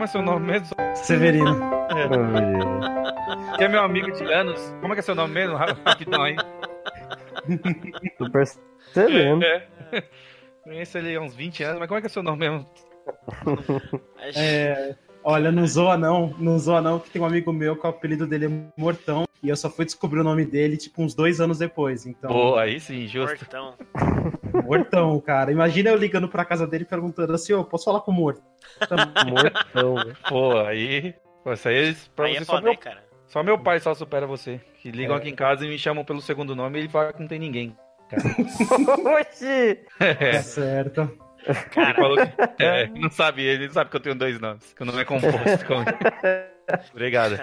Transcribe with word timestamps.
como 0.00 0.04
é 0.04 0.06
seu 0.06 0.22
nome 0.22 0.46
mesmo? 0.46 0.68
Severino. 0.94 1.60
Que 3.56 3.64
é 3.64 3.68
meu 3.68 3.82
amigo 3.82 4.10
de 4.10 4.24
anos. 4.24 4.58
Como 4.80 4.92
é 4.92 4.96
que 4.96 5.00
é 5.00 5.02
seu 5.02 5.14
nome 5.14 5.34
mesmo? 5.34 5.56
Rapidão 5.56 6.22
aí. 6.22 6.36
Tô 8.16 8.30
percebendo. 8.30 9.44
É. 9.44 9.66
Conheço 10.64 10.98
ele 10.98 11.14
há 11.14 11.20
uns 11.20 11.34
20 11.34 11.62
anos, 11.64 11.78
mas 11.78 11.88
como 11.88 11.98
é 11.98 12.00
que 12.00 12.06
é 12.06 12.10
seu 12.10 12.22
nome 12.22 12.48
mesmo? 12.48 12.66
É, 14.34 14.94
olha, 15.22 15.52
não 15.52 15.66
zoa 15.66 15.98
não, 15.98 16.34
não 16.38 16.58
zoa 16.58 16.80
não, 16.80 16.98
que 16.98 17.10
tem 17.10 17.20
um 17.20 17.26
amigo 17.26 17.52
meu 17.52 17.76
que 17.76 17.86
o 17.86 17.90
apelido 17.90 18.26
dele 18.26 18.46
é 18.46 18.80
Mortão, 18.80 19.26
e 19.42 19.48
eu 19.48 19.56
só 19.56 19.68
fui 19.68 19.84
descobrir 19.84 20.20
o 20.20 20.24
nome 20.24 20.44
dele, 20.44 20.76
tipo, 20.76 21.02
uns 21.02 21.14
dois 21.14 21.40
anos 21.40 21.58
depois, 21.58 22.06
então... 22.06 22.30
Pô, 22.30 22.56
aí 22.56 22.80
sim, 22.80 23.06
justo. 23.06 23.36
Mortão. 23.38 23.74
Mortão, 24.52 25.20
cara. 25.20 25.50
Imagina 25.52 25.90
eu 25.90 25.96
ligando 25.96 26.28
pra 26.28 26.44
casa 26.44 26.66
dele 26.66 26.84
perguntando 26.84 27.32
assim, 27.34 27.52
ô, 27.52 27.64
posso 27.64 27.84
falar 27.84 28.00
com 28.00 28.10
o 28.10 28.14
Morto? 28.14 28.42
Mortão, 29.28 29.94
velho. 29.96 30.16
Pô, 30.28 30.58
aí. 30.60 31.14
Isso 31.52 31.68
aí, 31.68 31.96
pra 32.14 32.26
Aí 32.26 32.34
você 32.34 32.40
é 32.42 32.44
só, 32.44 32.52
foda, 32.52 32.62
meu, 32.64 32.72
hein, 32.72 32.78
cara. 32.78 33.04
só 33.26 33.42
meu 33.42 33.58
pai 33.58 33.80
só 33.80 33.94
supera 33.94 34.26
você. 34.26 34.60
Que 34.82 34.90
ligam 34.90 35.16
É. 35.16 35.18
aqui 35.18 35.28
em 35.30 35.34
casa 35.34 35.64
e 35.64 35.68
me 35.68 35.78
chamam 35.78 36.04
pelo 36.04 36.20
segundo 36.20 36.54
nome 36.54 36.78
e 36.78 36.82
ele 36.82 36.88
fala 36.88 37.12
que 37.12 37.20
não 37.20 37.28
tem 37.28 37.38
ninguém. 37.38 37.76
Oxi! 39.20 39.78
É, 40.00 40.32
Tá 40.32 40.42
certo. 40.42 41.18
ele 41.46 41.94
falou 41.94 42.16
que, 42.18 42.62
é, 42.62 42.86
não 42.88 43.10
sabe, 43.10 43.42
ele 43.42 43.66
não 43.68 43.72
sabe 43.74 43.88
que 43.90 43.96
eu 43.96 44.00
tenho 44.00 44.14
dois 44.14 44.38
nomes, 44.40 44.72
que 44.74 44.82
o 44.82 44.86
nome 44.86 45.00
é 45.00 45.04
composto. 45.04 45.38
Obrigado. 46.92 47.40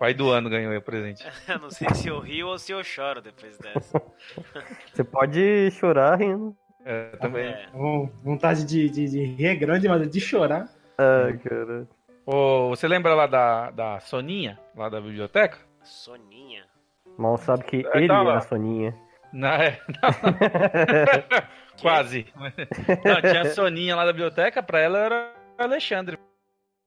Pai 0.00 0.14
do 0.14 0.30
ano 0.30 0.48
ganhou 0.48 0.72
aí 0.72 0.78
o 0.78 0.82
presente. 0.82 1.22
Não 1.60 1.70
sei 1.70 1.86
se 1.94 2.08
eu 2.08 2.18
rio 2.20 2.48
ou 2.48 2.58
se 2.58 2.72
eu 2.72 2.82
choro 2.82 3.20
depois 3.20 3.58
dessa. 3.58 4.00
Você 4.90 5.04
pode 5.04 5.70
chorar 5.72 6.18
rindo. 6.18 6.56
É, 6.86 7.08
também. 7.20 7.44
É. 7.48 7.66
Bom, 7.70 8.06
vontade 8.24 8.64
de, 8.64 8.88
de, 8.88 9.06
de 9.10 9.22
rir 9.22 9.46
é 9.48 9.54
grande, 9.54 9.86
mas 9.86 10.10
de 10.10 10.18
chorar. 10.18 10.70
Ai, 10.96 11.36
cara. 11.36 11.86
Ô, 12.24 12.70
você 12.70 12.88
lembra 12.88 13.14
lá 13.14 13.26
da, 13.26 13.70
da 13.72 14.00
Soninha, 14.00 14.58
lá 14.74 14.88
da 14.88 15.02
biblioteca? 15.02 15.58
Soninha. 15.82 16.64
Mal 17.18 17.36
sabe 17.36 17.64
que 17.64 17.86
É, 17.86 17.98
ele 17.98 18.08
tá 18.08 18.14
é 18.20 18.22
lá. 18.22 18.38
a 18.38 18.40
Soninha. 18.40 18.96
Não, 19.34 19.48
é, 19.48 19.78
quase. 21.82 22.26
Não, 23.04 23.20
tinha 23.20 23.42
a 23.42 23.50
Soninha 23.50 23.94
lá 23.94 24.06
da 24.06 24.12
biblioteca, 24.12 24.62
pra 24.62 24.80
ela 24.80 24.98
era 24.98 25.32
Alexandre. 25.58 26.18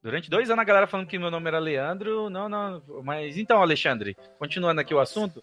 Durante 0.04 0.30
dois 0.30 0.50
anos 0.50 0.62
a 0.62 0.66
galera 0.66 0.86
falando 0.86 1.08
que 1.08 1.18
meu 1.18 1.32
nome 1.32 1.48
era 1.48 1.60
Leandro. 1.60 2.30
Não, 2.30 2.50
não. 2.50 2.84
Mas 3.04 3.38
então, 3.38 3.62
Alexandre, 3.62 4.18
continuando 4.38 4.82
aqui 4.82 4.94
o 4.94 5.00
assunto. 5.00 5.42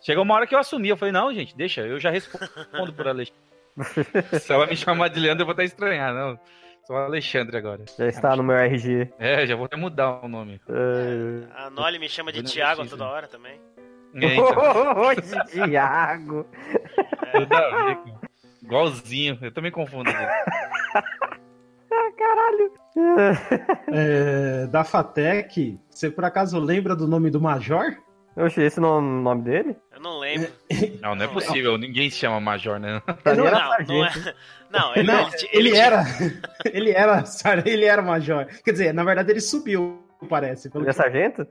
Chegou 0.00 0.24
uma 0.24 0.34
hora 0.34 0.46
que 0.46 0.54
eu 0.54 0.58
assumi. 0.58 0.88
Eu 0.88 0.96
falei, 0.96 1.12
não, 1.12 1.32
gente, 1.34 1.54
deixa, 1.54 1.82
eu 1.82 2.00
já 2.00 2.10
respondo 2.10 2.92
por 2.94 3.06
Alexandre. 3.06 3.42
Se 4.40 4.52
ela 4.52 4.66
me 4.66 4.76
chamar 4.76 5.08
de 5.08 5.20
Leandro, 5.20 5.42
eu 5.42 5.46
vou 5.46 5.52
até 5.52 5.64
estranhar, 5.64 6.14
não. 6.14 6.40
Sou 6.86 6.96
Alexandre 6.96 7.58
agora. 7.58 7.84
Já 7.98 8.06
está 8.06 8.34
no 8.34 8.42
meu 8.42 8.56
RG. 8.56 9.12
É, 9.18 9.46
já 9.46 9.54
vou 9.54 9.66
até 9.66 9.76
mudar 9.76 10.24
o 10.24 10.28
nome. 10.28 10.58
Ai. 10.66 11.66
A 11.66 11.68
Noli 11.68 11.98
me 11.98 12.08
chama 12.08 12.32
de 12.32 12.40
preciso. 12.40 12.88
toda 12.88 13.06
hora 13.06 13.28
também. 13.28 13.60
É, 14.14 14.34
então, 14.34 14.46
ver, 17.34 17.46
cara. 17.46 17.98
Igualzinho, 18.62 19.38
eu 19.42 19.52
também 19.52 19.70
confundo. 19.70 20.10
gente. 22.18 23.68
É, 23.92 24.66
da 24.66 24.84
Fatec, 24.84 25.78
você 25.90 26.10
por 26.10 26.24
acaso 26.24 26.58
lembra 26.58 26.94
do 26.96 27.06
nome 27.06 27.30
do 27.30 27.40
Major? 27.40 27.96
Oxi, 28.36 28.62
esse 28.62 28.78
não 28.78 28.88
é 28.88 28.98
o 28.98 29.00
nome 29.00 29.42
dele? 29.42 29.76
Eu 29.92 30.00
não 30.00 30.18
lembro. 30.20 30.48
Não, 31.02 31.14
não 31.16 31.24
é 31.24 31.28
possível, 31.28 31.76
ninguém 31.76 32.08
se 32.08 32.18
chama 32.18 32.38
Major, 32.38 32.78
né? 32.78 33.02
Mim 33.04 33.36
Não, 33.36 33.46
era 33.46 33.58
Não, 33.80 33.86
não 33.88 34.04
é. 34.06 34.10
Não, 34.70 34.94
ele, 34.94 35.06
Não, 35.12 35.28
ele, 35.28 35.48
ele 35.52 35.76
era. 35.76 36.04
Ele 36.72 36.90
era, 36.92 37.24
ele 37.66 37.84
era 37.84 38.00
Major. 38.02 38.46
Quer 38.64 38.70
dizer, 38.72 38.94
na 38.94 39.02
verdade 39.02 39.32
ele 39.32 39.40
subiu, 39.40 40.04
parece. 40.28 40.70
pelo 40.70 40.84
Ele 40.84 40.90
é 40.90 40.92
sargento? 40.92 41.44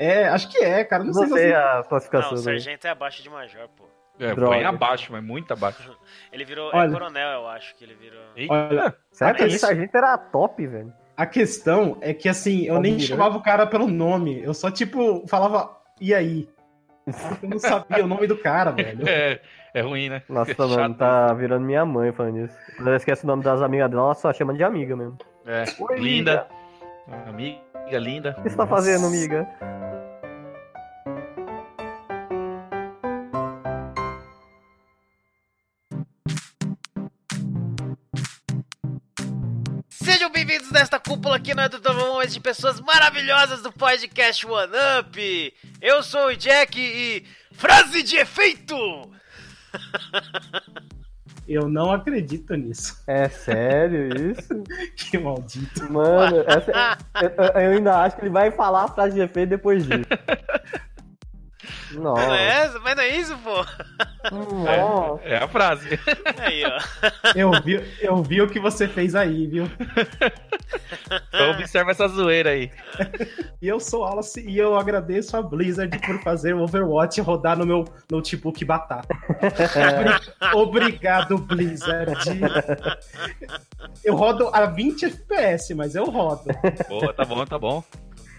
É, 0.00 0.26
acho 0.26 0.50
que 0.50 0.58
é, 0.58 0.82
cara. 0.84 1.04
Não, 1.04 1.12
Não 1.12 1.28
sei, 1.28 1.28
sei 1.28 1.48
se 1.50 1.54
a 1.54 1.76
Não, 1.76 1.84
classificação 1.84 2.32
o 2.32 2.34
dele. 2.34 2.60
sargento 2.60 2.86
é 2.88 2.90
abaixo 2.90 3.22
de 3.22 3.30
major, 3.30 3.68
pô. 3.76 3.84
É, 4.18 4.34
Droga. 4.34 4.56
bem 4.56 4.64
abaixo, 4.64 5.10
mas 5.10 5.22
muito 5.22 5.52
abaixo. 5.52 5.96
Ele 6.32 6.44
virou. 6.44 6.70
Olha. 6.72 6.88
É 6.88 6.92
coronel, 6.92 7.30
eu 7.40 7.48
acho 7.48 7.74
que 7.76 7.84
ele 7.84 7.94
virou. 7.94 8.22
Eita, 8.36 8.52
Olha, 8.54 8.94
Será 9.10 9.34
que 9.34 9.42
esse 9.44 9.58
sargento 9.58 9.96
era 9.96 10.16
top, 10.16 10.66
velho? 10.66 10.92
A 11.16 11.26
questão 11.26 11.98
é 12.00 12.14
que, 12.14 12.28
assim, 12.28 12.64
eu 12.66 12.80
nem 12.80 12.98
chamava 12.98 13.36
o 13.36 13.42
cara 13.42 13.66
pelo 13.66 13.86
nome. 13.86 14.42
Eu 14.42 14.54
só, 14.54 14.70
tipo, 14.70 15.26
falava, 15.26 15.76
e 16.00 16.14
aí? 16.14 16.48
Eu 17.42 17.48
não 17.50 17.58
sabia 17.58 18.04
o 18.04 18.06
nome 18.06 18.26
do 18.26 18.36
cara, 18.38 18.70
velho. 18.72 19.06
é, 19.08 19.40
é 19.74 19.80
ruim, 19.82 20.08
né? 20.08 20.22
Nossa, 20.28 20.52
Chato. 20.54 20.68
mano, 20.68 20.94
tá 20.94 21.32
virando 21.34 21.64
minha 21.66 21.84
mãe 21.84 22.12
falando 22.12 22.38
isso. 22.44 22.56
Quando 22.76 22.88
ela 22.88 22.96
esquece 22.96 23.24
o 23.24 23.26
nome 23.26 23.42
das 23.42 23.60
amigas 23.60 23.90
dela, 23.90 24.02
ela 24.04 24.14
só 24.14 24.32
chama 24.32 24.54
de 24.54 24.62
amiga 24.64 24.96
mesmo. 24.96 25.18
É, 25.46 25.64
Oi, 25.78 25.98
linda. 25.98 26.46
Amiga, 27.26 27.98
linda. 27.98 28.36
O 28.38 28.42
que 28.42 28.50
você 28.50 28.56
tá 28.56 28.66
fazendo, 28.66 29.06
amiga? 29.06 29.46
Nesta 40.82 40.98
cúpula 40.98 41.36
aqui 41.36 41.54
no 41.54 41.62
Eduardo 41.62 42.26
de 42.26 42.40
pessoas 42.40 42.80
maravilhosas 42.80 43.62
do 43.62 43.70
podcast 43.70 44.44
One 44.44 44.72
Up. 44.98 45.54
Eu 45.80 46.02
sou 46.02 46.26
o 46.26 46.36
Jack 46.36 46.76
e. 46.76 47.24
Frase 47.52 48.02
de 48.02 48.16
efeito! 48.16 48.74
Eu 51.46 51.68
não 51.68 51.92
acredito 51.92 52.54
nisso. 52.54 53.00
É 53.06 53.28
sério 53.28 54.30
isso? 54.32 54.48
Que 55.10 55.18
maldito. 55.18 55.92
Mano, 55.92 56.42
essa- 56.46 56.98
eu, 57.20 57.60
eu 57.60 57.70
ainda 57.76 58.00
acho 58.02 58.16
que 58.16 58.22
ele 58.22 58.30
vai 58.30 58.50
falar 58.50 58.84
a 58.84 58.88
frase 58.88 59.14
de 59.14 59.20
efeito 59.20 59.50
depois 59.50 59.84
disso. 59.84 60.00
Não 61.92 62.16
é 62.16 62.26
Nossa. 62.26 62.36
essa? 62.36 62.78
Mas 62.80 62.96
não 62.96 63.02
é 63.02 63.08
isso, 63.08 63.36
pô. 63.38 63.66
Nossa. 64.32 65.22
É 65.24 65.36
a 65.36 65.48
frase. 65.48 65.88
Aí, 66.38 66.62
ó. 66.64 66.78
Eu 67.36 67.50
vi, 67.62 67.74
eu 68.00 68.22
vi 68.22 68.40
o 68.40 68.48
que 68.48 68.58
você 68.60 68.88
fez 68.88 69.14
aí, 69.14 69.46
viu? 69.46 69.68
Então 71.50 71.60
observa 71.60 71.90
essa 71.90 72.08
zoeira 72.08 72.50
aí. 72.50 72.70
E 73.60 73.68
eu 73.68 73.78
sou 73.80 74.04
Alice 74.04 74.40
e 74.40 74.58
eu 74.58 74.76
agradeço 74.76 75.36
a 75.36 75.42
Blizzard 75.42 75.96
por 76.00 76.18
fazer 76.22 76.54
o 76.54 76.62
Overwatch 76.62 77.20
rodar 77.20 77.56
no 77.58 77.64
meu 77.66 77.84
notebook 78.10 78.64
batata. 78.64 79.14
Obri- 80.52 80.52
Obrigado, 80.82 81.38
Blizzard. 81.38 82.12
Eu 84.04 84.14
rodo 84.16 84.48
a 84.52 84.66
20 84.66 85.04
FPS, 85.06 85.74
mas 85.74 85.94
eu 85.94 86.04
rodo. 86.04 86.44
Boa, 86.88 87.12
tá 87.14 87.24
bom, 87.24 87.44
tá 87.44 87.58
bom. 87.58 87.84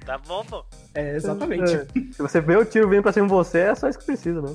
Tá 0.06 0.18
bom, 0.18 0.44
pô. 0.44 0.66
É, 0.94 1.16
exatamente. 1.16 1.88
Se 2.14 2.22
você 2.22 2.42
vê 2.42 2.56
o 2.58 2.66
tiro 2.66 2.90
vindo 2.90 3.02
pra 3.02 3.12
cima 3.14 3.26
de 3.26 3.34
você, 3.34 3.60
é 3.60 3.76
só 3.76 3.88
isso 3.88 3.98
que 4.00 4.06
precisa, 4.06 4.42
né? 4.42 4.54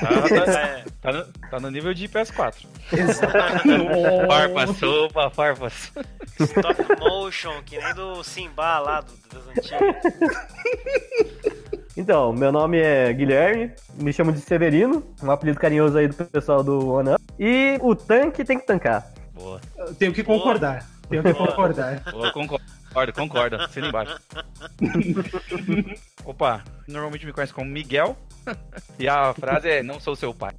Tá, 0.00 0.44
tá- 0.44 0.60
É, 0.60 0.84
tá 1.02 1.12
no, 1.12 1.24
tá 1.50 1.60
no 1.60 1.70
nível 1.70 1.92
de 1.92 2.08
PS4. 2.08 2.54
Exatamente. 2.92 3.90
Farpas, 4.26 4.82
opa, 4.82 5.30
farpas. 5.30 5.92
stop 6.40 6.98
motion, 6.98 7.62
que 7.64 7.78
nem 7.78 7.94
do 7.94 8.24
Simba 8.24 8.78
lá 8.78 9.00
do, 9.02 9.12
das 9.32 9.46
antigas. 9.48 9.80
Então, 11.96 12.32
meu 12.32 12.50
nome 12.50 12.78
é 12.78 13.12
Guilherme, 13.12 13.72
me 13.96 14.12
chamo 14.12 14.32
de 14.32 14.40
Severino, 14.40 15.04
um 15.22 15.30
apelido 15.30 15.58
carinhoso 15.60 15.98
aí 15.98 16.08
do 16.08 16.14
pessoal 16.24 16.62
do 16.62 16.88
One 16.94 17.10
Up. 17.14 17.22
E 17.38 17.78
o 17.82 17.94
tanque 17.94 18.44
tem 18.44 18.58
que 18.58 18.66
tancar. 18.66 19.12
Boa, 19.34 19.60
Eu 19.76 19.94
Tenho 19.94 20.12
que 20.12 20.22
concordar. 20.24 20.86
Tenho 21.08 21.22
que 21.22 21.34
concordar. 21.34 22.00
boa, 22.10 22.32
concordo. 22.32 22.64
Concordo, 22.90 23.12
concordo. 23.12 23.56
Assina 23.56 23.86
embaixo. 23.88 24.18
Opa, 26.24 26.62
normalmente 26.88 27.24
me 27.24 27.32
conhece 27.32 27.54
como 27.54 27.70
Miguel. 27.70 28.18
E 28.98 29.08
a 29.08 29.32
frase 29.32 29.68
é: 29.68 29.82
Não 29.82 30.00
sou 30.00 30.16
seu 30.16 30.34
pai. 30.34 30.52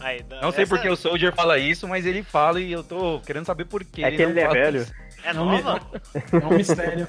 Aí, 0.00 0.24
Não 0.42 0.50
sei 0.50 0.64
essa 0.64 0.74
porque 0.74 0.88
o 0.88 0.96
Soldier 0.96 1.34
fala 1.34 1.58
isso, 1.58 1.86
mas 1.86 2.06
ele 2.06 2.22
fala 2.22 2.60
e 2.60 2.72
eu 2.72 2.82
tô 2.82 3.20
querendo 3.20 3.44
saber 3.46 3.66
por 3.66 3.84
que. 3.84 4.02
É 4.02 4.10
que 4.10 4.22
ele 4.22 4.32
não 4.32 4.42
é 4.42 4.48
velho. 4.48 4.82
isso. 4.82 4.92
É 5.22 5.34
Não 5.34 5.44
nova? 5.44 5.80
É 6.32 6.46
um 6.46 6.56
mistério. 6.56 7.08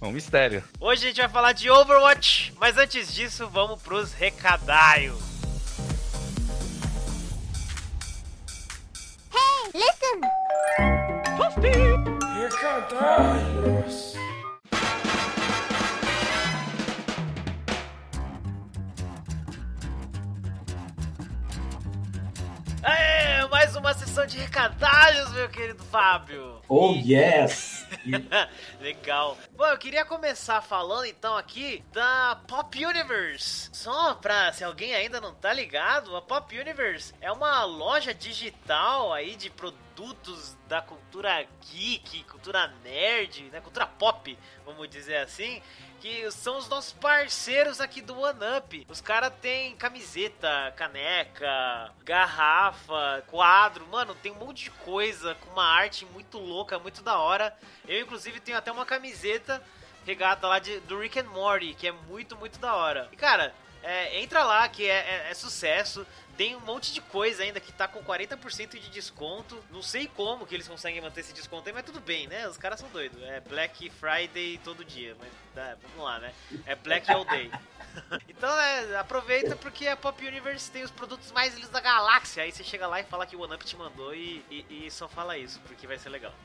É 0.00 0.04
um 0.04 0.12
mistério. 0.12 0.64
Hoje 0.78 1.04
a 1.04 1.08
gente 1.08 1.20
vai 1.20 1.30
falar 1.30 1.52
de 1.52 1.70
Overwatch, 1.70 2.52
mas 2.60 2.76
antes 2.76 3.12
disso, 3.12 3.48
vamos 3.48 3.80
pros 3.82 4.12
recadaios 4.12 5.32
cantar. 12.56 13.20
Ai, 13.20 13.82
nossa. 13.82 14.31
Aê, 22.84 23.46
mais 23.46 23.76
uma 23.76 23.94
sessão 23.94 24.26
de 24.26 24.36
recadalhos, 24.38 25.30
meu 25.34 25.48
querido 25.48 25.84
Fábio. 25.84 26.60
Oh, 26.68 26.92
yes! 26.96 27.86
Legal. 28.80 29.38
Bom, 29.56 29.66
eu 29.66 29.78
queria 29.78 30.04
começar 30.04 30.60
falando 30.60 31.04
então 31.04 31.36
aqui 31.36 31.84
da 31.92 32.40
Pop 32.48 32.84
Universe. 32.84 33.70
Só 33.72 34.16
pra 34.16 34.52
se 34.52 34.64
alguém 34.64 34.96
ainda 34.96 35.20
não 35.20 35.32
tá 35.32 35.52
ligado, 35.52 36.16
a 36.16 36.22
Pop 36.22 36.58
Universe 36.58 37.14
é 37.20 37.30
uma 37.30 37.62
loja 37.62 38.12
digital 38.12 39.12
aí 39.12 39.36
de 39.36 39.48
produtos 39.48 40.56
da 40.66 40.82
cultura 40.82 41.46
geek, 41.70 42.24
cultura 42.24 42.66
nerd, 42.82 43.44
né, 43.52 43.60
cultura 43.60 43.86
pop, 43.86 44.36
vamos 44.64 44.88
dizer 44.88 45.18
assim, 45.18 45.62
que 46.02 46.28
são 46.32 46.58
os 46.58 46.68
nossos 46.68 46.92
parceiros 46.94 47.80
aqui 47.80 48.02
do 48.02 48.18
One 48.18 48.40
Up. 48.58 48.86
Os 48.88 49.00
caras 49.00 49.32
têm 49.40 49.76
camiseta, 49.76 50.74
caneca, 50.74 51.92
garrafa, 52.04 53.22
quadro, 53.28 53.86
mano, 53.86 54.12
tem 54.16 54.32
um 54.32 54.34
monte 54.34 54.64
de 54.64 54.70
coisa 54.72 55.36
com 55.36 55.50
uma 55.50 55.64
arte 55.64 56.04
muito 56.06 56.38
louca, 56.38 56.76
muito 56.76 57.04
da 57.04 57.18
hora. 57.18 57.56
Eu, 57.86 58.00
inclusive, 58.00 58.40
tenho 58.40 58.58
até 58.58 58.72
uma 58.72 58.84
camiseta 58.84 59.62
regata 60.04 60.48
lá 60.48 60.58
de, 60.58 60.80
do 60.80 60.98
Rick 60.98 61.20
and 61.20 61.30
Morty, 61.30 61.72
que 61.72 61.86
é 61.86 61.92
muito, 61.92 62.36
muito 62.36 62.58
da 62.58 62.74
hora. 62.74 63.08
E, 63.12 63.16
cara, 63.16 63.54
é, 63.80 64.20
entra 64.20 64.42
lá 64.42 64.68
que 64.68 64.84
é, 64.84 64.94
é, 64.94 65.30
é, 65.30 65.34
sucesso. 65.34 66.04
Tem 66.42 66.56
um 66.56 66.60
monte 66.60 66.92
de 66.92 67.00
coisa 67.00 67.44
ainda 67.44 67.60
que 67.60 67.70
tá 67.70 67.86
com 67.86 68.02
40% 68.02 68.70
de 68.70 68.90
desconto. 68.90 69.62
Não 69.70 69.80
sei 69.80 70.08
como 70.08 70.44
que 70.44 70.52
eles 70.52 70.66
conseguem 70.66 71.00
manter 71.00 71.20
esse 71.20 71.32
desconto 71.32 71.68
aí, 71.68 71.72
mas 71.72 71.84
tudo 71.84 72.00
bem, 72.00 72.26
né? 72.26 72.48
Os 72.48 72.56
caras 72.56 72.80
são 72.80 72.88
doidos. 72.88 73.22
É 73.22 73.38
Black 73.38 73.88
Friday 73.90 74.58
todo 74.64 74.84
dia. 74.84 75.16
Mas 75.20 75.28
tá, 75.54 75.76
vamos 75.80 76.04
lá, 76.04 76.18
né? 76.18 76.34
É 76.66 76.74
Black 76.74 77.08
All 77.12 77.24
Day. 77.24 77.48
então, 78.28 78.50
é, 78.58 78.96
aproveita 78.96 79.54
porque 79.54 79.86
a 79.86 79.96
Pop 79.96 80.26
Universe 80.26 80.68
tem 80.68 80.82
os 80.82 80.90
produtos 80.90 81.30
mais 81.30 81.54
lindos 81.54 81.70
da 81.70 81.78
galáxia. 81.78 82.42
Aí 82.42 82.50
você 82.50 82.64
chega 82.64 82.88
lá 82.88 82.98
e 82.98 83.04
fala 83.04 83.24
que 83.24 83.36
o 83.36 83.40
OneUp 83.42 83.64
te 83.64 83.76
mandou 83.76 84.12
e, 84.12 84.44
e, 84.50 84.86
e 84.86 84.90
só 84.90 85.06
fala 85.06 85.38
isso, 85.38 85.60
porque 85.60 85.86
vai 85.86 85.96
ser 85.96 86.08
legal. 86.08 86.34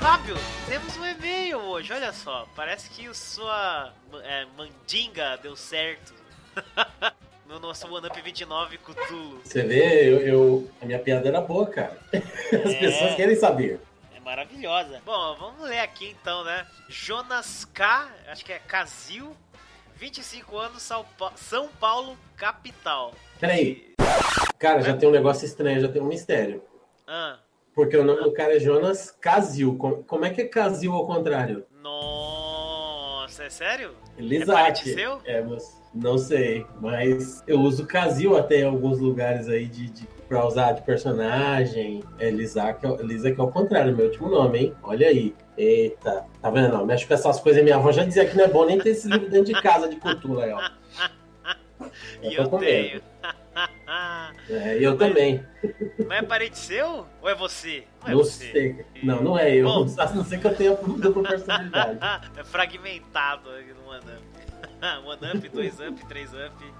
Fábio, 0.00 0.36
temos 0.66 0.96
um 0.96 1.04
e-mail 1.04 1.58
hoje, 1.58 1.92
olha 1.92 2.14
só. 2.14 2.48
Parece 2.56 2.88
que 2.88 3.12
sua 3.12 3.92
é, 4.22 4.46
mandinga 4.56 5.36
deu 5.36 5.54
certo. 5.54 6.24
No 7.46 7.60
nosso 7.60 7.92
One 7.92 8.06
Up 8.06 8.20
29 8.20 8.78
Cutulo. 8.78 9.40
Você 9.42 9.62
vê, 9.62 10.08
eu, 10.08 10.20
eu, 10.20 10.70
a 10.80 10.84
minha 10.84 10.98
piada 10.98 11.28
era 11.28 11.40
boa, 11.40 11.66
cara. 11.66 11.98
As 12.12 12.72
é, 12.72 12.78
pessoas 12.78 13.14
querem 13.14 13.36
saber. 13.36 13.80
É 14.14 14.20
maravilhosa. 14.20 15.00
Bom, 15.04 15.36
vamos 15.36 15.68
ler 15.68 15.80
aqui 15.80 16.14
então, 16.20 16.44
né? 16.44 16.66
Jonas 16.88 17.64
K, 17.64 18.10
acho 18.28 18.44
que 18.44 18.52
é 18.52 18.58
Casil, 18.58 19.36
25 19.96 20.58
anos, 20.58 20.90
São 21.36 21.68
Paulo, 21.80 22.16
capital. 22.36 23.14
Peraí. 23.40 23.94
Cara, 24.58 24.82
já 24.82 24.96
tem 24.96 25.08
um 25.08 25.12
negócio 25.12 25.44
estranho, 25.44 25.80
já 25.80 25.88
tem 25.88 26.02
um 26.02 26.06
mistério. 26.06 26.62
Ah. 27.06 27.38
Porque 27.74 27.96
o 27.96 28.04
nome 28.04 28.22
do 28.22 28.32
cara 28.32 28.56
é 28.56 28.60
Jonas 28.60 29.10
Casil. 29.10 29.76
Como 30.06 30.24
é 30.24 30.30
que 30.30 30.40
é 30.40 30.46
Casil 30.46 30.92
ao 30.92 31.06
contrário? 31.06 31.66
Nossa, 31.82 32.55
é 33.42 33.50
sério? 33.50 33.94
Lisate. 34.18 34.90
É 34.90 34.94
seu? 34.94 35.20
É, 35.24 35.42
mas 35.42 35.82
não 35.94 36.18
sei. 36.18 36.66
Mas 36.80 37.42
eu 37.46 37.60
uso 37.60 37.86
Casil 37.86 38.36
até 38.36 38.60
em 38.60 38.64
alguns 38.64 38.98
lugares 38.98 39.48
aí 39.48 39.66
de, 39.66 39.88
de 39.90 40.06
pra 40.28 40.46
usar 40.46 40.72
de 40.72 40.82
personagem. 40.82 42.02
É 42.18 42.30
Lisa 42.30 42.72
que, 42.74 42.86
é, 42.86 42.96
Lisa 43.02 43.30
que 43.30 43.40
é 43.40 43.44
o 43.44 43.50
contrário, 43.50 43.96
meu 43.96 44.06
último 44.06 44.28
nome, 44.28 44.58
hein? 44.58 44.74
Olha 44.82 45.08
aí. 45.08 45.34
Eita, 45.56 46.26
tá 46.42 46.50
vendo? 46.50 46.68
Não, 46.72 46.84
mexe 46.84 47.06
com 47.06 47.14
essas 47.14 47.40
coisas. 47.40 47.62
Minha 47.62 47.76
avó 47.76 47.90
já 47.90 48.04
dizia 48.04 48.26
que 48.26 48.36
não 48.36 48.44
é 48.44 48.48
bom 48.48 48.66
nem 48.66 48.78
ter 48.78 48.90
esse 48.90 49.08
livro 49.08 49.30
dentro 49.30 49.52
de 49.52 49.62
casa 49.62 49.88
de 49.88 49.96
cultura 49.96 50.44
aí, 50.44 50.52
ó. 50.52 50.70
E 52.22 52.34
eu, 52.34 52.44
eu 52.44 52.48
tenho. 52.58 53.02
É, 54.48 54.78
eu 54.80 54.96
também. 54.98 55.46
Mas 56.06 56.18
é 56.18 56.22
parente 56.22 56.58
seu? 56.58 57.06
Ou 57.22 57.28
é 57.28 57.34
você? 57.34 57.86
Não, 58.02 58.08
é 58.08 58.10
não 58.10 58.18
você. 58.18 58.52
sei. 58.52 58.86
Não, 59.02 59.22
não 59.22 59.38
é 59.38 59.54
eu. 59.54 59.64
Bom, 59.64 59.86
a 59.98 60.10
não 60.10 60.24
ser 60.24 60.40
que 60.40 60.46
eu 60.46 60.54
tenha 60.56 60.74
dupla 60.74 61.22
personalidade. 61.22 61.98
é 62.36 62.44
fragmentado 62.44 63.50
no 63.50 63.88
OneUp. 63.88 64.26
OneUp, 65.06 65.48
2UP, 65.48 65.98
3UP. 66.08 66.74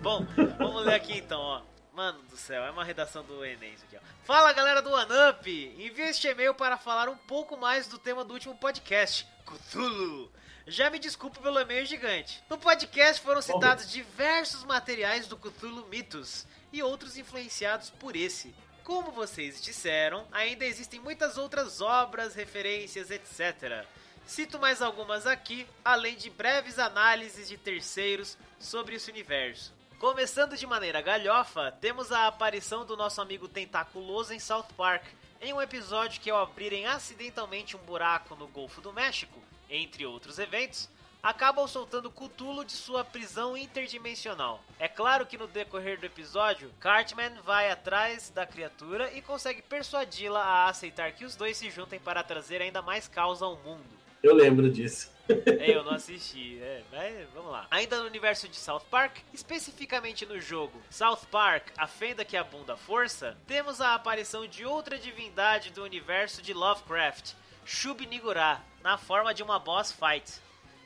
Bom, 0.00 0.24
vamos 0.58 0.84
ler 0.84 0.94
aqui 0.94 1.18
então, 1.18 1.40
ó. 1.40 1.62
Mano 1.92 2.22
do 2.22 2.36
céu, 2.38 2.64
é 2.64 2.70
uma 2.70 2.84
redação 2.84 3.22
do 3.22 3.44
Enem 3.44 3.74
isso 3.74 3.84
aqui, 3.84 3.96
ó. 3.96 4.00
Fala 4.24 4.52
galera 4.54 4.80
do 4.80 4.90
OneUp! 4.90 5.46
Envie 5.78 6.08
este 6.08 6.26
e-mail 6.26 6.54
para 6.54 6.78
falar 6.78 7.08
um 7.08 7.16
pouco 7.16 7.54
mais 7.58 7.86
do 7.86 7.98
tema 7.98 8.24
do 8.24 8.32
último 8.32 8.54
podcast, 8.54 9.26
Cthulhu. 9.44 10.30
Já 10.66 10.90
me 10.90 10.98
desculpo 10.98 11.40
pelo 11.40 11.58
e-mail 11.58 11.84
gigante. 11.84 12.42
No 12.48 12.56
podcast 12.56 13.20
foram 13.20 13.42
citados 13.42 13.90
diversos 13.90 14.62
materiais 14.62 15.26
do 15.26 15.36
Cthulhu 15.36 15.86
Mitos 15.88 16.46
e 16.72 16.80
outros 16.82 17.16
influenciados 17.18 17.90
por 17.90 18.14
esse. 18.14 18.54
Como 18.84 19.10
vocês 19.10 19.60
disseram, 19.60 20.24
ainda 20.30 20.64
existem 20.64 21.00
muitas 21.00 21.36
outras 21.36 21.80
obras, 21.80 22.34
referências, 22.34 23.10
etc. 23.10 23.84
Cito 24.24 24.58
mais 24.58 24.80
algumas 24.80 25.26
aqui, 25.26 25.66
além 25.84 26.16
de 26.16 26.30
breves 26.30 26.78
análises 26.78 27.48
de 27.48 27.56
terceiros 27.56 28.38
sobre 28.58 28.94
esse 28.94 29.10
universo. 29.10 29.74
Começando 29.98 30.56
de 30.56 30.66
maneira 30.66 31.00
galhofa, 31.00 31.72
temos 31.80 32.12
a 32.12 32.28
aparição 32.28 32.84
do 32.86 32.96
nosso 32.96 33.20
amigo 33.20 33.48
tentaculoso 33.48 34.32
em 34.32 34.38
South 34.38 34.66
Park, 34.76 35.04
em 35.40 35.52
um 35.52 35.60
episódio 35.60 36.20
que 36.20 36.30
ao 36.30 36.40
abrirem 36.40 36.86
acidentalmente 36.86 37.76
um 37.76 37.80
buraco 37.80 38.36
no 38.36 38.46
Golfo 38.46 38.80
do 38.80 38.92
México, 38.92 39.40
entre 39.72 40.04
outros 40.04 40.38
eventos, 40.38 40.88
acabam 41.22 41.66
soltando 41.66 42.10
Cthulhu 42.10 42.64
de 42.64 42.72
sua 42.72 43.04
prisão 43.04 43.56
interdimensional. 43.56 44.60
É 44.78 44.88
claro 44.88 45.24
que 45.24 45.38
no 45.38 45.46
decorrer 45.46 45.98
do 45.98 46.06
episódio, 46.06 46.70
Cartman 46.80 47.40
vai 47.44 47.70
atrás 47.70 48.30
da 48.30 48.44
criatura 48.44 49.12
e 49.14 49.22
consegue 49.22 49.62
persuadi-la 49.62 50.42
a 50.42 50.68
aceitar 50.68 51.12
que 51.12 51.24
os 51.24 51.36
dois 51.36 51.56
se 51.56 51.70
juntem 51.70 52.00
para 52.00 52.22
trazer 52.22 52.60
ainda 52.60 52.82
mais 52.82 53.06
caos 53.06 53.40
ao 53.40 53.56
mundo. 53.56 54.02
Eu 54.22 54.34
lembro 54.34 54.70
disso. 54.70 55.10
É, 55.28 55.74
eu 55.74 55.84
não 55.84 55.94
assisti, 55.94 56.58
é, 56.60 56.82
mas 56.92 57.28
vamos 57.32 57.50
lá. 57.50 57.66
Ainda 57.70 58.00
no 58.00 58.06
universo 58.06 58.48
de 58.48 58.56
South 58.56 58.82
Park, 58.90 59.18
especificamente 59.32 60.26
no 60.26 60.40
jogo 60.40 60.80
South 60.90 61.26
Park, 61.30 61.68
A 61.76 61.86
Fenda 61.86 62.24
que 62.24 62.36
Abunda 62.36 62.74
a 62.74 62.76
Força, 62.76 63.36
temos 63.46 63.80
a 63.80 63.94
aparição 63.94 64.46
de 64.46 64.64
outra 64.64 64.98
divindade 64.98 65.70
do 65.70 65.82
universo 65.82 66.42
de 66.42 66.52
Lovecraft, 66.52 67.34
Shub-Niggurath, 67.64 68.60
na 68.82 68.98
forma 68.98 69.32
de 69.32 69.42
uma 69.42 69.58
boss 69.58 69.92
fight. 69.92 70.40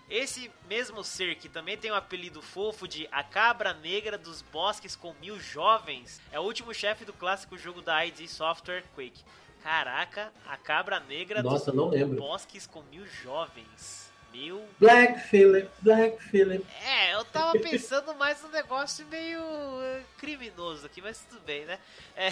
Esse 0.08 0.50
mesmo 0.68 1.02
ser, 1.02 1.34
que 1.34 1.48
também 1.48 1.76
tem 1.76 1.90
o 1.90 1.94
um 1.94 1.96
apelido 1.96 2.40
fofo 2.40 2.86
de 2.86 3.08
A 3.10 3.24
Cabra 3.24 3.74
Negra 3.74 4.16
dos 4.16 4.40
Bosques 4.40 4.94
com 4.94 5.12
Mil 5.14 5.40
Jovens, 5.40 6.20
é 6.30 6.38
o 6.38 6.44
último 6.44 6.72
chefe 6.72 7.04
do 7.04 7.12
clássico 7.12 7.58
jogo 7.58 7.82
da 7.82 8.06
ID 8.06 8.28
Software 8.28 8.84
Quake. 8.94 9.24
Caraca, 9.64 10.32
a 10.46 10.56
Cabra 10.56 11.00
Negra 11.00 11.42
Nossa, 11.42 11.72
dos 11.72 12.16
Bosques 12.16 12.68
com 12.68 12.82
Mil 12.82 13.04
Jovens. 13.04 14.05
Black 14.78 15.20
Phillip, 15.28 15.70
Black 15.80 16.22
Phillip. 16.22 16.66
É, 16.84 17.14
eu 17.14 17.24
tava 17.24 17.58
pensando 17.58 18.14
mais 18.14 18.42
um 18.44 18.48
negócio 18.48 19.06
meio 19.06 19.40
eh, 19.80 20.02
criminoso 20.18 20.84
aqui, 20.84 21.00
mas 21.00 21.24
tudo 21.28 21.40
bem, 21.40 21.64
né? 21.64 21.78
É, 22.14 22.30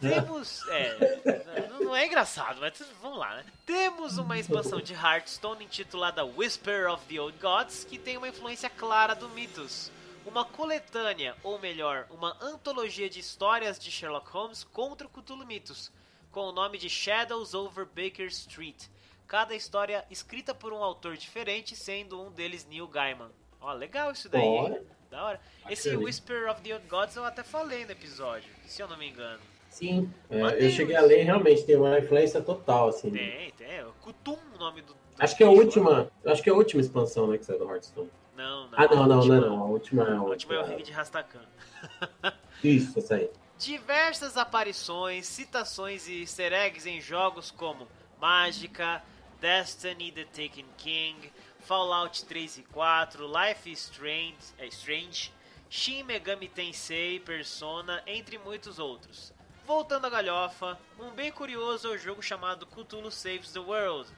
temos. 0.00 0.62
É, 0.68 1.68
não 1.80 1.96
é 1.96 2.06
engraçado, 2.06 2.60
mas 2.60 2.82
vamos 3.00 3.18
lá, 3.18 3.36
né? 3.36 3.44
Temos 3.64 4.18
uma 4.18 4.38
expansão 4.38 4.80
de 4.80 4.92
Hearthstone 4.92 5.64
intitulada 5.64 6.24
Whisper 6.24 6.90
of 6.90 7.04
the 7.06 7.20
Old 7.20 7.38
Gods, 7.38 7.84
que 7.84 7.98
tem 7.98 8.16
uma 8.16 8.28
influência 8.28 8.68
clara 8.68 9.14
do 9.14 9.28
Mythos. 9.30 9.90
Uma 10.26 10.44
coletânea, 10.44 11.34
ou 11.42 11.58
melhor, 11.58 12.06
uma 12.10 12.36
antologia 12.42 13.08
de 13.08 13.18
histórias 13.18 13.78
de 13.78 13.90
Sherlock 13.90 14.30
Holmes 14.30 14.64
contra 14.64 15.06
o 15.06 15.10
Cthulhu 15.10 15.46
Mythos, 15.46 15.90
com 16.30 16.42
o 16.42 16.52
nome 16.52 16.76
de 16.76 16.90
Shadows 16.90 17.54
over 17.54 17.86
Baker 17.86 18.26
Street. 18.26 18.84
Cada 19.30 19.54
história 19.54 20.04
escrita 20.10 20.52
por 20.52 20.72
um 20.72 20.82
autor 20.82 21.16
diferente, 21.16 21.76
sendo 21.76 22.20
um 22.20 22.32
deles 22.32 22.66
Neil 22.68 22.88
Gaiman. 22.88 23.30
Ó, 23.60 23.72
legal 23.72 24.10
isso 24.10 24.28
daí, 24.28 24.42
hein? 24.42 24.80
Da 25.08 25.22
hora. 25.22 25.40
Esse 25.68 25.94
Whisper 25.94 26.50
of 26.50 26.60
the 26.62 26.74
Old 26.74 26.88
Gods 26.88 27.14
eu 27.14 27.24
até 27.24 27.44
falei 27.44 27.84
no 27.84 27.92
episódio, 27.92 28.50
se 28.66 28.82
eu 28.82 28.88
não 28.88 28.98
me 28.98 29.08
engano. 29.08 29.38
Sim, 29.68 30.12
é, 30.28 30.66
eu 30.66 30.68
cheguei 30.70 30.96
a 30.96 31.02
ler 31.02 31.22
realmente, 31.22 31.62
tem 31.62 31.76
uma 31.76 31.96
influência 31.96 32.42
total, 32.42 32.88
assim. 32.88 33.12
Tem, 33.12 33.52
tem. 33.52 33.84
Kutum, 34.00 34.36
o 34.56 34.58
nome 34.58 34.82
do. 34.82 34.94
do 34.94 34.98
acho 35.20 35.36
que 35.36 35.44
é 35.44 35.46
a 35.46 35.50
última. 35.50 36.10
Acho 36.26 36.42
que 36.42 36.50
é 36.50 36.52
a 36.52 36.56
última 36.56 36.80
expansão, 36.80 37.28
né, 37.28 37.38
que 37.38 37.44
saiu 37.44 37.60
do 37.60 37.70
Hearthstone. 37.70 38.10
Não, 38.36 38.68
não. 38.68 38.72
Ah, 38.76 38.88
não, 38.88 39.06
não, 39.06 39.16
última, 39.18 39.40
não, 39.40 39.48
não. 39.48 39.62
A 39.62 39.66
última 39.66 40.02
é 40.02 40.10
a, 40.10 40.16
a 40.16 40.22
última 40.24 40.54
é 40.54 40.58
o 40.58 40.66
Ring 40.66 40.82
de 40.82 40.90
Rastakan. 40.90 41.46
Isso, 42.64 42.98
essa 42.98 43.14
aí. 43.14 43.30
Diversas 43.56 44.36
aparições, 44.36 45.24
citações 45.26 46.08
e 46.08 46.22
easter 46.22 46.52
eggs 46.52 46.88
em 46.88 47.00
jogos 47.00 47.52
como 47.52 47.86
Mágica, 48.20 49.02
Destiny 49.40 50.12
The 50.12 50.24
Taken 50.24 50.66
King, 50.76 51.32
Fallout 51.60 52.24
3 52.26 52.58
e 52.58 52.62
4, 52.62 53.26
Life 53.26 53.70
is 53.70 53.90
Strange, 53.90 54.36
é 54.58 54.66
Strange 54.66 55.32
Shin 55.70 56.02
Megami 56.02 56.48
Tensei, 56.48 57.20
Persona, 57.20 58.02
entre 58.06 58.36
muitos 58.38 58.78
outros. 58.78 59.32
Voltando 59.64 60.06
à 60.06 60.10
galhofa, 60.10 60.78
um 60.98 61.10
bem 61.10 61.30
curioso 61.30 61.88
é 61.88 61.90
o 61.92 61.98
jogo 61.98 62.20
chamado 62.20 62.66
Cthulhu 62.66 63.10
Saves 63.10 63.52
the 63.52 63.60
World. 63.60 64.10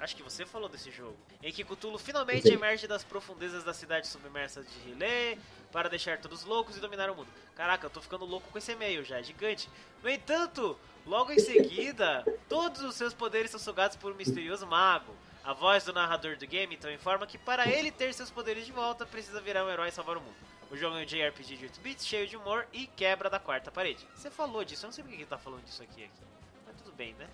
Acho 0.00 0.16
que 0.16 0.22
você 0.22 0.44
falou 0.44 0.68
desse 0.68 0.90
jogo. 0.90 1.16
Em 1.42 1.52
que 1.52 1.64
Cthulhu 1.64 1.98
finalmente 1.98 2.48
emerge 2.48 2.86
das 2.86 3.04
profundezas 3.04 3.64
da 3.64 3.72
cidade 3.72 4.06
submersa 4.06 4.62
de 4.62 4.78
Riley, 4.80 5.38
para 5.72 5.88
deixar 5.88 6.18
todos 6.18 6.44
loucos 6.44 6.76
e 6.76 6.80
dominar 6.80 7.10
o 7.10 7.14
mundo. 7.14 7.28
Caraca, 7.54 7.86
eu 7.86 7.90
tô 7.90 8.00
ficando 8.00 8.24
louco 8.24 8.50
com 8.50 8.58
esse 8.58 8.72
e-mail 8.72 9.04
já, 9.04 9.18
é 9.18 9.22
gigante. 9.22 9.68
No 10.02 10.10
entanto, 10.10 10.78
logo 11.08 11.32
em 11.32 11.38
seguida, 11.38 12.22
todos 12.48 12.82
os 12.82 12.94
seus 12.94 13.14
poderes 13.14 13.50
são 13.50 13.58
sugados 13.58 13.96
por 13.96 14.12
um 14.12 14.14
misterioso 14.14 14.66
mago. 14.66 15.12
A 15.42 15.54
voz 15.54 15.84
do 15.84 15.92
narrador 15.92 16.36
do 16.36 16.46
game 16.46 16.74
então 16.74 16.92
informa 16.92 17.26
que 17.26 17.38
para 17.38 17.66
ele 17.66 17.90
ter 17.90 18.12
seus 18.12 18.30
poderes 18.30 18.66
de 18.66 18.72
volta, 18.72 19.06
precisa 19.06 19.40
virar 19.40 19.64
um 19.64 19.70
herói 19.70 19.88
e 19.88 19.92
salvar 19.92 20.18
o 20.18 20.20
mundo. 20.20 20.36
O 20.70 20.76
jogo 20.76 20.96
é 20.98 21.02
um 21.02 21.06
JRPG 21.06 21.56
de 21.56 21.64
8 21.64 21.80
bits, 21.80 22.06
cheio 22.06 22.26
de 22.26 22.36
humor 22.36 22.66
e 22.74 22.86
quebra 22.86 23.30
da 23.30 23.38
quarta 23.38 23.70
parede. 23.70 24.06
Você 24.14 24.30
falou 24.30 24.62
disso, 24.62 24.84
eu 24.84 24.88
não 24.88 24.92
sei 24.92 25.02
porque 25.02 25.16
ele 25.16 25.24
tá 25.24 25.38
falando 25.38 25.64
disso 25.64 25.82
aqui, 25.82 26.04
aqui. 26.04 26.20
Mas 26.66 26.76
tudo 26.76 26.94
bem, 26.94 27.14
né? 27.18 27.26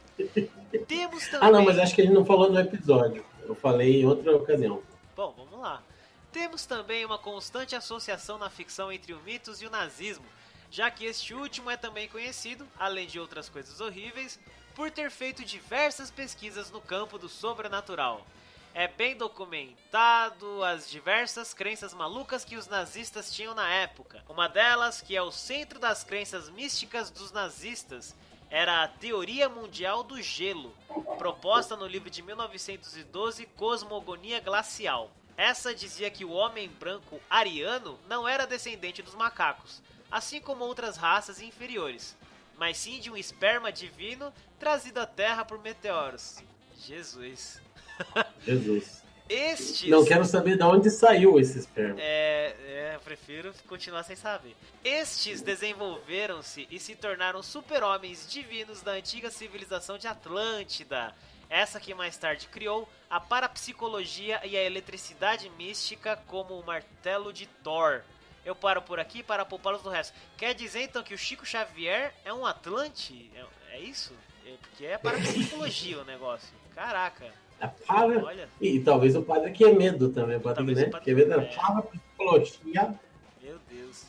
Temos 0.86 1.26
também... 1.26 1.48
Ah 1.48 1.50
não, 1.50 1.64
mas 1.64 1.76
acho 1.76 1.96
que 1.96 2.02
ele 2.02 2.12
não 2.12 2.24
falou 2.24 2.48
no 2.48 2.60
episódio. 2.60 3.26
Eu 3.42 3.56
falei 3.56 4.02
em 4.02 4.06
outra 4.06 4.36
ocasião. 4.36 4.80
Bom, 5.16 5.34
vamos 5.36 5.58
lá. 5.58 5.82
Temos 6.30 6.64
também 6.64 7.04
uma 7.04 7.18
constante 7.18 7.74
associação 7.74 8.38
na 8.38 8.48
ficção 8.48 8.92
entre 8.92 9.12
o 9.12 9.20
mitos 9.22 9.60
e 9.60 9.66
o 9.66 9.70
nazismo, 9.70 10.24
já 10.70 10.90
que 10.90 11.04
este 11.04 11.34
último 11.34 11.70
é 11.70 11.76
também 11.76 12.08
conhecido, 12.08 12.66
além 12.78 13.06
de 13.06 13.18
outras 13.18 13.48
coisas 13.48 13.80
horríveis, 13.80 14.38
por 14.74 14.90
ter 14.90 15.10
feito 15.10 15.44
diversas 15.44 16.10
pesquisas 16.10 16.70
no 16.70 16.80
campo 16.80 17.18
do 17.18 17.28
sobrenatural. 17.28 18.26
É 18.74 18.88
bem 18.88 19.16
documentado 19.16 20.64
as 20.64 20.90
diversas 20.90 21.54
crenças 21.54 21.94
malucas 21.94 22.44
que 22.44 22.56
os 22.56 22.66
nazistas 22.66 23.32
tinham 23.32 23.54
na 23.54 23.68
época. 23.68 24.24
Uma 24.28 24.48
delas, 24.48 25.00
que 25.00 25.14
é 25.16 25.22
o 25.22 25.30
centro 25.30 25.78
das 25.78 26.02
crenças 26.02 26.50
místicas 26.50 27.08
dos 27.08 27.30
nazistas, 27.30 28.16
era 28.50 28.82
a 28.82 28.88
Teoria 28.88 29.48
Mundial 29.48 30.02
do 30.02 30.20
Gelo, 30.20 30.74
proposta 31.18 31.76
no 31.76 31.86
livro 31.86 32.10
de 32.10 32.20
1912 32.20 33.46
Cosmogonia 33.56 34.40
Glacial. 34.40 35.10
Essa 35.36 35.74
dizia 35.74 36.10
que 36.10 36.24
o 36.24 36.30
homem 36.30 36.68
branco 36.68 37.20
ariano 37.28 37.98
não 38.08 38.26
era 38.26 38.46
descendente 38.46 39.02
dos 39.02 39.14
macacos, 39.14 39.82
assim 40.14 40.40
como 40.40 40.64
outras 40.64 40.96
raças 40.96 41.42
inferiores, 41.42 42.16
mas 42.56 42.76
sim 42.76 43.00
de 43.00 43.10
um 43.10 43.16
esperma 43.16 43.72
divino 43.72 44.32
trazido 44.60 45.00
à 45.00 45.06
Terra 45.06 45.44
por 45.44 45.60
meteoros. 45.60 46.36
Jesus. 46.78 47.60
Jesus. 48.46 49.02
Estes. 49.28 49.90
Não 49.90 50.04
quero 50.04 50.24
saber 50.24 50.56
de 50.56 50.62
onde 50.62 50.88
saiu 50.88 51.40
esse 51.40 51.58
esperma. 51.58 51.96
É, 51.98 52.54
é, 52.60 52.92
eu 52.94 53.00
prefiro 53.00 53.52
continuar 53.66 54.04
sem 54.04 54.14
saber. 54.14 54.54
Estes 54.84 55.42
desenvolveram-se 55.42 56.68
e 56.70 56.78
se 56.78 56.94
tornaram 56.94 57.42
super-homens 57.42 58.30
divinos 58.30 58.82
da 58.82 58.92
antiga 58.92 59.32
civilização 59.32 59.98
de 59.98 60.06
Atlântida. 60.06 61.12
Essa 61.50 61.80
que 61.80 61.92
mais 61.92 62.16
tarde 62.16 62.46
criou 62.46 62.88
a 63.10 63.18
parapsicologia 63.18 64.40
e 64.46 64.56
a 64.56 64.62
eletricidade 64.62 65.50
mística 65.58 66.16
como 66.28 66.56
o 66.56 66.64
martelo 66.64 67.32
de 67.32 67.46
Thor. 67.64 68.02
Eu 68.44 68.54
paro 68.54 68.82
por 68.82 69.00
aqui 69.00 69.22
para 69.22 69.44
poupá-los 69.44 69.82
do 69.82 69.88
resto. 69.88 70.14
Quer 70.36 70.54
dizer 70.54 70.82
então 70.82 71.02
que 71.02 71.14
o 71.14 71.18
Chico 71.18 71.46
Xavier 71.46 72.12
é 72.24 72.32
um 72.32 72.44
Atlante? 72.44 73.30
É, 73.34 73.76
é 73.76 73.80
isso? 73.80 74.12
É, 74.46 74.54
porque 74.60 74.84
é 74.84 74.98
parapsicologia 74.98 76.00
o 76.02 76.04
negócio. 76.04 76.52
Caraca. 76.74 77.32
A 77.60 77.68
para... 77.68 78.24
Olha. 78.24 78.48
E, 78.60 78.80
talvez 78.80 79.16
o 79.16 79.22
padre 79.22 79.52
que 79.52 79.64
é 79.64 79.72
medo 79.72 80.10
também, 80.10 80.36
o 80.36 80.40
padre, 80.40 80.64
né? 80.74 80.90
Que 81.02 81.10
é 81.10 81.14
medo 81.14 81.32
é. 81.32 81.44
psicologia. 81.46 82.94
Meu 83.40 83.58
Deus. 83.70 84.04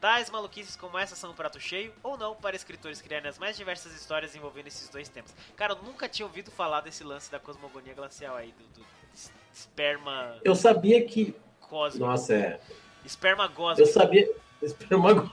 Tais 0.00 0.30
maluquices 0.30 0.76
como 0.76 0.98
essa 0.98 1.16
são 1.16 1.30
um 1.30 1.34
prato 1.34 1.58
cheio, 1.58 1.92
ou 2.02 2.18
não, 2.18 2.34
para 2.36 2.54
escritores 2.54 3.00
criarem 3.00 3.28
as 3.28 3.38
mais 3.38 3.56
diversas 3.56 3.94
histórias 3.94 4.36
envolvendo 4.36 4.66
esses 4.66 4.88
dois 4.88 5.08
temas. 5.08 5.34
Cara, 5.56 5.72
eu 5.72 5.82
nunca 5.82 6.08
tinha 6.08 6.26
ouvido 6.26 6.50
falar 6.50 6.82
desse 6.82 7.02
lance 7.02 7.32
da 7.32 7.40
cosmogonia 7.40 7.94
glacial 7.94 8.36
aí, 8.36 8.52
do, 8.52 8.80
do 8.80 8.86
esperma. 9.52 10.38
Eu 10.44 10.54
sabia 10.54 11.04
que. 11.04 11.34
Cósmico. 11.60 12.06
Nossa, 12.06 12.34
é. 12.34 12.60
Esperma 13.04 13.48
cósmico. 13.48 13.88
Eu 13.88 13.92
sabia. 13.92 14.30
Esperma. 14.62 15.32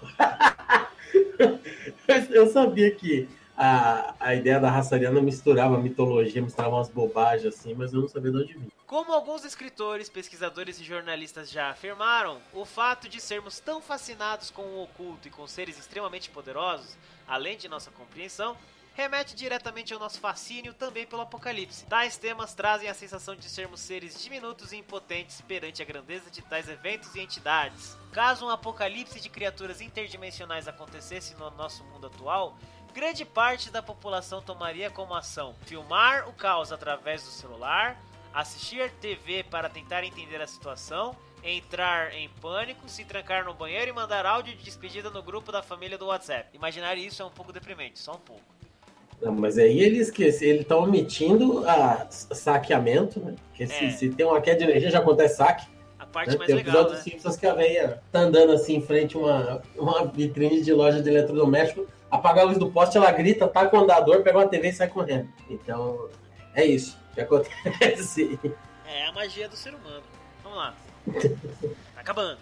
eu 2.30 2.48
sabia 2.48 2.92
que 2.92 3.30
a, 3.58 4.16
a 4.20 4.36
ideia 4.36 4.60
da 4.60 4.70
raça 4.70 4.96
ariana 4.96 5.22
misturava 5.22 5.78
mitologia, 5.78 6.42
misturava 6.42 6.76
umas 6.76 6.90
bobagens 6.90 7.54
assim, 7.54 7.74
mas 7.74 7.94
eu 7.94 8.02
não 8.02 8.08
sabia 8.08 8.32
de 8.32 8.38
onde 8.38 8.54
vinha. 8.54 8.68
Como 8.88 9.14
alguns 9.14 9.46
escritores, 9.46 10.10
pesquisadores 10.10 10.80
e 10.80 10.84
jornalistas 10.84 11.50
já 11.50 11.70
afirmaram, 11.70 12.40
o 12.54 12.66
fato 12.66 13.08
de 13.08 13.22
sermos 13.22 13.60
tão 13.60 13.82
fascinados 13.82 14.50
com 14.52 14.64
o 14.64 14.84
oculto 14.84 15.28
e 15.28 15.32
com 15.32 15.48
seres 15.48 15.78
extremamente 15.80 16.30
poderosos, 16.30 16.98
além 17.28 17.56
de 17.56 17.70
nossa 17.70 17.92
compreensão, 17.92 18.58
remete 18.94 19.36
diretamente 19.36 19.94
ao 19.94 20.00
nosso 20.00 20.20
fascínio 20.20 20.74
também 20.74 21.06
pelo 21.06 21.22
apocalipse. 21.22 21.86
Tais 21.86 22.18
temas 22.18 22.54
trazem 22.54 22.90
a 22.90 22.94
sensação 22.94 23.36
de 23.36 23.50
sermos 23.50 23.80
seres 23.80 24.22
diminutos 24.22 24.72
e 24.72 24.78
impotentes 24.78 25.42
perante 25.42 25.82
a 25.82 25.86
grandeza 25.86 26.30
de 26.30 26.42
tais 26.42 26.68
eventos 26.68 27.16
e 27.16 27.22
entidades. 27.22 27.98
Caso 28.12 28.46
um 28.46 28.50
apocalipse 28.50 29.20
de 29.20 29.30
criaturas 29.30 29.82
interdimensionais 29.82 30.68
acontecesse 30.68 31.36
no 31.36 31.50
nosso 31.52 31.84
mundo 31.86 32.08
atual, 32.08 32.58
grande 32.94 33.24
parte 33.24 33.72
da 33.72 33.82
população 33.82 34.42
tomaria 34.42 34.92
como 34.92 35.16
ação 35.16 35.56
filmar 35.66 36.28
o 36.28 36.34
caos 36.34 36.72
através 36.72 37.24
do 37.24 37.30
celular, 37.30 37.98
assistir 38.34 38.92
TV 39.00 39.44
para 39.44 39.70
tentar 39.70 40.04
entender 40.04 40.42
a 40.42 40.48
situação, 40.48 41.16
entrar 41.44 42.14
em 42.14 42.30
pânico, 42.30 42.88
se 42.88 43.06
trancar 43.06 43.46
no 43.46 43.54
banheiro 43.54 43.90
e 43.90 43.94
mandar 43.94 44.26
áudio 44.26 44.56
de 44.56 44.64
despedida 44.64 45.10
no 45.10 45.24
grupo 45.24 45.52
da 45.52 45.64
família 45.64 45.98
do 45.98 46.08
WhatsApp. 46.08 46.50
Imaginar 46.54 46.98
isso 46.98 47.22
é 47.22 47.26
um 47.26 47.32
pouco 47.32 47.54
deprimente, 47.54 47.98
só 47.98 48.14
um 48.14 48.20
pouco. 48.20 48.61
Não, 49.22 49.34
mas 49.34 49.58
aí 49.58 49.80
ele 49.80 50.00
esquece, 50.00 50.46
ele 50.46 50.64
tá 50.64 50.76
omitindo 50.76 51.68
a 51.68 52.08
saqueamento, 52.10 53.20
né? 53.20 53.36
Porque 53.48 53.64
é. 53.64 53.68
se, 53.68 53.92
se, 53.92 54.10
tem 54.10 54.26
uma 54.26 54.42
queda 54.42 54.58
de 54.58 54.64
energia, 54.64 54.90
já 54.90 55.00
acontece 55.00 55.36
saque. 55.36 55.68
A 56.00 56.06
parte 56.06 56.32
né? 56.32 56.38
mais 56.38 56.48
tem 56.48 56.56
legal, 56.56 56.76
episódio 56.76 56.98
né? 56.98 57.02
Simpsons 57.04 57.38
que 57.38 57.46
a 57.46 57.54
veia 57.54 58.02
tá 58.12 58.20
andando 58.20 58.52
assim 58.52 58.78
em 58.78 58.82
frente 58.82 59.16
a 59.16 59.20
uma, 59.20 59.62
uma 59.78 60.06
vitrine 60.06 60.62
de 60.62 60.74
loja 60.74 61.02
de 61.02 61.10
eletrodoméstico 61.10 61.88
apaga 62.12 62.42
a 62.42 62.44
luz 62.44 62.58
do 62.58 62.70
poste, 62.70 62.98
ela 62.98 63.10
grita, 63.12 63.48
tá 63.48 63.66
com 63.66 63.78
o 63.78 63.80
andador, 63.82 64.22
pega 64.22 64.38
uma 64.38 64.48
TV 64.48 64.70
e 64.70 64.74
sai 64.74 64.90
correndo. 64.90 65.30
Então, 65.50 66.10
é 66.54 66.66
isso 66.66 66.98
que 67.16 67.22
acontece. 67.22 68.38
É 68.86 69.06
a 69.06 69.12
magia 69.14 69.48
do 69.48 69.56
ser 69.56 69.74
humano. 69.74 70.04
Vamos 70.44 70.58
lá. 70.58 70.76
Tá 71.96 72.02
acabando. 72.02 72.38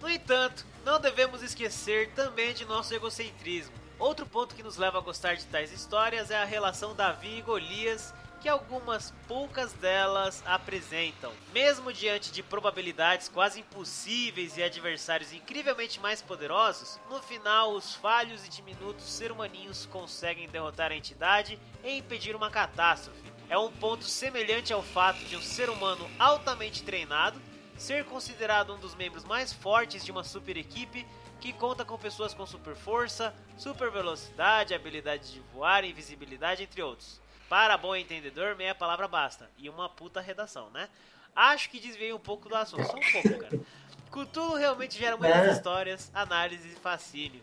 No 0.00 0.10
entanto, 0.10 0.66
não 0.84 1.00
devemos 1.00 1.42
esquecer 1.42 2.10
também 2.10 2.52
de 2.52 2.64
nosso 2.64 2.92
egocentrismo. 2.92 3.72
Outro 4.02 4.26
ponto 4.26 4.56
que 4.56 4.64
nos 4.64 4.78
leva 4.78 4.98
a 4.98 5.00
gostar 5.00 5.36
de 5.36 5.46
tais 5.46 5.70
histórias 5.70 6.28
é 6.28 6.36
a 6.36 6.44
relação 6.44 6.92
Davi 6.92 7.38
e 7.38 7.40
Golias 7.40 8.12
que 8.40 8.48
algumas 8.48 9.14
poucas 9.28 9.72
delas 9.74 10.42
apresentam. 10.44 11.32
Mesmo 11.52 11.92
diante 11.92 12.32
de 12.32 12.42
probabilidades 12.42 13.28
quase 13.28 13.60
impossíveis 13.60 14.56
e 14.56 14.62
adversários 14.64 15.32
incrivelmente 15.32 16.00
mais 16.00 16.20
poderosos, 16.20 16.98
no 17.08 17.22
final 17.22 17.74
os 17.74 17.94
falhos 17.94 18.44
e 18.44 18.50
diminutos 18.50 19.04
ser 19.04 19.30
humaninhos 19.30 19.86
conseguem 19.86 20.48
derrotar 20.48 20.90
a 20.90 20.96
entidade 20.96 21.56
e 21.84 21.98
impedir 21.98 22.34
uma 22.34 22.50
catástrofe. 22.50 23.32
É 23.48 23.56
um 23.56 23.70
ponto 23.70 24.02
semelhante 24.02 24.72
ao 24.72 24.82
fato 24.82 25.24
de 25.26 25.36
um 25.36 25.42
ser 25.42 25.70
humano 25.70 26.10
altamente 26.18 26.82
treinado 26.82 27.40
ser 27.76 28.04
considerado 28.04 28.74
um 28.74 28.78
dos 28.78 28.94
membros 28.94 29.24
mais 29.24 29.52
fortes 29.52 30.04
de 30.04 30.10
uma 30.10 30.24
super 30.24 30.56
equipe 30.56 31.06
que 31.42 31.52
conta 31.52 31.84
com 31.84 31.98
pessoas 31.98 32.32
com 32.32 32.46
super 32.46 32.76
força, 32.76 33.34
super 33.58 33.90
velocidade, 33.90 34.74
habilidade 34.74 35.32
de 35.32 35.40
voar, 35.52 35.84
invisibilidade, 35.84 36.62
entre 36.62 36.80
outros. 36.80 37.20
Para 37.48 37.76
bom 37.76 37.96
entendedor, 37.96 38.54
meia 38.54 38.76
palavra 38.76 39.08
basta. 39.08 39.50
E 39.58 39.68
uma 39.68 39.88
puta 39.88 40.20
redação, 40.20 40.70
né? 40.70 40.88
Acho 41.34 41.68
que 41.68 41.80
desviei 41.80 42.12
um 42.12 42.18
pouco 42.18 42.48
do 42.48 42.54
assunto, 42.54 42.84
só 42.84 42.96
um 42.96 43.12
pouco, 43.22 43.38
cara. 43.40 43.60
Cthulhu 44.08 44.54
realmente 44.54 44.96
gera 44.96 45.16
muitas 45.16 45.48
é. 45.48 45.50
histórias, 45.50 46.12
análise 46.14 46.68
e 46.68 46.76
fascínio. 46.76 47.40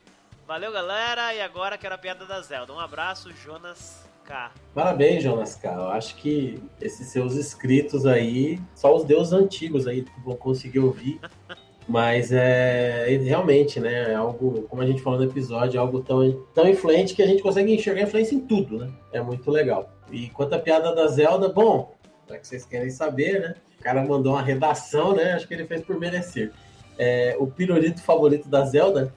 Valeu, 0.47 0.71
galera, 0.71 1.33
e 1.33 1.41
agora 1.41 1.77
quero 1.77 1.95
a 1.95 1.97
piada 1.97 2.25
da 2.25 2.41
Zelda. 2.41 2.71
Um 2.71 2.79
abraço, 2.79 3.33
Jonas 3.33 4.07
K. 4.23 4.53
Parabéns, 4.73 5.23
Jonas 5.23 5.55
K. 5.55 5.73
Eu 5.73 5.89
acho 5.89 6.15
que 6.15 6.63
esses 6.79 7.07
seus 7.07 7.33
escritos 7.33 8.05
aí, 8.05 8.61
só 8.73 8.95
os 8.95 9.03
deuses 9.03 9.33
antigos 9.33 9.87
aí 9.87 10.05
vão 10.23 10.37
conseguir 10.37 10.79
ouvir. 10.79 11.19
Mas 11.89 12.31
é 12.31 13.19
realmente, 13.23 13.79
né? 13.79 14.11
É 14.11 14.13
algo, 14.13 14.61
como 14.69 14.79
a 14.79 14.85
gente 14.85 15.01
falou 15.01 15.17
no 15.17 15.25
episódio, 15.25 15.79
é 15.79 15.81
algo 15.81 16.01
tão, 16.01 16.45
tão 16.53 16.69
influente 16.69 17.15
que 17.15 17.23
a 17.23 17.25
gente 17.25 17.41
consegue 17.41 17.73
enxergar 17.73 18.03
influência 18.03 18.35
em 18.35 18.41
tudo, 18.41 18.77
né? 18.77 18.91
É 19.11 19.19
muito 19.19 19.49
legal. 19.49 19.91
E 20.11 20.29
quanto 20.29 20.53
à 20.53 20.59
piada 20.59 20.93
da 20.93 21.07
Zelda, 21.07 21.49
bom, 21.49 21.95
já 22.29 22.37
que 22.37 22.47
vocês 22.47 22.63
querem 22.63 22.91
saber, 22.91 23.41
né? 23.41 23.55
O 23.79 23.81
cara 23.81 24.05
mandou 24.05 24.33
uma 24.33 24.41
redação, 24.43 25.15
né? 25.15 25.33
Acho 25.33 25.47
que 25.47 25.53
ele 25.55 25.65
fez 25.65 25.81
por 25.81 25.99
merecer. 25.99 26.51
É, 26.95 27.35
o 27.39 27.47
pirulito 27.47 28.03
favorito 28.03 28.47
da 28.47 28.63
Zelda 28.65 29.11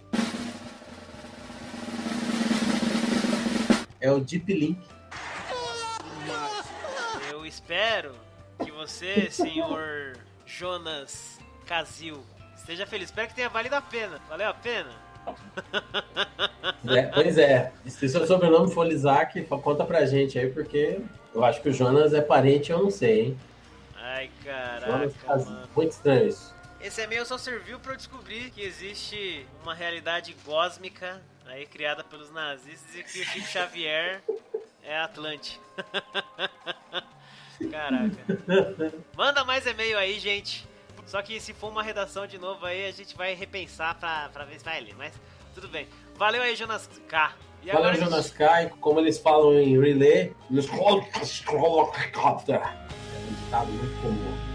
é 4.00 4.10
o 4.10 4.18
Deep 4.18 4.50
Link. 4.50 4.80
Eu 7.30 7.44
espero 7.44 8.12
que 8.64 8.70
você, 8.70 9.28
senhor 9.30 10.16
Jonas 10.46 11.38
Casil, 11.66 12.18
Esteja 12.62 12.86
feliz. 12.86 13.08
Espero 13.08 13.26
que 13.26 13.34
tenha 13.34 13.48
valido 13.48 13.74
a 13.74 13.82
pena. 13.82 14.20
Valeu 14.28 14.48
a 14.48 14.54
pena? 14.54 14.90
É, 16.88 17.02
pois 17.02 17.36
é. 17.36 17.72
Se 17.86 18.08
seu 18.08 18.24
sobrenome 18.24 18.72
for 18.72 18.86
Isaac, 18.86 19.42
conta 19.42 19.84
pra 19.84 20.06
gente 20.06 20.38
aí, 20.38 20.48
porque 20.48 21.00
eu 21.34 21.44
acho 21.44 21.60
que 21.60 21.68
o 21.68 21.72
Jonas 21.72 22.14
é 22.14 22.20
parente, 22.20 22.70
eu 22.70 22.78
não 22.78 22.90
sei, 22.90 23.20
hein? 23.26 23.38
Ai, 23.96 24.30
caraca. 24.44 25.12
Jonas, 25.26 25.68
muito 25.74 25.90
estranho 25.90 26.28
isso. 26.28 26.54
Esse 26.80 27.02
e-mail 27.02 27.26
só 27.26 27.36
serviu 27.36 27.80
para 27.80 27.92
eu 27.92 27.96
descobrir 27.96 28.50
que 28.50 28.62
existe 28.62 29.44
uma 29.62 29.74
realidade 29.74 30.34
cósmica 30.44 31.20
aí 31.46 31.66
criada 31.66 32.04
pelos 32.04 32.32
nazistas 32.32 32.94
e 32.94 33.02
que 33.02 33.20
o 33.20 33.24
Chico 33.24 33.46
Xavier 33.46 34.22
é 34.84 34.98
Atlante. 34.98 35.60
Caraca. 37.70 38.16
Manda 39.16 39.44
mais 39.44 39.66
e-mail 39.66 39.98
aí, 39.98 40.18
gente. 40.20 40.70
Só 41.12 41.20
que 41.20 41.38
se 41.38 41.52
for 41.52 41.68
uma 41.68 41.82
redação 41.82 42.26
de 42.26 42.38
novo 42.38 42.64
aí, 42.64 42.86
a 42.86 42.90
gente 42.90 43.14
vai 43.14 43.34
repensar 43.34 43.94
pra, 44.00 44.30
pra 44.30 44.46
ver 44.46 44.58
se 44.58 44.64
vai 44.64 44.80
ler. 44.80 44.94
Mas 44.96 45.12
tudo 45.54 45.68
bem. 45.68 45.86
Valeu 46.16 46.40
aí, 46.40 46.56
Jonas 46.56 46.88
K. 47.06 47.34
E 47.62 47.70
Valeu, 47.70 47.94
Jonas 47.96 48.28
gente... 48.28 48.38
K. 48.38 48.70
Como 48.80 48.98
eles 48.98 49.18
falam 49.18 49.52
em 49.58 49.78
relay, 49.78 50.34
eles... 50.50 50.66
É 52.80 53.30
um 53.30 53.44
ditado 53.44 53.70
muito 53.72 54.00
comum. 54.00 54.51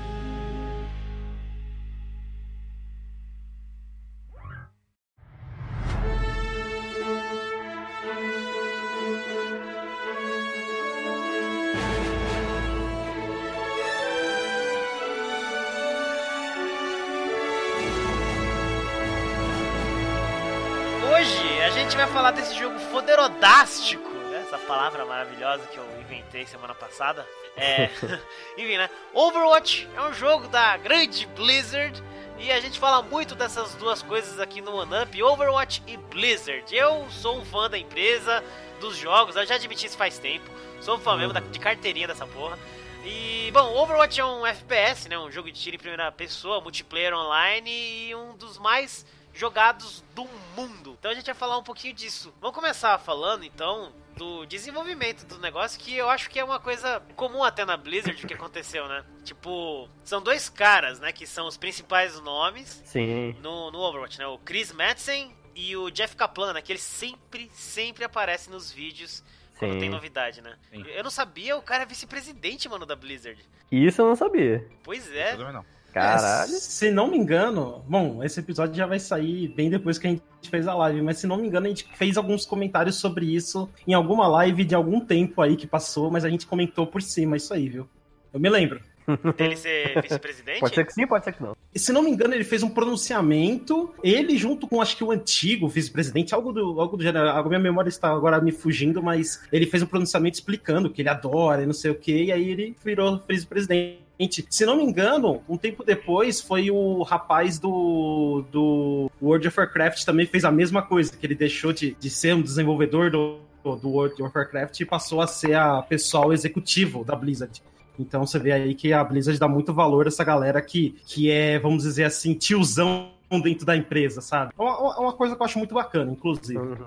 Vai 21.98 22.06
falar 22.06 22.30
desse 22.30 22.54
jogo 22.54 22.77
foderodástico, 22.77 24.08
né? 24.08 24.44
essa 24.46 24.60
palavra 24.60 25.04
maravilhosa 25.04 25.66
que 25.66 25.77
eu 25.77 26.00
inventei 26.00 26.46
semana 26.46 26.75
passada. 26.75 27.27
É, 27.56 27.89
enfim, 28.56 28.77
né? 28.77 28.88
Overwatch 29.16 29.89
é 29.96 30.01
um 30.04 30.13
jogo 30.13 30.48
da 30.48 30.77
grande 30.77 31.25
Blizzard 31.36 32.04
e 32.38 32.51
a 32.51 32.60
gente 32.60 32.80
fala 32.80 33.01
muito 33.01 33.34
dessas 33.34 33.74
duas 33.74 34.04
coisas 34.04 34.39
aqui 34.39 34.62
no 34.62 34.75
OneUp, 34.75 35.24
Overwatch 35.24 35.82
e 35.88 35.98
Blizzard. 35.98 36.63
Eu 36.72 37.10
sou 37.10 37.39
um 37.39 37.44
fã 37.44 37.68
da 37.68 37.80
empresa, 37.80 38.44
dos 38.80 38.96
jogos, 38.96 39.36
eu 39.36 39.48
já 39.48 39.56
admiti 39.56 39.88
isso 39.88 39.98
faz 39.98 40.20
tempo. 40.20 40.48
Sou 40.80 40.98
um 40.98 41.00
fã 41.00 41.18
mesmo 41.18 41.34
de 41.34 41.60
carteirinha 41.60 42.08
dessa 42.08 42.27
porra. 42.27 42.60
E, 43.04 43.50
bom, 43.51 43.75
Overwatch 43.75 44.20
é 44.20 44.25
um 44.25 44.46
FPS, 44.46 45.10
né? 45.10 45.18
Um 45.18 45.32
jogo 45.32 45.51
de 45.51 45.60
tiro 45.60 45.77
em 45.77 45.80
primeira 45.80 46.12
pessoa, 46.12 46.62
multiplayer 46.62 47.16
online 47.16 47.72
e 47.72 48.13
um 48.13 48.38
dos 48.38 48.60
mais 48.60 49.04
jogados 49.38 50.03
do 50.15 50.25
mundo. 50.56 50.96
Então 51.00 51.12
a 51.12 51.13
gente 51.13 51.25
vai 51.25 51.36
falar 51.36 51.58
um 51.58 51.63
pouquinho 51.63 51.94
disso. 51.94 52.34
Vamos 52.41 52.56
começar 52.56 52.98
falando 52.98 53.44
então 53.44 53.94
do 54.15 54.46
desenvolvimento 54.48 55.25
do 55.27 55.38
negócio, 55.38 55.79
que 55.79 55.96
eu 55.96 56.10
acho 56.10 56.29
que 56.29 56.39
é 56.39 56.44
uma 56.44 56.60
coisa 56.60 57.00
comum 57.15 57.44
até 57.44 57.63
na 57.63 57.77
Blizzard 57.77 58.25
que 58.25 58.34
aconteceu, 58.34 58.88
né? 58.88 59.06
Tipo, 59.24 59.88
são 60.03 60.22
dois 60.22 60.50
caras, 60.50 61.00
né, 61.00 61.12
que 61.12 61.27
são 61.27 61.48
os 61.48 61.56
principais 61.56 62.20
nomes 62.20 62.82
Sim. 62.84 63.36
No, 63.44 63.70
no 63.70 63.77
Overwatch, 63.77 64.17
né? 64.17 64.25
O 64.25 64.39
Chris 64.39 64.72
Madsen 64.72 65.36
e 65.56 65.77
o 65.77 65.91
Jeff 65.91 66.15
Kaplan, 66.15 66.53
né, 66.53 66.62
que 66.62 66.72
eles 66.72 66.82
sempre, 66.82 67.50
sempre 67.53 68.03
aparecem 68.03 68.51
nos 68.51 68.72
vídeos 68.72 69.24
quando 69.60 69.74
Sim. 69.74 69.79
tem 69.79 69.89
novidade, 69.89 70.41
né? 70.41 70.58
Sim. 70.72 70.84
Eu 70.88 71.03
não 71.03 71.12
sabia, 71.12 71.56
o 71.56 71.62
cara 71.62 71.84
é 71.84 71.86
vice-presidente, 71.86 72.67
mano, 72.67 72.86
da 72.86 72.96
Blizzard. 72.96 73.39
Isso 73.72 74.01
eu 74.01 74.08
não 74.08 74.15
sabia. 74.15 74.67
Pois 74.84 75.12
é. 75.12 75.34
Eu 75.34 75.53
não. 75.53 75.65
Caralho. 75.98 76.56
É, 76.56 76.60
se 76.60 76.92
não 76.92 77.10
me 77.10 77.18
engano, 77.18 77.84
bom, 77.88 78.24
esse 78.24 78.39
episódio 78.39 78.75
já 78.75 78.86
vai 78.86 79.00
sair 79.00 79.48
bem 79.50 79.70
depois 79.70 79.98
que 79.98 80.08
a 80.08 80.10
gente 80.10 80.24
fez 80.50 80.68
a 80.68 80.74
live, 80.74 81.01
mas 81.01 81.18
se 81.18 81.27
não 81.27 81.38
me 81.38 81.48
engano, 81.48 81.66
a 81.66 81.70
gente 81.70 81.88
fez 81.96 82.18
alguns 82.18 82.46
comentários 82.46 82.96
sobre 82.96 83.25
isso 83.25 83.70
em 83.88 83.94
alguma 83.94 84.27
live 84.27 84.63
de 84.63 84.75
algum 84.75 85.00
tempo 85.00 85.42
aí 85.42 85.56
que 85.56 85.68
passou, 85.68 86.10
mas 86.10 86.24
a 86.25 86.30
gente 86.30 86.46
comentou 86.48 86.88
por 86.88 87.01
cima 87.01 87.38
isso 87.38 87.54
aí, 87.54 87.70
viu? 87.70 87.88
Eu 88.34 88.39
me 88.39 88.50
lembro. 88.50 88.82
Dele 89.38 89.56
ser 89.56 90.01
vice-presidente? 90.01 90.60
Pode 90.60 90.75
ser 90.75 90.86
que 90.86 90.94
sim, 90.94 91.08
pode 91.08 91.24
ser 91.24 91.32
que 91.32 91.42
não. 91.42 91.56
E, 91.74 91.80
se 91.80 91.94
não 91.94 92.01
me 92.01 92.12
engano, 92.12 92.34
ele 92.34 92.44
fez 92.44 92.62
um 92.62 92.70
pronunciamento, 92.70 93.94
ele 94.04 94.38
junto 94.38 94.68
com, 94.68 94.82
acho 94.82 94.98
que 94.98 95.04
o 95.04 95.12
antigo 95.12 95.68
vice-presidente, 95.68 96.34
algo 96.34 96.51
do, 96.51 96.80
algo 96.80 96.98
do 96.98 97.04
gênero, 97.04 97.30
a 97.30 97.44
minha 97.44 97.60
memória 97.60 97.89
está 97.89 98.10
agora 98.10 98.42
me 98.42 98.51
fugindo, 98.51 99.01
mas 99.01 99.42
ele 99.51 99.66
fez 99.66 99.82
um 99.82 99.88
pronunciamento 99.88 100.36
explicando 100.36 100.89
que 100.89 101.01
ele 101.01 101.10
adora 101.10 101.63
e 101.63 101.66
não 101.66 101.74
sei 101.74 101.92
o 101.92 101.96
que, 101.96 102.25
e 102.25 102.32
aí 102.32 102.50
ele 102.50 102.75
virou 102.84 103.22
vice-presidente. 103.27 104.07
Se 104.50 104.66
não 104.66 104.78
me 104.78 104.84
engano, 104.84 105.44
um 105.48 105.58
tempo 105.58 105.84
depois 105.84 106.42
foi 106.42 106.72
o 106.72 107.04
rapaz 107.04 107.60
do, 107.60 108.44
do 108.52 109.12
World 109.22 109.48
of 109.48 109.60
Warcraft 109.60 110.04
também 110.04 110.26
fez 110.26 110.44
a 110.44 110.52
mesma 110.52 110.82
coisa, 110.82 111.16
que 111.16 111.26
ele 111.26 111.36
deixou 111.36 111.72
de, 111.72 111.96
de 112.00 112.10
ser 112.10 112.34
um 112.34 112.42
desenvolvedor 112.42 113.12
do, 113.12 113.40
do 113.64 113.90
World 113.90 114.22
of 114.24 114.36
Warcraft 114.36 114.80
e 114.80 114.86
passou 114.86 115.22
a 115.22 115.27
ser 115.27 115.56
a 115.56 115.82
pessoal 115.84 116.34
executivo 116.34 117.03
da 117.03 117.16
Blizzard. 117.16 117.62
Então 118.00 118.25
você 118.25 118.40
vê 118.40 118.51
aí 118.51 118.75
que 118.75 118.92
a 118.92 119.03
Blizzard 119.03 119.40
dá 119.40 119.48
muito 119.48 119.74
valor 119.74 120.06
a 120.06 120.10
essa 120.10 120.24
galera 120.24 120.62
que, 120.62 120.96
que 121.06 121.30
é, 121.32 121.60
vamos 121.60 121.84
dizer 121.84 122.06
assim, 122.06 122.34
tiozão 122.34 123.12
dentro 123.44 123.66
da 123.66 123.75
empresa, 123.75 124.22
sabe? 124.22 124.53
É 124.58 124.62
uma, 124.62 125.00
uma 125.00 125.14
coisa 125.14 125.36
que 125.36 125.42
eu 125.42 125.46
acho 125.46 125.58
muito 125.58 125.75
bacana, 125.75 126.12
inclusive. 126.12 126.58
Uhum. 126.58 126.86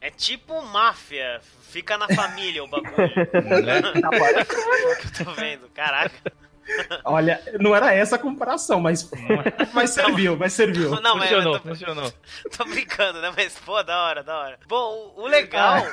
É 0.00 0.10
tipo 0.10 0.60
máfia, 0.66 1.40
fica 1.70 1.96
na 1.96 2.08
família 2.08 2.64
o 2.64 2.66
bagulho. 2.66 2.92
né? 2.96 3.78
é 3.82 4.92
o 4.92 4.96
que 4.96 5.20
eu 5.20 5.24
tô 5.24 5.32
vendo, 5.32 5.68
caraca. 5.72 6.32
Olha, 7.04 7.42
não 7.58 7.74
era 7.74 7.92
essa 7.92 8.16
a 8.16 8.18
comparação, 8.18 8.80
mas, 8.80 9.10
mas 9.72 9.90
serviu, 9.90 10.36
mas 10.36 10.52
serviu. 10.52 10.90
Não, 11.00 11.18
funcionou, 11.18 11.52
mas, 11.52 11.62
tô, 11.62 11.68
funcionou. 11.68 12.12
Tô 12.56 12.64
brincando, 12.64 13.20
né? 13.20 13.32
Mas, 13.36 13.58
pô, 13.58 13.82
da 13.82 14.02
hora, 14.04 14.22
da 14.22 14.38
hora. 14.38 14.58
Bom, 14.66 15.12
o, 15.16 15.26
legal, 15.26 15.84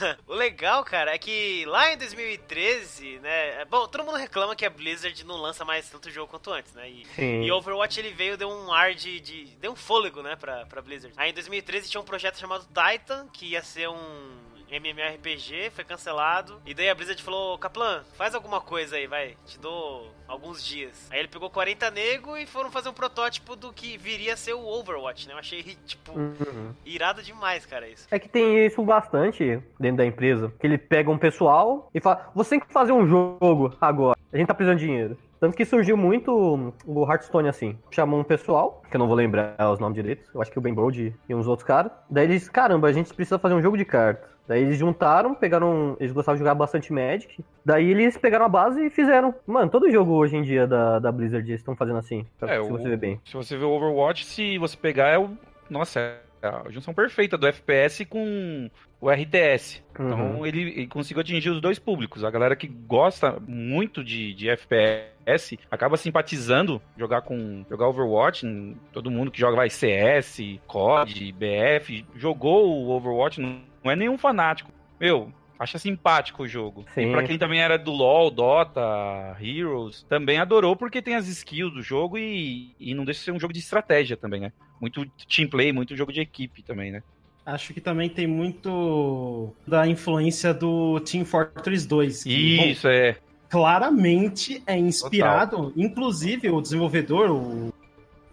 ah. 0.00 0.16
o 0.26 0.34
legal, 0.34 0.84
cara, 0.84 1.14
é 1.14 1.18
que 1.18 1.64
lá 1.66 1.92
em 1.92 1.98
2013, 1.98 3.20
né? 3.20 3.64
Bom, 3.66 3.86
todo 3.88 4.04
mundo 4.04 4.16
reclama 4.16 4.54
que 4.54 4.66
a 4.66 4.70
Blizzard 4.70 5.24
não 5.24 5.36
lança 5.36 5.64
mais 5.64 5.88
tanto 5.88 6.10
jogo 6.10 6.30
quanto 6.30 6.52
antes, 6.52 6.74
né? 6.74 6.88
E, 6.88 7.06
e 7.18 7.52
Overwatch 7.52 7.98
ele 7.98 8.12
veio, 8.12 8.36
deu 8.36 8.50
um 8.50 8.72
ar 8.72 8.94
de, 8.94 9.20
de. 9.20 9.44
deu 9.60 9.72
um 9.72 9.76
fôlego, 9.76 10.22
né, 10.22 10.36
pra, 10.36 10.66
pra 10.66 10.82
Blizzard. 10.82 11.14
Aí 11.16 11.30
em 11.30 11.34
2013 11.34 11.88
tinha 11.90 12.00
um 12.00 12.04
projeto 12.04 12.38
chamado 12.38 12.66
Titan, 12.66 13.26
que 13.32 13.46
ia 13.46 13.62
ser 13.62 13.88
um 13.88 14.48
MMORPG, 14.70 15.70
foi 15.70 15.84
cancelado. 15.84 16.60
E 16.66 16.74
daí 16.74 16.88
a 16.88 16.94
Blizzard 16.94 17.22
falou: 17.22 17.58
Kaplan, 17.58 18.02
faz 18.14 18.34
alguma 18.34 18.60
coisa 18.60 18.96
aí, 18.96 19.06
vai. 19.06 19.36
Te 19.46 19.58
dou 19.58 20.10
alguns 20.26 20.64
dias. 20.64 21.08
Aí 21.10 21.20
ele 21.20 21.28
pegou 21.28 21.50
40 21.50 21.90
nego 21.90 22.36
e 22.36 22.46
foram 22.46 22.70
fazer 22.70 22.88
um 22.88 22.92
protótipo 22.92 23.56
do 23.56 23.72
que 23.72 23.96
viria 23.96 24.34
a 24.34 24.36
ser 24.36 24.52
o 24.52 24.64
Overwatch, 24.64 25.26
né? 25.26 25.34
Eu 25.34 25.38
achei, 25.38 25.62
tipo, 25.86 26.12
uhum. 26.12 26.74
irado 26.84 27.22
demais, 27.22 27.64
cara, 27.64 27.88
isso. 27.88 28.06
É 28.10 28.18
que 28.18 28.28
tem 28.28 28.66
isso 28.66 28.82
bastante 28.82 29.62
dentro 29.80 29.98
da 29.98 30.06
empresa. 30.06 30.52
Que 30.60 30.66
ele 30.66 30.78
pega 30.78 31.10
um 31.10 31.18
pessoal 31.18 31.90
e 31.94 32.00
fala: 32.00 32.30
você 32.34 32.50
tem 32.50 32.60
que 32.60 32.72
fazer 32.72 32.92
um 32.92 33.06
jogo 33.06 33.74
agora. 33.80 34.18
A 34.32 34.36
gente 34.36 34.46
tá 34.46 34.54
precisando 34.54 34.78
de 34.78 34.84
dinheiro. 34.84 35.18
Tanto 35.40 35.56
que 35.56 35.64
surgiu 35.64 35.96
muito 35.96 36.74
o 36.84 37.10
Hearthstone 37.10 37.48
assim. 37.48 37.78
Chamou 37.90 38.20
um 38.20 38.24
pessoal, 38.24 38.82
que 38.90 38.96
eu 38.96 38.98
não 38.98 39.06
vou 39.06 39.16
lembrar 39.16 39.56
os 39.72 39.78
nomes 39.78 39.94
direitos. 39.94 40.28
Eu 40.34 40.42
acho 40.42 40.50
que 40.50 40.58
o 40.58 40.60
Ben 40.60 40.74
Brode 40.74 41.14
e 41.28 41.34
uns 41.34 41.46
outros 41.46 41.66
caras. 41.66 41.92
Daí 42.10 42.24
eles, 42.24 42.48
caramba, 42.48 42.88
a 42.88 42.92
gente 42.92 43.14
precisa 43.14 43.38
fazer 43.38 43.54
um 43.54 43.62
jogo 43.62 43.76
de 43.76 43.84
carta. 43.84 44.28
Daí 44.48 44.62
eles 44.62 44.78
juntaram, 44.78 45.34
pegaram. 45.34 45.94
Eles 46.00 46.12
gostavam 46.12 46.36
de 46.36 46.40
jogar 46.40 46.54
bastante 46.54 46.90
Magic. 46.90 47.44
Daí 47.62 47.90
eles 47.90 48.16
pegaram 48.16 48.46
a 48.46 48.48
base 48.48 48.86
e 48.86 48.90
fizeram. 48.90 49.34
Mano, 49.46 49.70
todo 49.70 49.90
jogo 49.90 50.14
hoje 50.14 50.36
em 50.36 50.42
dia 50.42 50.66
da, 50.66 50.98
da 50.98 51.12
Blizzard 51.12 51.46
eles 51.46 51.60
estão 51.60 51.76
fazendo 51.76 51.98
assim. 51.98 52.26
É, 52.40 52.54
se 52.54 52.60
o, 52.60 52.68
você 52.70 52.88
ver 52.88 52.96
bem. 52.96 53.20
Se 53.26 53.34
você 53.34 53.58
ver 53.58 53.66
o 53.66 53.70
Overwatch, 53.70 54.24
se 54.24 54.56
você 54.56 54.74
pegar, 54.74 55.08
é 55.08 55.18
o. 55.18 55.30
Nossa, 55.68 56.00
é 56.00 56.27
a 56.42 56.70
junção 56.70 56.94
perfeita 56.94 57.36
do 57.36 57.46
FPS 57.46 58.04
com 58.04 58.70
o 59.00 59.10
RTS. 59.10 59.82
Então, 59.90 60.06
uhum. 60.06 60.28
Então 60.30 60.46
ele, 60.46 60.62
ele, 60.62 60.86
conseguiu 60.86 61.20
atingir 61.20 61.50
os 61.50 61.60
dois 61.60 61.78
públicos. 61.78 62.24
A 62.24 62.30
galera 62.30 62.56
que 62.56 62.66
gosta 62.66 63.38
muito 63.46 64.02
de, 64.04 64.34
de 64.34 64.48
FPS 64.48 65.58
acaba 65.70 65.96
simpatizando 65.96 66.80
jogar 66.96 67.22
com 67.22 67.64
jogar 67.68 67.88
Overwatch. 67.88 68.76
Todo 68.92 69.10
mundo 69.10 69.30
que 69.30 69.40
joga 69.40 69.56
vai 69.56 69.70
CS, 69.70 70.40
COD, 70.66 71.32
BF, 71.32 72.06
jogou 72.14 72.68
o 72.68 72.90
Overwatch 72.90 73.40
não 73.40 73.60
é 73.84 73.96
nenhum 73.96 74.18
fanático. 74.18 74.70
Meu, 75.00 75.32
acha 75.58 75.78
simpático 75.78 76.44
o 76.44 76.48
jogo. 76.48 76.84
Sim. 76.94 77.08
E 77.08 77.12
pra 77.12 77.22
quem 77.22 77.36
também 77.36 77.60
era 77.60 77.76
do 77.76 77.90
LoL, 77.90 78.30
Dota, 78.30 79.36
Heroes, 79.40 80.02
também 80.08 80.38
adorou 80.38 80.76
porque 80.76 81.02
tem 81.02 81.16
as 81.16 81.26
skills 81.26 81.72
do 81.72 81.82
jogo 81.82 82.16
e, 82.16 82.74
e 82.78 82.94
não 82.94 83.04
deixa 83.04 83.20
de 83.20 83.24
ser 83.24 83.32
um 83.32 83.40
jogo 83.40 83.52
de 83.52 83.58
estratégia 83.58 84.16
também, 84.16 84.40
né? 84.40 84.52
Muito 84.80 85.04
team 85.28 85.48
play, 85.48 85.72
muito 85.72 85.96
jogo 85.96 86.12
de 86.12 86.20
equipe 86.20 86.62
também, 86.62 86.92
né? 86.92 87.02
Acho 87.44 87.72
que 87.72 87.80
também 87.80 88.08
tem 88.08 88.26
muito 88.26 89.54
da 89.66 89.86
influência 89.86 90.52
do 90.52 91.00
Team 91.00 91.24
Fortress 91.24 91.88
2. 91.88 92.24
Que, 92.24 92.70
Isso, 92.72 92.86
bom, 92.86 92.92
é. 92.92 93.16
Claramente 93.48 94.62
é 94.66 94.76
inspirado, 94.76 95.56
Total. 95.56 95.72
inclusive 95.74 96.50
o 96.50 96.60
desenvolvedor, 96.60 97.30
o 97.30 97.72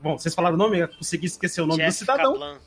Bom, 0.06 0.20
vocês 0.20 0.36
falaram 0.36 0.54
o 0.54 0.58
nome, 0.60 0.78
eu 0.78 0.88
consegui 0.88 1.26
esquecer 1.26 1.62
o 1.62 1.66
nome 1.66 1.82
Jeff 1.82 1.96
do 1.96 1.98
cidadão. 1.98 2.34
Kaplan. 2.34 2.58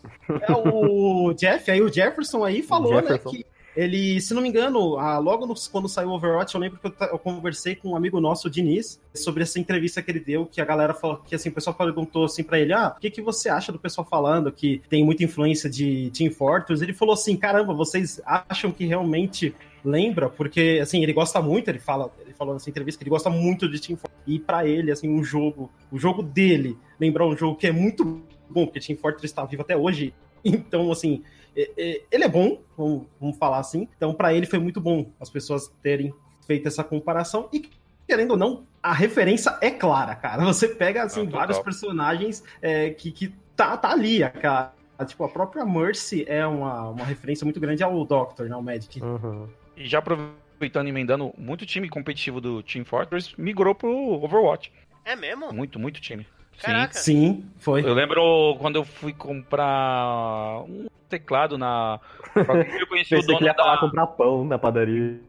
É 0.43 0.53
o 0.53 1.33
Jeff, 1.35 1.71
aí 1.71 1.81
o 1.81 1.93
Jefferson 1.93 2.45
aí 2.45 2.65
falou, 2.65 2.95
né, 2.95 3.03
Jefferson. 3.03 3.31
né, 3.31 3.37
que 3.37 3.47
ele, 3.79 4.21
se 4.21 4.35
não 4.35 4.43
me 4.43 4.49
engano, 4.49 4.99
ah, 4.99 5.19
logo 5.19 5.47
no, 5.47 5.55
quando 5.71 5.89
saiu 5.89 6.09
o 6.09 6.15
Overwatch, 6.15 6.53
eu 6.53 6.61
lembro 6.61 6.81
que 6.81 6.87
eu, 6.89 6.93
eu, 7.13 7.19
conversei 7.19 7.77
com 7.77 7.91
um 7.91 7.97
amigo 7.97 8.21
nosso, 8.21 8.49
o 8.49 8.51
Diniz, 8.51 9.01
sobre 9.15 9.45
essa 9.45 9.61
entrevista 9.61 10.03
que 10.03 10.11
ele 10.11 10.19
deu, 10.19 10.47
que 10.47 10.61
a 10.61 10.65
galera 10.65 10.93
falou, 10.93 11.19
que 11.19 11.33
assim, 11.33 11.49
o 11.49 11.53
pessoal 11.53 11.77
perguntou 11.77 12.25
assim 12.25 12.43
para 12.43 12.59
ele, 12.59 12.73
ah, 12.73 12.95
o 12.97 13.01
que, 13.01 13.09
que 13.09 13.23
você 13.23 13.49
acha 13.49 13.71
do 13.71 13.79
pessoal 13.79 14.05
falando 14.05 14.51
que 14.51 14.83
tem 14.89 15.05
muita 15.05 15.23
influência 15.23 15.71
de 15.71 16.11
Team 16.11 16.33
Fortress? 16.33 16.83
Ele 16.83 16.93
falou 16.93 17.15
assim, 17.15 17.37
caramba, 17.37 17.73
vocês 17.73 18.21
acham 18.27 18.73
que 18.73 18.85
realmente 18.85 19.55
lembra? 19.85 20.29
Porque, 20.29 20.81
assim, 20.83 21.01
ele 21.05 21.13
gosta 21.13 21.41
muito, 21.41 21.69
ele 21.69 21.79
fala, 21.79 22.13
ele 22.21 22.35
falou 22.35 22.55
nessa 22.55 22.69
entrevista 22.69 22.99
que 22.99 23.05
ele 23.05 23.11
gosta 23.11 23.31
muito 23.31 23.69
de 23.69 23.81
Team 23.81 23.97
Fortress. 23.97 24.21
E 24.27 24.41
para 24.41 24.67
ele, 24.67 24.91
assim, 24.91 25.09
um 25.09 25.23
jogo, 25.23 25.71
o 25.89 26.01
jogo 26.01 26.21
dele, 26.21 26.77
lembrar 26.99 27.29
um 27.29 27.37
jogo 27.37 27.55
que 27.55 27.69
é 27.69 27.73
muito 27.73 28.25
bom, 28.51 28.67
porque 28.67 28.81
Team 28.81 28.99
Fortress 28.99 29.27
está 29.27 29.45
vivo 29.45 29.63
até 29.63 29.77
hoje. 29.77 30.13
Então, 30.45 30.91
assim, 30.93 31.23
ele 31.55 32.25
é 32.25 32.29
bom, 32.29 32.61
vamos, 32.77 33.07
vamos 33.21 33.37
falar 33.37 33.59
assim. 33.59 33.89
Então, 33.97 34.15
para 34.15 34.33
ele 34.33 34.47
foi 34.47 34.59
muito 34.59 34.81
bom 34.81 35.11
as 35.21 35.31
pessoas 35.31 35.73
terem 35.83 36.13
feito 36.47 36.69
essa 36.69 36.85
comparação. 36.85 37.49
E 37.53 37.69
querendo 38.07 38.33
ou 38.33 38.37
não, 38.37 38.65
a 38.83 38.93
referência 38.93 39.57
é 39.61 39.71
clara, 39.71 40.15
cara. 40.15 40.45
Você 40.45 40.69
pega, 40.69 41.03
assim, 41.03 41.27
ah, 41.27 41.31
vários 41.31 41.59
personagens 41.59 42.43
é, 42.63 42.91
que, 42.91 43.13
que 43.13 43.35
tá, 43.55 43.77
tá 43.77 43.91
ali, 43.91 44.21
cara. 44.41 44.73
Tipo, 45.07 45.25
a 45.25 45.29
própria 45.29 45.65
Mercy 45.65 46.25
é 46.27 46.45
uma, 46.47 46.89
uma 46.89 47.05
referência 47.05 47.45
muito 47.45 47.61
grande 47.61 47.85
ao 47.85 48.05
Doctor, 48.05 48.49
né? 48.49 48.55
Ao 48.55 48.63
Magic. 48.63 49.01
Uhum. 49.01 49.49
E 49.77 49.87
já 49.87 49.99
aproveitando 49.99 50.87
e 50.87 50.91
emendando, 50.91 51.33
muito 51.39 51.65
time 51.65 51.89
competitivo 51.89 52.41
do 52.41 52.63
Team 52.63 52.85
Fortress 52.85 53.33
migrou 53.39 53.75
pro 53.75 53.91
Overwatch. 53.91 54.73
É 55.05 55.15
mesmo? 55.15 55.53
Muito, 55.53 55.79
muito 55.79 56.01
time. 56.01 56.27
Caraca. 56.61 56.95
Sim, 56.95 57.43
sim, 57.43 57.51
foi. 57.59 57.83
Eu 57.85 57.95
lembro 57.95 58.57
quando 58.59 58.77
eu 58.77 58.85
fui 58.85 59.13
comprar 59.13 60.63
um 60.69 60.87
teclado 61.09 61.57
na. 61.57 62.01
Eu 62.37 62.87
conheci 62.87 63.15
o 63.15 63.23
dono 63.23 63.39
que 63.39 63.45
ia 63.45 63.53
da... 63.53 63.63
falar 63.63 63.79
comprar 63.79 64.07
pão 64.09 64.45
na 64.45 64.59
padaria. 64.59 65.21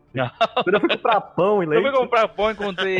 Quando 0.63 0.73
eu 0.73 0.79
fui 0.79 0.89
comprar 0.89 1.21
pão 1.21 1.63
e 1.63 1.65
leite. 1.65 1.85
Eu 1.85 1.91
fui 1.91 2.01
comprar 2.01 2.27
pão 2.27 2.49
e 2.49 2.53
encontrei. 2.53 2.97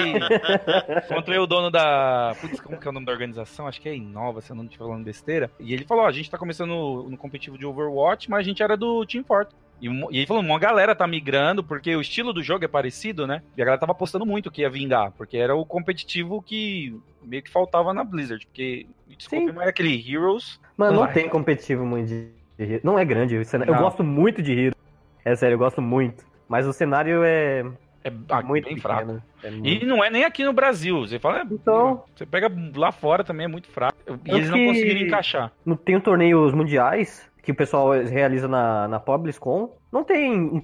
encontrei 1.10 1.40
o 1.40 1.48
dono 1.48 1.72
da. 1.72 2.36
Putz, 2.40 2.60
como 2.60 2.78
que 2.78 2.88
é 2.88 2.90
o 2.90 2.94
nome 2.94 3.06
da 3.06 3.12
organização? 3.12 3.68
Acho 3.68 3.82
que 3.82 3.90
é 3.90 3.96
Inova, 3.96 4.42
se 4.42 4.52
eu 4.52 4.56
não 4.56 4.66
estiver 4.66 4.86
falando 4.86 5.04
besteira. 5.04 5.50
E 5.60 5.74
ele 5.74 5.86
falou: 5.86 6.04
ó, 6.04 6.08
a 6.08 6.12
gente 6.12 6.30
tá 6.30 6.38
começando 6.38 6.70
no, 6.70 7.10
no 7.10 7.18
competitivo 7.18 7.58
de 7.58 7.66
Overwatch, 7.66 8.30
mas 8.30 8.40
a 8.40 8.44
gente 8.44 8.62
era 8.62 8.78
do 8.78 9.06
Team 9.06 9.24
Fortress. 9.24 9.56
E, 9.82 9.88
e 9.88 10.18
ele 10.18 10.28
falou, 10.28 10.44
uma 10.44 10.60
galera 10.60 10.96
tá 10.96 11.08
migrando, 11.08 11.64
porque 11.64 11.96
o 11.96 12.02
estilo 12.02 12.34
do 12.34 12.44
jogo 12.44 12.66
é 12.66 12.68
parecido, 12.68 13.26
né? 13.26 13.42
E 13.56 13.62
a 13.62 13.66
galera 13.66 13.80
tava 13.80 13.94
apostando 13.94 14.26
muito 14.26 14.52
que 14.52 14.62
ia 14.62 14.70
vingar, 14.70 15.12
porque 15.12 15.38
era 15.38 15.56
o 15.56 15.66
competitivo 15.66 16.42
que 16.42 17.00
meio 17.24 17.44
que 17.44 17.50
faltava 17.50 17.94
na 17.94 18.04
Blizzard. 18.04 18.46
Porque, 18.46 18.88
desculpa, 19.18 19.54
não 19.54 19.62
é 19.62 19.70
aquele 19.70 19.94
Heroes. 19.96 20.60
Mas 20.78 20.94
não, 20.94 21.08
tem 21.08 21.30
competitivo 21.30 21.86
muito 21.86 22.08
de, 22.08 22.28
de 22.58 22.82
Não 22.84 22.98
é 22.98 23.06
grande. 23.06 23.36
Eu 23.36 23.76
gosto 23.76 24.04
muito 24.04 24.42
de 24.42 24.52
Heroes. 24.52 24.76
É 25.24 25.36
sério, 25.36 25.56
eu 25.56 25.60
gosto 25.60 25.82
muito. 25.82 26.26
Mas 26.48 26.66
o 26.66 26.74
cenário 26.74 27.24
é. 27.24 27.66
É 28.02 28.12
ah, 28.30 28.42
muito 28.42 28.66
bem 28.66 28.78
fraco. 28.78 29.22
É 29.44 29.52
muito... 29.52 29.68
E 29.68 29.86
não 29.86 30.02
é 30.02 30.10
nem 30.10 30.24
aqui 30.24 30.44
no 30.46 30.54
Brasil. 30.54 31.02
Você 31.02 31.20
fala, 31.20 31.42
é, 31.42 31.44
então, 31.44 32.04
você 32.16 32.26
pega 32.26 32.50
lá 32.74 32.94
fora 32.94 33.26
também 33.26 33.44
é 33.44 33.48
muito 33.48 33.68
fraco. 33.68 33.98
E 34.26 34.32
eles 34.32 34.50
não 34.50 34.66
conseguiram 34.66 35.02
encaixar. 35.02 35.52
Tem 35.84 36.00
torneios 36.00 36.54
mundiais 36.54 37.29
que 37.50 37.52
o 37.52 37.56
pessoal 37.56 37.92
realiza 37.92 38.48
na, 38.48 38.88
na 38.88 39.00
BlizzCon, 39.00 39.76
não 39.92 40.04
tem 40.04 40.36
um 40.36 40.62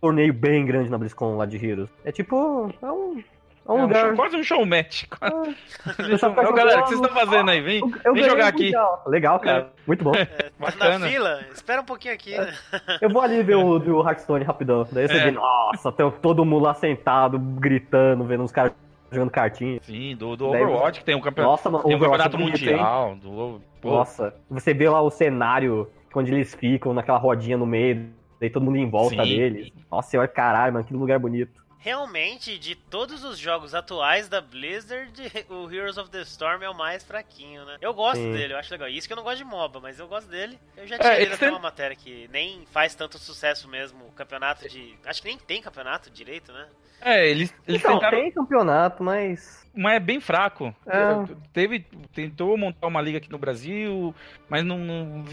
torneio 0.00 0.32
bem 0.32 0.64
grande 0.64 0.88
na 0.88 0.96
BlizzCon 0.96 1.36
lá 1.36 1.44
de 1.44 1.56
Heroes. 1.56 1.90
É 2.04 2.12
tipo. 2.12 2.72
É 2.80 2.92
um. 2.92 3.20
É 3.66 3.72
um 3.72 3.78
é 3.78 3.82
lugar. 3.82 4.06
Show, 4.06 4.16
quase 4.16 4.36
um 4.36 4.42
show 4.44 4.64
match. 4.64 5.04
Ah, 5.20 6.52
galera, 6.52 6.80
o 6.80 6.84
que 6.84 6.90
vocês 6.90 7.00
estão 7.00 7.14
fazendo 7.14 7.50
aí? 7.50 7.60
Vem, 7.60 7.82
eu 8.04 8.14
vem 8.14 8.22
jogar 8.22 8.46
aqui. 8.46 8.70
Legal, 9.06 9.40
cara. 9.40 9.58
É. 9.58 9.66
Muito 9.84 10.04
bom. 10.04 10.14
É, 10.14 10.50
Bacana. 10.58 11.00
na 11.00 11.08
fila, 11.08 11.40
espera 11.52 11.80
um 11.80 11.84
pouquinho 11.84 12.14
aqui. 12.14 12.38
Né? 12.38 12.54
Eu 13.02 13.10
vou 13.10 13.20
ali 13.20 13.42
ver 13.42 13.56
o 13.56 13.80
do 13.80 14.00
Hearthstone 14.00 14.44
rapidão. 14.44 14.86
Daí 14.92 15.08
você 15.08 15.18
é. 15.18 15.24
vê, 15.24 15.30
nossa, 15.32 15.90
tem 15.90 16.08
todo 16.22 16.44
mundo 16.44 16.62
lá 16.62 16.74
sentado, 16.74 17.36
gritando, 17.36 18.22
vendo 18.22 18.44
os 18.44 18.52
caras 18.52 18.72
jogando 19.10 19.30
cartinha. 19.30 19.80
Sim, 19.82 20.14
do, 20.14 20.36
do 20.36 20.46
Overwatch, 20.46 21.00
que 21.00 21.04
tem 21.04 21.16
um 21.16 21.20
campeonato, 21.20 21.68
nossa, 21.68 21.84
tem 21.84 21.96
um 21.96 21.98
campeonato 21.98 22.36
é 22.36 22.40
mundial. 22.40 23.16
Do, 23.16 23.60
nossa, 23.82 24.34
você 24.48 24.72
vê 24.72 24.88
lá 24.88 25.02
o 25.02 25.10
cenário 25.10 25.90
quando 26.12 26.28
eles 26.28 26.54
ficam 26.54 26.92
naquela 26.94 27.18
rodinha 27.18 27.56
no 27.56 27.66
meio, 27.66 28.10
daí 28.40 28.50
todo 28.50 28.64
mundo 28.64 28.78
em 28.78 28.88
volta 28.88 29.22
Sim. 29.24 29.36
deles. 29.36 29.72
Nossa 29.90 30.10
senhora, 30.10 30.28
caralho, 30.28 30.72
mano, 30.72 30.84
que 30.84 30.94
lugar 30.94 31.18
bonito. 31.18 31.68
Realmente, 31.80 32.58
de 32.58 32.74
todos 32.74 33.22
os 33.22 33.38
jogos 33.38 33.72
atuais 33.72 34.28
da 34.28 34.40
Blizzard, 34.40 35.12
o 35.48 35.72
Heroes 35.72 35.96
of 35.96 36.10
the 36.10 36.22
Storm 36.22 36.62
é 36.62 36.68
o 36.68 36.74
mais 36.74 37.04
fraquinho, 37.04 37.64
né? 37.64 37.76
Eu 37.80 37.94
gosto 37.94 38.20
Sim. 38.20 38.32
dele, 38.32 38.52
eu 38.52 38.58
acho 38.58 38.72
legal. 38.72 38.88
Isso 38.88 39.06
que 39.06 39.12
eu 39.12 39.16
não 39.16 39.22
gosto 39.22 39.38
de 39.38 39.44
MOBA, 39.44 39.78
mas 39.80 40.00
eu 40.00 40.08
gosto 40.08 40.28
dele. 40.28 40.58
Eu 40.76 40.88
já 40.88 40.96
é, 40.96 40.98
tinha 40.98 41.12
é, 41.12 41.18
lido 41.20 41.34
até 41.34 41.46
tem... 41.46 41.50
uma 41.50 41.60
matéria 41.60 41.94
que 41.94 42.28
nem 42.32 42.66
faz 42.72 42.96
tanto 42.96 43.16
sucesso 43.16 43.68
mesmo 43.68 44.06
o 44.06 44.12
campeonato 44.12 44.68
de. 44.68 44.96
Acho 45.06 45.22
que 45.22 45.28
nem 45.28 45.38
tem 45.38 45.62
campeonato 45.62 46.10
direito, 46.10 46.52
né? 46.52 46.66
É, 47.00 47.28
eles, 47.28 47.54
eles 47.66 47.80
então, 47.80 47.94
tentaram... 47.94 48.18
tem 48.18 48.32
campeonato, 48.32 49.04
mas. 49.04 49.64
Mas 49.72 49.94
é 49.94 50.00
bem 50.00 50.20
fraco. 50.20 50.74
É. 50.84 51.36
Teve, 51.52 51.86
tentou 52.12 52.56
montar 52.56 52.88
uma 52.88 53.00
liga 53.00 53.18
aqui 53.18 53.30
no 53.30 53.38
Brasil, 53.38 54.12
mas 54.48 54.64
não, 54.64 54.78
não 54.78 55.24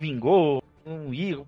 vingou, 0.00 0.62
não 0.84 1.12
ia. 1.12 1.38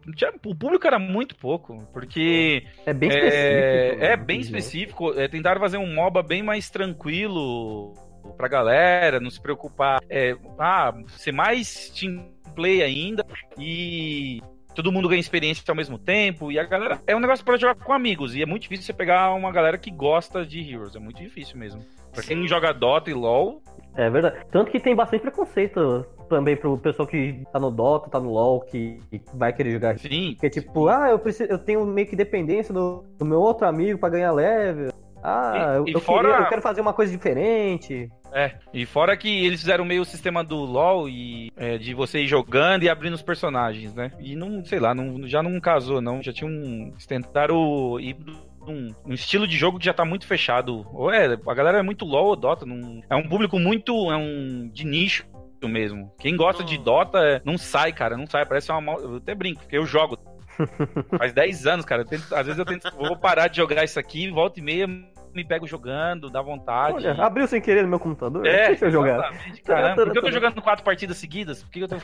O 0.44 0.54
público 0.54 0.86
era 0.86 0.98
muito 0.98 1.34
pouco, 1.36 1.88
porque. 1.92 2.64
É 2.84 2.92
bem 2.92 3.08
específico. 3.08 4.04
É, 4.04 4.12
é 4.12 4.16
bem 4.16 4.40
específico. 4.40 5.20
É, 5.20 5.28
tentaram 5.28 5.60
fazer 5.60 5.78
um 5.78 5.94
MOBA 5.94 6.22
bem 6.22 6.42
mais 6.42 6.68
tranquilo 6.68 7.94
pra 8.36 8.48
galera, 8.48 9.18
não 9.18 9.30
se 9.30 9.40
preocupar. 9.40 10.00
É, 10.08 10.36
ah, 10.58 10.94
ser 11.08 11.32
mais 11.32 11.90
team 11.90 12.24
play 12.54 12.82
ainda 12.82 13.24
e 13.58 14.42
todo 14.74 14.92
mundo 14.92 15.08
ganha 15.08 15.20
experiência 15.20 15.64
ao 15.66 15.76
mesmo 15.76 15.98
tempo. 15.98 16.52
E 16.52 16.58
a 16.58 16.64
galera. 16.64 17.00
É 17.06 17.16
um 17.16 17.20
negócio 17.20 17.44
para 17.44 17.56
jogar 17.56 17.74
com 17.74 17.92
amigos. 17.92 18.34
E 18.34 18.42
é 18.42 18.46
muito 18.46 18.62
difícil 18.62 18.84
você 18.84 18.92
pegar 18.92 19.32
uma 19.34 19.50
galera 19.50 19.78
que 19.78 19.90
gosta 19.90 20.44
de 20.44 20.60
Heroes. 20.60 20.94
É 20.94 20.98
muito 20.98 21.22
difícil 21.22 21.56
mesmo. 21.56 21.84
Pra 22.12 22.22
quem 22.22 22.46
joga 22.46 22.72
Dota 22.72 23.10
e 23.10 23.14
LoL. 23.14 23.62
É 23.96 24.08
verdade. 24.08 24.44
Tanto 24.50 24.70
que 24.70 24.80
tem 24.80 24.94
bastante 24.94 25.22
preconceito 25.22 26.06
também 26.28 26.56
pro 26.56 26.78
pessoal 26.78 27.06
que 27.06 27.44
tá 27.52 27.60
no 27.60 27.70
Dota, 27.70 28.08
tá 28.08 28.18
no 28.18 28.30
LoL, 28.30 28.60
que 28.60 28.98
vai 29.34 29.52
querer 29.52 29.72
jogar. 29.72 29.98
Sim. 29.98 30.36
Que 30.40 30.46
é 30.46 30.50
tipo, 30.50 30.88
ah, 30.88 31.10
eu, 31.10 31.18
preciso, 31.18 31.50
eu 31.50 31.58
tenho 31.58 31.84
meio 31.84 32.06
que 32.06 32.16
dependência 32.16 32.72
do, 32.72 33.04
do 33.18 33.24
meu 33.24 33.40
outro 33.40 33.66
amigo 33.66 33.98
para 33.98 34.10
ganhar 34.10 34.32
level. 34.32 34.90
Ah, 35.22 35.74
e, 35.86 35.90
eu, 35.90 35.94
eu, 35.94 36.00
fora... 36.00 36.28
queria, 36.28 36.44
eu, 36.44 36.48
quero 36.48 36.62
fazer 36.62 36.80
uma 36.80 36.92
coisa 36.92 37.12
diferente. 37.12 38.10
É, 38.32 38.54
e 38.72 38.84
fora 38.84 39.16
que 39.16 39.44
eles 39.44 39.60
fizeram 39.60 39.84
meio 39.84 40.02
o 40.02 40.06
sistema 40.06 40.42
do 40.42 40.56
LoL 40.56 41.08
e 41.08 41.52
é, 41.56 41.78
de 41.78 41.94
você 41.94 42.20
ir 42.20 42.26
jogando 42.26 42.82
e 42.82 42.88
abrindo 42.88 43.12
os 43.14 43.22
personagens, 43.22 43.94
né? 43.94 44.10
E 44.18 44.34
não, 44.34 44.64
sei 44.64 44.80
lá, 44.80 44.94
não, 44.94 45.28
já 45.28 45.42
não 45.42 45.60
casou, 45.60 46.00
não. 46.00 46.22
Já 46.22 46.32
tinha 46.32 46.50
um. 46.50 46.88
Eles 46.88 47.06
tentaram 47.06 48.00
ir 48.00 48.16
um, 48.66 48.94
um, 49.06 49.12
estilo 49.12 49.46
de 49.46 49.56
jogo 49.56 49.78
que 49.78 49.84
já 49.84 49.94
tá 49.94 50.04
muito 50.04 50.26
fechado. 50.26 50.86
Ou 50.92 51.10
é, 51.10 51.38
a 51.46 51.54
galera 51.54 51.78
é 51.78 51.82
muito 51.82 52.04
LoL, 52.04 52.36
Dota, 52.36 52.64
não, 52.64 53.00
é 53.08 53.16
um 53.16 53.28
público 53.28 53.58
muito. 53.58 53.92
É 54.10 54.16
um 54.16 54.68
de 54.72 54.84
nicho 54.84 55.26
mesmo. 55.68 56.12
Quem 56.18 56.36
gosta 56.36 56.64
de 56.64 56.76
Dota 56.76 57.18
é, 57.18 57.42
não 57.44 57.56
sai, 57.56 57.92
cara, 57.92 58.16
não 58.16 58.26
sai. 58.26 58.44
Parece 58.44 58.72
uma 58.72 58.80
mal... 58.80 58.98
Eu 59.00 59.16
até 59.16 59.34
brinco, 59.34 59.60
porque 59.60 59.78
eu 59.78 59.86
jogo. 59.86 60.18
Faz 61.18 61.32
10 61.32 61.66
anos, 61.66 61.84
cara. 61.84 62.04
Tento, 62.04 62.34
às 62.34 62.46
vezes 62.46 62.58
eu 62.58 62.64
tento, 62.64 62.90
vou 62.96 63.16
parar 63.16 63.48
de 63.48 63.58
jogar 63.58 63.84
isso 63.84 63.98
aqui, 63.98 64.30
volta 64.30 64.58
e 64.60 64.62
meia 64.62 64.88
me 65.34 65.44
pego 65.44 65.66
jogando, 65.66 66.30
dá 66.30 66.42
vontade. 66.42 66.96
Olha, 66.96 67.24
abriu 67.24 67.46
sem 67.46 67.60
querer 67.60 67.82
no 67.82 67.88
meu 67.88 67.98
computador. 67.98 68.46
É, 68.46 68.68
deixa 68.68 68.86
eu 68.86 68.90
jogar. 68.90 69.32
Caramba, 69.64 70.04
por 70.04 70.12
que 70.12 70.18
eu 70.18 70.22
tô 70.22 70.30
jogando 70.30 70.60
quatro 70.62 70.84
partidas 70.84 71.16
seguidas? 71.16 71.62
Por 71.62 71.70
que 71.70 71.80
eu 71.80 71.88
tô. 71.88 71.96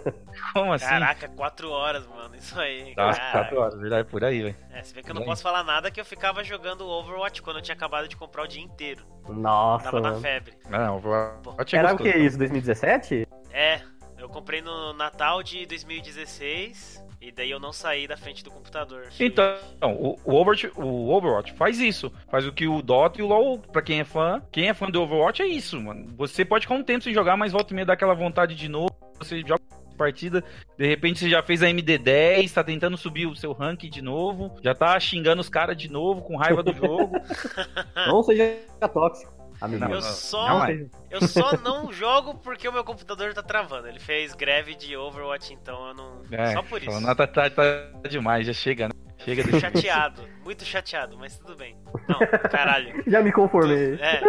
Como 0.52 0.72
assim? 0.72 0.86
Caraca, 0.86 1.28
quatro 1.28 1.70
horas, 1.70 2.06
mano. 2.06 2.34
Isso 2.34 2.58
aí. 2.58 2.94
Nossa, 2.96 3.20
quatro 3.32 3.60
horas, 3.60 3.78
verdade, 3.78 4.08
por 4.08 4.24
aí, 4.24 4.42
velho. 4.42 4.56
É, 4.72 4.82
se 4.82 4.94
vê 4.94 5.02
que 5.02 5.10
eu 5.10 5.14
não 5.14 5.24
posso 5.24 5.42
falar 5.42 5.64
nada 5.64 5.90
que 5.90 6.00
eu 6.00 6.04
ficava 6.04 6.42
jogando 6.44 6.86
Overwatch 6.86 7.42
quando 7.42 7.56
eu 7.56 7.62
tinha 7.62 7.74
acabado 7.74 8.08
de 8.08 8.16
comprar 8.16 8.42
o 8.42 8.46
dia 8.46 8.62
inteiro. 8.62 9.04
Nossa. 9.28 9.84
Tava 9.86 10.00
mano. 10.00 10.14
na 10.14 10.20
febre. 10.20 10.54
Não, 10.68 10.96
Overwatch 10.96 11.76
é 11.76 11.78
Era 11.78 11.94
o 11.94 11.96
que 11.96 12.08
isso, 12.08 12.38
2017? 12.38 13.26
É, 13.52 13.80
eu 14.26 14.28
comprei 14.28 14.60
no 14.60 14.92
Natal 14.92 15.40
de 15.42 15.64
2016 15.66 17.04
e 17.20 17.30
daí 17.30 17.50
eu 17.50 17.60
não 17.60 17.72
saí 17.72 18.08
da 18.08 18.16
frente 18.16 18.42
do 18.42 18.50
computador. 18.50 19.08
Então, 19.18 19.56
o, 19.82 20.18
o, 20.24 20.34
Overwatch, 20.34 20.70
o 20.76 21.10
Overwatch 21.10 21.52
faz 21.54 21.78
isso. 21.78 22.12
Faz 22.28 22.46
o 22.46 22.52
que 22.52 22.66
o 22.66 22.82
Dota 22.82 23.20
e 23.20 23.22
o 23.22 23.26
LoL, 23.26 23.58
pra 23.58 23.80
quem 23.80 24.00
é 24.00 24.04
fã, 24.04 24.42
quem 24.50 24.68
é 24.68 24.74
fã 24.74 24.90
do 24.90 25.00
Overwatch 25.00 25.42
é 25.42 25.46
isso, 25.46 25.80
mano. 25.80 26.12
Você 26.16 26.44
pode 26.44 26.66
ficar 26.66 26.74
um 26.74 26.82
tempo 26.82 27.04
sem 27.04 27.14
jogar, 27.14 27.36
mas 27.36 27.52
volta 27.52 27.72
e 27.72 27.76
meia 27.76 27.86
dá 27.86 27.92
aquela 27.92 28.14
vontade 28.14 28.54
de 28.56 28.68
novo. 28.68 28.90
Você 29.18 29.40
joga 29.40 29.62
partida, 29.96 30.44
de 30.76 30.86
repente 30.86 31.20
você 31.20 31.30
já 31.30 31.42
fez 31.42 31.62
a 31.62 31.68
MD10, 31.68 32.52
tá 32.52 32.62
tentando 32.62 32.98
subir 32.98 33.26
o 33.26 33.34
seu 33.34 33.52
rank 33.52 33.84
de 33.84 34.02
novo, 34.02 34.54
já 34.62 34.74
tá 34.74 35.00
xingando 35.00 35.40
os 35.40 35.48
caras 35.48 35.74
de 35.74 35.90
novo, 35.90 36.20
com 36.20 36.36
raiva 36.36 36.62
do 36.62 36.74
jogo. 36.74 37.12
não 38.06 38.22
seja 38.22 38.58
tóxico. 38.92 39.35
Amiguinho. 39.60 39.94
Eu 39.94 40.02
só, 40.02 40.66
não, 40.66 40.88
eu 41.10 41.28
só 41.28 41.56
não 41.56 41.92
jogo 41.92 42.34
porque 42.34 42.68
o 42.68 42.72
meu 42.72 42.84
computador 42.84 43.32
tá 43.32 43.42
travando. 43.42 43.88
Ele 43.88 43.98
fez 43.98 44.34
greve 44.34 44.74
de 44.74 44.96
Overwatch, 44.96 45.52
então 45.54 45.88
eu 45.88 45.94
não. 45.94 46.22
É, 46.30 46.52
só 46.52 46.62
por 46.62 46.82
isso. 46.82 47.00
Não, 47.00 47.14
tá, 47.14 47.26
tá, 47.26 47.48
tá 47.50 47.62
demais, 48.08 48.46
já 48.46 48.52
chega, 48.52 48.88
né? 48.88 48.94
Chega 49.18 49.42
de... 49.42 49.58
chateado, 49.60 50.22
muito 50.44 50.64
chateado, 50.64 51.16
mas 51.18 51.38
tudo 51.38 51.56
bem. 51.56 51.76
Não, 52.08 52.18
caralho. 52.50 53.02
Já 53.10 53.22
me 53.22 53.32
conformei. 53.32 53.94
é, 53.94 54.20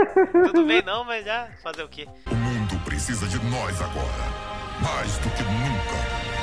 tudo 0.45 0.65
bem 0.65 0.81
não, 0.81 1.03
mas 1.03 1.25
já 1.25 1.49
fazer 1.61 1.83
o 1.83 1.89
quê? 1.89 2.07
O 2.25 2.35
mundo 2.35 2.79
precisa 2.85 3.27
de 3.27 3.37
nós 3.45 3.81
agora, 3.81 4.23
mais 4.81 5.17
do 5.19 5.29
que 5.31 5.43
nunca. 5.43 6.37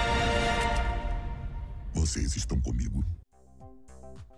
Vocês 1.94 2.37
estão 2.37 2.61
comigo? 2.61 2.93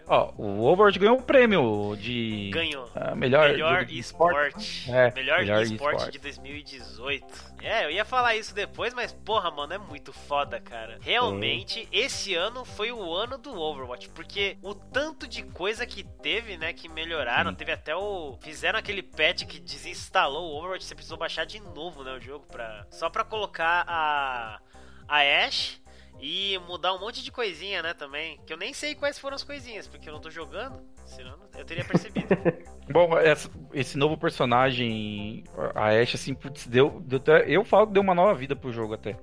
Ó, 0.08 0.32
o 0.38 0.64
Overwatch 0.64 0.98
ganhou 1.00 1.18
o 1.18 1.22
prêmio 1.22 1.96
de. 1.96 2.50
Ganhou. 2.52 2.88
ah, 2.94 3.14
melhor 3.16 3.50
Melhor 3.50 3.90
esporte. 3.90 4.88
É, 4.90 5.10
melhor, 5.12 5.40
melhor 5.40 5.62
esporte 5.62 5.96
esporte. 5.96 6.12
de 6.12 6.18
2018. 6.20 7.26
É, 7.60 7.84
eu 7.86 7.90
ia 7.90 8.04
falar 8.04 8.36
isso 8.36 8.54
depois, 8.54 8.94
mas 8.94 9.12
porra, 9.12 9.50
mano, 9.50 9.72
é 9.72 9.78
muito 9.78 10.12
foda, 10.12 10.60
cara. 10.60 10.98
Realmente, 11.00 11.88
esse 11.90 12.34
ano 12.34 12.64
foi 12.64 12.92
o 12.92 13.12
ano 13.12 13.36
do 13.36 13.58
Overwatch, 13.58 14.08
porque 14.10 14.56
o 14.62 14.74
tanto 14.74 15.26
de 15.26 15.42
coisa 15.42 15.84
que 15.84 16.04
teve, 16.04 16.56
né, 16.56 16.72
que 16.72 16.88
melhoraram, 16.88 17.50
Sim. 17.50 17.56
teve 17.56 17.72
até 17.72 17.96
o 17.96 18.38
fizeram 18.40 18.78
aquele 18.78 19.02
patch 19.02 19.44
que 19.44 19.58
desinstalou 19.58 20.52
o 20.52 20.58
Overwatch, 20.58 20.84
você 20.84 20.94
precisou 20.94 21.18
baixar 21.18 21.44
de 21.44 21.58
novo, 21.58 22.04
né, 22.04 22.12
o 22.12 22.20
jogo 22.20 22.46
para 22.46 22.86
só 22.90 23.10
pra 23.10 23.24
colocar 23.24 23.84
a 23.88 24.60
a 25.08 25.18
Ashe 25.46 25.80
e 26.20 26.59
mudar 26.66 26.94
um 26.94 27.00
monte 27.00 27.22
de 27.22 27.31
coisinha, 27.31 27.83
né, 27.83 27.94
também. 27.94 28.38
Que 28.46 28.52
eu 28.52 28.57
nem 28.57 28.72
sei 28.72 28.94
quais 28.94 29.18
foram 29.18 29.35
as 29.37 29.44
coisinhas, 29.44 29.87
porque 29.87 30.09
eu 30.09 30.12
não 30.12 30.20
tô 30.20 30.31
jogando. 30.31 30.81
Senão 31.05 31.38
eu 31.57 31.64
teria 31.64 31.85
percebido. 31.85 32.26
Bom, 32.90 33.16
essa- 33.18 33.50
esse 33.72 33.98
novo 33.98 34.16
personagem, 34.16 35.44
a 35.74 35.88
Ashe, 35.88 36.16
assim, 36.16 36.35
putz, 36.35 36.66
deu, 36.66 37.00
deu 37.05 37.20
eu 37.46 37.64
falo 37.64 37.87
que 37.87 37.92
deu 37.92 38.02
uma 38.02 38.14
nova 38.14 38.35
vida 38.35 38.57
pro 38.57 38.72
jogo 38.72 38.94
até. 38.94 39.16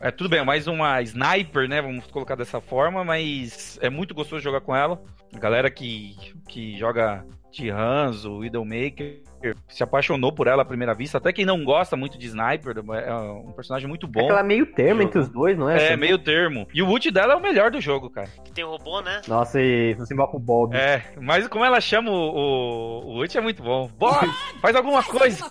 É 0.00 0.10
tudo 0.10 0.30
bem, 0.30 0.40
é 0.40 0.44
mais 0.44 0.66
uma 0.66 1.00
sniper, 1.02 1.68
né? 1.68 1.82
Vamos 1.82 2.06
colocar 2.06 2.34
dessa 2.34 2.60
forma, 2.60 3.04
mas 3.04 3.78
é 3.82 3.90
muito 3.90 4.14
gostoso 4.14 4.42
jogar 4.42 4.62
com 4.62 4.74
ela. 4.74 5.02
Galera 5.34 5.70
que, 5.70 6.16
que 6.48 6.76
joga 6.78 7.24
de 7.52 7.68
Hanzo, 7.68 8.38
Widowmaker, 8.38 9.20
se 9.68 9.82
apaixonou 9.82 10.32
por 10.32 10.46
ela 10.46 10.62
à 10.62 10.64
primeira 10.64 10.94
vista. 10.94 11.18
Até 11.18 11.32
quem 11.32 11.44
não 11.44 11.64
gosta 11.64 11.96
muito 11.96 12.18
de 12.18 12.26
sniper, 12.26 12.74
é 12.78 13.12
um 13.14 13.52
personagem 13.52 13.88
muito 13.88 14.06
É 14.06 14.08
bom. 14.10 14.24
aquela 14.24 14.42
meio 14.42 14.66
termo 14.66 15.02
entre 15.02 15.18
os 15.18 15.28
dois, 15.28 15.56
não 15.58 15.68
é? 15.68 15.92
É, 15.92 15.96
meio 15.96 16.18
termo. 16.18 16.66
E 16.74 16.82
o 16.82 16.88
ult 16.88 17.10
dela 17.10 17.32
é 17.32 17.36
o 17.36 17.40
melhor 17.40 17.70
do 17.70 17.80
jogo, 17.80 18.10
cara. 18.10 18.28
que 18.44 18.52
tem 18.52 18.64
o 18.64 18.70
robô, 18.70 19.00
né? 19.00 19.20
Nossa, 19.28 19.60
e 19.60 19.94
você 19.94 20.14
vai 20.14 20.26
pro 20.26 20.38
Bob. 20.38 20.74
É, 20.76 21.02
mas 21.20 21.46
como 21.48 21.64
ela 21.64 21.80
chama 21.80 22.10
o, 22.10 22.14
o, 22.14 23.04
o 23.06 23.18
ult 23.18 23.36
é 23.36 23.40
muito 23.40 23.62
bom. 23.62 23.88
Bob, 23.98 24.26
faz 24.60 24.74
alguma 24.76 25.02
coisa. 25.02 25.50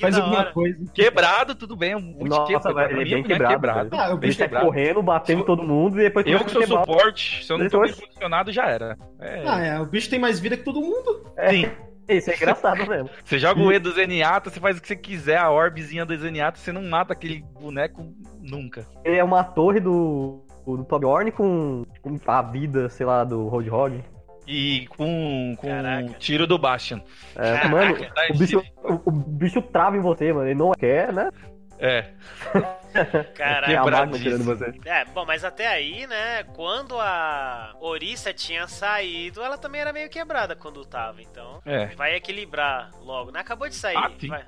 Faz 0.00 0.18
alguma 0.18 0.46
coisa. 0.46 0.78
Quebrado, 0.94 1.54
tudo 1.54 1.76
bem. 1.76 1.94
Um 1.94 2.16
ult 2.18 2.28
Nossa, 2.28 2.68
quebrado. 2.68 2.92
ele 2.92 3.00
é 3.00 3.04
bem 3.04 3.20
o 3.20 3.22
boneco 3.22 3.48
quebrado. 3.50 3.90
Ah, 3.92 4.14
o 4.14 4.16
bicho 4.16 4.38
sai 4.38 4.46
quebrado. 4.48 4.66
correndo, 4.66 5.02
batendo 5.02 5.38
Sou- 5.38 5.46
todo 5.46 5.62
mundo 5.62 5.98
e 6.00 6.04
depois 6.04 6.26
Eu 6.26 6.44
que 6.44 6.50
sou 6.50 6.62
suporte, 6.66 7.44
se 7.44 7.52
eu 7.52 7.58
não 7.58 7.68
tô 7.68 7.80
bem 7.80 7.92
posicionado, 7.94 8.52
já 8.52 8.66
era. 8.66 8.96
É, 9.20 9.42
Ah, 9.46 9.60
é, 9.64 9.80
o 9.80 9.86
bicho 9.86 10.08
tem 10.10 10.18
mais 10.18 10.38
vida 10.40 10.56
que 10.56 10.64
todo 10.64 10.80
mundo. 10.80 11.26
Sim. 11.50 11.70
Isso 12.08 12.30
é 12.30 12.36
engraçado 12.36 12.84
mesmo. 12.88 13.10
Você 13.24 13.38
joga 13.38 13.60
o 13.60 13.72
E 13.72 13.78
do 13.78 13.92
Zenyatta, 13.92 14.50
você 14.50 14.60
faz 14.60 14.78
o 14.78 14.80
que 14.80 14.88
você 14.88 14.96
quiser, 14.96 15.38
a 15.38 15.50
orbezinha 15.50 16.04
do 16.04 16.16
Zenyatta, 16.16 16.58
você 16.58 16.72
não 16.72 16.82
mata 16.82 17.12
aquele 17.12 17.44
boneco 17.60 18.06
nunca. 18.40 18.86
Ele 19.04 19.16
é 19.16 19.24
uma 19.24 19.42
torre 19.42 19.80
do, 19.80 20.44
do 20.66 20.84
Torbjorn 20.84 21.32
com, 21.32 21.84
com 22.00 22.18
a 22.26 22.42
vida, 22.42 22.88
sei 22.88 23.06
lá, 23.06 23.24
do 23.24 23.48
Roadhog. 23.48 24.02
E 24.46 24.86
com, 24.96 25.56
com 25.58 25.66
Caraca. 25.66 26.14
tiro 26.20 26.46
do 26.46 26.56
Bastion. 26.56 27.00
É, 27.34 27.58
Caraca, 27.58 27.68
mano, 27.68 27.96
tá 27.96 28.26
o 28.30 28.38
bicho, 28.38 28.62
o, 28.84 29.00
o 29.06 29.10
bicho 29.10 29.60
trava 29.60 29.96
em 29.96 30.00
você, 30.00 30.32
mano. 30.32 30.46
Ele 30.46 30.58
não 30.58 30.70
quer, 30.72 31.12
né? 31.12 31.30
É, 31.78 32.06
Caraca. 33.34 33.66
Quebrado 33.66 34.18
tirando 34.18 34.44
você. 34.44 34.72
É, 34.84 35.04
bom, 35.06 35.24
mas 35.26 35.44
até 35.44 35.66
aí, 35.66 36.06
né, 36.06 36.42
quando 36.54 36.98
a 37.00 37.74
Orissa 37.80 38.32
tinha 38.32 38.66
saído, 38.68 39.42
ela 39.42 39.58
também 39.58 39.80
era 39.80 39.92
meio 39.92 40.08
quebrada 40.08 40.54
quando 40.56 40.84
tava, 40.84 41.20
então 41.22 41.60
é. 41.64 41.86
vai 41.96 42.14
equilibrar 42.14 42.90
logo, 43.00 43.30
né? 43.30 43.40
Acabou 43.40 43.68
de 43.68 43.74
sair, 43.74 43.96
Ah, 43.96 44.10
sim. 44.18 44.28
vai. 44.28 44.44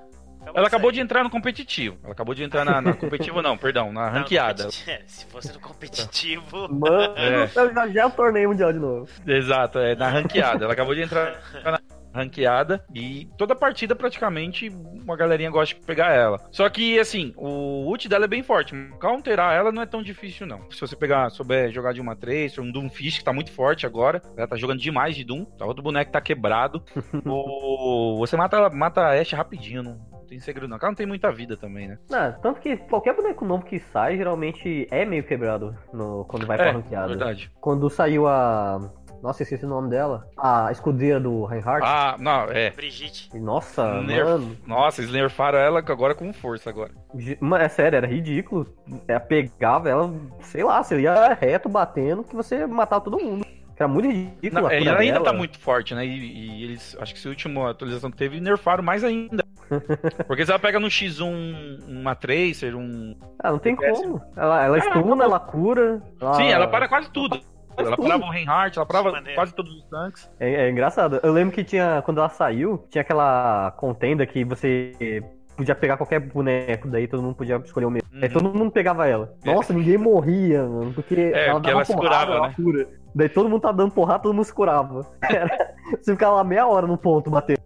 Ela 0.54 0.68
acabou 0.68 0.90
sair. 0.90 0.94
de 0.94 1.00
entrar 1.02 1.24
no 1.24 1.30
competitivo. 1.30 1.98
Ela 2.02 2.12
acabou 2.12 2.34
de 2.34 2.42
entrar 2.44 2.64
na, 2.64 2.80
na 2.80 2.92
competitivo, 2.96 3.42
não, 3.42 3.58
perdão, 3.58 3.92
na 3.92 4.06
Não, 4.06 4.12
ranqueada. 4.20 4.64
competi- 4.64 5.02
se 5.06 5.26
fosse 5.26 5.52
no 5.52 5.60
competitivo. 5.60 6.68
Mano, 6.72 7.14
É. 7.16 7.44
eu 7.44 7.92
já, 7.92 8.08
torneio 8.08 8.48
mundial 8.48 8.72
de 8.72 8.78
novo. 8.78 9.08
Exato, 9.26 9.78
é 9.80 9.94
na 9.96 10.08
ranqueada. 10.08 10.64
Ela 10.64 10.72
acabou 10.72 10.94
de 10.94 11.02
entrar 11.02 11.40
na 11.64 11.80
ranqueada 12.12 12.84
e 12.94 13.28
toda 13.36 13.54
partida 13.54 13.94
praticamente 13.94 14.68
uma 14.68 15.16
galerinha 15.16 15.50
gosta 15.50 15.74
de 15.74 15.80
pegar 15.84 16.12
ela. 16.12 16.38
Só 16.50 16.68
que 16.68 16.98
assim, 16.98 17.32
o 17.36 17.86
ult 17.86 18.08
dela 18.08 18.24
é 18.24 18.28
bem 18.28 18.42
forte. 18.42 18.74
Counterar 19.00 19.54
ela 19.54 19.72
não 19.72 19.82
é 19.82 19.86
tão 19.86 20.02
difícil 20.02 20.46
não. 20.46 20.70
Se 20.70 20.80
você 20.80 20.96
pegar, 20.96 21.30
souber 21.30 21.70
jogar 21.70 21.92
de 21.92 22.00
uma 22.00 22.16
Tracer, 22.16 22.60
um 22.62 22.70
Doomfish 22.70 23.18
que 23.18 23.24
tá 23.24 23.32
muito 23.32 23.52
forte 23.52 23.86
agora, 23.86 24.20
ela 24.36 24.46
tá 24.46 24.56
jogando 24.56 24.80
demais 24.80 25.14
de 25.16 25.24
Doom, 25.24 25.44
tá 25.44 25.64
outro 25.64 25.82
boneco 25.82 26.10
tá 26.10 26.20
quebrado. 26.20 26.82
o... 27.24 28.16
Você 28.18 28.36
mata 28.36 28.56
ela, 28.56 28.70
mata 28.70 29.02
a 29.02 29.20
Ashe 29.20 29.34
rapidinho, 29.34 29.82
não 29.82 30.18
tem 30.28 30.38
segredo 30.38 30.68
não. 30.68 30.76
Ela 30.76 30.88
não 30.88 30.94
tem 30.94 31.06
muita 31.06 31.32
vida 31.32 31.56
também, 31.56 31.88
né? 31.88 31.98
Não, 32.08 32.32
tanto 32.40 32.60
que 32.60 32.76
qualquer 32.76 33.14
boneco 33.16 33.44
novo 33.44 33.64
que 33.64 33.78
sai, 33.78 34.16
geralmente 34.16 34.86
é 34.90 35.04
meio 35.04 35.24
quebrado 35.24 35.76
no, 35.92 36.24
quando 36.26 36.46
vai 36.46 36.56
pra 36.56 36.68
É, 36.68 36.70
ranqueada. 36.70 37.08
verdade. 37.08 37.50
Quando 37.60 37.88
saiu 37.88 38.26
a. 38.26 38.92
Nossa, 39.22 39.42
esqueci 39.42 39.64
o 39.64 39.68
nome 39.68 39.90
dela. 39.90 40.26
A 40.36 40.70
escudeira 40.70 41.18
do 41.18 41.44
Reinhardt. 41.44 41.84
Ah, 41.86 42.16
não, 42.18 42.44
é. 42.44 42.70
Brigitte. 42.70 43.30
Nossa, 43.38 44.00
Nerf- 44.02 44.24
mano. 44.24 44.56
Nossa, 44.66 45.00
eles 45.00 45.12
nerfaram 45.12 45.58
ela 45.58 45.80
agora 45.80 46.14
com 46.14 46.32
força 46.32 46.70
agora. 46.70 46.92
Mano, 47.40 47.64
é 47.64 47.68
sério, 47.68 47.96
era 47.96 48.06
ridículo. 48.06 48.66
Ela 49.08 49.20
pegava 49.20 49.88
ela, 49.88 50.12
sei 50.40 50.62
lá, 50.64 50.82
você 50.82 51.00
ia 51.00 51.34
reto 51.34 51.68
batendo 51.68 52.22
que 52.24 52.36
você 52.36 52.66
matava 52.66 53.02
todo 53.04 53.18
mundo. 53.18 53.44
Era 53.76 53.86
muito 53.86 54.08
ridículo. 54.08 54.62
Não, 54.62 54.68
a 54.68 54.74
ela 54.74 54.98
ainda 54.98 55.12
dela. 55.14 55.24
tá 55.24 55.32
muito 55.32 55.56
forte, 55.58 55.94
né? 55.94 56.04
E, 56.04 56.58
e 56.60 56.64
eles, 56.64 56.96
acho 57.00 57.12
que 57.14 57.20
essa 57.20 57.28
última 57.28 57.70
atualização 57.70 58.10
que 58.10 58.16
teve, 58.16 58.40
nerfaram 58.40 58.82
mais 58.82 59.04
ainda. 59.04 59.44
Porque 60.26 60.44
se 60.44 60.50
ela 60.50 60.58
pega 60.58 60.80
no 60.80 60.88
X1 60.88 61.84
uma 61.86 62.14
Tracer, 62.14 62.74
um. 62.74 63.14
Ah, 63.38 63.52
não 63.52 63.58
tem 63.58 63.74
Acontece. 63.74 64.02
como. 64.02 64.20
Ela, 64.36 64.64
ela 64.64 64.78
estuna, 64.78 65.24
ela 65.24 65.38
cura. 65.38 66.02
ela- 66.20 66.34
Sim, 66.34 66.48
ela 66.50 66.66
para 66.66 66.88
quase 66.88 67.10
tudo. 67.10 67.40
Ela 67.78 67.96
tudo. 67.96 68.08
parava 68.08 68.24
o 68.24 68.30
Reinhardt, 68.30 68.78
ela 68.78 68.86
parava 68.86 69.22
quase 69.34 69.54
todos 69.54 69.72
os 69.74 69.84
tanques. 69.84 70.30
É, 70.40 70.66
é 70.66 70.70
engraçado. 70.70 71.20
Eu 71.22 71.32
lembro 71.32 71.54
que 71.54 71.62
tinha, 71.64 72.02
quando 72.04 72.18
ela 72.18 72.28
saiu, 72.28 72.84
tinha 72.90 73.02
aquela 73.02 73.70
contenda 73.76 74.26
que 74.26 74.44
você 74.44 75.22
podia 75.56 75.74
pegar 75.74 75.96
qualquer 75.96 76.20
boneco, 76.20 76.86
daí 76.88 77.08
todo 77.08 77.22
mundo 77.22 77.34
podia 77.34 77.56
escolher 77.56 77.86
o 77.86 77.90
mesmo. 77.90 78.08
Aí 78.14 78.22
Uhum. 78.24 78.28
todo 78.28 78.54
mundo 78.56 78.70
pegava 78.70 79.06
ela. 79.08 79.32
Nossa, 79.44 79.72
ninguém 79.72 79.98
morria, 79.98 80.62
mano, 80.62 80.92
porque 80.94 81.32
ela 81.34 81.54
porque 81.54 81.66
dava 81.66 81.70
ela 81.78 81.84
se 81.84 81.92
porrada, 81.94 82.16
curava, 82.26 82.32
ela 82.38 82.48
né? 82.48 82.54
cura. 82.56 82.88
Daí 83.14 83.28
todo 83.28 83.48
mundo 83.48 83.60
tá 83.62 83.72
dando 83.72 83.90
porrada, 83.92 84.22
todo 84.22 84.34
mundo 84.34 84.44
se 84.44 84.54
curava. 84.54 85.04
Era- 85.28 85.74
você 86.00 86.12
ficava 86.12 86.36
lá 86.36 86.44
meia 86.44 86.66
hora 86.66 86.86
no 86.86 86.96
ponto 86.96 87.28
batendo. 87.30 87.58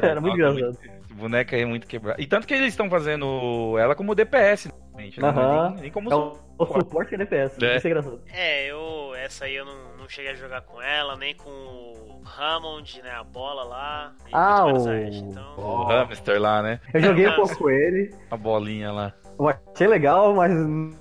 Era 0.00 0.20
muito 0.20 0.38
Nossa, 0.38 0.52
engraçado. 0.60 0.78
Esse 0.82 0.95
boneco 1.16 1.54
aí 1.54 1.62
é 1.62 1.66
muito 1.66 1.86
quebrado. 1.86 2.20
E 2.20 2.26
tanto 2.26 2.46
que 2.46 2.54
eles 2.54 2.68
estão 2.68 2.88
fazendo 2.88 3.76
ela 3.78 3.94
como 3.94 4.14
DPS, 4.14 4.68
realmente, 4.94 5.20
né? 5.20 5.28
Aham. 5.28 5.70
nem, 5.72 5.80
nem 5.82 5.90
como 5.90 6.12
É 6.12 6.16
o, 6.16 6.36
o 6.58 6.66
suporte 6.66 7.14
é 7.14 7.18
DPS. 7.18 7.56
É. 7.62 7.76
Isso 7.76 7.86
é 7.86 7.90
engraçado. 7.90 8.20
É, 8.32 8.70
eu. 8.70 9.14
Essa 9.16 9.46
aí 9.46 9.56
eu 9.56 9.64
não, 9.64 9.96
não 9.98 10.08
cheguei 10.08 10.32
a 10.32 10.34
jogar 10.34 10.60
com 10.62 10.80
ela, 10.80 11.16
nem 11.16 11.34
com 11.34 11.50
o 11.50 12.22
Hammond, 12.24 13.02
né? 13.02 13.10
A 13.10 13.24
bola 13.24 13.64
lá. 13.64 14.12
Ah, 14.32 14.66
o- 14.66 14.88
então... 14.92 15.54
o 15.56 15.84
hamster 15.84 16.40
lá, 16.40 16.62
né? 16.62 16.80
Eu 16.94 17.00
joguei 17.00 17.26
um 17.28 17.34
pouco 17.36 17.56
com 17.56 17.70
ele. 17.70 18.14
A 18.30 18.36
bolinha 18.36 18.92
lá. 18.92 19.12
Eu 19.38 19.48
achei 19.48 19.86
legal, 19.86 20.34
mas 20.34 20.52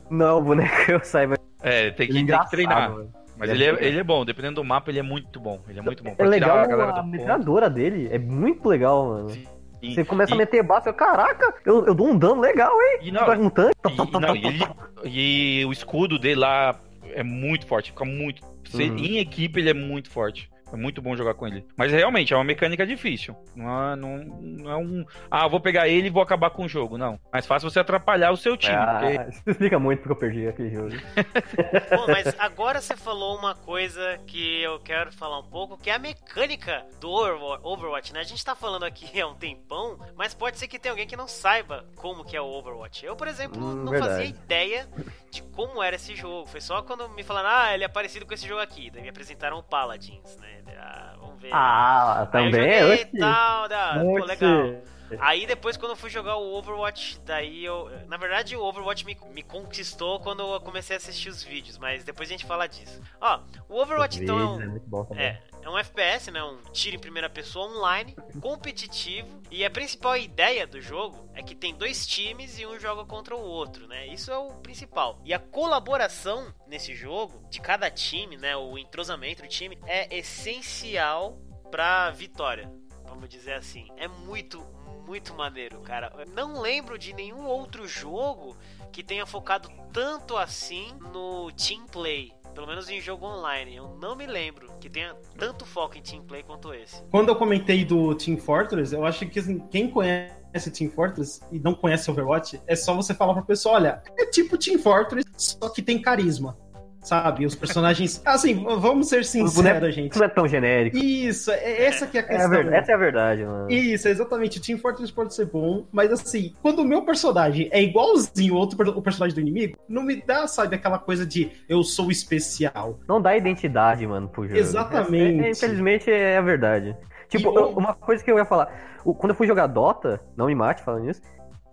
não 0.10 0.26
é 0.26 0.34
o 0.34 0.42
boneco 0.42 0.86
que 0.86 0.92
eu 0.94 1.04
saiba. 1.04 1.36
É, 1.62 1.92
tem 1.92 2.08
que, 2.08 2.18
é 2.20 2.26
tem 2.26 2.40
que 2.40 2.50
treinar. 2.50 2.92
mano. 2.92 3.12
Mas 3.38 3.50
Ele 3.50 3.64
ele 3.66 3.78
é 3.78 3.84
é, 3.84 3.88
ele 3.90 4.00
é 4.00 4.04
bom, 4.04 4.24
dependendo 4.24 4.56
do 4.56 4.64
mapa, 4.64 4.90
ele 4.90 5.00
é 5.00 5.04
muito 5.04 5.40
bom. 5.42 5.60
Ele 5.68 5.80
é 5.80 5.82
muito 5.82 6.02
bom. 6.02 6.16
É 6.18 6.26
legal 6.26 6.58
a 6.60 6.66
galera 6.68 7.00
a 7.00 7.04
metralhadora 7.04 7.70
dele, 7.70 8.08
é 8.10 8.18
muito 8.18 8.68
legal, 8.70 9.08
mano. 9.08 9.30
Sim. 9.30 9.46
Você 9.94 10.06
começa 10.06 10.34
a 10.34 10.36
E- 10.36 10.38
meter 10.38 10.64
bala, 10.64 10.82
você 10.82 10.94
caraca, 10.94 11.54
eu, 11.66 11.86
eu 11.86 11.94
dou 11.94 12.08
um 12.08 12.18
dano 12.18 12.42
legal, 12.42 12.72
hein? 12.82 13.00
E 13.02 13.12
não, 13.12 13.30
um 13.42 13.50
tanque. 13.50 13.76
E, 13.88 14.20
não, 14.20 14.36
ele- 14.36 14.66
e 15.04 15.64
o 15.66 15.72
escudo 15.72 16.18
dele 16.18 16.40
lá 16.40 16.76
é 17.14 17.22
muito 17.24 17.68
forte, 17.68 17.92
fica 17.92 18.06
muito. 18.06 18.42
você- 18.64 18.90
Uhum. 18.90 18.98
Em 18.98 19.18
equipe 19.20 19.60
ele 19.60 19.70
é 19.70 19.74
muito 19.74 20.10
forte. 20.10 20.50
É 20.74 20.76
muito 20.76 21.02
bom 21.02 21.16
jogar 21.16 21.34
com 21.36 21.48
ele. 21.48 21.66
Mas 21.78 21.92
realmente 21.92 22.34
é 22.34 22.38
uma 22.38 22.44
mecânica 22.44 22.86
difícil. 22.86 23.36
Não 23.56 23.92
é, 23.92 23.96
não, 23.96 24.18
não 24.18 24.72
é 24.72 24.76
um. 24.78 25.06
Ah, 25.30 25.48
vou 25.48 25.60
pegar 25.60 25.88
ele 25.88 26.08
e 26.08 26.10
vou 26.10 26.22
acabar 26.22 26.50
com 26.50 26.66
o 26.66 26.70
jogo. 26.70 26.98
Não. 26.98 27.20
Mais 27.32 27.46
fácil 27.46 27.70
você 27.70 27.80
atrapalhar 27.80 28.32
o 28.32 28.38
seu 28.38 28.58
time. 28.58 28.76
porque- 28.76 29.18
Ah, 29.18 29.28
isso 29.30 29.44
explica 29.48 29.80
muito 29.80 30.00
porque 30.00 30.12
eu 30.14 30.16
perdi 30.18 30.48
aquele 30.48 30.70
jogo. 30.72 30.90
Bom, 31.96 32.08
mas 32.08 32.36
agora 32.40 32.82
você 32.82 32.96
falou 32.96 33.38
uma 33.38 33.56
coisa 33.56 34.20
que 34.26 34.62
eu 34.64 34.80
quero 34.80 35.12
falar 35.12 35.40
um 35.40 35.50
pouco, 35.50 35.78
que 35.78 35.90
é 35.90 35.94
a 35.96 36.00
mecânica 36.00 36.86
do 37.00 37.10
Overwa- 37.10 37.60
Overwatch, 37.64 38.14
né? 38.14 38.20
A 38.22 38.24
gente 38.24 38.44
tá 38.44 38.56
falando 38.56 38.84
aqui 38.84 39.06
há 39.22 39.28
um 39.28 39.36
tempão, 39.36 40.00
mas 40.16 40.34
pode 40.34 40.58
ser 40.58 40.68
que 40.68 40.80
tenha 40.80 40.92
alguém 40.94 41.08
que 41.08 41.16
não 41.16 41.28
saiba 41.28 41.86
como 41.96 42.24
que 42.26 42.36
é 42.36 42.42
o 42.42 42.46
Overwatch. 42.46 43.06
Eu, 43.06 43.16
por 43.16 43.28
exemplo, 43.28 43.64
Hum, 43.64 43.76
não 43.84 43.92
verdade. 43.92 44.14
fazia 44.14 44.26
ideia 44.30 44.90
de 45.32 45.42
como 45.44 45.82
era 45.82 45.96
esse 45.96 46.16
jogo. 46.16 46.48
Foi 46.48 46.60
só 46.62 46.82
quando 46.82 47.08
me 47.10 47.24
falaram, 47.24 47.50
ah, 47.50 47.74
ele 47.74 47.84
é 47.84 47.88
parecido 47.88 48.26
com 48.26 48.34
esse 48.34 48.48
jogo 48.48 48.62
aqui. 48.62 48.90
Daí 48.90 49.02
me 49.02 49.10
apresentaram 49.10 49.58
o 49.58 49.64
Paladins, 49.64 50.38
né? 50.38 50.55
Ah, 50.68 51.14
vamos 51.20 51.42
ver. 51.42 51.50
Ah, 51.54 52.16
Aí 52.16 52.22
eu 52.22 52.52
também 52.52 52.80
joguei 52.80 53.06
tal, 53.06 53.70
da, 53.70 54.04
pô, 54.04 54.24
legal. 54.26 54.72
Aí 55.20 55.46
depois 55.46 55.78
quando 55.78 55.92
eu 55.92 55.98
fui 55.98 56.10
jogar 56.10 56.38
o 56.38 56.54
Overwatch, 56.54 57.20
daí 57.26 57.64
eu. 57.64 57.90
Na 58.08 58.18
verdade 58.18 58.56
o 58.56 58.64
Overwatch 58.64 59.06
me, 59.06 59.18
me 59.32 59.44
conquistou 59.44 60.20
quando 60.20 60.42
eu 60.42 60.62
comecei 60.62 60.96
a 60.96 60.98
assistir 60.98 61.30
os 61.30 61.44
vídeos, 61.44 61.78
mas 61.78 62.04
depois 62.04 62.30
a 62.30 62.32
gente 62.32 62.46
fala 62.46 62.68
disso. 62.68 63.02
Ó, 63.20 63.40
o 63.70 63.82
Overwatch 63.82 64.22
então 64.22 64.40
é 64.40 64.46
um. 64.46 64.62
É 64.62 64.80
bom 64.80 65.06
também. 65.06 65.26
É, 65.26 65.42
é 65.66 65.70
um 65.70 65.78
FPS, 65.78 66.30
né? 66.30 66.44
Um 66.44 66.62
tiro 66.72 66.96
em 66.96 67.00
primeira 67.00 67.28
pessoa 67.28 67.68
online, 67.68 68.16
competitivo. 68.40 69.42
E 69.50 69.66
a 69.66 69.70
principal 69.70 70.16
ideia 70.16 70.68
do 70.68 70.80
jogo 70.80 71.28
é 71.34 71.42
que 71.42 71.56
tem 71.56 71.74
dois 71.74 72.06
times 72.06 72.60
e 72.60 72.68
um 72.68 72.80
joga 72.80 73.04
contra 73.04 73.36
o 73.36 73.42
outro, 73.42 73.88
né? 73.88 74.06
Isso 74.06 74.32
é 74.32 74.38
o 74.38 74.50
principal. 74.58 75.20
E 75.26 75.34
a 75.34 75.40
colaboração 75.40 76.54
nesse 76.68 76.94
jogo 76.96 77.44
de 77.50 77.60
cada 77.60 77.90
time, 77.90 78.38
né? 78.38 78.56
O 78.56 78.78
entrosamento 78.78 79.42
do 79.42 79.48
time 79.48 79.80
é 79.88 80.16
essencial 80.16 81.40
pra 81.72 82.12
vitória. 82.12 82.72
Vamos 83.06 83.28
dizer 83.28 83.54
assim. 83.54 83.88
É 83.98 84.08
muito, 84.08 84.64
muito 85.06 85.34
maneiro, 85.34 85.80
cara. 85.82 86.12
Eu 86.18 86.26
não 86.34 86.62
lembro 86.62 86.98
de 86.98 87.14
nenhum 87.14 87.46
outro 87.46 87.88
jogo 87.88 88.56
que 88.92 89.04
tenha 89.04 89.26
focado 89.26 89.70
tanto 89.94 90.38
assim 90.38 90.88
no 91.14 91.52
team 91.52 91.86
play. 91.88 92.34
Pelo 92.54 92.68
menos 92.68 92.90
em 92.90 93.02
jogo 93.02 93.26
online. 93.26 93.76
Eu 93.76 93.98
não 94.02 94.16
me 94.16 94.26
lembro 94.26 94.72
que 94.80 94.90
tenha 94.90 95.14
tanto 95.38 95.66
foco 95.66 95.98
em 95.98 96.02
team 96.02 96.24
play 96.24 96.42
quanto 96.42 96.74
esse. 96.74 97.04
Quando 97.12 97.30
eu 97.30 97.36
comentei 97.36 97.84
do 97.84 98.16
Team 98.16 98.38
Fortress, 98.38 98.94
eu 98.94 99.06
acho 99.06 99.28
que 99.28 99.40
assim, 99.40 99.60
quem 99.70 99.90
conhece 99.90 100.72
Team 100.72 100.90
Fortress 100.90 101.42
e 101.52 101.60
não 101.60 101.74
conhece 101.74 102.10
Overwatch, 102.10 102.62
é 102.66 102.76
só 102.76 102.96
você 102.96 103.14
falar 103.14 103.34
pra 103.34 103.44
pessoa, 103.44 103.76
olha, 103.76 104.02
é 104.18 104.26
tipo 104.28 104.58
Team 104.58 104.80
Fortress, 104.80 105.26
só 105.38 105.68
que 105.68 105.82
tem 105.82 106.02
carisma. 106.02 106.58
Sabe? 107.06 107.46
Os 107.46 107.54
personagens. 107.56 108.22
Assim, 108.26 108.56
vamos 108.64 109.08
ser 109.08 109.20
Os 109.22 109.30
sinceros, 109.30 109.94
gente. 109.94 110.18
não 110.18 110.26
é 110.26 110.28
tão 110.28 110.48
genérico. 110.48 110.98
Isso, 110.98 111.52
é 111.52 111.86
essa 111.86 112.08
que 112.08 112.18
é 112.18 112.22
a 112.22 112.24
É 112.24 112.26
a 112.26 112.50
questão. 112.50 112.74
Essa 112.74 112.92
é 112.92 112.96
a 112.96 112.98
verdade, 112.98 113.46
mano. 113.46 113.72
Isso, 113.72 114.08
exatamente. 114.08 114.58
O 114.58 114.62
Team 114.62 114.80
Fortress 114.80 115.14
pode 115.14 115.34
ser 115.36 115.46
bom, 115.46 115.86
mas 115.92 116.12
assim, 116.12 116.54
quando 116.62 116.80
o 116.80 116.86
meu 116.86 117.04
personagem 117.04 117.70
é 117.72 117.82
igualzinho 117.82 118.56
ao 118.56 118.60
outro 118.62 118.90
o 118.90 119.02
personagem 119.02 119.36
do 119.36 119.42
inimigo, 119.42 119.78
não 119.88 120.02
me 120.04 120.22
dá, 120.26 120.48
sabe, 120.48 120.76
aquela 120.76 120.98
coisa 120.98 121.26
de 121.26 121.52
eu 121.70 121.84
sou 121.84 122.10
especial. 122.10 123.00
Não 123.08 123.22
dá 123.22 123.38
identidade, 123.38 124.06
mano, 124.08 124.28
pro 124.28 124.48
jogo. 124.48 124.58
Exatamente. 124.60 125.44
É- 125.44 125.48
é- 125.48 125.52
infelizmente 125.52 126.10
é 126.12 126.38
a 126.38 126.42
verdade. 126.42 126.98
Tipo, 127.30 127.58
eu- 127.58 127.70
uma 127.70 127.94
coisa 127.94 128.24
que 128.24 128.32
eu 128.32 128.38
ia 128.38 128.46
falar. 128.46 128.68
Quando 129.04 129.30
eu 129.30 129.36
fui 129.36 129.46
jogar 129.46 129.68
Dota, 129.68 130.20
não 130.36 130.48
me 130.48 130.56
mate 130.56 130.82
falando 130.84 131.10
isso, 131.10 131.22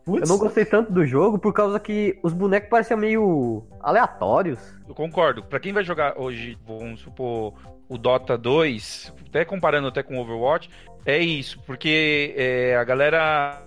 Putz, 0.05 0.29
eu 0.29 0.35
não 0.35 0.39
gostei 0.39 0.65
tanto 0.65 0.93
do 0.93 1.07
jogo 1.07 1.39
por 1.39 1.53
causa 1.53 1.79
que 1.79 2.19
os 2.23 2.33
bonecos 2.33 2.69
pareciam 2.69 2.99
meio 2.99 3.65
aleatórios. 3.81 4.59
Eu 4.89 4.95
concordo. 4.95 5.45
Pra 5.45 5.61
quem 5.61 5.73
vai 5.73 5.85
jogar 5.85 6.19
hoje, 6.19 6.59
vamos 6.67 7.01
supor, 7.01 7.55
o 7.89 7.97
Dota 7.97 8.37
2, 8.37 9.15
até 9.29 9.45
comparando 9.45 9.89
até 9.89 10.03
com 10.03 10.17
o 10.17 10.21
Overwatch, 10.21 10.69
é 11.05 11.19
isso, 11.19 11.61
porque 11.67 12.35
é, 12.37 12.77
a 12.77 12.85
galera 12.85 13.63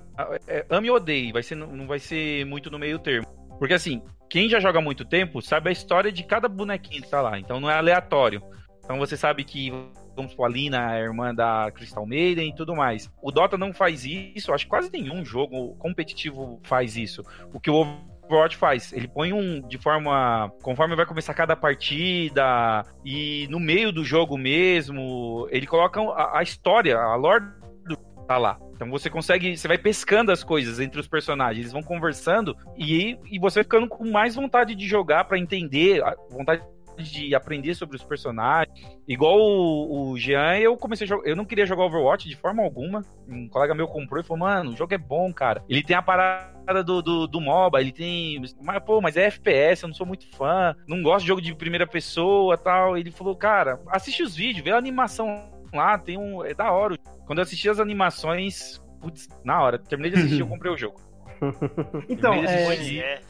é, 0.47 0.65
ama 0.69 0.87
e 0.87 0.91
odeia, 0.91 1.33
vai 1.33 1.43
ser, 1.43 1.55
não 1.55 1.87
vai 1.87 1.99
ser 1.99 2.45
muito 2.45 2.69
no 2.71 2.79
meio 2.79 2.99
termo. 2.99 3.27
Porque 3.59 3.73
assim, 3.73 4.01
quem 4.29 4.49
já 4.49 4.59
joga 4.59 4.79
há 4.79 4.81
muito 4.81 5.05
tempo 5.05 5.41
sabe 5.41 5.69
a 5.69 5.71
história 5.71 6.11
de 6.11 6.23
cada 6.23 6.47
bonequinho 6.49 7.01
que 7.01 7.09
tá 7.09 7.21
lá, 7.21 7.39
então 7.39 7.59
não 7.59 7.69
é 7.69 7.75
aleatório. 7.75 8.41
Então 8.83 8.97
você 8.97 9.17
sabe 9.17 9.43
que, 9.43 9.71
vamos 10.15 10.31
supor, 10.31 10.47
a 10.47 10.49
Lina 10.49 10.87
a 10.87 10.99
irmã 10.99 11.33
da 11.33 11.71
Crystal 11.73 12.05
Maiden 12.05 12.49
e 12.49 12.55
tudo 12.55 12.75
mais. 12.75 13.11
O 13.21 13.31
Dota 13.31 13.57
não 13.57 13.73
faz 13.73 14.05
isso, 14.05 14.53
acho 14.53 14.65
que 14.65 14.69
quase 14.69 14.91
nenhum 14.91 15.23
jogo 15.25 15.75
competitivo 15.75 16.59
faz 16.63 16.95
isso. 16.95 17.23
O 17.53 17.59
que 17.59 17.69
o 17.69 17.85
Overwatch 18.25 18.57
faz. 18.57 18.91
Ele 18.93 19.07
põe 19.07 19.33
um 19.33 19.61
de 19.61 19.77
forma. 19.77 20.51
Conforme 20.61 20.95
vai 20.95 21.05
começar 21.05 21.33
cada 21.33 21.55
partida, 21.55 22.85
e 23.03 23.47
no 23.49 23.59
meio 23.59 23.91
do 23.91 24.03
jogo 24.03 24.37
mesmo, 24.37 25.47
ele 25.51 25.67
coloca 25.67 26.01
a, 26.01 26.39
a 26.39 26.43
história, 26.43 26.97
a 26.97 27.15
lore 27.15 27.45
do 27.87 27.95
tá 28.27 28.37
lá. 28.37 28.59
Então 28.73 28.89
você 28.89 29.09
consegue. 29.09 29.55
Você 29.55 29.67
vai 29.67 29.77
pescando 29.77 30.31
as 30.31 30.43
coisas 30.43 30.79
entre 30.79 30.99
os 30.99 31.07
personagens, 31.07 31.59
eles 31.59 31.71
vão 31.71 31.83
conversando 31.83 32.55
e, 32.77 33.17
e 33.31 33.39
você 33.39 33.59
vai 33.59 33.63
ficando 33.63 33.87
com 33.87 34.09
mais 34.11 34.35
vontade 34.35 34.75
de 34.75 34.87
jogar 34.87 35.25
pra 35.25 35.37
entender, 35.37 36.01
vontade 36.29 36.63
de 37.03 37.35
aprender 37.35 37.75
sobre 37.75 37.95
os 37.95 38.03
personagens. 38.03 38.73
Igual 39.07 39.39
o, 39.39 40.11
o 40.11 40.17
Jean, 40.17 40.57
eu 40.57 40.75
comecei 40.77 41.05
a 41.05 41.07
jogar. 41.07 41.27
Eu 41.27 41.35
não 41.35 41.45
queria 41.45 41.65
jogar 41.65 41.85
Overwatch 41.85 42.27
de 42.27 42.35
forma 42.35 42.63
alguma. 42.63 43.03
Um 43.27 43.47
colega 43.47 43.75
meu 43.75 43.87
comprou 43.87 44.21
e 44.21 44.23
falou: 44.23 44.45
Mano, 44.45 44.71
o 44.71 44.75
jogo 44.75 44.93
é 44.93 44.97
bom, 44.97 45.31
cara. 45.33 45.63
Ele 45.69 45.83
tem 45.83 45.95
a 45.95 46.01
parada 46.01 46.83
do, 46.83 47.01
do, 47.01 47.27
do 47.27 47.41
MOBA, 47.41 47.81
ele 47.81 47.91
tem. 47.91 48.41
Mas, 48.61 48.83
pô, 48.83 49.01
mas 49.01 49.17
é 49.17 49.25
FPS, 49.25 49.83
eu 49.83 49.87
não 49.87 49.95
sou 49.95 50.05
muito 50.05 50.27
fã. 50.35 50.75
Não 50.87 51.01
gosto 51.01 51.21
de 51.21 51.27
jogo 51.27 51.41
de 51.41 51.53
primeira 51.55 51.87
pessoa 51.87 52.57
tal. 52.57 52.97
Ele 52.97 53.11
falou: 53.11 53.35
Cara, 53.35 53.79
assiste 53.87 54.23
os 54.23 54.35
vídeos, 54.35 54.63
vê 54.63 54.71
a 54.71 54.77
animação 54.77 55.49
lá, 55.73 55.97
tem 55.97 56.17
um. 56.17 56.43
É 56.43 56.53
da 56.53 56.71
hora. 56.71 56.97
Quando 57.25 57.39
eu 57.39 57.43
assisti 57.43 57.69
as 57.69 57.79
animações. 57.79 58.83
Putz, 59.01 59.27
na 59.43 59.61
hora, 59.61 59.77
terminei 59.77 60.11
de 60.11 60.17
assistir, 60.17 60.39
eu 60.39 60.47
comprei 60.49 60.71
o 60.71 60.77
jogo. 60.77 60.99
Então, 62.09 62.33
é, 62.33 62.73
é. 62.97 63.21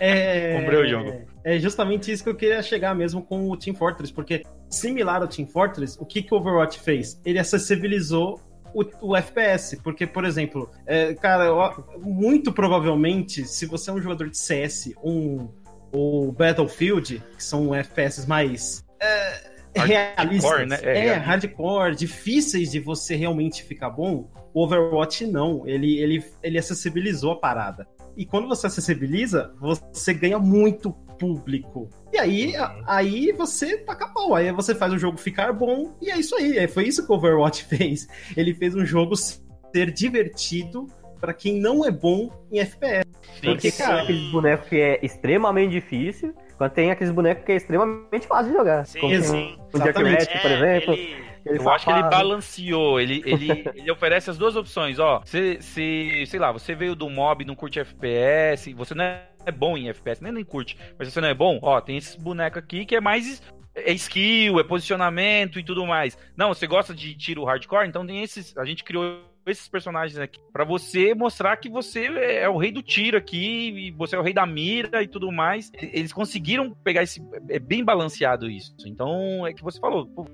é, 0.00 0.58
Comprei 0.58 0.80
o 0.80 0.88
jogo. 0.88 1.26
É 1.44 1.58
justamente 1.58 2.10
isso 2.12 2.22
que 2.22 2.30
eu 2.30 2.34
queria 2.36 2.62
chegar 2.62 2.94
mesmo 2.94 3.22
com 3.22 3.50
o 3.50 3.56
Team 3.56 3.74
Fortress, 3.74 4.12
porque 4.12 4.44
similar 4.70 5.22
ao 5.22 5.28
Team 5.28 5.46
Fortress, 5.46 5.96
o 6.00 6.06
que, 6.06 6.22
que 6.22 6.32
o 6.32 6.36
Overwatch 6.38 6.78
fez? 6.80 7.20
Ele 7.24 7.38
acessibilizou 7.38 8.40
o, 8.74 8.84
o 9.02 9.16
FPS, 9.16 9.76
porque, 9.82 10.06
por 10.06 10.24
exemplo, 10.24 10.70
é, 10.86 11.14
cara, 11.14 11.44
eu- 11.46 12.00
muito 12.00 12.52
provavelmente, 12.52 13.44
se 13.44 13.66
você 13.66 13.90
é 13.90 13.92
um 13.92 14.00
jogador 14.00 14.30
de 14.30 14.38
CS, 14.38 14.94
um, 15.04 15.48
ou 15.90 16.30
Battlefield, 16.32 17.22
que 17.36 17.44
são 17.44 17.74
FPS 17.74 18.26
mais 18.26 18.84
é, 19.00 19.40
realistas, 19.74 20.50
né? 20.68 20.78
É, 20.82 20.98
É, 21.08 21.12
hardcore, 21.14 21.94
difíceis 21.96 22.70
de 22.70 22.78
você 22.80 23.14
realmente 23.16 23.62
ficar 23.64 23.90
bom, 23.90 24.30
o 24.54 24.64
Overwatch 24.64 25.26
não, 25.26 25.66
ele, 25.66 25.98
ele, 25.98 26.24
ele 26.42 26.58
acessibilizou 26.58 27.32
a 27.32 27.36
parada. 27.36 27.86
E 28.16 28.26
quando 28.26 28.48
você 28.48 28.66
acessibiliza, 28.66 29.52
você 29.60 30.12
ganha 30.14 30.38
muito 30.38 30.92
público. 31.18 31.88
E 32.12 32.18
aí, 32.18 32.56
a- 32.56 32.82
aí 32.86 33.32
você 33.32 33.78
taca 33.78 34.08
pau. 34.08 34.34
Aí 34.34 34.50
você 34.52 34.74
faz 34.74 34.92
o 34.92 34.98
jogo 34.98 35.16
ficar 35.18 35.52
bom. 35.52 35.96
E 36.00 36.10
é 36.10 36.18
isso 36.18 36.34
aí. 36.36 36.58
É, 36.58 36.66
Foi 36.68 36.86
isso 36.86 37.06
que 37.06 37.12
o 37.12 37.16
Overwatch 37.16 37.64
fez. 37.70 38.06
Ele 38.36 38.52
fez 38.54 38.74
um 38.74 38.84
jogo 38.84 39.14
ser 39.16 39.90
divertido 39.92 40.86
pra 41.20 41.32
quem 41.32 41.60
não 41.60 41.84
é 41.86 41.90
bom 41.90 42.28
em 42.50 42.58
FPS. 42.58 43.06
Porque, 43.42 43.70
Sim. 43.70 43.78
cara, 43.82 44.02
aqueles 44.02 44.30
bonecos 44.32 44.68
que 44.68 44.76
é 44.76 44.98
extremamente 45.04 45.70
difícil, 45.72 46.34
quando 46.62 46.72
tem 46.72 46.90
aqueles 46.90 47.12
bonecos 47.12 47.44
que 47.44 47.52
é 47.52 47.56
extremamente 47.56 48.26
fácil 48.26 48.52
de 48.52 48.58
jogar. 48.58 48.86
Sim, 48.86 49.00
Como 49.00 49.14
sim. 49.22 49.58
o 49.72 49.78
Jack 49.78 49.88
Exatamente. 50.00 50.24
Rat, 50.32 50.42
por 50.42 50.50
É, 50.50 50.54
exemplo. 50.76 50.94
ele- 50.94 51.32
ele 51.44 51.58
Eu 51.58 51.70
acho 51.70 51.84
que 51.84 51.90
ele 51.90 51.98
safado. 52.02 52.16
balanceou, 52.16 53.00
ele, 53.00 53.22
ele, 53.26 53.64
ele 53.74 53.90
oferece 53.90 54.30
as 54.30 54.38
duas 54.38 54.54
opções, 54.54 54.98
ó. 55.00 55.20
Se, 55.24 55.58
se, 55.60 56.24
sei 56.26 56.38
lá, 56.38 56.52
você 56.52 56.74
veio 56.74 56.94
do 56.94 57.10
mob, 57.10 57.44
não 57.44 57.54
curte 57.56 57.80
FPS, 57.80 58.72
você 58.74 58.94
não 58.94 59.04
é 59.04 59.50
bom 59.52 59.76
em 59.76 59.88
FPS, 59.88 60.22
nem 60.22 60.32
nem 60.32 60.44
curte, 60.44 60.78
mas 60.98 61.12
você 61.12 61.20
não 61.20 61.28
é 61.28 61.34
bom, 61.34 61.58
ó, 61.62 61.80
tem 61.80 61.96
esse 61.96 62.16
boneco 62.20 62.58
aqui 62.58 62.86
que 62.86 62.94
é 62.94 63.00
mais 63.00 63.42
é 63.74 63.90
skill, 63.94 64.60
é 64.60 64.64
posicionamento 64.64 65.58
e 65.58 65.64
tudo 65.64 65.84
mais. 65.86 66.16
Não, 66.36 66.48
você 66.54 66.66
gosta 66.66 66.94
de 66.94 67.14
tiro 67.16 67.42
hardcore, 67.44 67.88
então 67.88 68.06
tem 68.06 68.22
esses, 68.22 68.56
a 68.56 68.64
gente 68.66 68.84
criou 68.84 69.20
esses 69.46 69.68
personagens 69.68 70.18
aqui 70.18 70.38
pra 70.52 70.64
você 70.64 71.14
mostrar 71.14 71.56
que 71.56 71.68
você 71.68 72.04
é 72.06 72.48
o 72.48 72.56
rei 72.56 72.70
do 72.72 72.82
tiro 72.82 73.16
aqui, 73.16 73.70
e 73.88 73.90
você 73.90 74.14
é 74.16 74.18
o 74.18 74.22
rei 74.22 74.32
da 74.32 74.46
mira 74.46 75.02
e 75.02 75.08
tudo 75.08 75.30
mais. 75.32 75.70
Eles 75.80 76.12
conseguiram 76.12 76.70
pegar 76.84 77.02
esse 77.02 77.20
é 77.48 77.58
bem 77.58 77.84
balanceado 77.84 78.48
isso. 78.50 78.74
Então, 78.86 79.46
é 79.46 79.52
que 79.52 79.62
você 79.62 79.80
falou, 79.80 80.06
pô, 80.06 80.26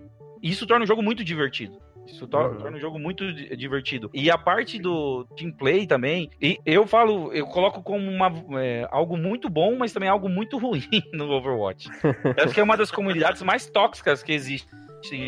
isso 0.43 0.67
torna 0.67 0.85
o 0.85 0.89
jogo 0.89 1.03
muito 1.03 1.25
divertido. 1.25 1.79
Isso 2.07 2.25
Uhum. 2.25 2.31
torna 2.31 2.77
o 2.79 2.81
jogo 2.81 2.99
muito 2.99 3.31
di- 3.35 3.55
divertido. 3.55 4.11
E 4.15 4.31
a 4.31 4.39
parte 4.39 4.79
do 4.79 5.27
team 5.37 5.53
play 5.53 5.87
também, 5.87 6.31
e 6.41 6.59
eu 6.65 6.87
falo, 6.87 7.31
eu 7.35 7.47
coloco 7.47 7.83
como 7.83 8.11
uma, 8.11 8.33
é, 8.63 8.89
algo 8.91 9.15
muito 9.17 9.51
bom, 9.51 9.77
mas 9.77 9.93
também 9.93 10.09
algo 10.09 10.27
muito 10.27 10.57
ruim 10.59 10.83
no 11.13 11.31
Overwatch. 11.31 11.87
Eu 12.03 12.45
acho 12.45 12.55
que 12.55 12.61
é 12.61 12.63
uma 12.63 12.79
das 12.79 12.91
comunidades 12.91 13.43
mais 13.43 13.69
tóxicas 13.69 14.23
que 14.23 14.33
existe 14.33 14.67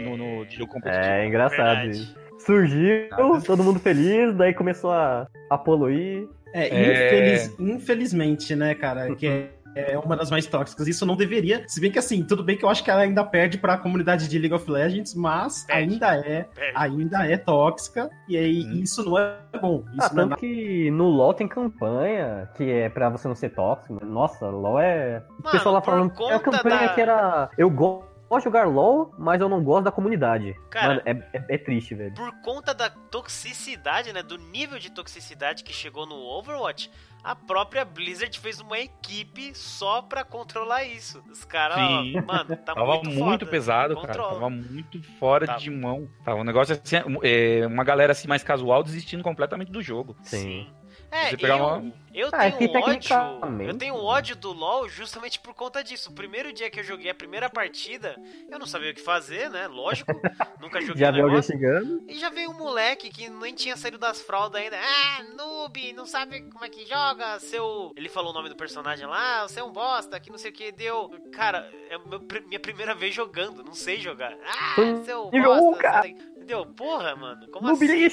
no, 0.04 0.16
no 0.16 0.46
jogo 0.50 0.72
competitivo. 0.72 1.12
É 1.12 1.26
engraçado 1.26 1.56
Verdade. 1.82 1.90
isso. 1.90 2.19
Surgiu, 2.50 3.08
Nada. 3.10 3.40
todo 3.42 3.62
mundo 3.62 3.78
feliz, 3.78 4.34
daí 4.34 4.52
começou 4.54 4.90
a, 4.92 5.26
a 5.48 5.56
poluir. 5.58 6.28
É, 6.52 6.68
É. 6.68 7.36
infeliz- 7.38 7.56
infelizmente, 7.60 8.56
né, 8.56 8.74
cara, 8.74 9.14
que 9.14 9.26
é, 9.26 9.92
é 9.92 9.96
uma 9.98 10.16
das 10.16 10.32
mais 10.32 10.46
tóxicas. 10.46 10.88
Isso 10.88 11.06
não 11.06 11.14
deveria. 11.14 11.62
Se 11.68 11.80
bem 11.80 11.92
que 11.92 11.98
assim, 12.00 12.24
tudo 12.24 12.42
bem 12.42 12.56
que 12.56 12.64
eu 12.64 12.68
acho 12.68 12.82
que 12.82 12.90
ela 12.90 13.02
ainda 13.02 13.22
perde 13.22 13.56
pra 13.56 13.78
comunidade 13.78 14.26
de 14.28 14.36
League 14.36 14.52
of 14.54 14.68
Legends, 14.68 15.14
mas 15.14 15.62
Perde. 15.64 15.92
ainda 15.92 16.16
é, 16.16 16.42
Perde. 16.52 16.72
ainda 16.74 17.24
é 17.24 17.36
tóxica. 17.36 18.10
E 18.28 18.36
aí 18.36 18.64
Hum. 18.64 18.80
isso 18.82 19.04
não 19.04 19.16
é 19.16 19.36
bom. 19.60 19.84
Ah, 19.86 20.06
Isso 20.06 20.16
não 20.16 20.22
é 20.24 20.26
tanto 20.30 20.40
que 20.40 20.90
no 20.90 21.04
LoL 21.08 21.34
tem 21.34 21.46
campanha, 21.46 22.48
que 22.56 22.68
é 22.68 22.88
pra 22.88 23.08
você 23.08 23.28
não 23.28 23.36
ser 23.36 23.50
tóxico. 23.50 24.04
Nossa, 24.04 24.48
LoL 24.48 24.80
é. 24.80 25.22
O 25.38 25.50
pessoal 25.52 25.74
lá 25.76 25.80
falando. 25.80 26.12
É 26.28 26.34
a 26.34 26.40
campanha 26.40 26.80
da- 26.80 26.88
que 26.94 27.00
era. 27.00 27.48
Eu 27.56 27.70
go- 27.70 28.02
gosto 28.02 28.09
de 28.38 28.44
jogar 28.44 28.66
LoL, 28.68 29.14
mas 29.18 29.40
eu 29.40 29.48
não 29.48 29.62
gosto 29.62 29.84
da 29.84 29.92
comunidade. 29.92 30.54
Cara, 30.70 30.88
Mano, 30.88 31.02
é, 31.04 31.10
é, 31.36 31.44
é 31.54 31.58
triste, 31.58 31.94
velho. 31.94 32.14
por 32.14 32.30
conta 32.42 32.72
da 32.72 32.88
toxicidade, 32.88 34.12
né? 34.12 34.22
Do 34.22 34.36
nível 34.36 34.78
de 34.78 34.90
toxicidade 34.90 35.64
que 35.64 35.72
chegou 35.72 36.06
no 36.06 36.14
Overwatch, 36.14 36.90
a 37.22 37.34
própria 37.34 37.84
Blizzard 37.84 38.38
fez 38.38 38.60
uma 38.60 38.78
equipe 38.78 39.54
só 39.54 40.00
pra 40.02 40.24
controlar 40.24 40.84
isso. 40.84 41.22
Os 41.30 41.44
caras, 41.44 41.78
mano, 42.26 42.56
tá 42.56 42.74
tava 42.74 42.86
muito, 42.86 43.10
muito 43.10 43.18
foda. 43.40 43.46
pesado, 43.46 43.94
Controla. 43.94 44.16
cara. 44.28 44.34
Tava 44.34 44.50
muito 44.50 45.02
fora 45.18 45.46
Tava. 45.46 45.58
de 45.58 45.70
mão. 45.70 46.08
Tava 46.24 46.40
um 46.40 46.44
negócio 46.44 46.74
assim, 46.82 46.96
é, 47.22 47.66
uma 47.66 47.84
galera 47.84 48.12
assim 48.12 48.28
mais 48.28 48.42
casual 48.42 48.82
desistindo 48.82 49.22
completamente 49.22 49.70
do 49.70 49.82
jogo. 49.82 50.16
Sim. 50.22 50.68
É, 51.10 51.30
Você 51.30 51.36
pegar 51.36 51.58
eu, 51.58 51.64
uma- 51.64 51.92
eu 52.14 52.28
Ah, 52.32 52.46
é 52.46 52.50
tenho 52.52 52.70
ódio. 52.70 52.82
tecnicamente- 52.84 53.68
Eu 53.68 53.78
tenho 53.78 53.94
ódio 53.96 54.36
do 54.36 54.52
LoL 54.52 54.88
justamente 54.88 55.38
por 55.40 55.54
conta 55.54 55.82
disso. 55.82 56.10
O 56.10 56.14
primeiro 56.14 56.52
dia 56.52 56.70
que 56.70 56.78
eu 56.80 56.84
joguei 56.84 57.10
a 57.10 57.14
primeira 57.14 57.50
partida, 57.50 58.16
eu 58.48 58.58
não 58.58 58.66
sabia 58.66 58.90
o 58.90 58.94
que 58.94 59.00
fazer, 59.00 59.50
né? 59.50 59.66
Lógico. 59.66 60.10
Nunca 60.60 60.80
joguei 60.80 61.00
Já 61.00 61.10
o 61.10 61.14
viu 61.14 61.24
alguém 61.24 61.42
xingando? 61.42 62.04
E 62.08 62.14
já 62.18 62.28
veio 62.30 62.50
um 62.50 62.54
moleque 62.58 63.10
que 63.10 63.28
nem 63.28 63.54
tinha 63.54 63.76
saído 63.76 63.98
das 63.98 64.20
fraldas 64.22 64.60
ainda. 64.62 64.76
Ah, 64.78 65.24
noob, 65.36 65.92
não 65.94 66.06
sabe 66.06 66.42
como 66.50 66.64
é 66.64 66.68
que 66.68 66.86
joga, 66.86 67.38
seu. 67.40 67.92
Ele 67.96 68.08
falou 68.08 68.30
o 68.30 68.34
nome 68.34 68.48
do 68.48 68.56
personagem 68.56 69.06
lá, 69.06 69.48
você 69.48 69.60
é 69.60 69.64
um 69.64 69.72
bosta, 69.72 70.18
que 70.20 70.30
não 70.30 70.38
sei 70.38 70.50
o 70.50 70.54
que 70.54 70.70
deu. 70.70 71.10
Cara, 71.32 71.68
é 71.88 71.98
minha 72.46 72.60
primeira 72.60 72.94
vez 72.94 73.14
jogando, 73.14 73.64
não 73.64 73.74
sei 73.74 73.98
jogar. 74.00 74.36
Ah, 74.44 74.74
seu 75.04 75.28
bosta. 75.30 75.62
um, 75.62 75.74
cara. 75.74 76.02
você 76.02 76.14
tem- 76.14 76.29
Entendeu? 76.40 76.64
Porra, 76.74 77.14
mano, 77.14 77.46
como 77.52 77.66
No 77.66 77.74
assim? 77.74 78.08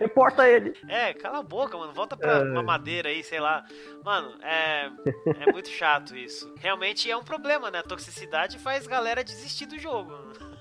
Reporta 0.00 0.48
ele! 0.48 0.72
É, 0.88 1.12
cala 1.12 1.40
a 1.40 1.42
boca, 1.42 1.76
mano. 1.76 1.92
Volta 1.92 2.16
pra 2.16 2.38
É. 2.38 2.42
uma 2.42 2.62
madeira 2.62 3.10
aí, 3.10 3.22
sei 3.22 3.40
lá. 3.40 3.62
Mano, 4.02 4.32
é. 4.42 4.90
É 5.46 5.52
muito 5.52 5.68
chato 5.70 6.16
isso. 6.16 6.50
Realmente 6.58 7.10
é 7.10 7.16
um 7.16 7.22
problema, 7.22 7.70
né? 7.70 7.80
A 7.80 7.82
toxicidade 7.82 8.58
faz 8.58 8.86
galera 8.86 9.22
desistir 9.22 9.66
do 9.66 9.78
jogo. 9.78 10.12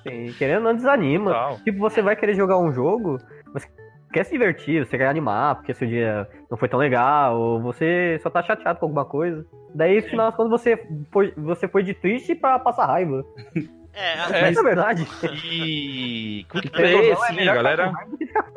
Sim, 0.04 0.34
querendo 0.38 0.58
ou 0.58 0.64
não 0.66 0.76
desanima. 0.76 1.58
Tipo, 1.64 1.80
você 1.80 2.02
vai 2.02 2.16
querer 2.16 2.34
jogar 2.36 2.58
um 2.58 2.74
jogo, 2.74 3.18
você 3.54 3.68
quer 4.12 4.26
se 4.26 4.32
divertir, 4.34 4.86
você 4.86 4.98
quer 4.98 5.08
animar, 5.08 5.56
porque 5.56 5.74
seu 5.74 5.88
dia 5.88 6.28
não 6.50 6.58
foi 6.58 6.68
tão 6.68 6.78
legal, 6.80 7.40
ou 7.40 7.62
você 7.62 8.20
só 8.22 8.30
tá 8.30 8.44
chateado 8.44 8.80
com 8.80 8.86
alguma 8.88 9.06
coisa. 9.06 9.46
Daí, 9.74 10.02
no 10.02 10.10
final 10.10 10.26
das 10.28 10.36
contas, 10.36 10.60
você 10.62 10.88
foi, 11.12 11.32
você 11.38 11.68
foi 11.70 11.84
de 11.84 11.94
triste 11.94 12.36
pra 12.36 12.60
passar 12.60 12.86
raiva. 12.88 13.24
É, 13.94 14.14
a- 14.14 14.30
É. 14.38 14.50
Essa 14.50 14.60
é 14.60 14.62
a 14.62 14.64
verdade. 14.64 15.08
E 15.46 16.46
quick 16.50 16.68
Então, 16.68 16.80
play, 16.82 16.94
não 16.94 17.02
é 17.04 17.12
assim, 17.12 17.46
galera. 17.46 17.92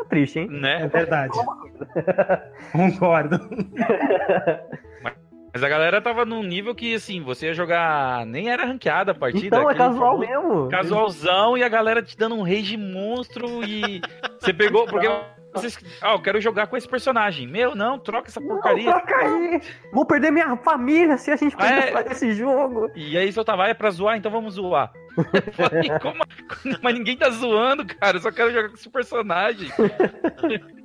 triste, 0.09 0.39
hein? 0.41 0.49
É 0.51 0.61
Né? 0.61 0.87
verdade. 0.89 1.39
Concordo. 2.73 3.41
Mas 5.53 5.63
a 5.63 5.69
galera 5.69 6.01
tava 6.01 6.25
num 6.25 6.43
nível 6.43 6.75
que, 6.75 6.95
assim, 6.95 7.23
você 7.23 7.47
ia 7.47 7.55
jogar. 7.55 8.27
Nem 8.27 8.51
era 8.51 8.65
ranqueada 8.65 9.13
a 9.13 9.15
partida. 9.15 9.57
Então, 9.57 9.71
é 9.71 9.75
casual 9.75 10.19
famoso 10.21 10.29
mesmo. 10.31 10.69
Casualzão 10.69 11.57
e 11.57 11.63
a 11.63 11.69
galera 11.69 12.03
te 12.03 12.17
dando 12.17 12.35
um 12.35 12.43
rage 12.43 12.77
monstro 12.77 13.63
e. 13.65 14.01
Você 14.41 14.53
pegou. 14.53 14.85
Porque 14.87 15.09
vocês. 15.55 15.79
Ah, 16.03 16.13
eu 16.15 16.21
quero 16.21 16.41
jogar 16.41 16.67
com 16.67 16.77
esse 16.77 16.89
personagem. 16.89 17.47
Meu, 17.47 17.75
não, 17.77 17.99
troca 18.01 18.29
essa 18.29 18.41
Não, 18.41 18.49
porcaria. 18.49 18.91
troca 18.91 19.17
aí! 19.17 19.61
Vou 19.93 20.05
perder 20.05 20.33
minha 20.33 20.57
família 20.57 21.17
se 21.17 21.31
a 21.31 21.37
gente 21.37 21.55
Ah, 21.57 21.67
é? 21.67 21.81
perder 21.93 22.11
esse 22.13 22.33
jogo. 22.35 22.91
E 22.97 23.17
aí 23.17 23.33
só 23.33 23.45
tava, 23.45 23.65
ah, 23.65 23.69
é 23.69 23.75
pra 23.75 23.91
zoar, 23.91 24.17
então 24.19 24.31
vamos 24.33 24.55
zoar. 24.55 24.93
Eu 25.17 25.53
falei, 25.53 25.91
como? 26.01 26.25
Mas 26.83 26.95
ninguém 26.95 27.17
tá 27.17 27.31
zoando, 27.31 27.85
cara. 27.87 28.17
Eu 28.17 28.21
só 28.21 28.31
quero 28.31 28.53
jogar 28.53 28.69
com 28.69 28.75
esse 28.75 28.91
personagem. 28.91 29.71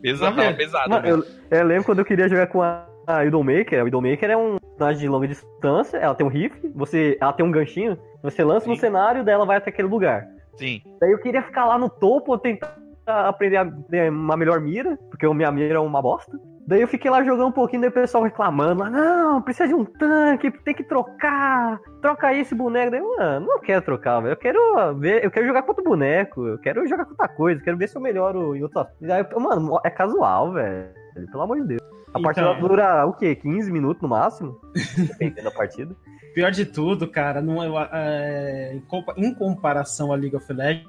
Pesado, 0.00 0.36
tava 0.36 0.54
pesado. 0.54 0.90
Mano, 0.90 1.02
mesmo. 1.02 1.24
eu, 1.50 1.58
eu 1.58 1.66
lembro 1.66 1.84
quando 1.84 1.98
eu 1.98 2.04
queria 2.04 2.28
jogar 2.28 2.46
com 2.46 2.62
a, 2.62 2.86
a 3.06 3.18
Widowmaker. 3.20 3.80
A 3.80 3.84
Widowmaker 3.84 4.30
é 4.30 4.36
um 4.36 4.58
personagem 4.58 5.00
de 5.00 5.08
longa 5.08 5.28
distância, 5.28 5.98
ela 5.98 6.14
tem 6.14 6.26
um 6.26 6.30
rifle, 6.30 6.70
você, 6.74 7.18
ela 7.20 7.32
tem 7.32 7.44
um 7.44 7.50
ganchinho, 7.50 7.98
você 8.22 8.44
lança 8.44 8.68
no 8.68 8.74
Sim. 8.74 8.80
cenário 8.80 9.24
daí 9.24 9.34
ela 9.34 9.46
vai 9.46 9.56
até 9.56 9.70
aquele 9.70 9.88
lugar. 9.88 10.26
Sim. 10.56 10.80
Daí 11.00 11.10
eu 11.10 11.18
queria 11.18 11.42
ficar 11.42 11.64
lá 11.64 11.78
no 11.78 11.90
topo, 11.90 12.38
tentar 12.38 12.76
aprender 13.06 13.56
a 13.56 14.10
uma 14.10 14.36
melhor 14.36 14.60
mira, 14.60 14.96
porque 15.10 15.26
a 15.26 15.34
minha 15.34 15.50
mira 15.50 15.74
é 15.74 15.80
uma 15.80 16.00
bosta. 16.00 16.38
Daí 16.66 16.80
eu 16.80 16.88
fiquei 16.88 17.10
lá 17.10 17.22
jogando 17.22 17.48
um 17.48 17.52
pouquinho, 17.52 17.82
daí 17.82 17.90
o 17.90 17.92
pessoal 17.92 18.24
reclamando, 18.24 18.80
lá, 18.82 18.88
não, 18.90 19.42
precisa 19.42 19.68
de 19.68 19.74
um 19.74 19.84
tanque, 19.84 20.50
tem 20.50 20.74
que 20.74 20.82
trocar, 20.82 21.78
troca 22.00 22.28
aí 22.28 22.40
esse 22.40 22.54
boneco. 22.54 22.90
Daí, 22.90 23.02
mano, 23.02 23.46
não 23.46 23.60
quero 23.60 23.82
trocar, 23.82 24.20
velho, 24.20 24.32
eu 24.32 24.36
quero 24.36 24.94
ver, 24.98 25.22
eu 25.24 25.30
quero 25.30 25.46
jogar 25.46 25.62
com 25.62 25.68
outro 25.72 25.84
boneco, 25.84 26.46
eu 26.46 26.58
quero 26.58 26.86
jogar 26.88 27.04
com 27.04 27.10
outra 27.10 27.28
coisa, 27.28 27.60
eu 27.60 27.64
quero 27.64 27.76
ver 27.76 27.88
se 27.88 27.96
eu 27.96 28.00
melhoro 28.00 28.56
em 28.56 28.62
outra... 28.62 28.88
Daí, 29.00 29.26
mano, 29.38 29.78
é 29.84 29.90
casual, 29.90 30.52
velho, 30.52 30.88
pelo 31.30 31.42
amor 31.42 31.60
de 31.60 31.66
Deus. 31.68 31.82
A 32.14 32.20
partida 32.20 32.46
Então. 32.52 32.60
dura, 32.68 33.04
o 33.06 33.12
quê, 33.12 33.34
15 33.34 33.70
minutos 33.70 34.00
no 34.00 34.08
máximo? 34.08 34.58
Dependendo 34.96 35.42
da 35.42 35.50
partida. 35.50 35.94
Pior 36.34 36.50
de 36.50 36.64
tudo, 36.64 37.06
cara, 37.08 37.42
não 37.42 37.62
é, 37.62 37.88
é, 37.92 38.74
em 38.74 38.80
compa- 38.80 39.14
em 39.16 39.34
comparação 39.34 40.12
a 40.12 40.16
League 40.16 40.34
of 40.34 40.50
Legends, 40.52 40.88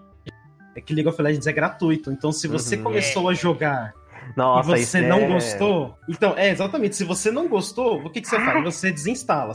é 0.75 0.81
que 0.81 0.93
League 0.93 1.07
of 1.09 1.21
Legends 1.21 1.47
é 1.47 1.51
gratuito. 1.53 2.11
Então, 2.11 2.31
se 2.31 2.47
você 2.47 2.75
Uhum. 2.77 2.83
começou 2.83 3.29
a 3.29 3.33
jogar 3.33 3.93
Nossa, 4.35 4.71
e 4.71 4.85
você 4.85 4.99
isso 4.99 5.07
não 5.09 5.19
é- 5.19 5.27
gostou, 5.27 5.97
então, 6.07 6.33
é 6.37 6.49
exatamente. 6.49 6.95
Se 6.95 7.03
você 7.03 7.31
não 7.31 7.47
gostou, 7.47 8.01
o 8.01 8.09
que, 8.09 8.21
que 8.21 8.27
você 8.27 8.37
faz? 8.37 8.63
Você 8.63 8.91
desinstala, 8.91 9.53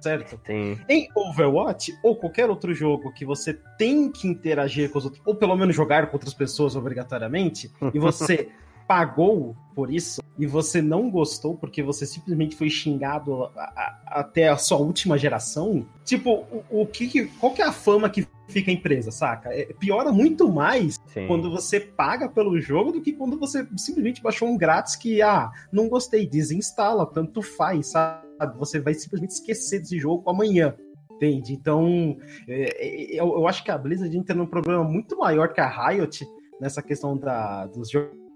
certo? 0.00 0.38
Sim. 0.46 0.78
Em 0.88 1.08
Overwatch 1.14 1.92
ou 2.02 2.16
qualquer 2.16 2.50
outro 2.50 2.74
jogo 2.74 3.12
que 3.12 3.24
você 3.24 3.54
tem 3.78 4.10
que 4.10 4.26
interagir 4.28 4.90
com 4.90 4.98
os 4.98 5.04
outros, 5.04 5.22
ou 5.24 5.34
pelo 5.34 5.56
menos 5.56 5.74
jogar 5.74 6.06
com 6.08 6.16
outras 6.16 6.34
pessoas 6.34 6.74
obrigatoriamente, 6.76 7.70
e 7.94 7.98
você 8.00 8.48
pagou 8.86 9.56
por 9.74 9.92
isso, 9.92 10.22
e 10.38 10.46
você 10.46 10.82
não 10.82 11.10
gostou 11.10 11.56
porque 11.56 11.82
você 11.82 12.04
simplesmente 12.04 12.54
foi 12.56 12.68
xingado 12.68 13.44
a- 13.44 13.50
a- 13.56 14.20
até 14.20 14.48
a 14.48 14.56
sua 14.56 14.78
última 14.78 15.16
geração, 15.16 15.86
tipo, 16.04 16.44
o, 16.70 16.82
o 16.82 16.86
que, 16.86 17.26
qual 17.38 17.52
que 17.52 17.62
é 17.62 17.66
a 17.66 17.72
fama 17.72 18.10
que 18.10 18.26
fica 18.48 18.70
a 18.70 18.74
empresa, 18.74 19.10
saca? 19.10 19.48
É, 19.50 19.72
piora 19.72 20.12
muito 20.12 20.50
mais 20.52 20.98
Sim. 21.06 21.26
quando 21.26 21.50
você 21.50 21.80
paga 21.80 22.28
pelo 22.28 22.60
jogo 22.60 22.92
do 22.92 23.00
que 23.00 23.12
quando 23.12 23.38
você 23.38 23.66
simplesmente 23.76 24.22
baixou 24.22 24.48
um 24.48 24.56
grátis 24.56 24.96
que, 24.96 25.22
ah, 25.22 25.50
não 25.72 25.88
gostei, 25.88 26.26
desinstala, 26.26 27.06
tanto 27.06 27.40
faz, 27.40 27.88
sabe? 27.88 28.22
Você 28.58 28.80
vai 28.80 28.92
simplesmente 28.94 29.30
esquecer 29.30 29.80
desse 29.80 29.98
jogo 29.98 30.28
amanhã. 30.28 30.74
Entende? 31.12 31.52
Então, 31.52 32.16
é, 32.48 33.14
é, 33.14 33.20
eu, 33.20 33.46
acho 33.46 33.62
que 33.62 33.70
a 33.70 33.78
Blizzard 33.78 34.16
entra 34.16 34.34
num 34.34 34.46
problema 34.46 34.82
muito 34.82 35.16
maior 35.16 35.52
que 35.52 35.60
a 35.60 35.68
Riot 35.88 36.26
nessa 36.60 36.82
questão 36.82 37.16
da, 37.16 37.66
dos 37.66 37.88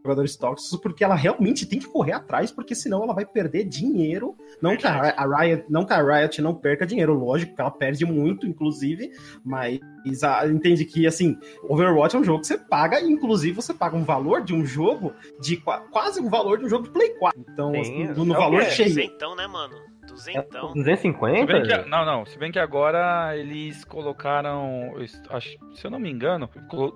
jogadores 0.07 0.36
tóxicos, 0.36 0.80
porque 0.80 1.02
ela 1.04 1.14
realmente 1.14 1.66
tem 1.66 1.78
que 1.78 1.86
correr 1.86 2.12
atrás, 2.12 2.50
porque 2.50 2.74
senão 2.74 3.02
ela 3.02 3.14
vai 3.14 3.26
perder 3.26 3.64
dinheiro. 3.64 4.34
Não 4.62 4.76
que 4.76 4.86
a, 4.86 5.11
a 5.16 5.40
Riot, 5.40 5.64
não 5.68 5.84
que 5.84 5.92
a 5.92 6.02
Riot 6.02 6.40
não 6.40 6.54
perca 6.54 6.86
dinheiro, 6.86 7.12
lógico 7.14 7.54
que 7.54 7.61
ela 7.61 7.70
perde 7.70 8.04
muito, 8.07 8.46
inclusive, 8.46 9.11
mas 9.44 9.80
a, 10.22 10.46
entende 10.46 10.84
que 10.84 11.07
assim, 11.07 11.36
Overwatch 11.68 12.16
é 12.16 12.18
um 12.18 12.24
jogo 12.24 12.40
que 12.40 12.46
você 12.46 12.59
paga, 12.59 13.00
inclusive 13.00 13.54
você 13.57 13.74
paga 13.74 13.96
um 13.96 14.04
valor 14.04 14.42
de 14.42 14.54
um 14.54 14.64
jogo 14.64 15.12
de 15.40 15.57
qua- 15.57 15.80
quase 15.90 16.20
um 16.20 16.28
valor 16.30 16.59
de 16.59 16.64
um 16.66 16.68
jogo 16.68 16.84
de 16.84 16.90
Play 16.90 17.11
4. 17.18 17.40
Então, 17.48 17.72
Sim, 17.72 17.80
assim, 17.80 18.04
no, 18.14 18.24
no 18.24 18.34
é 18.34 18.38
valor 18.38 18.64
quê? 18.64 18.70
cheio. 18.70 18.88
Duzentão, 18.90 19.34
né, 19.36 19.46
mano? 19.46 19.74
Duzentão. 20.07 20.68
Se 20.68 20.74
250? 20.74 21.46
bem 21.52 21.62
que, 21.62 21.88
não, 21.88 22.04
não. 22.04 22.24
Se 22.26 22.38
bem 22.38 22.50
que 22.52 22.59
agora 22.59 23.36
eles 23.36 23.84
colocaram. 23.84 24.94
acho- 25.30 25.57
se 25.74 25.84
eu 25.86 25.90
não 25.90 25.98
me 25.98 26.11
engano, 26.11 26.48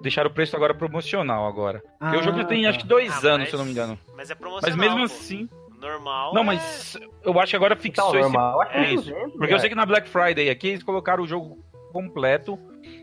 deixaram 0.03 0.31
o 0.31 0.33
preço 0.33 0.57
agora 0.57 0.75
promocional 0.75 1.47
agora. 1.47 1.83
Porque 1.99 2.17
o 2.17 2.23
jogo 2.23 2.39
já 2.39 2.45
tem 2.45 2.67
Ah, 2.67 2.71
acho 2.71 2.81
que 2.81 2.87
dois 2.87 3.11
Ah, 3.25 3.29
anos, 3.29 3.41
mas- 3.41 3.49
se 3.51 3.55
eu 3.55 3.59
não 3.59 3.65
me 3.67 3.73
engano. 3.73 3.99
Mas 4.17 4.31
é 4.31 4.35
Mas 4.35 4.39
promocional. 4.39 4.79
mesmo 4.79 4.99
pô. 4.99 5.05
assim. 5.05 5.49
Normal. 5.81 6.35
Não, 6.35 6.43
é- 6.43 6.45
mas 6.45 6.99
eu 7.25 7.41
acho 7.41 7.51
que 7.51 7.57
agora 7.57 7.75
fixou 7.77 8.09
Então, 8.11 8.21
esse. 8.21 8.33
normal, 8.33 8.61
acho 8.61 8.73
que 8.73 8.77
é 8.79 8.81
é 8.83 8.93
isso. 8.95 9.05
200, 9.11 9.33
Porque 9.39 9.55
eu 9.55 9.59
sei 9.59 9.69
que 9.71 9.75
na 9.75 9.87
Black 9.87 10.09
Friday 10.09 10.51
aqui 10.51 10.69
eles 10.69 10.83
colocaram 10.83 11.23
o 11.23 11.27
jogo 11.27 11.59
completo 11.91 12.59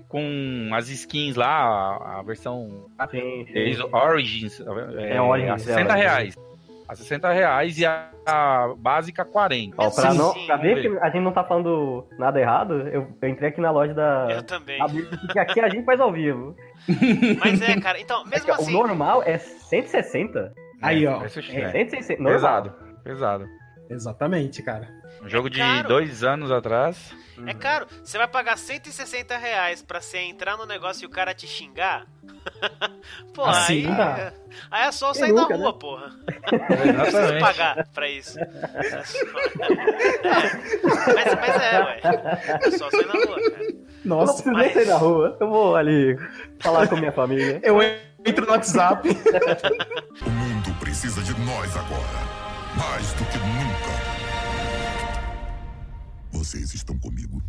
com 0.07 0.69
as 0.73 0.87
skins 0.89 1.35
lá, 1.35 1.47
a, 1.47 2.19
a 2.19 2.21
versão 2.23 2.85
Sim, 3.11 3.45
sim. 3.51 3.83
Origins, 3.91 4.59
é, 4.61 5.15
É, 5.15 5.21
Origins, 5.21 5.51
a 5.51 5.57
60 5.57 5.79
é, 5.79 5.83
Origins. 5.83 6.01
reais. 6.01 6.35
A 6.87 6.95
60 6.95 7.31
reais 7.31 7.77
e 7.77 7.85
a, 7.85 8.09
a 8.25 8.73
básica 8.77 9.25
40. 9.25 9.75
Ó, 9.77 9.89
pra, 9.89 10.11
Sim, 10.11 10.17
não, 10.17 10.33
sim, 10.33 10.45
pra 10.45 10.55
ver 10.55 10.81
que 10.81 10.87
a 10.99 11.09
gente 11.09 11.23
não 11.23 11.33
tá 11.33 11.43
falando 11.43 12.07
nada 12.17 12.39
errado, 12.39 12.87
eu, 12.87 13.07
eu 13.21 13.29
entrei 13.29 13.49
aqui 13.49 13.59
na 13.59 13.71
loja 13.71 13.93
da. 13.93 14.27
Eu 14.31 14.43
também. 14.43 14.79
porque 14.79 15.39
aqui 15.39 15.59
a 15.59 15.67
gente 15.69 15.83
faz 15.83 15.99
ao 15.99 16.13
vivo. 16.13 16.55
Mas 17.39 17.61
é, 17.61 17.79
cara. 17.79 17.99
Então, 17.99 18.21
É 18.25 18.29
mesmo 18.29 18.45
que, 18.45 18.51
assim. 18.51 18.73
O 18.73 18.77
normal 18.77 19.21
é 19.23 19.37
160. 19.37 20.53
Aí, 20.81 21.05
ó. 21.05 21.19
Preço 21.19 21.39
É, 21.39 21.41
cheio. 21.41 21.71
160. 21.71 22.21
Normal. 22.23 22.33
Pesado, 22.39 22.73
pesado. 23.03 23.45
Exatamente, 23.89 24.61
cara. 24.61 24.89
Um 25.21 25.29
jogo 25.29 25.49
de 25.49 25.59
caro. 25.59 25.87
dois 25.87 26.23
anos 26.23 26.51
atrás. 26.51 26.97
É 27.45 27.53
caro. 27.53 27.87
Você 28.03 28.17
vai 28.17 28.27
pagar 28.27 28.57
160 28.57 29.37
reais 29.37 29.81
pra 29.81 30.01
você 30.01 30.17
entrar 30.19 30.57
no 30.57 30.65
negócio 30.65 31.03
e 31.03 31.07
o 31.07 31.09
cara 31.09 31.33
te 31.33 31.47
xingar? 31.47 32.05
Pô, 33.33 33.43
Assim 33.45 33.87
aí, 33.87 33.95
dá. 33.95 34.33
aí 34.71 34.87
é 34.87 34.91
só 34.91 35.11
Quem 35.11 35.21
sair 35.21 35.31
na 35.33 35.41
nunca, 35.43 35.55
rua, 35.55 35.71
né? 35.71 35.77
porra. 35.79 36.07
Não 36.93 37.01
precisa 37.01 37.39
pagar 37.39 37.87
pra 37.93 38.09
isso. 38.09 38.39
É 38.39 39.03
só- 39.03 39.17
É. 40.23 41.13
Mas, 41.13 41.35
mas 41.35 41.61
é, 41.61 41.83
ué. 41.83 41.99
É 42.63 42.71
só 42.71 42.89
sair 42.89 43.05
na 43.07 43.13
rua, 43.13 43.51
cara. 43.51 43.63
Eu 43.63 43.73
não 44.05 44.17
Nossa, 44.17 44.51
nem 44.51 44.73
sair 44.73 44.87
na 44.87 44.97
rua. 44.97 45.37
Eu 45.39 45.49
vou 45.49 45.75
ali 45.75 46.17
falar 46.59 46.87
com 46.87 46.95
minha 46.97 47.11
família. 47.11 47.59
eu 47.63 47.77
entro 48.25 48.45
no 48.45 48.51
WhatsApp. 48.51 49.07
O 50.25 50.29
mundo 50.29 50.73
precisa 50.79 51.21
de 51.21 51.33
nós 51.41 51.75
agora. 51.77 52.46
Mais 52.77 53.13
do 53.13 53.25
que 53.25 53.37
nunca. 53.37 53.93
Vocês 56.31 56.73
estão 56.73 56.97
comigo? 56.99 57.41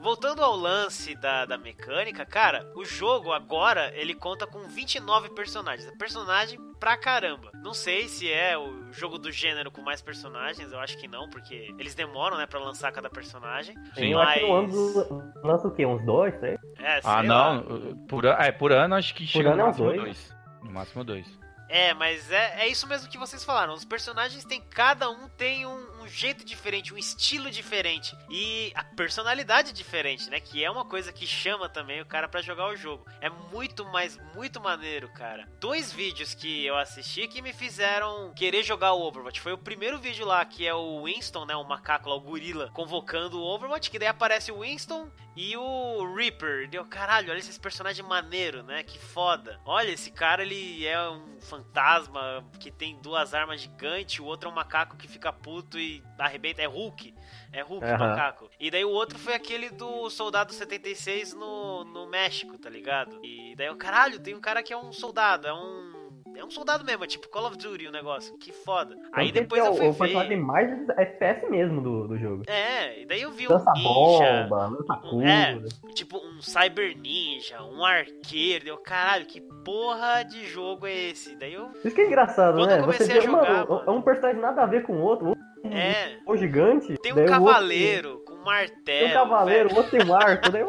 voltando 0.00 0.42
ao 0.42 0.56
lance 0.56 1.14
da, 1.16 1.44
da 1.44 1.58
mecânica, 1.58 2.24
cara, 2.24 2.66
o 2.74 2.84
jogo 2.84 3.32
agora 3.32 3.92
ele 3.94 4.14
conta 4.14 4.46
com 4.46 4.60
29 4.60 5.30
personagens. 5.30 5.90
Personagem 5.98 6.58
pra 6.80 6.96
caramba. 6.96 7.50
Não 7.62 7.74
sei 7.74 8.08
se 8.08 8.32
é 8.32 8.56
o 8.56 8.90
jogo 8.92 9.18
do 9.18 9.30
gênero 9.30 9.70
com 9.70 9.82
mais 9.82 10.00
personagens, 10.00 10.72
eu 10.72 10.78
acho 10.78 10.96
que 10.98 11.08
não, 11.08 11.28
porque 11.28 11.74
eles 11.78 11.94
demoram, 11.94 12.38
né, 12.38 12.46
pra 12.46 12.58
lançar 12.58 12.92
cada 12.92 13.10
personagem. 13.10 13.74
Sim, 13.94 14.14
mas... 14.14 14.40
eu 14.40 14.54
acho 14.56 14.70
que 14.70 15.46
lança 15.46 15.68
o 15.68 15.70
quê? 15.72 15.84
Uns 15.84 16.04
dois, 16.04 16.34
três? 16.38 16.58
É, 16.78 17.00
ah, 17.04 17.22
não. 17.22 17.56
Lá. 17.56 17.64
Por, 18.08 18.24
é, 18.24 18.52
por 18.52 18.72
ano 18.72 18.94
acho 18.94 19.14
que 19.14 19.24
por 19.24 19.30
chega 19.30 19.50
ano 19.50 19.56
no 19.56 19.62
é 19.62 19.66
máximo 19.66 19.86
dois. 19.86 20.00
dois. 20.00 20.36
No 20.62 20.70
máximo 20.72 21.04
dois. 21.04 21.38
É, 21.68 21.92
mas 21.92 22.30
é, 22.30 22.62
é 22.62 22.68
isso 22.68 22.86
mesmo 22.86 23.08
que 23.08 23.18
vocês 23.18 23.44
falaram. 23.44 23.74
Os 23.74 23.84
personagens 23.84 24.44
têm. 24.44 24.60
Cada 24.70 25.10
um 25.10 25.28
tem 25.28 25.66
um, 25.66 25.97
um, 26.08 26.10
jeito 26.10 26.44
diferente, 26.44 26.92
um 26.92 26.98
estilo 26.98 27.50
diferente. 27.50 28.16
E 28.30 28.72
a 28.74 28.82
personalidade 28.82 29.72
diferente, 29.72 30.28
né? 30.30 30.40
Que 30.40 30.64
é 30.64 30.70
uma 30.70 30.84
coisa 30.84 31.12
que 31.12 31.26
chama 31.26 31.68
também 31.68 32.00
o 32.00 32.06
cara 32.06 32.28
para 32.28 32.42
jogar 32.42 32.68
o 32.68 32.76
jogo. 32.76 33.06
É 33.20 33.28
muito 33.28 33.84
mais, 33.84 34.18
muito 34.34 34.60
maneiro, 34.60 35.08
cara. 35.10 35.46
Dois 35.60 35.92
vídeos 35.92 36.34
que 36.34 36.64
eu 36.64 36.76
assisti 36.76 37.28
que 37.28 37.42
me 37.42 37.52
fizeram 37.52 38.32
querer 38.34 38.62
jogar 38.62 38.92
o 38.92 39.02
Overwatch. 39.02 39.40
Foi 39.40 39.52
o 39.52 39.58
primeiro 39.58 39.98
vídeo 39.98 40.26
lá, 40.26 40.44
que 40.44 40.66
é 40.66 40.74
o 40.74 41.04
Winston, 41.04 41.44
né? 41.44 41.54
O 41.54 41.64
macaco 41.64 42.08
lá, 42.08 42.16
o 42.16 42.20
gorila, 42.20 42.70
convocando 42.72 43.38
o 43.38 43.44
Overwatch. 43.44 43.90
Que 43.90 43.98
daí 43.98 44.08
aparece 44.08 44.50
o 44.50 44.60
Winston 44.60 45.10
e 45.36 45.56
o 45.56 46.14
Reaper. 46.14 46.68
Deu, 46.68 46.84
caralho, 46.84 47.30
olha 47.30 47.38
esse 47.38 47.60
personagem 47.60 48.04
maneiro, 48.04 48.62
né? 48.62 48.82
Que 48.82 48.98
foda. 48.98 49.60
Olha, 49.64 49.90
esse 49.90 50.10
cara, 50.10 50.42
ele 50.42 50.86
é 50.86 51.08
um 51.08 51.40
fantasma 51.40 52.44
que 52.58 52.70
tem 52.70 53.00
duas 53.00 53.34
armas 53.34 53.60
gigantes, 53.60 54.18
o 54.18 54.24
outro 54.24 54.48
é 54.48 54.52
um 54.52 54.54
macaco 54.54 54.96
que 54.96 55.06
fica 55.06 55.32
puto 55.32 55.78
e 55.78 55.97
arrebenta. 56.18 56.62
É 56.62 56.66
Hulk. 56.66 57.14
É 57.52 57.62
Hulk, 57.62 57.84
uhum. 57.84 57.98
macaco. 57.98 58.50
E 58.58 58.70
daí 58.70 58.84
o 58.84 58.90
outro 58.90 59.18
foi 59.18 59.34
aquele 59.34 59.70
do 59.70 60.10
Soldado 60.10 60.52
76 60.52 61.34
no, 61.34 61.84
no 61.84 62.06
México, 62.08 62.58
tá 62.58 62.68
ligado? 62.68 63.18
E 63.24 63.54
daí, 63.56 63.74
caralho, 63.76 64.20
tem 64.20 64.34
um 64.34 64.40
cara 64.40 64.62
que 64.62 64.72
é 64.72 64.76
um 64.76 64.92
soldado, 64.92 65.46
é 65.46 65.52
um 65.52 65.98
é 66.38 66.44
um 66.44 66.50
soldado 66.50 66.84
mesmo, 66.84 67.02
é 67.02 67.06
tipo 67.08 67.28
Call 67.28 67.46
of 67.46 67.58
Duty 67.58 67.88
o 67.88 67.90
negócio. 67.90 68.38
Que 68.38 68.52
foda. 68.52 68.96
Aí 69.12 69.32
depois 69.32 69.64
eu 69.64 69.74
fui 69.74 69.88
o, 69.88 69.92
ver... 69.92 69.96
O 69.96 69.98
personagem 69.98 70.36
mais 70.36 70.88
FPS 70.90 71.50
mesmo 71.50 71.82
do, 71.82 72.06
do 72.06 72.16
jogo. 72.16 72.44
É, 72.46 73.02
e 73.02 73.06
daí 73.06 73.22
eu 73.22 73.32
vi 73.32 73.48
lança 73.48 73.68
um 73.70 73.74
ninja... 73.74 74.46
bomba, 74.48 74.66
lança 74.68 75.00
um, 75.12 75.22
É, 75.26 75.58
tipo 75.94 76.16
um 76.16 76.40
Cyber 76.40 76.96
Ninja, 76.96 77.60
um 77.64 77.84
arqueiro. 77.84 78.66
Deu, 78.66 78.78
caralho, 78.78 79.26
que 79.26 79.40
porra 79.40 80.22
de 80.22 80.46
jogo 80.46 80.86
é 80.86 81.10
esse? 81.10 81.34
Daí 81.34 81.54
eu... 81.54 81.70
Isso 81.84 81.94
que 81.94 82.02
é 82.02 82.06
engraçado, 82.06 82.56
Quando 82.56 82.68
né? 82.68 82.78
eu 82.78 82.82
comecei 82.82 83.06
Você 83.06 83.12
a 83.18 83.20
jogar, 83.20 83.66
mano, 83.66 83.82
É 83.84 83.90
um 83.90 84.02
personagem 84.02 84.40
nada 84.40 84.62
a 84.62 84.66
ver 84.66 84.84
com 84.84 84.92
o 84.92 85.02
outro. 85.02 85.36
É. 85.64 86.18
O 86.26 86.36
gigante. 86.36 86.96
Tem 86.98 87.12
um 87.12 87.26
cavaleiro 87.26 88.12
outro... 88.12 88.24
com 88.24 88.44
martelo. 88.44 88.84
Tem 88.84 89.08
um 89.08 89.12
cavaleiro, 89.12 89.74
outro 89.74 89.90
tem 89.90 90.06
um 90.06 90.14
arco. 90.14 90.50
daí 90.50 90.62
eu... 90.62 90.68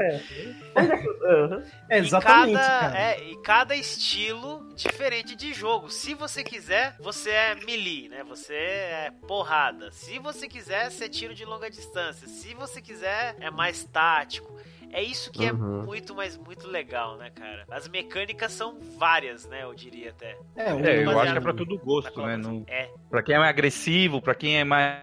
é? 0.00 0.20
é, 1.90 1.98
exatamente. 1.98 2.52
E 2.52 2.56
cada, 2.56 2.80
cara. 2.80 2.98
É, 2.98 3.22
e 3.22 3.42
cada 3.42 3.76
estilo 3.76 4.68
diferente 4.74 5.36
de 5.36 5.52
jogo. 5.52 5.90
Se 5.90 6.14
você 6.14 6.42
quiser, 6.42 6.96
você 7.00 7.30
é 7.30 7.54
melee, 7.66 8.08
né? 8.08 8.24
Você 8.24 8.54
é 8.54 9.12
porrada. 9.26 9.90
Se 9.92 10.18
você 10.18 10.48
quiser, 10.48 10.90
você 10.90 11.04
é 11.04 11.08
tiro 11.08 11.34
de 11.34 11.44
longa 11.44 11.70
distância. 11.70 12.26
Se 12.26 12.54
você 12.54 12.80
quiser, 12.80 13.36
é 13.40 13.50
mais 13.50 13.84
tático. 13.84 14.54
É 14.94 15.02
isso 15.02 15.32
que 15.32 15.44
é 15.44 15.52
uhum. 15.52 15.82
é 15.82 15.86
muito, 15.86 16.14
mas 16.14 16.38
muito 16.38 16.68
legal, 16.68 17.16
né, 17.16 17.28
cara? 17.30 17.64
As 17.68 17.88
mecânicas 17.88 18.52
são 18.52 18.78
várias, 18.96 19.44
né? 19.48 19.64
Eu 19.64 19.74
diria 19.74 20.10
até. 20.10 20.38
É, 20.54 20.70
é 20.70 21.04
eu 21.04 21.18
acho 21.18 21.32
que 21.32 21.38
é 21.38 21.40
pra 21.40 21.52
todo 21.52 21.76
gosto, 21.78 22.22
né? 22.22 22.36
Não... 22.36 22.64
É. 22.68 22.88
Pra 23.10 23.20
quem 23.20 23.34
é 23.34 23.38
mais 23.40 23.50
agressivo, 23.50 24.22
pra 24.22 24.36
quem 24.36 24.60
é 24.60 24.62
mais 24.62 25.02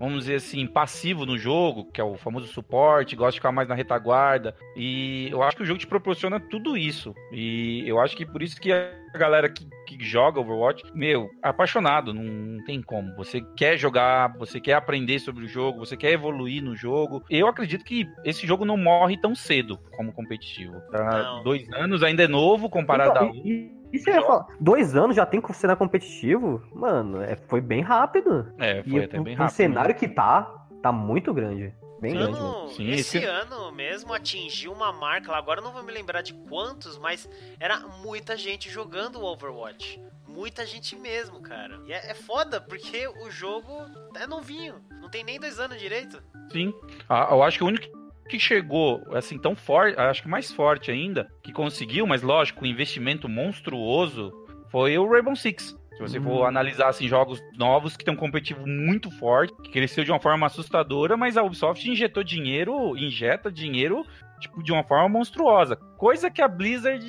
vamos 0.00 0.20
dizer 0.20 0.36
assim, 0.36 0.66
passivo 0.66 1.26
no 1.26 1.36
jogo, 1.36 1.84
que 1.92 2.00
é 2.00 2.04
o 2.04 2.16
famoso 2.16 2.46
suporte, 2.46 3.14
gosta 3.14 3.32
de 3.32 3.38
ficar 3.38 3.52
mais 3.52 3.68
na 3.68 3.74
retaguarda. 3.74 4.56
E 4.74 5.28
eu 5.30 5.42
acho 5.42 5.58
que 5.58 5.62
o 5.62 5.66
jogo 5.66 5.78
te 5.78 5.86
proporciona 5.86 6.40
tudo 6.40 6.74
isso. 6.74 7.14
E 7.30 7.84
eu 7.86 8.00
acho 8.00 8.16
que 8.16 8.24
por 8.24 8.42
isso 8.42 8.58
que 8.58 8.72
a 8.72 8.90
galera 9.12 9.50
que, 9.50 9.68
que 9.86 10.02
joga 10.02 10.40
Overwatch, 10.40 10.84
meu, 10.94 11.30
é 11.44 11.48
apaixonado, 11.48 12.14
não, 12.14 12.22
não, 12.22 12.64
tem 12.64 12.80
como. 12.80 13.14
Você 13.16 13.42
quer 13.54 13.76
jogar, 13.76 14.34
você 14.38 14.58
quer 14.58 14.74
aprender 14.74 15.18
sobre 15.18 15.44
o 15.44 15.48
jogo, 15.48 15.80
você 15.80 15.96
quer 15.96 16.12
evoluir 16.12 16.62
no 16.62 16.74
jogo. 16.74 17.22
Eu 17.28 17.46
acredito 17.46 17.84
que 17.84 18.08
esse 18.24 18.46
jogo 18.46 18.64
não 18.64 18.78
morre 18.78 19.18
tão 19.18 19.34
cedo 19.34 19.78
como 19.94 20.14
competitivo. 20.14 20.80
Tá 20.90 21.42
dois 21.44 21.70
anos 21.72 22.02
ainda 22.02 22.22
é 22.22 22.28
novo 22.28 22.70
comparado 22.70 23.10
então, 23.10 23.28
a. 23.28 23.79
E 23.92 23.98
você 23.98 24.10
ia 24.10 24.22
falar, 24.22 24.46
dois 24.60 24.94
anos 24.94 25.16
já 25.16 25.26
tem 25.26 25.42
cenário 25.52 25.78
competitivo? 25.78 26.62
Mano, 26.72 27.20
é, 27.20 27.36
foi 27.48 27.60
bem 27.60 27.82
rápido. 27.82 28.52
É, 28.58 28.82
foi 28.82 28.92
e 28.92 29.04
até 29.04 29.20
bem 29.20 29.34
rápido. 29.34 29.52
O 29.52 29.56
cenário 29.56 29.94
que 29.94 30.08
tá, 30.08 30.66
tá 30.82 30.92
muito 30.92 31.34
grande. 31.34 31.74
Bem 32.00 32.16
ano, 32.16 32.32
grande. 32.32 32.74
Sim, 32.74 32.90
esse, 32.90 33.18
esse 33.18 33.26
ano 33.26 33.70
mesmo 33.72 34.14
atingiu 34.14 34.72
uma 34.72 34.92
marca, 34.92 35.34
agora 35.36 35.60
não 35.60 35.72
vou 35.72 35.82
me 35.82 35.92
lembrar 35.92 36.22
de 36.22 36.32
quantos, 36.32 36.96
mas 36.98 37.28
era 37.58 37.78
muita 38.02 38.36
gente 38.36 38.70
jogando 38.70 39.20
o 39.20 39.24
Overwatch. 39.24 40.00
Muita 40.26 40.64
gente 40.64 40.96
mesmo, 40.96 41.42
cara. 41.42 41.80
E 41.86 41.92
é, 41.92 42.12
é 42.12 42.14
foda, 42.14 42.60
porque 42.60 43.06
o 43.06 43.30
jogo 43.30 43.70
é 44.14 44.26
novinho. 44.26 44.76
Não 45.00 45.10
tem 45.10 45.24
nem 45.24 45.38
dois 45.38 45.58
anos 45.58 45.78
direito. 45.78 46.22
Sim. 46.50 46.72
Ah, 47.08 47.28
eu 47.32 47.42
acho 47.42 47.58
que 47.58 47.64
o 47.64 47.66
único 47.66 47.99
que 48.30 48.38
chegou 48.38 49.02
assim 49.12 49.36
tão 49.36 49.56
forte, 49.56 49.98
acho 49.98 50.22
que 50.22 50.28
mais 50.28 50.52
forte 50.52 50.90
ainda, 50.90 51.28
que 51.42 51.52
conseguiu, 51.52 52.06
mas 52.06 52.22
lógico, 52.22 52.64
um 52.64 52.68
investimento 52.68 53.28
monstruoso, 53.28 54.32
foi 54.70 54.96
o 54.96 55.10
Rainbow 55.10 55.34
Six. 55.34 55.76
Se 55.96 56.00
você 56.00 56.20
for 56.20 56.42
hum. 56.42 56.44
analisar 56.44 56.88
assim, 56.88 57.08
jogos 57.08 57.42
novos 57.58 57.96
que 57.96 58.04
tem 58.04 58.14
um 58.14 58.16
competitivo 58.16 58.66
muito 58.66 59.10
forte, 59.10 59.52
que 59.62 59.70
cresceu 59.70 60.04
de 60.04 60.10
uma 60.10 60.20
forma 60.20 60.46
assustadora, 60.46 61.16
mas 61.16 61.36
a 61.36 61.42
Ubisoft 61.42 61.90
injetou 61.90 62.22
dinheiro, 62.22 62.96
injeta 62.96 63.50
dinheiro, 63.50 64.06
tipo, 64.38 64.62
de 64.62 64.72
uma 64.72 64.84
forma 64.84 65.08
monstruosa. 65.08 65.76
Coisa 65.98 66.30
que 66.30 66.40
a 66.40 66.48
Blizzard 66.48 67.04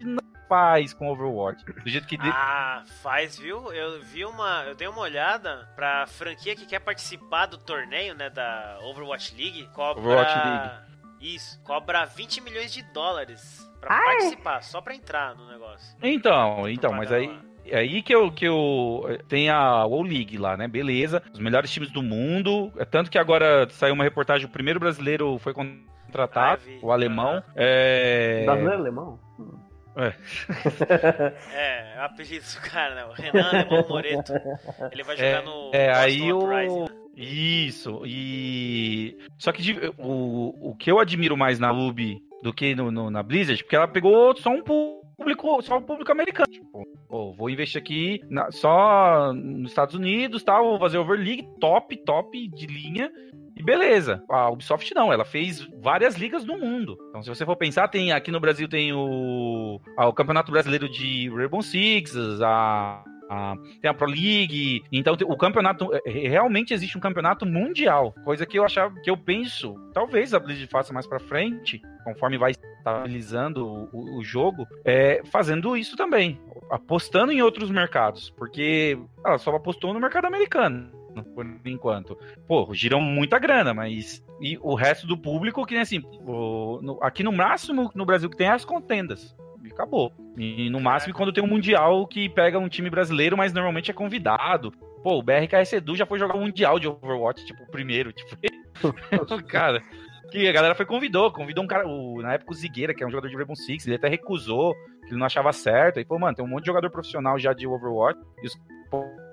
não 0.00 0.22
faz 0.48 0.92
com 0.92 1.08
Overwatch. 1.08 1.64
Do 1.64 1.88
jeito 1.88 2.06
que. 2.06 2.16
Ah, 2.20 2.82
faz, 3.02 3.38
viu? 3.38 3.72
Eu 3.72 4.02
vi 4.02 4.24
uma. 4.24 4.64
Eu 4.64 4.74
dei 4.74 4.88
uma 4.88 5.00
olhada 5.00 5.68
pra 5.74 6.06
franquia 6.06 6.56
que 6.56 6.66
quer 6.66 6.80
participar 6.80 7.46
do 7.46 7.58
torneio, 7.58 8.14
né? 8.14 8.30
Da 8.30 8.78
Overwatch 8.82 9.34
League. 9.36 9.68
Cobra. 9.74 10.02
Overwatch 10.02 10.34
League. 10.34 10.86
Isso, 11.20 11.60
cobra 11.62 12.04
20 12.04 12.40
milhões 12.42 12.72
de 12.72 12.82
dólares 12.92 13.66
pra 13.80 13.94
Ai. 13.94 14.04
participar, 14.04 14.62
só 14.62 14.80
pra 14.80 14.94
entrar 14.94 15.34
no 15.34 15.48
negócio. 15.48 15.96
Então, 16.02 16.68
então, 16.68 16.92
mas 16.92 17.10
aí. 17.10 17.30
É 17.68 17.78
aí 17.78 18.00
que 18.00 18.14
eu, 18.14 18.30
que 18.30 18.44
eu. 18.44 19.18
Tem 19.28 19.50
a 19.50 19.84
WoW 19.84 20.02
League 20.02 20.38
lá, 20.38 20.56
né? 20.56 20.68
Beleza. 20.68 21.20
Os 21.32 21.40
melhores 21.40 21.70
times 21.70 21.90
do 21.90 22.00
mundo. 22.00 22.72
É 22.76 22.84
tanto 22.84 23.10
que 23.10 23.18
agora 23.18 23.68
saiu 23.70 23.94
uma 23.94 24.04
reportagem: 24.04 24.46
o 24.46 24.50
primeiro 24.50 24.78
brasileiro 24.78 25.36
foi 25.38 25.52
contratado, 25.52 26.62
ah, 26.64 26.78
o 26.80 26.92
alemão. 26.92 27.42
É... 27.56 28.44
Brasileiro 28.44 28.78
alemão? 28.78 29.18
É. 29.40 29.65
é, 31.54 31.94
é 31.96 32.00
o 32.00 32.04
apelido 32.04 32.44
do 32.44 32.60
cara, 32.70 32.94
né? 32.94 33.04
O 33.06 33.12
Renan 33.12 33.48
Alemão 33.48 33.88
Moreto. 33.88 34.32
Ele 34.92 35.02
vai 35.02 35.16
jogar 35.16 35.28
é, 35.28 35.42
no. 35.42 35.70
É, 35.72 35.94
aí 35.94 36.32
o. 36.32 36.46
Né? 36.84 36.86
Isso, 37.16 38.02
e. 38.04 39.16
Só 39.38 39.50
que 39.50 39.74
o, 39.96 40.70
o 40.70 40.76
que 40.76 40.90
eu 40.90 40.98
admiro 40.98 41.34
mais 41.36 41.58
na 41.58 41.72
UB 41.72 42.22
do 42.42 42.52
que 42.52 42.74
no, 42.74 42.90
no, 42.90 43.10
na 43.10 43.22
Blizzard, 43.22 43.62
porque 43.62 43.74
ela 43.74 43.88
pegou 43.88 44.36
só 44.36 44.50
um 44.50 44.62
público, 44.62 45.62
só 45.62 45.78
um 45.78 45.82
público 45.82 46.12
americano. 46.12 46.52
Tipo, 46.52 46.84
pô, 47.08 47.32
vou 47.32 47.48
investir 47.48 47.80
aqui 47.80 48.20
na, 48.28 48.50
só 48.50 49.32
nos 49.32 49.70
Estados 49.70 49.94
Unidos, 49.94 50.42
tal, 50.42 50.64
vou 50.64 50.78
fazer 50.78 50.98
Overleague 50.98 51.48
top, 51.58 51.96
top 52.04 52.48
de 52.48 52.66
linha. 52.66 53.10
E 53.56 53.62
beleza. 53.62 54.22
A 54.28 54.50
Ubisoft 54.50 54.94
não, 54.94 55.12
ela 55.12 55.24
fez 55.24 55.66
várias 55.80 56.16
ligas 56.16 56.44
no 56.44 56.58
mundo. 56.58 56.96
Então, 57.08 57.22
se 57.22 57.28
você 57.28 57.44
for 57.44 57.56
pensar, 57.56 57.88
tem 57.88 58.12
aqui 58.12 58.30
no 58.30 58.38
Brasil 58.38 58.68
tem 58.68 58.92
o, 58.92 59.80
o 59.96 60.12
Campeonato 60.12 60.52
Brasileiro 60.52 60.88
de 60.88 61.30
Rainbow 61.30 61.62
Six, 61.62 62.14
a 62.42 63.02
tem 63.80 63.90
a 63.90 63.94
Pro 63.94 64.06
League. 64.06 64.84
Então 64.92 65.16
o 65.26 65.36
campeonato 65.36 65.92
é, 65.94 66.00
é, 66.06 66.28
realmente 66.28 66.72
existe 66.72 66.96
um 66.96 67.00
campeonato 67.00 67.44
mundial, 67.44 68.14
coisa 68.24 68.46
que 68.46 68.58
eu 68.58 68.64
achava 68.64 68.94
que 69.00 69.10
eu 69.10 69.16
penso, 69.16 69.74
talvez 69.92 70.32
a 70.32 70.38
Blizzard 70.38 70.68
faça 70.68 70.92
mais 70.92 71.06
para 71.06 71.18
frente, 71.18 71.80
conforme 72.04 72.38
vai 72.38 72.52
estabilizando 72.52 73.66
o, 73.66 74.18
o, 74.18 74.22
jogo, 74.22 74.66
é, 74.84 75.22
fazendo 75.24 75.76
isso 75.76 75.96
também, 75.96 76.40
apostando 76.70 77.32
em 77.32 77.42
outros 77.42 77.70
mercados, 77.70 78.30
porque 78.30 78.98
ela 79.24 79.38
só 79.38 79.54
apostou 79.54 79.92
no 79.92 80.00
mercado 80.00 80.26
americano 80.26 81.05
por 81.22 81.46
enquanto. 81.64 82.16
Pô, 82.46 82.68
giram 82.72 83.00
muita 83.00 83.38
grana, 83.38 83.72
mas. 83.74 84.24
E 84.40 84.58
o 84.60 84.74
resto 84.74 85.06
do 85.06 85.16
público, 85.16 85.64
que 85.64 85.74
nem 85.74 85.82
assim, 85.82 86.02
o, 86.26 86.80
no, 86.82 86.98
aqui 87.02 87.22
no 87.22 87.32
máximo 87.32 87.90
no 87.94 88.04
Brasil 88.04 88.28
que 88.28 88.36
tem 88.36 88.46
é 88.46 88.50
as 88.50 88.64
contendas. 88.64 89.34
E 89.64 89.68
acabou. 89.68 90.12
E 90.36 90.70
no 90.70 90.80
máximo 90.80 91.14
quando 91.14 91.32
tem 91.32 91.42
um 91.42 91.48
Mundial 91.48 92.06
que 92.06 92.28
pega 92.28 92.58
um 92.58 92.68
time 92.68 92.90
brasileiro, 92.90 93.36
mas 93.36 93.52
normalmente 93.52 93.90
é 93.90 93.94
convidado. 93.94 94.70
Pô, 95.02 95.18
o 95.18 95.22
BRKS 95.22 95.74
Edu 95.74 95.94
já 95.96 96.06
foi 96.06 96.18
jogar 96.18 96.36
um 96.36 96.42
Mundial 96.42 96.78
de 96.78 96.88
Overwatch, 96.88 97.44
tipo, 97.46 97.62
o 97.62 97.70
primeiro. 97.70 98.12
Tipo, 98.12 98.36
cara. 99.46 99.82
Que 100.30 100.48
a 100.48 100.52
galera 100.52 100.74
foi 100.74 100.84
convidou, 100.84 101.30
convidou 101.30 101.62
um 101.62 101.68
cara, 101.68 101.86
o, 101.86 102.20
na 102.20 102.34
época 102.34 102.50
o 102.50 102.54
Zigueira, 102.54 102.92
que 102.92 103.02
é 103.02 103.06
um 103.06 103.10
jogador 103.10 103.28
de 103.28 103.36
Rainbow 103.36 103.54
Six, 103.54 103.86
ele 103.86 103.94
até 103.94 104.08
recusou, 104.08 104.74
que 105.02 105.10
ele 105.10 105.18
não 105.18 105.26
achava 105.26 105.52
certo. 105.52 105.98
Aí, 105.98 106.04
pô, 106.04 106.18
mano, 106.18 106.34
tem 106.34 106.44
um 106.44 106.48
monte 106.48 106.62
de 106.62 106.66
jogador 106.66 106.90
profissional 106.90 107.38
já 107.38 107.52
de 107.52 107.64
Overwatch. 107.66 108.18
E 108.42 108.46
os, 108.46 108.58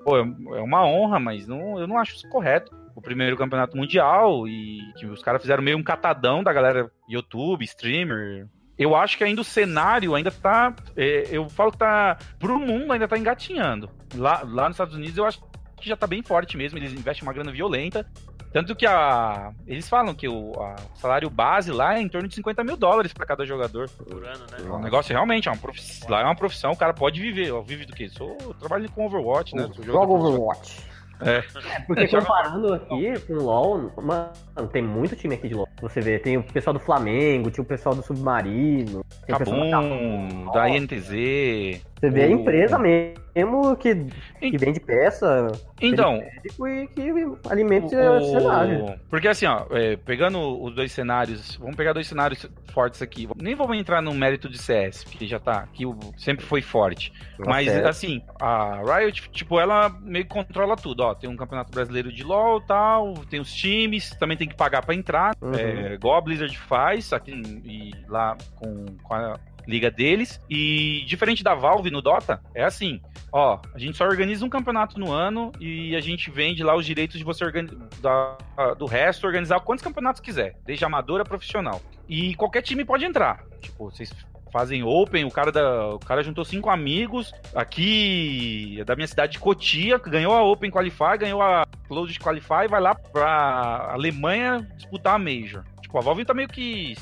pô, 0.04 0.18
é 0.18 0.62
uma 0.62 0.86
honra, 0.86 1.20
mas 1.20 1.48
não, 1.48 1.80
eu 1.80 1.88
não 1.88 1.98
acho 1.98 2.16
isso 2.16 2.30
correto. 2.30 2.72
o 2.96 3.02
primeiro 3.02 3.38
campeonato 3.38 3.76
mundial 3.76 4.48
e 4.48 4.80
que 4.98 5.06
os 5.06 5.24
caras 5.24 5.42
fizeram 5.42 5.64
meio 5.64 5.78
um 5.78 5.84
catadão 5.84 6.44
da 6.44 6.54
galera 6.54 6.92
YouTube, 7.10 7.64
streamer. 7.66 8.48
Eu 8.78 8.96
acho 8.96 9.18
que 9.18 9.24
ainda 9.24 9.42
o 9.42 9.44
cenário 9.44 10.16
ainda 10.16 10.32
tá. 10.32 10.76
É, 10.96 11.28
eu 11.32 11.48
falo 11.50 11.72
que 11.72 11.78
tá. 11.78 12.18
Pro 12.40 12.60
mundo 12.60 12.92
ainda 12.92 13.08
tá 13.08 13.18
engatinhando. 13.18 13.90
Lá, 14.16 14.42
lá 14.44 14.68
nos 14.68 14.76
Estados 14.76 14.96
Unidos 14.96 15.18
eu 15.18 15.26
acho 15.26 15.42
que 15.78 15.88
já 15.88 15.96
tá 15.96 16.08
bem 16.08 16.24
forte 16.24 16.58
mesmo. 16.58 16.78
Eles 16.78 16.94
investem 16.94 17.28
uma 17.28 17.34
grana 17.34 17.52
violenta. 17.52 18.06
Tanto 18.54 18.76
que 18.76 18.86
a. 18.86 19.52
Eles 19.66 19.90
falam 19.90 20.14
que 20.14 20.28
o 20.28 20.54
a 20.62 20.76
salário 20.96 21.28
base 21.28 21.72
lá 21.72 21.98
é 21.98 22.02
em 22.02 22.08
torno 22.08 22.28
de 22.28 22.36
50 22.36 22.64
mil 22.64 22.78
dólares 22.78 23.12
para 23.12 23.26
cada 23.26 23.44
jogador. 23.46 23.90
Por 23.90 24.24
ano, 24.24 24.46
né? 24.52 24.70
O 24.70 24.78
negócio 24.78 25.12
realmente 25.12 25.50
é 25.50 25.52
uma 25.52 25.58
profissão. 25.58 26.08
Lá 26.10 26.22
é 26.22 26.24
uma 26.24 26.36
profissão, 26.36 26.72
o 26.72 26.78
cara 26.78 26.94
pode 26.94 27.20
viver. 27.20 27.52
Ó, 27.52 27.62
vive 27.62 27.86
do 27.86 27.94
quê? 27.94 28.08
Sou, 28.10 28.38
eu 28.42 28.54
trabalho 28.54 28.90
com 28.92 29.08
Overwatch, 29.08 29.56
né? 29.56 29.68
Joga 29.82 30.14
Overwatch. 30.14 30.94
É. 31.20 31.38
É, 31.38 31.80
porque 31.88 32.08
comparando 32.10 32.74
aqui 32.74 33.20
com 33.22 33.34
o 33.34 33.44
LoL, 33.44 33.92
mano, 34.02 34.68
tem 34.72 34.84
muito 34.84 35.16
time 35.16 35.34
aqui 35.34 35.48
de 35.48 35.56
LoL. 35.56 35.68
Você 35.82 36.00
vê, 36.02 36.20
tem 36.20 36.38
o 36.38 36.44
pessoal 36.44 36.74
do 36.74 36.80
Flamengo, 36.80 37.50
tinha 37.50 37.64
o 37.64 37.68
pessoal 37.68 37.96
do 37.96 38.04
Submarino, 38.04 39.04
tem 39.26 39.36
o 39.36 39.38
pessoal 39.40 39.60
da 39.62 39.72
Cabum, 39.72 40.52
da 40.52 40.70
INTZ. 40.70 41.84
Você 42.04 42.10
vê 42.10 42.26
a 42.26 42.28
o- 42.28 42.32
empresa 42.32 42.78
mesmo 42.78 43.78
que, 43.78 43.96
que 44.42 44.58
vende 44.58 44.78
peça, 44.82 45.48
Então, 45.82 46.18
médico 46.18 46.68
e 46.68 46.86
que 46.88 47.02
alimenta 47.50 47.96
O- 47.96 48.18
o 48.18 48.26
cenário. 48.26 49.00
Porque 49.10 49.28
assim, 49.30 49.46
ó, 49.46 49.66
é, 49.72 49.96
pegando 49.96 50.62
os 50.62 50.76
dois 50.76 50.92
cenários, 50.92 51.56
vamos 51.56 51.78
pegar 51.78 51.94
dois 51.94 52.06
cenários 52.06 52.46
fortes 52.74 53.02
aqui. 53.02 53.26
Nem 53.42 53.56
vamos 53.56 53.78
entrar 53.78 54.02
no 54.02 54.14
mérito 54.14 54.50
de 54.50 54.58
CS, 54.58 55.06
porque 55.06 55.26
já 55.26 55.40
tá, 55.40 55.66
que 55.72 55.86
o- 55.86 55.98
sempre 56.18 56.46
foi 56.46 56.62
forte. 56.62 57.14
Mas 57.40 57.68
Nossa, 57.68 57.80
é. 57.80 57.88
assim, 57.88 58.22
a 58.38 58.82
Riot, 58.84 59.30
tipo, 59.32 59.58
ela 59.58 59.88
meio 60.02 60.26
que 60.26 60.32
controla 60.32 60.76
tudo, 60.76 61.04
ó. 61.04 61.16
Tem 61.16 61.30
um 61.30 61.38
campeonato 61.38 61.72
brasileiro 61.72 62.12
de 62.12 62.22
LoL 62.22 62.60
tal, 62.60 63.14
tem 63.30 63.40
os 63.40 63.54
times, 63.54 64.10
também 64.18 64.36
tem 64.36 64.48
que 64.50 64.56
pagar 64.58 64.86
pra 64.86 64.94
entrar. 64.94 65.32
Uhum. 65.42 65.54
É, 65.56 65.94
igual 65.94 66.18
a 66.18 66.22
Blizzard 66.22 66.58
faz 66.58 67.14
aqui 67.14 67.32
e 67.64 67.92
lá 68.10 68.36
com, 68.58 68.86
com 69.02 69.14
a 69.14 69.40
liga 69.68 69.90
deles. 69.90 70.40
E 70.50 71.04
diferente 71.06 71.44
da 71.44 71.54
Valve 71.54 71.92
no 71.92 72.02
Dota, 72.02 72.42
é 72.56 72.64
assim, 72.64 73.02
ó, 73.32 73.60
a 73.74 73.80
gente 73.80 73.98
só 73.98 74.06
organiza 74.06 74.46
um 74.46 74.50
campeonato 74.50 75.00
no 75.00 75.12
ano 75.12 75.52
e 75.60 75.96
a 75.96 76.02
gente 76.02 76.30
vende 76.30 76.64
lá 76.64 76.76
os 76.76 76.86
direitos 76.86 77.18
de 77.18 77.24
você 77.24 77.44
organizar 77.44 78.38
do 78.78 78.86
resto, 78.86 79.26
organizar 79.26 79.60
quantos 79.62 79.84
campeonatos 79.84 80.22
quiser, 80.22 80.56
desde 80.66 80.86
amador 80.86 81.22
a 81.22 81.24
profissional. 81.24 81.82
E 82.08 82.36
qualquer 82.36 82.62
time 82.62 82.86
pode 82.86 83.06
entrar. 83.06 83.44
Tipo, 83.62 83.90
vocês 83.90 84.12
fazem 84.54 84.84
open, 84.84 85.26
o 85.26 85.32
cara 85.32 85.52
da, 85.52 85.96
o 85.96 86.00
cara 86.00 86.22
juntou 86.22 86.46
cinco 86.46 86.70
amigos 86.70 87.34
aqui 87.56 88.78
é 88.80 88.84
da 88.84 88.96
minha 88.96 89.08
cidade 89.08 89.34
de 89.34 89.40
Cotia, 89.40 89.98
ganhou 89.98 90.36
a 90.36 90.44
Open 90.44 90.70
Qualify, 90.70 91.18
ganhou 91.18 91.42
a 91.42 91.66
Closed 91.88 92.20
Qualify, 92.20 92.68
vai 92.70 92.80
lá 92.80 92.94
pra 92.94 93.90
Alemanha 93.92 94.60
disputar 94.78 95.16
a 95.16 95.20
Major. 95.20 95.64
Tipo, 95.82 95.98
a 95.98 96.02
Valve 96.02 96.24
tá 96.24 96.36
meio 96.36 96.48
que 96.48 96.96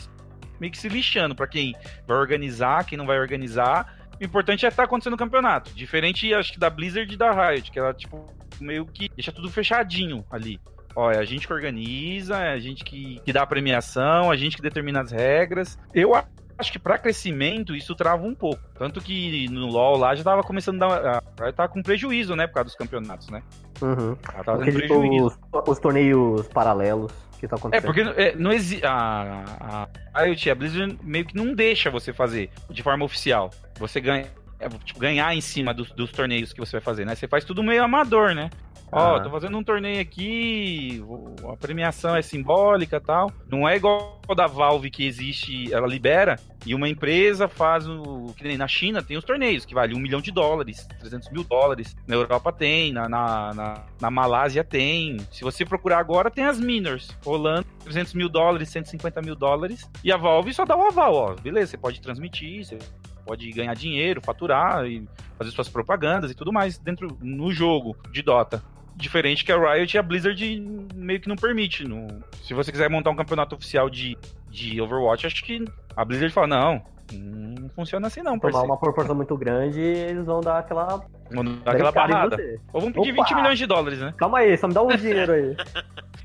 meio 0.62 0.72
que 0.72 0.78
se 0.78 0.88
lixando 0.88 1.34
pra 1.34 1.48
quem 1.48 1.76
vai 2.08 2.18
organizar, 2.18 2.86
quem 2.86 2.96
não 2.96 3.08
vai 3.08 3.20
organizar. 3.20 3.98
O 4.22 4.24
importante 4.24 4.64
é 4.64 4.70
estar 4.70 4.84
acontecendo 4.84 5.16
o 5.16 5.18
campeonato. 5.18 5.74
Diferente, 5.74 6.32
acho 6.32 6.54
que 6.54 6.60
da 6.60 6.70
Blizzard 6.70 7.12
e 7.12 7.18
da 7.18 7.32
Riot, 7.32 7.72
que 7.72 7.80
ela, 7.80 7.92
tipo, 7.92 8.32
meio 8.60 8.86
que 8.86 9.10
deixa 9.10 9.32
tudo 9.32 9.50
fechadinho 9.50 10.24
ali. 10.30 10.60
Ó, 10.96 11.10
é 11.12 11.18
a 11.18 11.26
gente 11.26 11.48
que 11.48 11.54
organiza, 11.54 12.38
é 12.38 12.54
a 12.54 12.60
gente 12.60 12.84
que, 12.84 13.20
que 13.26 13.34
dá 13.34 13.42
a 13.42 13.48
premiação, 13.48 14.30
a 14.30 14.36
gente 14.36 14.56
que 14.56 14.62
determina 14.62 15.02
as 15.02 15.12
regras. 15.12 15.80
Eu 15.96 16.14
acho 16.60 16.72
que 16.72 16.78
pra 16.78 17.00
crescimento 17.00 17.76
isso 17.76 17.96
trava 17.96 18.24
um 18.24 18.36
pouco. 18.36 18.62
Tanto 18.78 19.02
que 19.02 19.50
no 19.50 19.66
LoL 19.66 19.98
lá 19.98 20.14
já 20.14 20.24
tava 20.24 20.44
começando 20.44 20.84
a 20.84 20.88
dar. 20.88 21.24
A 21.40 21.52
tava 21.54 21.70
com 21.70 21.82
prejuízo, 21.82 22.36
né? 22.36 22.46
Por 22.46 22.56
causa 22.56 22.66
dos 22.66 22.76
campeonatos, 22.76 23.30
né? 23.30 23.42
Uhum. 23.82 24.16
Ela 24.32 24.44
tava 24.44 24.58
Porque, 24.60 24.82
tipo, 24.82 25.26
os, 25.26 25.40
os 25.68 25.80
torneios 25.80 26.48
paralelos 26.50 27.12
que 27.42 27.48
tá 27.48 27.56
É, 27.56 27.60
acontecendo. 27.60 27.86
porque 27.86 28.02
é, 28.22 28.36
não 28.36 28.54
existe. 28.54 28.86
A, 28.86 29.88
a 30.14 30.22
Riot, 30.24 30.50
a 30.50 30.56
Blizzard 30.56 30.98
meio 31.04 31.26
que 31.26 31.36
não 31.36 31.54
deixa 31.54 31.90
você 31.90 32.14
fazer 32.14 32.50
de 32.70 32.82
forma 32.82 33.04
oficial. 33.04 33.52
Você 33.80 34.00
ganha. 34.00 34.26
é, 34.60 34.70
tipo, 34.86 35.00
ganhar 35.00 35.36
em 35.36 35.42
cima 35.42 35.74
dos, 35.74 35.92
dos 35.92 36.12
torneios 36.12 36.54
que 36.54 36.60
você 36.60 36.74
vai 36.74 36.82
fazer, 36.82 37.04
né? 37.06 37.16
Você 37.16 37.28
faz 37.28 37.44
tudo 37.44 37.62
meio 37.64 37.84
amador, 37.84 38.34
né? 38.36 38.50
Ó, 38.92 39.16
Aham. 39.16 39.24
tô 39.24 39.30
fazendo 39.30 39.58
um 39.58 39.64
torneio 39.64 40.02
aqui, 40.02 41.02
a 41.50 41.56
premiação 41.56 42.14
é 42.14 42.22
simbólica 42.22 42.98
e 42.98 43.00
tal. 43.00 43.32
Não 43.50 43.68
é 43.68 43.78
igual 43.78 44.20
da 44.36 44.48
Valve 44.48 44.90
que 44.90 45.06
existe, 45.06 45.74
ela 45.74 45.88
libera, 45.88 46.38
e 46.66 46.76
uma 46.76 46.90
empresa 46.90 47.48
faz 47.48 47.88
o. 47.88 48.34
Que 48.36 48.44
nem 48.44 48.58
na 48.58 48.68
China 48.68 49.02
tem 49.02 49.16
os 49.16 49.24
torneios, 49.24 49.64
que 49.64 49.74
vale 49.74 49.96
um 49.96 50.00
milhão 50.00 50.20
de 50.20 50.30
dólares, 50.30 50.86
300 51.00 51.32
mil 51.32 51.44
dólares. 51.44 51.96
Na 52.06 52.16
Europa 52.16 52.52
tem, 52.52 52.92
na, 52.92 53.08
na, 53.08 53.54
na, 53.54 53.84
na 54.00 54.12
Malásia 54.12 54.64
tem. 54.64 55.18
Se 55.32 55.42
você 55.42 55.66
procurar 55.66 56.00
agora, 56.00 56.30
tem 56.30 56.44
as 56.44 56.60
miners 56.60 57.18
rolando 57.26 57.66
300 57.86 58.14
mil 58.14 58.28
dólares, 58.28 58.70
150 58.70 59.22
mil 59.22 59.36
dólares. 59.36 59.90
E 60.04 60.12
a 60.12 60.18
Valve 60.18 60.54
só 60.54 60.66
dá 60.66 60.76
o 60.76 60.88
aval, 60.88 61.14
ó. 61.14 61.36
Beleza, 61.36 61.72
você 61.72 61.78
pode 61.78 62.02
transmitir, 62.02 62.66
você 62.66 62.78
pode 63.26 63.50
ganhar 63.52 63.74
dinheiro, 63.74 64.22
faturar 64.22 64.86
e 64.86 65.08
fazer 65.38 65.52
suas 65.52 65.70
propagandas 65.70 66.30
e 66.30 66.36
tudo 66.36 66.52
mais 66.52 66.78
dentro 66.78 67.18
no 67.22 67.52
jogo 67.52 67.96
de 68.12 68.22
Dota. 68.22 68.62
Diferente 69.02 69.44
que 69.44 69.52
a 69.52 69.58
Riot 69.58 69.96
e 69.96 70.00
a 70.00 70.04
Blizzard 70.04 70.88
meio 70.94 71.20
que 71.20 71.28
não 71.28 71.36
permite. 71.36 71.84
No... 71.84 72.08
Se 72.44 72.54
você 72.54 72.72
quiser 72.72 72.90
montar 72.90 73.10
um 73.10 73.16
campeonato 73.16 73.56
oficial 73.56 73.90
de, 73.90 74.18
de 74.50 74.80
Overwatch, 74.80 75.26
acho 75.26 75.44
que 75.44 75.66
a 75.96 76.06
Blizzard 76.06 76.32
fala, 76.32 76.48
não, 76.48 76.84
não 77.14 77.70
funciona 77.70 78.08
assim 78.08 78.22
não, 78.22 78.38
Tomar 78.40 78.62
uma 78.62 78.78
proporção 78.80 79.16
muito 79.16 79.36
grande, 79.36 79.80
eles 79.82 80.26
vão 80.26 80.40
dar 80.40 80.60
aquela. 80.60 81.04
Vamos 81.32 81.62
dar 81.64 81.72
aquela 81.72 81.92
barrada. 81.92 82.36
você. 82.36 82.60
Ou 82.72 82.82
vamos 82.82 82.96
pedir 82.96 83.12
Opa! 83.14 83.24
20 83.24 83.36
milhões 83.36 83.58
de 83.58 83.66
dólares, 83.66 84.00
né? 84.00 84.14
Calma 84.18 84.38
aí, 84.40 84.58
só 84.58 84.68
me 84.68 84.74
dá 84.74 84.82
um 84.84 84.88
dinheiro 84.96 85.32
aí. 85.34 85.56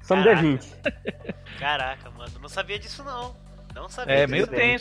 Só 0.02 0.14
me 0.14 0.22
Caraca. 0.22 0.42
20. 0.42 0.74
Caraca, 1.58 2.10
mano, 2.10 2.30
não 2.40 2.48
sabia 2.48 2.78
disso 2.78 3.02
não. 3.02 3.34
Não 3.74 3.88
sabia 3.88 4.14
É 4.14 4.26
disso. 4.26 4.30
meio 4.30 4.46
bem. 4.46 4.78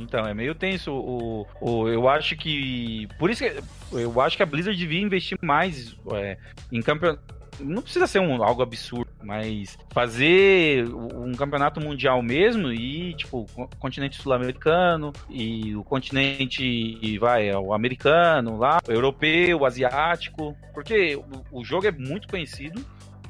Então, 0.00 0.26
é 0.26 0.34
meio 0.34 0.54
tenso. 0.54 0.92
O, 0.92 1.46
o, 1.60 1.88
eu 1.88 2.08
acho 2.08 2.36
que. 2.36 3.06
Por 3.18 3.30
isso 3.30 3.44
que 3.44 3.62
eu 3.92 4.20
acho 4.20 4.36
que 4.36 4.42
a 4.42 4.46
Blizzard 4.46 4.78
devia 4.78 5.00
investir 5.00 5.38
mais 5.42 5.96
é, 6.12 6.36
em 6.72 6.80
campeonato. 6.80 7.40
Não 7.58 7.82
precisa 7.82 8.06
ser 8.06 8.20
um, 8.20 8.42
algo 8.42 8.62
absurdo, 8.62 9.10
mas 9.22 9.76
fazer 9.92 10.86
um 10.94 11.32
campeonato 11.32 11.78
mundial 11.78 12.22
mesmo 12.22 12.72
e, 12.72 13.12
tipo, 13.12 13.46
o 13.54 13.68
continente 13.78 14.16
sul-americano 14.16 15.12
e 15.28 15.76
o 15.76 15.84
continente, 15.84 17.18
vai, 17.18 17.54
o 17.54 17.74
americano 17.74 18.56
lá, 18.56 18.78
o 18.88 18.90
europeu, 18.90 19.58
o 19.58 19.66
asiático, 19.66 20.56
porque 20.72 21.16
o, 21.16 21.60
o 21.60 21.62
jogo 21.62 21.86
é 21.86 21.90
muito 21.90 22.28
conhecido, 22.28 22.82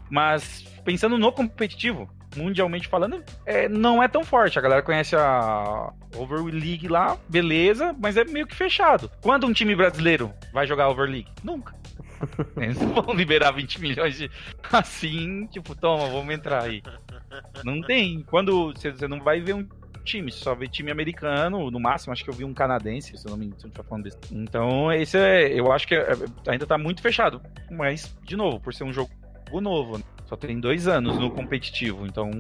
mas 0.09 0.65
pensando 0.85 1.19
no 1.19 1.33
competitivo, 1.33 2.09
mundialmente 2.37 2.89
falando, 2.89 3.23
é, 3.45 3.69
não 3.69 4.03
é 4.03 4.09
tão 4.09 4.25
forte. 4.25 4.59
A 4.59 4.63
galera 4.63 4.83
conhece 4.83 5.17
a 5.17 5.93
Over 6.17 6.43
League 6.45 6.89
lá, 6.89 7.17
beleza, 7.29 7.95
mas 7.99 8.17
é 8.17 8.25
meio 8.25 8.47
que 8.47 8.55
fechado. 8.55 9.11
Quando 9.21 9.47
um 9.47 9.53
time 9.53 9.75
brasileiro 9.75 10.33
vai 10.53 10.67
jogar 10.67 10.89
Over 10.89 11.09
League? 11.09 11.29
Nunca. 11.43 11.75
Eles 12.57 12.79
vão 12.79 13.15
liberar 13.15 13.51
20 13.53 13.81
milhões 13.81 14.17
de 14.17 14.31
assim, 14.73 15.47
tipo, 15.47 15.75
toma, 15.75 16.07
vamos 16.09 16.35
entrar 16.35 16.63
aí. 16.65 16.83
Não 17.65 17.81
tem. 17.81 18.23
Quando 18.23 18.73
você 18.75 19.09
não 19.09 19.21
vai 19.21 19.41
ver 19.41 19.55
um 19.55 19.67
time, 20.05 20.31
você 20.31 20.39
só 20.39 20.55
vê 20.55 20.67
time 20.67 20.91
americano, 20.91 21.71
no 21.71 21.81
máximo, 21.81 22.13
acho 22.13 22.25
que 22.25 22.31
eu 22.31 22.35
vi 22.35 22.45
um 22.45 22.55
canadense, 22.55 23.17
se 23.17 23.27
eu 23.27 23.31
não 23.31 23.39
me 23.39 23.47
não 23.47 23.57
estiver 23.57 23.85
falando 23.85 24.05
besteira. 24.05 24.43
Então, 24.43 24.93
esse 24.93 25.17
é, 25.19 25.49
eu 25.59 25.71
acho 25.73 25.87
que 25.87 25.95
é- 25.95 26.13
é- 26.13 26.51
ainda 26.51 26.67
tá 26.67 26.77
muito 26.77 27.01
fechado. 27.03 27.41
Mas, 27.71 28.15
de 28.25 28.37
novo, 28.37 28.61
por 28.61 28.75
ser 28.75 28.85
um 28.85 28.93
jogo 28.93 29.11
novo, 29.61 29.99
né? 29.99 30.05
Só 30.31 30.37
tem 30.37 30.61
dois 30.61 30.87
anos 30.87 31.19
no 31.19 31.29
competitivo, 31.29 32.07
então. 32.07 32.31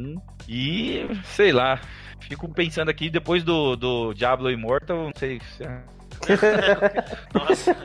E 0.48 1.04
sei 1.24 1.52
lá. 1.52 1.80
Fico 2.20 2.48
pensando 2.48 2.88
aqui, 2.88 3.10
depois 3.10 3.42
do, 3.42 3.74
do 3.74 4.14
Diablo 4.14 4.48
Immortal, 4.48 4.96
não 4.96 5.12
sei 5.16 5.40
se 5.40 5.64
é 5.64 5.82
Nossa. 7.34 7.76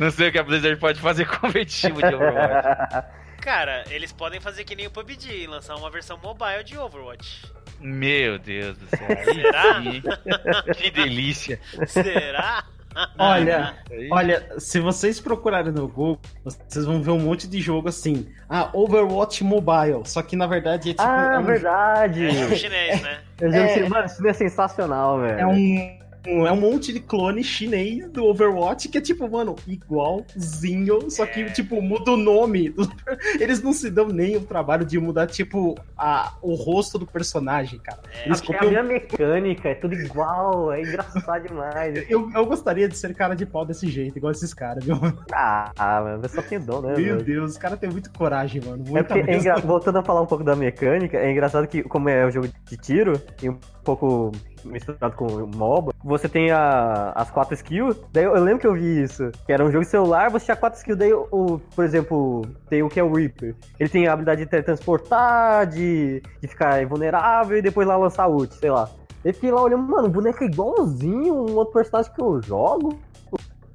Não 0.00 0.10
sei 0.10 0.28
o 0.28 0.32
que 0.32 0.38
a 0.38 0.42
Blizzard 0.42 0.80
pode 0.80 0.98
fazer 0.98 1.28
competitivo 1.28 2.00
de 2.00 2.14
Overwatch. 2.14 3.08
Cara, 3.40 3.84
eles 3.90 4.10
podem 4.10 4.40
fazer 4.40 4.64
que 4.64 4.74
nem 4.74 4.88
o 4.88 4.90
PUBG, 4.90 5.46
lançar 5.46 5.76
uma 5.76 5.90
versão 5.90 6.18
mobile 6.18 6.64
de 6.64 6.76
Overwatch. 6.76 7.46
Meu 7.78 8.38
Deus 8.38 8.76
do 8.78 8.88
céu. 8.88 9.08
Será? 9.24 10.74
Que 10.74 10.90
delícia. 10.90 11.60
Será? 11.86 12.64
Olha, 13.18 13.74
Aí- 13.90 14.08
olha, 14.10 14.46
se 14.58 14.80
vocês 14.80 15.20
procurarem 15.20 15.72
no 15.72 15.86
Google, 15.88 16.18
vocês 16.44 16.84
vão 16.84 17.02
ver 17.02 17.10
um 17.12 17.18
monte 17.20 17.46
de 17.46 17.60
jogo 17.60 17.88
assim. 17.88 18.26
Ah, 18.48 18.70
Overwatch 18.72 19.44
Mobile. 19.44 20.02
Só 20.04 20.20
que 20.22 20.34
na 20.36 20.46
verdade 20.46 20.90
é 20.90 20.92
tipo. 20.94 21.02
ah, 21.08 21.32
é 21.34 21.38
um, 21.38 21.42
verdade. 21.44 22.26
É 22.26 22.30
jogo 22.30 22.56
chinês, 22.56 23.02
né? 23.02 23.18
Já 23.40 23.58
É. 23.58 23.68
sei, 23.68 23.88
Mano, 23.88 24.06
isso 24.06 24.26
é 24.26 24.32
sensacional, 24.32 25.20
velho. 25.20 25.38
é 25.38 25.46
um, 25.46 25.52
um, 25.52 25.98
é 26.46 26.52
um 26.52 26.60
monte 26.60 26.92
de 26.92 27.00
clone 27.00 27.42
chinês 27.42 28.08
do 28.10 28.24
Overwatch 28.24 28.88
que 28.88 28.98
é 28.98 29.00
tipo, 29.00 29.28
mano, 29.30 29.56
igualzinho, 29.66 31.10
só 31.10 31.26
que, 31.26 31.44
tipo, 31.52 31.80
muda 31.80 32.12
o 32.12 32.16
nome. 32.16 32.74
Eles 33.40 33.62
não 33.62 33.72
se 33.72 33.90
dão 33.90 34.08
nem 34.08 34.36
o 34.36 34.40
trabalho 34.40 34.84
de 34.84 34.98
mudar, 34.98 35.26
tipo, 35.26 35.74
a, 35.96 36.34
o 36.42 36.54
rosto 36.54 36.98
do 36.98 37.06
personagem, 37.06 37.78
cara. 37.78 38.00
Eles 38.24 38.40
É 38.42 38.46
copiam- 38.46 38.64
a 38.66 38.68
minha 38.68 38.82
mecânica, 38.82 39.68
é 39.68 39.74
tudo 39.74 39.94
igual, 39.94 40.72
é 40.72 40.82
engraçado 40.82 41.46
demais. 41.46 42.04
eu, 42.08 42.30
eu 42.34 42.46
gostaria 42.46 42.88
de 42.88 42.96
ser 42.96 43.14
cara 43.14 43.34
de 43.34 43.46
pau 43.46 43.64
desse 43.64 43.88
jeito, 43.88 44.16
igual 44.18 44.32
esses 44.32 44.52
caras, 44.54 44.84
viu? 44.84 44.96
Ah, 45.32 45.72
mano, 46.02 46.20
eu 46.24 46.28
só 46.28 46.42
tenho 46.42 46.60
dom, 46.60 46.80
né? 46.82 46.94
Meu 46.96 47.14
mano? 47.14 47.22
Deus, 47.24 47.52
os 47.52 47.58
caras 47.58 47.78
têm 47.78 47.90
muito 47.90 48.10
coragem, 48.12 48.60
mano. 48.64 48.84
É 48.86 48.90
Muita 48.90 49.18
é 49.18 49.36
engra- 49.36 49.56
voltando 49.60 49.98
a 49.98 50.02
falar 50.02 50.22
um 50.22 50.26
pouco 50.26 50.44
da 50.44 50.54
mecânica, 50.56 51.16
é 51.18 51.30
engraçado 51.30 51.66
que, 51.66 51.82
como 51.82 52.08
é 52.08 52.26
um 52.26 52.30
jogo 52.30 52.48
de 52.68 52.76
tiro, 52.76 53.20
e 53.42 53.48
um 53.48 53.58
pouco 53.84 54.32
misturado 54.64 55.14
com 55.16 55.26
MOBA, 55.54 55.92
você 56.02 56.28
tem 56.28 56.50
a- 56.50 57.12
as 57.14 57.30
quatro 57.30 57.54
skills, 57.54 57.96
daí 58.12 58.24
eu, 58.24 58.34
eu 58.36 58.42
lembro 58.42 58.60
que 58.60 58.66
eu 58.66 58.74
vi 58.74 59.02
isso, 59.02 59.30
que 59.46 59.52
era 59.52 59.64
um 59.64 59.70
jogo 59.70 59.84
celular, 59.84 60.30
você 60.30 60.46
tinha 60.46 60.56
quatro 60.56 60.78
skills, 60.78 60.98
daí, 60.98 61.12
o, 61.12 61.60
por 61.74 61.84
exemplo, 61.84 62.42
tem 62.68 62.82
o 62.82 62.88
que 62.88 63.00
é 63.00 63.02
o 63.02 63.12
Reaper, 63.12 63.54
ele 63.78 63.88
tem 63.88 64.06
a 64.06 64.12
habilidade 64.12 64.42
de 64.42 64.46
teletransportar, 64.50 65.66
de, 65.66 66.22
de 66.40 66.48
ficar 66.48 66.82
invulnerável 66.82 67.56
e 67.58 67.62
depois 67.62 67.86
lá 67.86 67.96
lançar 67.96 68.28
ult, 68.28 68.54
sei 68.54 68.70
lá. 68.70 68.88
Eu 69.24 69.34
fiquei 69.34 69.50
lá 69.50 69.60
olhando, 69.62 69.82
mano, 69.82 70.06
o 70.06 70.10
boneco 70.10 70.44
é 70.44 70.46
igualzinho 70.46 71.34
um 71.34 71.56
outro 71.56 71.74
personagem 71.74 72.12
que 72.12 72.22
eu 72.22 72.40
jogo. 72.40 72.98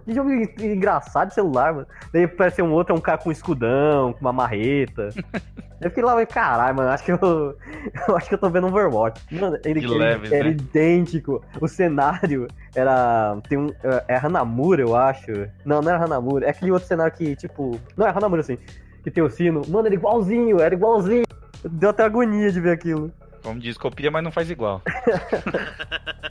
Que 0.05 0.13
jogo 0.13 0.31
en- 0.31 0.53
engraçado 0.59 1.29
de 1.29 1.33
celular, 1.33 1.73
mano. 1.73 1.87
Daí 2.11 2.27
parece 2.27 2.61
um 2.61 2.71
outro, 2.71 2.93
é 2.93 2.97
um 2.97 3.01
cara 3.01 3.17
com 3.17 3.31
escudão, 3.31 4.13
com 4.13 4.19
uma 4.21 4.33
marreta. 4.33 5.09
Eu 5.81 5.89
fiquei 5.89 6.03
lá, 6.03 6.25
caralho, 6.25 6.77
mano, 6.77 6.89
acho 6.91 7.03
que 7.03 7.11
eu, 7.11 7.17
eu 8.07 8.15
acho 8.15 8.29
que 8.29 8.35
eu 8.35 8.37
tô 8.37 8.49
vendo 8.49 8.67
um 8.67 8.69
Overwatch. 8.69 9.21
Mano, 9.35 9.57
ele, 9.65 9.79
ele 9.81 9.87
leves, 9.97 10.31
era 10.31 10.45
né? 10.45 10.51
idêntico. 10.51 11.43
O 11.59 11.67
cenário 11.67 12.47
era. 12.73 13.37
Tem 13.49 13.57
um. 13.57 13.67
É 13.83 14.13
é 14.13 14.15
Hanamura, 14.17 14.81
eu 14.81 14.95
acho. 14.95 15.29
Não, 15.65 15.81
não 15.81 15.91
era 15.91 16.01
Hanamura. 16.01 16.45
É 16.45 16.51
aquele 16.51 16.71
outro 16.71 16.87
cenário 16.87 17.11
que, 17.13 17.35
tipo. 17.35 17.77
Não, 17.97 18.07
é 18.07 18.11
Hanamura, 18.11 18.39
assim. 18.39 18.57
Que 19.03 19.11
tem 19.11 19.21
o 19.21 19.29
sino. 19.29 19.61
Mano, 19.67 19.87
era 19.87 19.93
igualzinho, 19.95 20.61
era 20.61 20.73
igualzinho. 20.73 21.25
Deu 21.69 21.89
até 21.89 22.03
agonia 22.03 22.49
de 22.49 22.61
ver 22.61 22.71
aquilo. 22.71 23.11
Como 23.43 23.59
diz, 23.59 23.77
copia, 23.77 24.09
mas 24.09 24.23
não 24.23 24.31
faz 24.31 24.49
igual. 24.49 24.81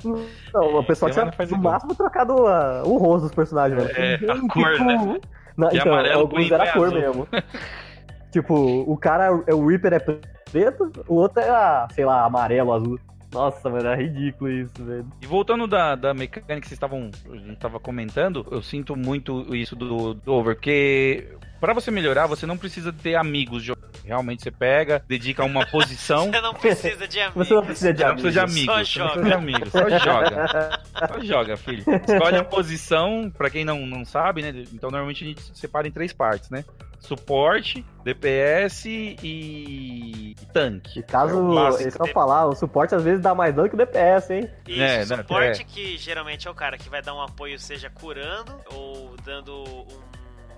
Não, 0.02 0.78
o 0.78 0.84
pessoal 0.84 1.10
tinha 1.10 1.26
no 1.26 1.30
igual. 1.44 1.74
máximo 1.74 1.94
trocado 1.94 2.34
o 2.34 2.96
rosto 2.96 3.26
dos 3.26 3.34
personagens, 3.34 3.78
mano. 3.78 3.90
É, 3.94 4.14
a 4.14 4.48
cor, 4.48 4.80
né? 4.80 5.20
Não, 5.56 5.68
De 5.68 5.76
então, 5.76 5.92
amarelo 5.92 6.20
alguns 6.22 6.50
era 6.50 6.64
a 6.64 6.66
é 6.66 6.72
cor 6.72 6.86
azul. 6.86 6.98
mesmo. 6.98 7.28
tipo, 8.32 8.54
o 8.54 8.96
cara, 8.96 9.42
é 9.46 9.54
o 9.54 9.66
Reaper 9.66 9.92
é 9.92 9.98
preto, 9.98 10.90
o 11.06 11.16
outro 11.16 11.42
era, 11.42 11.86
sei 11.92 12.04
lá, 12.04 12.24
amarelo, 12.24 12.72
azul. 12.72 12.98
Nossa, 13.32 13.70
mano, 13.70 13.86
era 13.86 13.96
ridículo 13.96 14.50
isso, 14.50 14.84
velho. 14.84 15.06
E 15.20 15.26
voltando 15.26 15.66
da, 15.66 15.94
da 15.94 16.12
mecânica 16.12 16.60
que 16.60 16.68
vocês 16.68 16.76
estavam 16.76 17.10
a 17.30 17.36
gente 17.36 17.56
tava 17.56 17.80
comentando, 17.80 18.46
eu 18.50 18.62
sinto 18.62 18.94
muito 18.94 19.54
isso 19.54 19.74
do, 19.74 20.14
do 20.14 20.32
Over, 20.32 20.54
porque 20.54 21.28
pra 21.60 21.72
você 21.72 21.90
melhorar, 21.90 22.26
você 22.26 22.44
não 22.44 22.58
precisa 22.58 22.92
ter 22.92 23.14
amigos 23.14 23.62
jogando. 23.62 23.92
Realmente 24.04 24.42
você 24.42 24.50
pega, 24.50 25.02
dedica 25.06 25.44
uma 25.44 25.64
posição. 25.64 26.26
Você 26.32 26.40
não 26.40 26.54
precisa 26.54 27.06
de 27.06 27.20
amigos. 27.20 27.46
Você 27.48 27.54
não 27.54 27.64
precisa 27.64 27.92
de 27.92 27.98
Você 27.98 28.08
não 28.08 28.14
precisa 28.14 28.32
de 28.32 28.38
amigos. 28.40 28.68
amigos. 28.68 28.92
Só 28.92 29.08
você 29.08 29.14
não 29.14 29.14
precisa 29.14 29.28
de 29.28 29.34
amigos. 29.34 29.72
Só 29.72 29.88
joga. 29.98 30.82
Só 31.08 31.20
joga, 31.22 31.56
filho. 31.56 31.84
Escolhe 32.08 32.36
a 32.36 32.44
posição, 32.44 33.32
pra 33.36 33.48
quem 33.48 33.64
não, 33.64 33.86
não 33.86 34.04
sabe, 34.04 34.42
né? 34.42 34.64
Então 34.72 34.90
normalmente 34.90 35.22
a 35.22 35.26
gente 35.28 35.56
separa 35.56 35.86
em 35.86 35.92
três 35.92 36.12
partes, 36.12 36.50
né? 36.50 36.64
Suporte, 37.02 37.84
DPS 38.04 38.84
e 39.22 40.36
tanque. 40.52 41.00
E 41.00 41.02
caso, 41.02 41.34
É 41.36 41.88
o 41.88 41.90
só 41.90 42.06
falar, 42.06 42.46
o 42.46 42.54
suporte 42.54 42.94
às 42.94 43.02
vezes 43.02 43.20
dá 43.20 43.34
mais 43.34 43.52
dano 43.54 43.68
que 43.68 43.74
o 43.74 43.78
DPS, 43.78 44.30
hein? 44.32 44.48
Isso, 44.68 44.80
É, 44.80 45.04
não, 45.06 45.16
suporte 45.16 45.62
é. 45.62 45.64
que 45.64 45.98
geralmente 45.98 46.46
é 46.46 46.50
o 46.50 46.54
cara 46.54 46.78
que 46.78 46.88
vai 46.88 47.02
dar 47.02 47.12
um 47.14 47.20
apoio, 47.20 47.58
seja 47.58 47.90
curando 47.90 48.54
ou 48.72 49.16
dando 49.24 49.52
um- 49.52 50.11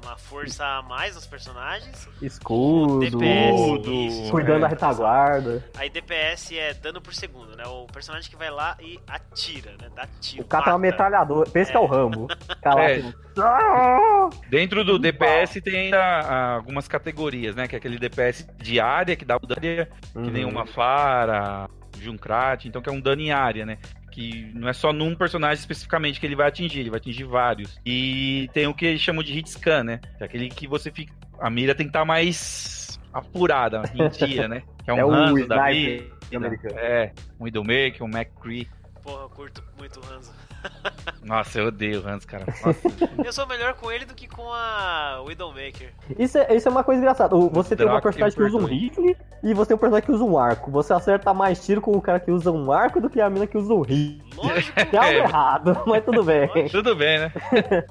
uma 0.05 0.17
força 0.17 0.65
a 0.65 0.83
mais 0.83 1.15
nos 1.15 1.27
personagens. 1.27 2.09
Escudo, 2.21 3.01
DPS, 3.01 3.61
Escudo, 3.61 3.93
isso. 3.93 4.31
cuidando 4.31 4.59
É. 4.59 4.61
da 4.61 4.69
retaguarda. 4.69 5.65
Aí 5.77 5.89
DPS 5.91 6.57
é 6.59 6.75
dano 6.75 7.01
por 7.01 7.15
segundo, 7.15 7.57
né? 7.57 7.65
O 7.67 7.87
personagem 7.87 8.29
que 8.31 8.37
vai 8.37 8.51
lá 8.51 8.77
e 8.81 8.99
atira, 9.09 9.73
né? 9.81 9.89
Dá 9.95 10.07
tiro. 10.21 10.43
O 10.43 10.47
cara 10.47 10.65
uma 10.67 10.73
mata. 10.73 10.79
metralhadora. 10.83 11.51
Pensa 11.51 11.71
que 11.73 11.77
é 11.77 11.81
o 11.81 11.87
Rambo. 11.87 12.29
O 12.51 12.61
cara 12.65 12.77
lá, 12.77 12.91
É. 12.91 12.97
tipo, 13.03 13.15
"Ah!" 13.41 14.31
Dentro 14.49 14.85
do 14.85 14.99
DPS 14.99 15.61
tem 15.61 15.77
ainda 15.87 16.55
algumas 16.57 16.87
categorias, 16.89 17.55
né? 17.57 17.67
Que 17.69 17.75
é 17.77 17.79
aquele 17.79 17.99
DPS 17.99 18.47
de 18.59 18.81
área, 18.81 19.17
que 19.17 19.25
dá 19.25 19.37
o 19.37 19.47
dano 19.47 19.61
que 19.61 20.31
nem 20.31 20.45
Uhum. 20.45 20.51
uma 20.51 20.67
Fara, 20.67 21.69
Junkrat, 22.01 22.67
então 22.67 22.81
que 22.83 22.89
é 22.89 22.93
um 22.93 23.01
dano 23.01 23.21
em 23.23 23.33
área, 23.33 23.65
né? 23.67 23.79
Que 24.15 24.49
não 24.55 24.69
é 24.69 24.73
só 24.73 24.93
num 24.93 25.13
personagem 25.17 25.59
especificamente 25.59 26.21
que 26.21 26.27
ele 26.27 26.37
vai 26.37 26.47
atingir, 26.47 26.79
ele 26.81 26.91
vai 26.91 26.99
atingir 26.99 27.25
vários. 27.25 27.81
E 27.85 28.49
tem 28.53 28.69
o 28.69 28.73
que 28.73 28.87
eles 28.87 29.01
chamam 29.01 29.25
de 29.25 29.33
hit 29.33 29.51
scan, 29.51 29.83
né? 29.83 30.01
Que 30.17 30.23
é 30.23 30.27
aquele 30.27 30.49
que 30.49 30.69
você 30.69 30.89
fica. 30.89 31.13
A 31.41 31.51
mira 31.51 31.75
tem 31.75 31.87
que 31.87 31.91
estar 31.91 32.05
mais 32.05 33.01
apurada 33.13 33.83
em 33.93 34.09
dia, 34.27 34.47
né? 34.47 34.63
Que 34.85 34.91
é 34.93 34.95
um 34.95 35.13
É 35.13 35.19
Hanzo 35.19 35.49
da 35.49 35.67
vida. 35.69 36.05
É, 36.77 37.13
um 37.41 37.45
Widowmaker, 37.45 38.05
um 38.05 38.09
McCree. 38.09 38.69
Porra, 39.03 39.23
eu 39.23 39.31
curto 39.31 39.65
muito 39.77 39.99
o 39.99 40.13
Hanzo. 40.13 40.33
Nossa, 41.23 41.59
eu 41.59 41.69
odeio 41.69 42.03
o 42.03 42.07
Hanzo, 42.09 42.27
cara. 42.27 42.45
Nossa, 42.47 42.81
Eu 43.25 43.33
sou 43.33 43.47
melhor 43.47 43.75
com 43.75 43.91
ele 43.91 44.05
do 44.05 44.15
que 44.15 44.29
com 44.29 44.53
a 44.53 45.23
Widowmaker. 45.27 45.93
Isso 46.19 46.37
é, 46.37 46.55
isso 46.55 46.69
é 46.69 46.71
uma 46.71 46.85
coisa 46.85 47.01
engraçada. 47.01 47.35
Você 47.35 47.75
tem 47.75 47.87
uma 47.87 48.01
personagem 48.01 48.37
que 48.37 48.45
usa 48.45 48.57
um 48.57 48.65
rifle 48.65 49.17
e 49.43 49.55
você 49.55 49.69
tem 49.69 49.77
um 49.77 49.81
personagem 49.81 50.07
que 50.07 50.13
usa 50.13 50.25
um 50.25 50.39
arco. 50.39 50.71
Você 50.71 50.93
acerta 50.93 51.33
mais 51.33 51.65
tiro 51.65 51.81
com 51.81 51.93
o 51.93 52.01
cara 52.01 52.21
que 52.21 52.31
usa 52.31 52.51
um 52.51 52.71
arco 52.71 53.01
do 53.01 53.09
que 53.09 53.21
a 53.21 53.31
mina 53.31 53.47
que 53.47 53.57
usa 53.57 53.73
um 53.73 53.81
rifle. 53.81 54.23
Lógico. 54.35 54.79
É 54.79 54.97
algo 54.97 55.19
errado, 55.29 55.83
mas 55.87 56.05
tudo 56.05 56.23
bem. 56.25 56.69
Tudo 56.71 56.95
bem, 56.97 57.19
né? 57.19 57.33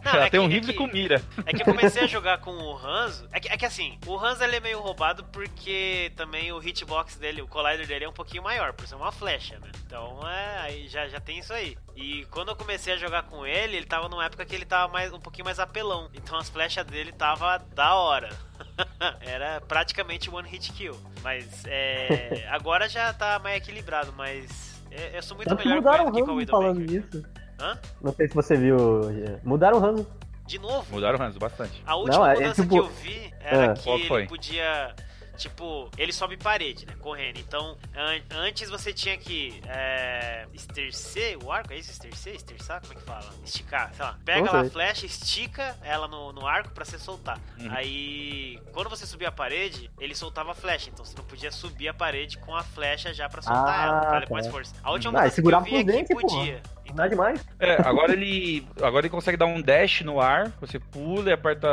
Não, 0.04 0.12
Ela 0.14 0.26
é 0.26 0.30
tem 0.30 0.40
que- 0.40 0.46
um 0.46 0.50
é 0.50 0.54
rifle 0.54 0.72
que- 0.74 0.78
com 0.78 0.88
mira. 0.88 1.22
É 1.46 1.54
que 1.54 1.62
eu 1.62 1.66
comecei 1.66 2.04
a 2.04 2.08
jogar 2.08 2.40
com 2.40 2.52
o 2.52 2.78
Hanzo. 2.78 3.28
É 3.32 3.40
que, 3.40 3.50
é 3.50 3.58
que 3.58 3.66
assim, 3.66 3.98
o 4.06 4.18
Hanzo 4.18 4.44
ele 4.44 4.56
é 4.56 4.60
meio 4.60 4.80
roubado 4.80 5.24
porque 5.26 6.12
também 6.16 6.52
o 6.52 6.62
hitbox 6.62 7.16
dele, 7.18 7.42
o 7.42 7.48
collider 7.48 7.88
dele 7.88 8.06
é 8.06 8.10
um 8.10 8.14
pouquinho 8.14 8.44
maior, 8.44 8.74
por 8.74 8.88
ser 8.88 8.96
uma 8.96 9.12
flecha, 9.12 9.58
né? 9.60 9.70
Então 9.86 10.20
é, 10.28 10.60
aí 10.62 10.88
já, 10.88 11.08
já 11.08 11.20
tem 11.20 11.40
isso 11.40 11.54
aí. 11.54 11.78
E 11.96 12.26
quando 12.32 12.50
eu 12.50 12.56
comecei 12.56 12.94
a 12.94 12.98
jogar 12.98 13.24
com 13.24 13.46
ele, 13.46 13.78
ele 13.78 13.86
tava 13.86 14.10
numa 14.10 14.26
época 14.26 14.46
que 14.46 14.56
ele 14.56 14.66
tava 14.66 14.92
mais, 14.92 15.14
um 15.14 15.20
pouquinho 15.20 15.46
mais 15.46 15.60
apelão. 15.60 16.10
Então 16.14 16.38
as 16.38 16.50
flechas 16.50 16.86
dele 16.86 17.12
tava 17.12 17.60
da 17.74 17.94
hora. 17.96 18.30
Era 19.22 19.62
praticamente 19.62 20.30
one 20.30 20.48
hit 20.50 20.72
kill. 20.74 21.00
Mas 21.22 21.64
é, 21.68 22.48
agora 22.50 22.90
já 22.90 23.14
tá 23.14 23.40
mais 23.40 23.58
equilibrado, 23.58 24.14
mas 24.18 24.73
é- 24.96 25.18
eu 25.18 25.24
sou 25.24 25.36
muito 25.38 25.50
Tanto 25.50 25.60
melhor 25.68 25.76
mudaram 25.78 26.08
o 26.08 26.12
que 26.12 26.22
com 26.22 26.32
o 26.32 26.38
Hanzo 26.40 26.48
falando 26.52 26.78
Widowmaker. 26.80 27.10
disso. 27.22 27.26
Hã? 27.60 27.80
Não 28.02 28.14
sei 28.14 28.28
se 28.28 28.36
você 28.36 28.56
viu. 28.56 28.78
é, 29.10 29.40
Mudaram 29.44 29.80
o 29.80 29.86
Hanzo. 29.86 30.08
De 30.46 30.60
novo? 30.60 30.86
Mudaram 30.92 31.18
o 31.18 31.22
Hanzo 31.22 31.40
bastante. 31.40 31.82
A 31.86 31.96
última 31.96 32.18
Não, 32.18 32.26
é- 32.28 32.32
é 32.32 32.36
mudança 32.36 32.62
tipo- 32.62 32.74
que 32.74 32.80
eu 32.80 32.88
vi 32.90 33.34
era 33.40 33.72
Ah. 33.72 33.74
que 33.76 33.84
Qual 33.84 33.98
ele 33.98 34.08
foi? 34.08 34.28
podia. 34.28 34.94
Tipo, 35.38 35.90
ele 35.98 36.14
sobe 36.14 36.38
parede, 36.38 36.86
né? 36.86 36.94
Correndo. 37.00 37.38
Então, 37.40 37.76
an- 37.96 38.22
antes 38.38 38.70
você 38.70 38.94
tinha 38.94 39.18
que 39.18 39.60
é, 39.68 40.46
estercer 40.54 41.38
o 41.44 41.52
arco, 41.52 41.74
é 41.74 41.78
isso? 41.78 41.92
Estercer? 41.92 42.36
Esterçar? 42.36 42.82
Como 42.82 42.94
é 42.94 42.96
que 42.96 43.02
fala? 43.02 43.30
Esticar, 43.44 43.92
sei 43.94 44.06
lá. 44.06 44.18
Pega 44.24 44.52
lá 44.52 44.62
a 44.62 44.70
flecha, 44.70 45.06
estica 45.06 45.76
ela 45.84 46.08
no, 46.08 46.32
no 46.32 46.46
arco 46.48 46.70
pra 46.72 46.86
você 46.86 47.00
soltar. 47.00 47.40
Uhum. 47.60 47.68
Aí, 47.72 48.60
quando 48.74 48.90
você 48.90 49.06
subia 49.08 49.30
a 49.30 49.32
parede, 49.32 49.90
ele 50.00 50.14
soltava 50.14 50.52
a 50.52 50.56
flecha. 50.56 50.90
Então 50.92 51.04
você 51.04 51.16
não 51.18 51.26
podia 51.26 51.52
subir 51.52 51.88
a 51.88 51.94
parede 51.94 52.38
com 52.38 52.56
a 52.56 52.64
flecha 52.64 53.12
já 53.14 53.28
pra 53.28 53.42
soltar 53.42 53.66
Ah, 53.68 53.84
ela, 53.86 54.00
pra 54.02 54.10
ela 54.12 54.22
tá. 54.22 54.28
com 54.28 54.34
mais 54.36 54.48
força. 54.48 54.76
A 54.84 54.92
última 54.92 55.20
Ah, 55.20 55.30
que 55.32 55.40
eu 55.42 55.64
vi 55.64 55.76
é 55.98 56.04
que 56.04 56.14
porra. 56.16 56.22
podia. 56.22 56.62
Não 56.94 57.04
é 57.06 57.10
demais. 57.10 57.44
É, 57.60 57.74
agora 57.88 58.12
ele. 58.14 58.68
Agora 58.82 59.00
ele 59.06 59.10
consegue 59.10 59.36
dar 59.38 59.48
um 59.48 59.60
dash 59.62 60.02
no 60.02 60.22
ar, 60.22 60.50
você 60.62 60.78
pula 60.78 61.30
e 61.32 61.34
aperta 61.34 61.68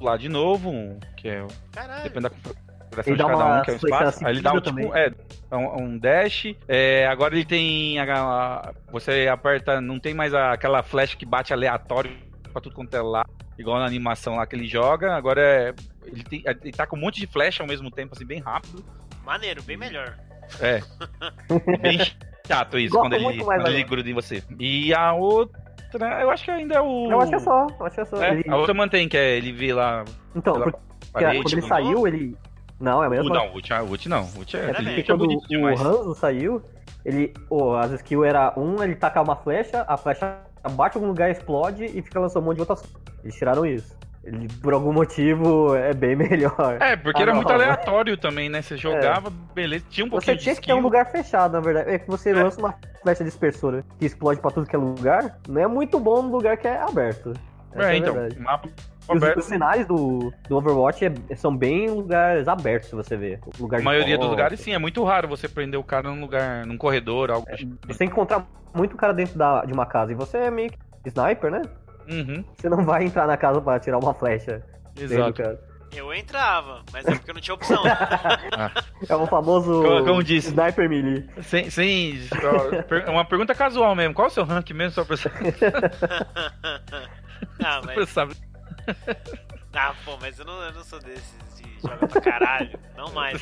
lá 0.00 0.16
de 0.16 0.28
novo, 0.30 0.70
um, 0.70 0.98
que 1.16 1.28
é. 1.28 1.46
Caralho. 1.72 2.04
Depende 2.04 2.22
da 2.30 2.30
Ele 3.06 3.16
de 3.16 3.22
dá 3.22 3.28
cada 3.28 3.44
uma 3.44 3.60
um, 3.60 3.62
que 3.62 3.70
é 3.70 3.78
flexão 3.78 3.98
espaço. 4.00 4.26
Aí 4.26 4.32
ele 4.32 4.40
dá 4.42 4.52
um 4.52 4.54
seguida 4.64 4.82
tipo. 4.82 4.96
É, 4.96 5.56
um, 5.56 5.82
um 5.84 5.98
dash. 5.98 6.54
É, 6.68 7.06
agora 7.06 7.34
ele 7.34 7.44
tem. 7.44 7.98
a- 7.98 8.04
a- 8.16 8.72
você 8.90 9.28
aperta. 9.28 9.80
Não 9.80 9.98
tem 10.00 10.12
mais 10.14 10.34
a- 10.34 10.52
aquela 10.52 10.82
flecha 10.82 11.16
que 11.16 11.24
bate 11.26 11.52
aleatório 11.52 12.10
pra 12.52 12.60
tudo 12.60 12.74
quanto 12.74 12.94
é 12.96 13.00
lá. 13.02 13.24
Igual 13.58 13.78
na 13.78 13.86
animação 13.86 14.36
lá 14.36 14.46
que 14.46 14.56
ele 14.56 14.66
joga. 14.66 15.14
Agora 15.14 15.40
é. 15.40 15.74
Ele, 16.06 16.24
tem, 16.24 16.42
ele 16.46 16.72
tá 16.72 16.86
com 16.86 16.96
um 16.96 17.00
monte 17.00 17.20
de 17.20 17.26
flecha 17.26 17.62
ao 17.62 17.68
mesmo 17.68 17.90
tempo, 17.90 18.14
assim, 18.16 18.24
bem 18.26 18.40
rápido. 18.40 18.84
Maneiro, 19.24 19.62
bem 19.62 19.76
melhor. 19.76 20.16
É. 20.60 20.80
Bem 21.80 21.98
chato 22.46 22.76
isso, 22.78 22.92
Gosto 22.94 23.02
quando 23.10 23.12
ele, 23.14 23.44
quando 23.44 23.66
ele 23.68 23.84
gruda 23.84 24.10
em 24.10 24.14
você. 24.14 24.42
E 24.58 24.92
a 24.92 25.12
outra, 25.12 25.60
eu 26.20 26.30
acho 26.30 26.44
que 26.44 26.50
ainda 26.50 26.74
é 26.76 26.80
o. 26.80 27.08
Eu 27.10 27.20
acho 27.20 27.30
que 27.30 27.36
é 27.36 27.38
só. 27.38 27.66
Eu 27.78 27.86
acho 27.86 27.94
que 27.94 28.00
é 28.00 28.04
só. 28.04 28.22
É, 28.24 28.30
Ele- 28.32 28.50
A 28.50 28.56
outra 28.56 28.74
mantém, 28.74 29.08
que 29.08 29.16
é 29.16 29.36
ele 29.36 29.52
vê 29.52 29.72
lá. 29.72 30.04
Então, 30.34 30.54
pela 30.54 30.64
porque 30.72 30.80
parede, 31.12 31.36
quando 31.42 31.52
ele 31.52 31.56
tipo, 31.62 31.68
saiu, 31.68 32.08
ele. 32.08 32.36
Não, 32.80 33.02
é 33.02 33.06
a 33.06 33.08
O, 33.08 33.10
mesma 33.10 33.34
não, 33.34 33.48
o 33.48 33.54
Ult, 33.54 33.72
o 33.72 33.84
Ult 33.84 34.08
não. 34.08 34.22
O 34.24 34.38
Ult 34.38 34.56
é. 34.56 34.66
Mesmo. 34.66 34.84
Porque 34.84 35.00
é 35.00 35.04
quando 35.04 35.18
bonito 35.18 35.44
o. 35.52 35.66
Hanzo 35.66 36.14
saiu, 36.14 36.62
ele. 37.04 37.32
Oh, 37.50 37.74
as 37.74 37.92
skills 37.92 38.26
era 38.26 38.54
um, 38.56 38.82
ele 38.82 38.94
tacar 38.94 39.22
uma 39.22 39.36
flecha, 39.36 39.84
a 39.86 39.96
flecha 39.96 40.38
bate 40.72 40.96
em 40.96 41.00
algum 41.00 41.08
lugar, 41.08 41.30
explode 41.30 41.84
e 41.84 42.00
fica 42.02 42.18
lançando 42.18 42.42
um 42.42 42.46
monte 42.46 42.56
de 42.56 42.60
rotação. 42.62 42.88
Eles 43.22 43.34
tiraram 43.36 43.66
isso. 43.66 43.94
Ele, 44.22 44.48
por 44.62 44.74
algum 44.74 44.92
motivo, 44.92 45.74
é 45.76 45.92
bem 45.94 46.14
melhor. 46.16 46.76
É, 46.80 46.94
porque 46.96 47.20
Ah, 47.20 47.22
era 47.22 47.30
não, 47.32 47.36
muito 47.36 47.48
não. 47.48 47.54
aleatório 47.54 48.16
também, 48.16 48.48
né? 48.50 48.60
Você 48.62 48.76
jogava, 48.76 49.30
beleza, 49.54 49.84
tinha 49.88 50.04
um 50.06 50.08
Você 50.08 50.12
pouquinho 50.12 50.36
de 50.36 50.42
tinha 50.42 50.54
que 50.56 50.66
ter 50.66 50.72
um 50.74 50.80
lugar 50.80 51.06
fechado, 51.10 51.52
na 51.52 51.60
verdade. 51.60 51.90
É 51.90 51.98
que 51.98 52.06
você 52.06 52.32
lança 52.32 52.58
uma 52.60 52.74
flecha 53.02 53.24
dispersora 53.24 53.82
que 53.98 54.04
explode 54.06 54.38
pra 54.40 54.50
tudo 54.50 54.66
que 54.66 54.76
é 54.76 54.78
lugar, 54.78 55.38
não 55.48 55.60
é 55.60 55.66
muito 55.66 55.98
bom 55.98 56.20
no 56.22 56.30
lugar 56.30 56.56
que 56.58 56.68
é 56.68 56.78
aberto. 56.80 57.32
Essa 57.72 57.82
É, 57.82 57.90
a 57.92 57.96
então, 57.96 58.12
verdade. 58.14 58.38
mapa 58.40 58.68
aberto. 59.16 59.38
os 59.38 59.44
cenários 59.44 59.86
do, 59.86 60.32
do 60.48 60.56
Overwatch 60.56 61.04
é- 61.04 61.36
são 61.36 61.56
bem 61.56 61.88
lugares 61.90 62.46
abertos, 62.48 62.88
se 62.90 62.94
você 62.94 63.16
ver. 63.16 63.40
Lugar 63.58 63.80
A 63.80 63.82
maioria 63.84 64.16
dos 64.18 64.28
lugares, 64.28 64.60
sim, 64.60 64.72
é 64.72 64.78
muito 64.78 65.02
raro 65.04 65.28
você 65.28 65.48
prender 65.48 65.78
o 65.78 65.84
cara 65.84 66.08
num 66.10 66.20
lugar, 66.20 66.64
num 66.66 66.76
corredor, 66.78 67.30
algo 67.30 67.46
assim. 67.50 67.76
Você 67.86 67.98
tem 67.98 68.08
que 68.08 68.12
encontrar 68.12 68.46
muito 68.74 68.96
cara 68.96 69.12
dentro 69.12 69.38
da, 69.38 69.64
de 69.64 69.72
uma 69.72 69.86
casa. 69.86 70.12
E 70.12 70.14
você 70.14 70.38
é 70.38 70.50
meio 70.50 70.70
que 70.70 70.78
sniper, 71.06 71.50
né? 71.50 71.62
Uhum, 72.10 72.44
Você 72.56 72.68
não 72.68 72.84
vai 72.84 73.04
entrar 73.04 73.26
na 73.26 73.36
casa 73.36 73.60
pra 73.60 73.78
tirar 73.78 73.98
uma 73.98 74.12
flecha. 74.14 74.62
exato. 74.98 75.42
Eu 75.92 76.14
entrava, 76.14 76.82
mas 76.92 77.04
é 77.04 77.16
porque 77.16 77.30
eu 77.30 77.34
não 77.34 77.40
tinha 77.40 77.54
opção. 77.54 77.82
É 79.08 79.16
o 79.16 79.26
famoso 79.26 79.82
Como- 79.82 80.04
como 80.04 80.22
disse. 80.22 80.48
sniper 80.50 80.88
melee. 80.88 81.26
Sem, 81.42 81.68
sem, 81.70 82.20
per- 82.88 83.08
uma 83.08 83.24
pergunta 83.24 83.54
casual 83.54 83.94
mesmo. 83.96 84.14
Qual 84.14 84.26
é 84.28 84.30
o 84.30 84.32
seu 84.32 84.44
rank 84.44 84.70
mesmo, 84.70 84.92
só 84.92 85.04
pra 85.04 85.16
você, 85.16 85.28
ah, 87.64 87.80
mas. 87.84 88.14
Ah, 89.72 89.94
pô, 90.04 90.16
mas 90.20 90.38
eu 90.38 90.44
não, 90.44 90.62
eu 90.62 90.72
não 90.72 90.84
sou 90.84 90.98
desses 91.00 91.34
de 91.56 91.80
jogar 91.80 92.08
pra 92.08 92.20
caralho. 92.20 92.78
Não 92.96 93.12
mais. 93.12 93.40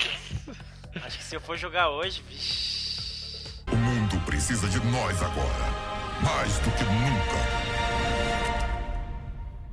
Acho 1.03 1.19
que 1.19 1.25
se 1.25 1.37
eu 1.37 1.41
for 1.41 1.57
jogar 1.57 1.91
hoje, 1.91 2.23
vixi. 2.29 3.63
O 3.71 3.77
mundo 3.77 4.25
precisa 4.25 4.69
de 4.69 4.79
nós 4.87 5.23
agora. 5.23 5.89
Mais 6.23 6.59
do 6.61 6.71
que 6.73 6.85
nunca. 6.85 7.69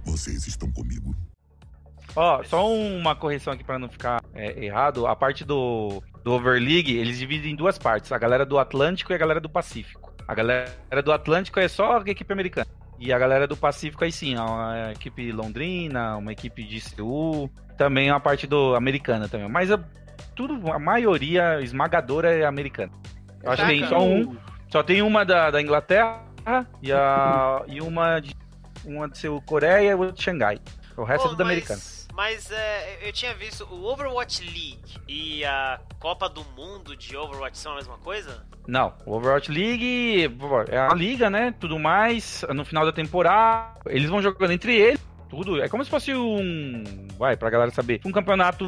Vocês 0.05 0.47
estão 0.47 0.71
comigo. 0.71 1.15
Ó, 2.15 2.43
só 2.43 2.71
uma 2.71 3.15
correção 3.15 3.51
aqui 3.51 3.63
pra 3.63 3.77
não 3.77 3.89
ficar 3.89 4.23
é, 4.33 4.65
errado. 4.65 5.05
A 5.05 5.15
parte 5.15 5.43
do, 5.43 6.01
do 6.23 6.31
Overleague, 6.31 6.95
eles 6.95 7.17
dividem 7.17 7.51
em 7.51 7.55
duas 7.55 7.77
partes. 7.77 8.11
A 8.11 8.17
galera 8.17 8.45
do 8.45 8.57
Atlântico 8.57 9.11
e 9.11 9.15
a 9.15 9.17
galera 9.17 9.41
do 9.41 9.49
Pacífico. 9.49 10.13
A 10.27 10.33
galera 10.33 11.03
do 11.03 11.11
Atlântico 11.11 11.59
é 11.59 11.67
só 11.67 11.97
a 11.97 12.09
equipe 12.09 12.31
americana. 12.31 12.67
E 12.99 13.11
a 13.11 13.19
galera 13.19 13.47
do 13.47 13.57
Pacífico 13.57 14.03
aí 14.03 14.11
sim, 14.11 14.35
é 14.35 14.41
uma 14.41 14.91
equipe 14.91 15.31
londrina, 15.31 16.15
uma 16.17 16.31
equipe 16.31 16.63
de 16.63 16.79
Seul, 16.79 17.49
também 17.77 18.09
a 18.09 18.19
parte 18.19 18.47
do 18.47 18.75
americana 18.75 19.27
também. 19.27 19.49
Mas 19.49 19.71
a, 19.71 19.79
tudo, 20.35 20.71
a 20.71 20.79
maioria 20.79 21.61
esmagadora 21.61 22.33
é 22.33 22.45
americana. 22.45 22.91
Eu 23.43 23.51
acho 23.51 23.61
que 23.63 23.67
tem 23.67 23.87
só 23.87 24.01
um, 24.01 24.35
só 24.69 24.81
tem 24.81 25.01
uma 25.01 25.23
da, 25.23 25.51
da 25.51 25.61
Inglaterra 25.61 26.23
e, 26.81 26.91
a, 26.91 27.63
e 27.67 27.81
uma 27.81 28.19
de 28.19 28.35
uma 28.85 29.09
de 29.09 29.17
seu 29.17 29.41
Coreia 29.41 29.91
e 29.91 29.93
outra 29.95 30.13
de 30.13 30.23
Xangai. 30.23 30.59
O 30.95 31.03
resto 31.03 31.27
é 31.27 31.29
tudo 31.29 31.41
americano. 31.41 31.81
Mas 32.15 32.49
é, 32.49 32.99
eu 33.05 33.11
tinha 33.11 33.33
visto 33.35 33.67
o 33.69 33.83
Overwatch 33.91 34.41
League 34.41 35.01
e 35.05 35.43
a 35.43 35.81
Copa 35.99 36.29
do 36.29 36.45
Mundo 36.55 36.95
de 36.95 37.17
Overwatch 37.17 37.57
são 37.57 37.73
a 37.73 37.75
mesma 37.75 37.97
coisa? 37.97 38.45
Não, 38.65 38.93
o 39.05 39.17
Overwatch 39.17 39.51
League 39.51 40.31
é 40.69 40.77
a 40.77 40.93
liga, 40.93 41.29
né? 41.29 41.53
Tudo 41.59 41.77
mais. 41.77 42.45
No 42.55 42.63
final 42.63 42.85
da 42.85 42.93
temporada, 42.93 43.81
eles 43.87 44.09
vão 44.09 44.21
jogando 44.21 44.51
entre 44.51 44.77
eles. 44.77 45.05
Tudo. 45.29 45.61
É 45.61 45.67
como 45.67 45.83
se 45.83 45.89
fosse 45.89 46.13
um. 46.13 46.83
Vai, 47.17 47.35
pra 47.35 47.49
galera 47.49 47.71
saber. 47.71 47.99
Um 48.05 48.11
campeonato 48.13 48.65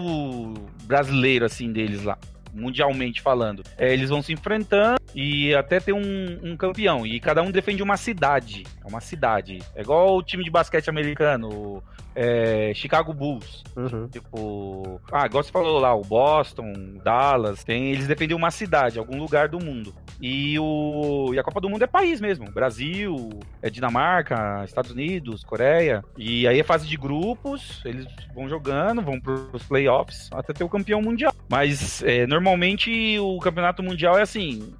brasileiro, 0.83 1.45
assim, 1.45 1.71
deles 1.71 2.03
lá. 2.03 2.17
Mundialmente 2.57 3.21
falando. 3.21 3.63
É, 3.77 3.93
eles 3.93 4.09
vão 4.09 4.21
se 4.21 4.33
enfrentando 4.33 4.99
e 5.13 5.53
até 5.55 5.79
ter 5.79 5.93
um, 5.93 6.39
um 6.43 6.57
campeão. 6.57 7.05
E 7.05 7.19
cada 7.19 7.41
um 7.41 7.51
defende 7.51 7.83
uma 7.83 7.97
cidade. 7.97 8.63
É 8.83 8.87
uma 8.87 9.01
cidade. 9.01 9.59
É 9.75 9.81
igual 9.81 10.17
o 10.17 10.23
time 10.23 10.43
de 10.43 10.49
basquete 10.49 10.89
americano. 10.89 11.83
é, 12.15 12.71
Chicago 12.73 13.13
Bulls. 13.13 13.63
Uhum. 13.75 14.07
Tipo. 14.07 14.99
Ah, 15.11 15.25
igual 15.27 15.43
você 15.43 15.51
falou 15.51 15.79
lá, 15.79 15.93
o 15.93 16.01
Boston, 16.01 16.73
Dallas, 17.03 17.63
tem, 17.63 17.91
eles 17.91 18.07
defendem 18.07 18.35
uma 18.35 18.49
cidade, 18.49 18.97
algum 18.97 19.19
lugar 19.19 19.47
do 19.49 19.63
mundo. 19.63 19.93
E, 20.21 20.57
o, 20.59 21.31
e 21.33 21.39
a 21.39 21.43
Copa 21.43 21.61
do 21.61 21.69
Mundo 21.69 21.83
é 21.83 21.87
país 21.87 22.19
mesmo. 22.19 22.51
Brasil, 22.51 23.29
é 23.61 23.69
Dinamarca, 23.69 24.63
Estados 24.65 24.91
Unidos, 24.91 25.43
Coreia. 25.43 26.03
E 26.17 26.47
aí 26.47 26.59
é 26.59 26.63
fase 26.63 26.87
de 26.87 26.97
grupos, 26.97 27.81
eles 27.85 28.07
vão 28.33 28.49
jogando, 28.49 29.01
vão 29.01 29.19
pros 29.19 29.63
playoffs 29.63 30.29
até 30.31 30.53
ter 30.53 30.63
o 30.63 30.69
campeão 30.69 31.01
mundial. 31.01 31.33
Mas 31.49 32.03
é, 32.03 32.25
normalmente 32.27 33.19
o 33.19 33.39
campeonato 33.39 33.83
mundial 33.83 34.17
é 34.17 34.21
assim: 34.21 34.73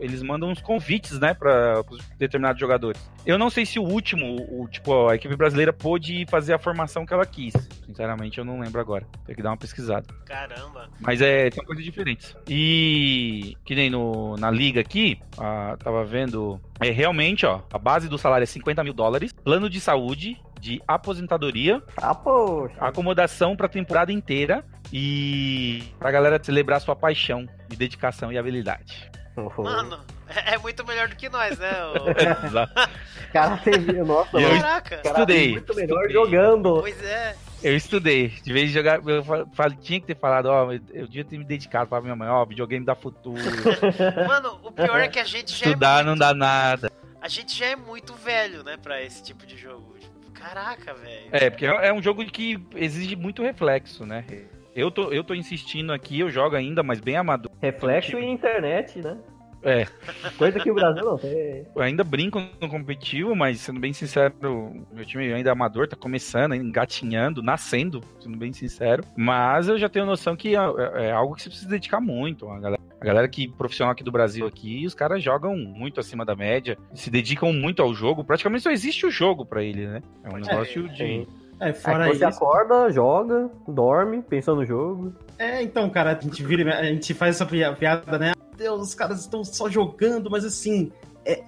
eles 0.00 0.22
mandam 0.22 0.50
uns 0.50 0.60
convites, 0.60 1.18
né, 1.18 1.34
para 1.34 1.82
determinados 2.18 2.60
jogadores. 2.60 3.00
Eu 3.26 3.38
não 3.38 3.48
sei 3.48 3.64
se 3.64 3.78
o 3.78 3.82
último, 3.82 4.36
o, 4.50 4.68
tipo, 4.68 5.08
a 5.08 5.14
equipe 5.14 5.34
brasileira 5.34 5.72
pôde 5.72 6.26
fazer 6.28 6.52
a 6.52 6.58
formação 6.58 7.06
que 7.06 7.14
ela 7.14 7.24
quis. 7.24 7.54
Sinceramente, 7.86 8.38
eu 8.38 8.44
não 8.44 8.60
lembro 8.60 8.80
agora. 8.80 9.06
Tem 9.26 9.34
que 9.34 9.42
dar 9.42 9.50
uma 9.50 9.56
pesquisada. 9.56 10.06
Caramba. 10.26 10.90
Mas 11.00 11.22
é, 11.22 11.50
são 11.50 11.64
coisas 11.64 11.84
diferentes. 11.84 12.36
E 12.48 13.56
que 13.64 13.74
nem 13.74 13.88
no, 13.88 14.36
na 14.36 14.50
liga 14.50 14.83
aqui, 14.84 15.20
ah, 15.38 15.76
tava 15.82 16.04
vendo. 16.04 16.60
É 16.80 16.90
realmente, 16.90 17.44
ó, 17.46 17.60
a 17.72 17.78
base 17.78 18.08
do 18.08 18.18
salário 18.18 18.42
é 18.44 18.46
50 18.46 18.84
mil 18.84 18.92
dólares, 18.92 19.32
plano 19.32 19.68
de 19.68 19.80
saúde, 19.80 20.40
de 20.60 20.80
aposentadoria, 20.86 21.82
Ah, 21.96 22.14
poxa. 22.14 22.74
acomodação 22.80 23.56
pra 23.56 23.68
temporada 23.68 24.12
inteira 24.12 24.64
e 24.92 25.82
pra 25.98 26.10
galera 26.10 26.38
celebrar 26.42 26.80
sua 26.80 26.94
paixão 26.96 27.48
de 27.68 27.76
dedicação 27.76 28.32
e 28.32 28.38
habilidade. 28.38 29.10
Mano, 29.58 29.98
é, 30.28 30.54
é 30.54 30.58
muito 30.58 30.86
melhor 30.86 31.08
do 31.08 31.16
que 31.16 31.28
nós, 31.28 31.58
né? 31.58 31.70
ô- 31.86 32.14
cara 33.32 33.56
teve. 33.58 33.92
Nossa, 34.02 34.38
E 34.38 34.42
eu 34.42 34.48
mano, 34.48 34.60
Caraca. 34.62 34.96
cara 34.98 35.08
estudei, 35.08 35.42
tem 35.42 35.52
muito 35.52 35.74
melhor 35.74 36.06
estudei. 36.06 36.12
jogando. 36.12 36.80
Pois 36.80 37.02
é. 37.02 37.34
Eu 37.64 37.74
estudei. 37.76 38.28
De 38.28 38.52
vez 38.52 38.68
de 38.68 38.74
jogar, 38.74 39.00
eu 39.06 39.24
fa- 39.24 39.46
falei, 39.54 39.78
tinha 39.80 39.98
que 40.00 40.06
ter 40.06 40.16
falado, 40.16 40.46
ó, 40.46 40.70
eu, 40.72 40.80
eu 40.92 41.06
devia 41.06 41.24
ter 41.24 41.38
me 41.38 41.44
dedicado 41.44 41.88
pra 41.88 42.00
minha 42.00 42.14
mãe, 42.14 42.28
ó, 42.28 42.44
videogame 42.44 42.84
dá 42.84 42.94
futuro. 42.94 43.40
Mano, 44.28 44.60
o 44.62 44.70
pior 44.70 45.00
é 45.00 45.08
que 45.08 45.18
a 45.18 45.24
gente 45.24 45.52
já 45.52 45.66
é 45.66 45.68
Estudar 45.70 46.04
muito, 46.04 46.06
não 46.08 46.16
dá 46.16 46.34
nada. 46.34 46.92
A 47.20 47.28
gente 47.28 47.58
já 47.58 47.66
é 47.66 47.74
muito 47.76 48.12
velho, 48.14 48.62
né, 48.62 48.76
pra 48.76 49.02
esse 49.02 49.22
tipo 49.22 49.46
de 49.46 49.56
jogo. 49.56 49.94
Tipo, 49.98 50.30
Caraca, 50.32 50.92
velho. 50.92 51.28
É, 51.32 51.48
porque 51.48 51.64
é 51.64 51.88
é 51.88 51.92
um 51.92 52.02
jogo 52.02 52.22
que 52.26 52.62
exige 52.76 53.16
muito 53.16 53.42
reflexo, 53.42 54.04
né? 54.04 54.24
Eu 54.76 54.90
tô, 54.90 55.10
eu 55.12 55.24
tô 55.24 55.34
insistindo 55.34 55.92
aqui, 55.92 56.20
eu 56.20 56.28
jogo 56.30 56.54
ainda, 56.56 56.82
mas 56.82 57.00
bem 57.00 57.16
amador. 57.16 57.50
Reflexo 57.62 58.18
e 58.18 58.26
internet, 58.26 58.98
né? 58.98 59.16
É, 59.64 59.86
Coisa 60.36 60.60
que 60.60 60.70
o 60.70 60.74
Brasil 60.74 61.04
não 61.04 61.16
tem. 61.16 61.66
eu 61.74 61.82
ainda 61.82 62.04
brinco 62.04 62.40
no 62.60 62.68
competitivo, 62.68 63.34
mas 63.34 63.60
sendo 63.60 63.80
bem 63.80 63.92
sincero, 63.92 64.34
meu 64.92 65.04
time 65.04 65.32
ainda 65.32 65.50
é 65.50 65.52
amador, 65.52 65.88
tá 65.88 65.96
começando, 65.96 66.54
engatinhando, 66.54 67.42
nascendo, 67.42 68.00
sendo 68.20 68.36
bem 68.36 68.52
sincero. 68.52 69.02
Mas 69.16 69.68
eu 69.68 69.78
já 69.78 69.88
tenho 69.88 70.06
noção 70.06 70.36
que 70.36 70.54
é, 70.54 70.60
é 71.06 71.12
algo 71.12 71.34
que 71.34 71.42
você 71.42 71.48
precisa 71.48 71.70
dedicar 71.70 72.00
muito. 72.00 72.48
A 72.48 72.60
galera, 72.60 72.82
a 73.00 73.04
galera 73.04 73.28
que 73.28 73.48
profissional 73.48 73.92
aqui 73.92 74.04
do 74.04 74.12
Brasil 74.12 74.46
aqui, 74.46 74.86
os 74.86 74.94
caras 74.94 75.22
jogam 75.22 75.56
muito 75.56 76.00
acima 76.00 76.24
da 76.24 76.36
média, 76.36 76.76
se 76.94 77.10
dedicam 77.10 77.52
muito 77.52 77.82
ao 77.82 77.94
jogo. 77.94 78.24
Praticamente 78.24 78.62
só 78.62 78.70
existe 78.70 79.06
o 79.06 79.10
jogo 79.10 79.46
pra 79.46 79.62
ele, 79.62 79.86
né? 79.86 80.02
É 80.22 80.28
um 80.28 80.36
negócio 80.38 80.88
de. 80.90 81.26
É, 81.60 81.72
fora 81.72 82.06
você 82.06 82.26
isso. 82.26 82.36
acorda, 82.44 82.90
joga, 82.90 83.50
dorme, 83.66 84.22
pensando 84.22 84.56
no 84.60 84.66
jogo. 84.66 85.12
É, 85.38 85.62
então, 85.62 85.88
cara, 85.90 86.16
a 86.16 86.20
gente 86.20 86.42
vira, 86.42 86.78
a 86.78 86.84
gente 86.84 87.14
faz 87.14 87.36
essa 87.36 87.46
pia- 87.46 87.72
piada, 87.72 88.18
né? 88.18 88.32
Meu 88.36 88.56
Deus, 88.58 88.88
os 88.88 88.94
caras 88.94 89.20
estão 89.20 89.42
só 89.44 89.68
jogando, 89.68 90.30
mas 90.30 90.44
assim, 90.44 90.92
é- 91.24 91.42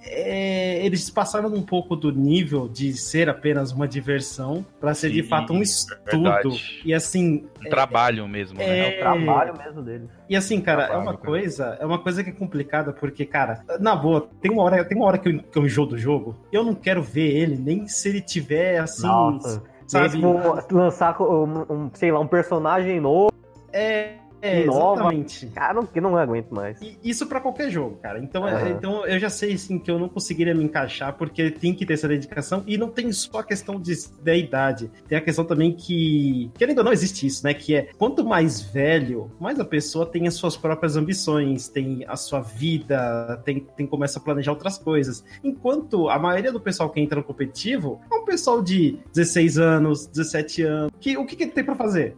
é, 0.81 0.85
eles 0.85 1.09
passaram 1.09 1.53
um 1.53 1.61
pouco 1.61 1.95
do 1.95 2.11
nível 2.11 2.67
de 2.67 2.93
ser 2.93 3.29
apenas 3.29 3.71
uma 3.71 3.87
diversão 3.87 4.65
pra 4.79 4.93
ser 4.93 5.11
de 5.11 5.21
Sim, 5.21 5.29
fato 5.29 5.53
um 5.53 5.59
é 5.59 5.61
estudo. 5.63 6.23
verdade. 6.23 6.81
e 6.83 6.93
assim, 6.93 7.45
Um 7.65 7.69
trabalho 7.69 8.27
mesmo, 8.27 8.57
né? 8.57 8.79
É 8.79 8.95
o 8.95 8.99
trabalho 8.99 9.57
mesmo 9.57 9.81
deles. 9.83 10.09
E 10.29 10.35
assim, 10.35 10.59
cara, 10.61 10.83
é 10.83 10.85
Trabalho, 10.87 11.09
uma 11.09 11.13
cara. 11.17 11.25
coisa, 11.25 11.77
é 11.79 11.85
uma 11.85 11.99
coisa 11.99 12.23
que 12.23 12.29
é 12.29 12.33
complicada, 12.33 12.91
porque, 12.91 13.25
cara, 13.25 13.63
na 13.79 13.95
boa, 13.95 14.27
tem 14.41 14.51
uma 14.51 14.63
hora, 14.63 14.83
tem 14.83 14.97
uma 14.97 15.05
hora 15.05 15.17
que 15.17 15.29
eu, 15.29 15.39
que 15.43 15.57
eu 15.57 15.65
enjoo 15.65 15.85
do 15.85 15.97
jogo, 15.97 16.35
eu 16.51 16.63
não 16.63 16.73
quero 16.75 17.01
ver 17.03 17.35
ele, 17.37 17.55
nem 17.57 17.87
se 17.87 18.09
ele 18.09 18.21
tiver 18.21 18.79
assim, 18.79 19.07
Nossa. 19.07 19.61
Sabe? 19.87 20.17
Mesmo 20.17 20.61
lançar 20.71 21.19
um, 21.21 21.65
um, 21.69 21.91
sei 21.93 22.11
lá, 22.11 22.19
um 22.19 22.27
personagem 22.27 22.99
novo, 22.99 23.31
É, 23.71 24.15
é 24.41 24.65
Nova. 24.65 25.01
exatamente. 25.01 25.47
cara, 25.47 25.85
que 25.85 26.01
não 26.01 26.17
aguento 26.17 26.51
mais. 26.51 26.81
E 26.81 26.97
Isso 27.03 27.25
pra 27.27 27.39
qualquer 27.39 27.69
jogo, 27.69 27.97
cara. 27.97 28.19
Então, 28.19 28.45
Aham. 28.45 28.69
então 28.69 29.05
eu 29.05 29.19
já 29.19 29.29
sei 29.29 29.53
assim, 29.53 29.79
que 29.79 29.89
eu 29.89 29.99
não 29.99 30.09
conseguiria 30.09 30.53
me 30.53 30.63
encaixar, 30.63 31.13
porque 31.13 31.51
tem 31.51 31.73
que 31.73 31.85
ter 31.85 31.93
essa 31.93 32.07
dedicação. 32.07 32.63
E 32.67 32.77
não 32.77 32.89
tem 32.89 33.11
só 33.11 33.39
a 33.39 33.43
questão 33.43 33.79
de, 33.79 33.93
da 34.21 34.35
idade. 34.35 34.91
Tem 35.07 35.17
a 35.17 35.21
questão 35.21 35.45
também 35.45 35.73
que. 35.73 36.51
Querendo 36.57 36.79
ou 36.79 36.83
não, 36.83 36.91
existe 36.93 37.25
isso, 37.25 37.43
né? 37.43 37.53
Que 37.53 37.75
é 37.75 37.89
quanto 37.97 38.25
mais 38.25 38.61
velho, 38.61 39.31
mais 39.39 39.59
a 39.59 39.65
pessoa 39.65 40.05
tem 40.05 40.27
as 40.27 40.35
suas 40.35 40.57
próprias 40.57 40.95
ambições, 40.95 41.67
tem 41.67 42.05
a 42.07 42.15
sua 42.15 42.41
vida, 42.41 43.41
tem, 43.43 43.59
tem 43.75 43.87
começa 43.87 44.19
a 44.19 44.21
planejar 44.21 44.51
outras 44.51 44.77
coisas. 44.77 45.23
Enquanto 45.43 46.09
a 46.09 46.19
maioria 46.19 46.51
do 46.51 46.59
pessoal 46.59 46.89
que 46.89 46.99
entra 46.99 47.17
no 47.17 47.23
competitivo 47.23 48.01
é 48.11 48.15
um 48.15 48.25
pessoal 48.25 48.61
de 48.61 48.97
16 49.13 49.57
anos, 49.57 50.07
17 50.07 50.61
anos. 50.63 50.91
Que, 50.99 51.17
o 51.17 51.25
que, 51.25 51.35
que 51.35 51.47
tem 51.47 51.63
pra 51.63 51.75
fazer? 51.75 52.15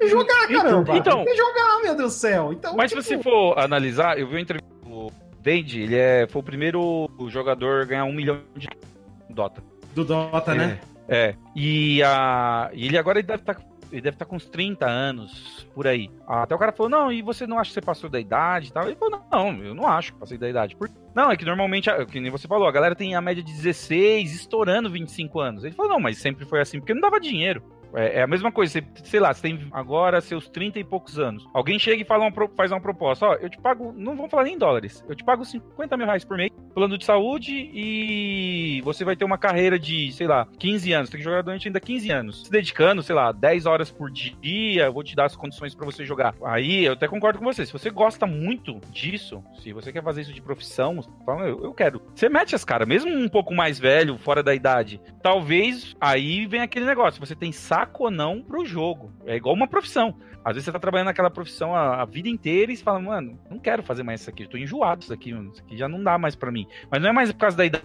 É 0.00 0.06
jogar, 0.08 0.44
Então, 0.50 0.62
caramba! 0.62 0.96
então. 0.96 1.24
É 1.26 1.34
jogar, 1.36 1.80
meu 1.82 1.94
Deus 1.94 2.12
do 2.14 2.18
céu! 2.18 2.52
Então, 2.52 2.76
Mas 2.76 2.90
tipo, 2.90 3.02
se 3.02 3.16
você 3.16 3.22
for 3.22 3.58
analisar, 3.58 4.18
eu 4.18 4.26
vi 4.26 4.34
uma 4.34 4.40
entrevista 4.40 4.70
do 4.84 5.10
Dendi, 5.40 5.82
ele 5.82 5.96
é, 5.96 6.26
foi 6.28 6.40
o 6.40 6.44
primeiro 6.44 7.08
jogador 7.28 7.82
a 7.82 7.84
ganhar 7.84 8.04
um 8.04 8.12
milhão 8.12 8.40
de 8.56 8.68
Dota. 9.30 9.62
do 9.94 10.04
Dota, 10.04 10.54
né? 10.54 10.80
É. 11.08 11.28
É. 11.28 11.34
E, 11.54 12.02
a, 12.02 12.70
e 12.72 12.86
ele 12.86 12.96
agora 12.96 13.18
ele 13.18 13.26
deve 13.26 13.42
estar. 13.42 13.56
ele 13.92 14.00
deve 14.00 14.14
estar 14.14 14.24
com 14.24 14.36
uns 14.36 14.46
30 14.46 14.86
anos, 14.86 15.66
por 15.74 15.86
aí. 15.86 16.10
Até 16.26 16.54
o 16.54 16.58
cara 16.58 16.72
falou, 16.72 16.88
não, 16.88 17.12
e 17.12 17.20
você 17.20 17.46
não 17.46 17.58
acha 17.58 17.68
que 17.70 17.74
você 17.74 17.82
passou 17.82 18.08
da 18.08 18.18
idade 18.18 18.68
e 18.68 18.72
tal? 18.72 18.84
Ele 18.86 18.96
falou, 18.96 19.22
não, 19.30 19.62
eu 19.62 19.74
não 19.74 19.86
acho 19.86 20.12
que 20.14 20.18
passei 20.18 20.38
da 20.38 20.48
idade. 20.48 20.74
Por... 20.76 20.90
Não, 21.14 21.30
é 21.30 21.36
que 21.36 21.44
normalmente, 21.44 21.90
que 22.06 22.20
nem 22.20 22.30
você 22.30 22.48
falou, 22.48 22.66
a 22.66 22.72
galera 22.72 22.94
tem 22.94 23.14
a 23.14 23.20
média 23.20 23.42
de 23.42 23.52
16, 23.52 24.32
estourando 24.34 24.88
25 24.90 25.38
anos. 25.40 25.64
Ele 25.64 25.74
falou, 25.74 25.92
não, 25.92 26.00
mas 26.00 26.16
sempre 26.18 26.46
foi 26.46 26.60
assim, 26.60 26.78
porque 26.80 26.94
não 26.94 27.02
dava 27.02 27.20
dinheiro. 27.20 27.62
É, 27.94 28.20
é, 28.20 28.22
a 28.22 28.26
mesma 28.26 28.50
coisa, 28.50 28.72
você, 28.72 28.84
sei 29.04 29.20
lá, 29.20 29.32
você 29.32 29.42
tem 29.42 29.68
agora 29.72 30.20
seus 30.20 30.48
30 30.48 30.78
e 30.78 30.84
poucos 30.84 31.18
anos. 31.18 31.46
Alguém 31.52 31.78
chega 31.78 32.02
e 32.02 32.04
fala 32.04 32.26
uma, 32.26 32.48
faz 32.56 32.72
uma 32.72 32.80
proposta, 32.80 33.26
ó, 33.26 33.34
eu 33.34 33.48
te 33.48 33.58
pago, 33.58 33.92
não 33.96 34.16
vamos 34.16 34.30
falar 34.30 34.44
nem 34.44 34.54
em 34.54 34.58
dólares, 34.58 35.04
eu 35.08 35.14
te 35.14 35.24
pago 35.24 35.44
50 35.44 35.96
mil 35.96 36.06
reais 36.06 36.24
por 36.24 36.36
mês, 36.36 36.50
plano 36.74 36.98
de 36.98 37.04
saúde 37.04 37.70
e 37.72 38.80
você 38.82 39.04
vai 39.04 39.16
ter 39.16 39.24
uma 39.24 39.38
carreira 39.38 39.78
de, 39.78 40.12
sei 40.12 40.26
lá, 40.26 40.46
15 40.58 40.92
anos, 40.92 41.10
tem 41.10 41.18
que 41.18 41.24
jogar 41.24 41.42
durante 41.42 41.68
ainda 41.68 41.80
15 41.80 42.10
anos. 42.10 42.44
Se 42.44 42.50
dedicando, 42.50 43.02
sei 43.02 43.14
lá, 43.14 43.30
10 43.32 43.66
horas 43.66 43.90
por 43.90 44.10
dia, 44.10 44.84
eu 44.84 44.92
vou 44.92 45.04
te 45.04 45.14
dar 45.14 45.26
as 45.26 45.36
condições 45.36 45.74
para 45.74 45.86
você 45.86 46.04
jogar. 46.04 46.34
Aí 46.44 46.84
eu 46.84 46.94
até 46.94 47.06
concordo 47.06 47.38
com 47.38 47.44
você, 47.44 47.64
se 47.64 47.72
você 47.72 47.90
gosta 47.90 48.26
muito 48.26 48.80
disso, 48.90 49.42
se 49.62 49.72
você 49.72 49.92
quer 49.92 50.02
fazer 50.02 50.22
isso 50.22 50.32
de 50.32 50.42
profissão, 50.42 51.00
eu, 51.28 51.64
eu 51.64 51.74
quero. 51.74 52.02
Você 52.14 52.28
mete 52.28 52.54
as 52.54 52.64
caras, 52.64 52.88
mesmo 52.88 53.10
um 53.10 53.28
pouco 53.28 53.54
mais 53.54 53.78
velho, 53.78 54.18
fora 54.18 54.42
da 54.42 54.54
idade, 54.54 55.00
talvez 55.22 55.94
aí 56.00 56.46
vem 56.46 56.60
aquele 56.60 56.86
negócio, 56.86 57.24
você 57.24 57.34
tem 57.34 57.52
saco 57.52 57.83
saco 57.84 58.04
ou 58.04 58.10
não 58.10 58.42
pro 58.42 58.64
jogo. 58.64 59.12
É 59.26 59.36
igual 59.36 59.54
uma 59.54 59.68
profissão. 59.68 60.16
Às 60.44 60.54
vezes 60.54 60.64
você 60.64 60.72
tá 60.72 60.78
trabalhando 60.78 61.06
naquela 61.06 61.30
profissão 61.30 61.74
a, 61.74 62.02
a 62.02 62.04
vida 62.04 62.28
inteira 62.28 62.72
e 62.72 62.76
você 62.76 62.82
fala, 62.82 62.98
mano, 62.98 63.38
não 63.50 63.58
quero 63.58 63.82
fazer 63.82 64.02
mais 64.02 64.20
isso 64.20 64.30
aqui, 64.30 64.44
eu 64.44 64.48
tô 64.48 64.56
enjoado 64.56 65.00
disso 65.00 65.12
aqui, 65.12 65.30
isso 65.30 65.62
aqui 65.62 65.76
já 65.76 65.88
não 65.88 66.02
dá 66.02 66.18
mais 66.18 66.34
para 66.34 66.50
mim. 66.50 66.66
Mas 66.90 67.00
não 67.00 67.08
é 67.08 67.12
mais 67.12 67.32
por 67.32 67.38
causa 67.38 67.56
da 67.56 67.64
idade 67.64 67.84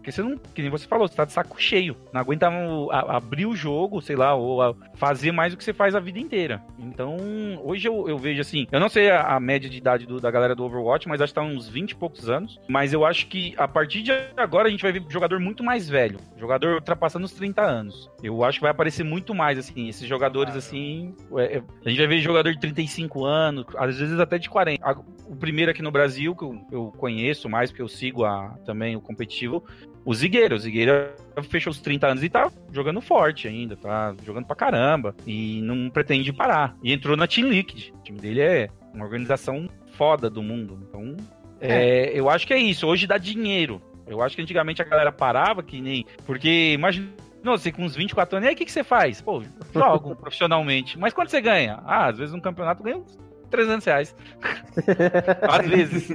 porque 0.00 0.10
você 0.10 0.22
não, 0.22 0.36
que 0.36 0.62
nem 0.62 0.70
você 0.70 0.86
falou, 0.86 1.06
você 1.06 1.14
tá 1.14 1.26
de 1.26 1.32
saco 1.32 1.60
cheio. 1.60 1.94
Não 2.12 2.22
aguenta 2.22 2.48
a, 2.48 3.16
abrir 3.16 3.44
o 3.44 3.54
jogo, 3.54 4.00
sei 4.00 4.16
lá, 4.16 4.34
ou 4.34 4.74
fazer 4.94 5.30
mais 5.30 5.52
do 5.52 5.58
que 5.58 5.64
você 5.64 5.74
faz 5.74 5.94
a 5.94 6.00
vida 6.00 6.18
inteira. 6.18 6.62
Então, 6.78 7.18
hoje 7.62 7.86
eu, 7.86 8.08
eu 8.08 8.16
vejo 8.16 8.40
assim, 8.40 8.66
eu 8.72 8.80
não 8.80 8.88
sei 8.88 9.10
a, 9.10 9.36
a 9.36 9.40
média 9.40 9.68
de 9.68 9.76
idade 9.76 10.06
do, 10.06 10.18
da 10.18 10.30
galera 10.30 10.54
do 10.54 10.64
Overwatch, 10.64 11.06
mas 11.06 11.20
acho 11.20 11.34
que 11.34 11.40
tá 11.40 11.44
uns 11.44 11.68
20 11.68 11.90
e 11.90 11.94
poucos 11.94 12.30
anos. 12.30 12.58
Mas 12.66 12.94
eu 12.94 13.04
acho 13.04 13.26
que 13.26 13.54
a 13.58 13.68
partir 13.68 14.02
de 14.02 14.10
agora 14.36 14.68
a 14.68 14.70
gente 14.70 14.82
vai 14.82 14.90
ver 14.90 15.04
jogador 15.08 15.38
muito 15.38 15.62
mais 15.62 15.86
velho. 15.86 16.18
Jogador 16.38 16.76
ultrapassando 16.76 17.26
os 17.26 17.32
30 17.32 17.62
anos. 17.62 18.10
Eu 18.22 18.42
acho 18.42 18.58
que 18.58 18.62
vai 18.62 18.70
aparecer 18.70 19.04
muito 19.04 19.34
mais, 19.34 19.58
assim, 19.58 19.88
esses 19.88 20.08
jogadores 20.08 20.56
assim. 20.56 21.14
É, 21.36 21.58
é, 21.58 21.62
a 21.84 21.88
gente 21.90 21.98
vai 21.98 22.06
ver 22.06 22.20
jogador 22.20 22.52
de 22.52 22.60
35 22.60 23.24
anos, 23.24 23.66
às 23.76 23.98
vezes 23.98 24.18
até 24.18 24.38
de 24.38 24.48
40. 24.48 24.98
O 25.26 25.36
primeiro 25.36 25.70
aqui 25.70 25.82
no 25.82 25.90
Brasil, 25.90 26.34
que 26.34 26.42
eu, 26.42 26.66
eu 26.72 26.92
conheço 26.96 27.50
mais, 27.50 27.70
porque 27.70 27.82
eu 27.82 27.88
sigo 27.88 28.24
a, 28.24 28.56
também 28.64 28.96
o 28.96 29.00
competitivo, 29.00 29.62
o 30.04 30.14
Zigueira. 30.14 30.54
O 30.54 30.58
Zigueira 30.58 31.14
fechou 31.48 31.70
os 31.70 31.80
30 31.80 32.06
anos 32.06 32.22
e 32.22 32.28
tá 32.28 32.50
jogando 32.72 33.00
forte 33.00 33.48
ainda, 33.48 33.76
tá 33.76 34.14
jogando 34.24 34.46
pra 34.46 34.56
caramba 34.56 35.14
e 35.26 35.60
não 35.62 35.90
pretende 35.90 36.32
parar. 36.32 36.76
E 36.82 36.92
entrou 36.92 37.16
na 37.16 37.26
Team 37.26 37.48
Liquid. 37.48 37.90
O 37.94 38.02
time 38.02 38.18
dele 38.18 38.40
é 38.40 38.68
uma 38.94 39.04
organização 39.04 39.68
foda 39.96 40.30
do 40.30 40.42
mundo. 40.42 40.78
Então, 40.88 41.16
é. 41.60 42.08
É, 42.08 42.18
eu 42.18 42.28
acho 42.30 42.46
que 42.46 42.54
é 42.54 42.58
isso. 42.58 42.86
Hoje 42.86 43.06
dá 43.06 43.18
dinheiro. 43.18 43.82
Eu 44.06 44.22
acho 44.22 44.34
que 44.34 44.42
antigamente 44.42 44.82
a 44.82 44.84
galera 44.84 45.12
parava 45.12 45.62
que 45.62 45.80
nem. 45.80 46.04
Porque 46.26 46.72
imagina. 46.72 47.08
Não, 47.42 47.56
você 47.56 47.72
com 47.72 47.84
uns 47.84 47.96
24 47.96 48.36
anos, 48.36 48.44
e 48.44 48.48
aí 48.48 48.54
o 48.54 48.56
que, 48.56 48.66
que 48.66 48.72
você 48.72 48.84
faz? 48.84 49.22
Pô, 49.22 49.42
jogo 49.72 50.14
profissionalmente. 50.16 50.98
Mas 50.98 51.14
quanto 51.14 51.30
você 51.30 51.40
ganha? 51.40 51.80
Ah, 51.86 52.08
às 52.08 52.18
vezes 52.18 52.34
no 52.34 52.42
campeonato 52.42 52.82
ganha 52.82 52.98
uns 52.98 53.18
300 53.50 53.86
reais. 53.86 54.16
às 55.48 55.66
vezes. 55.66 56.08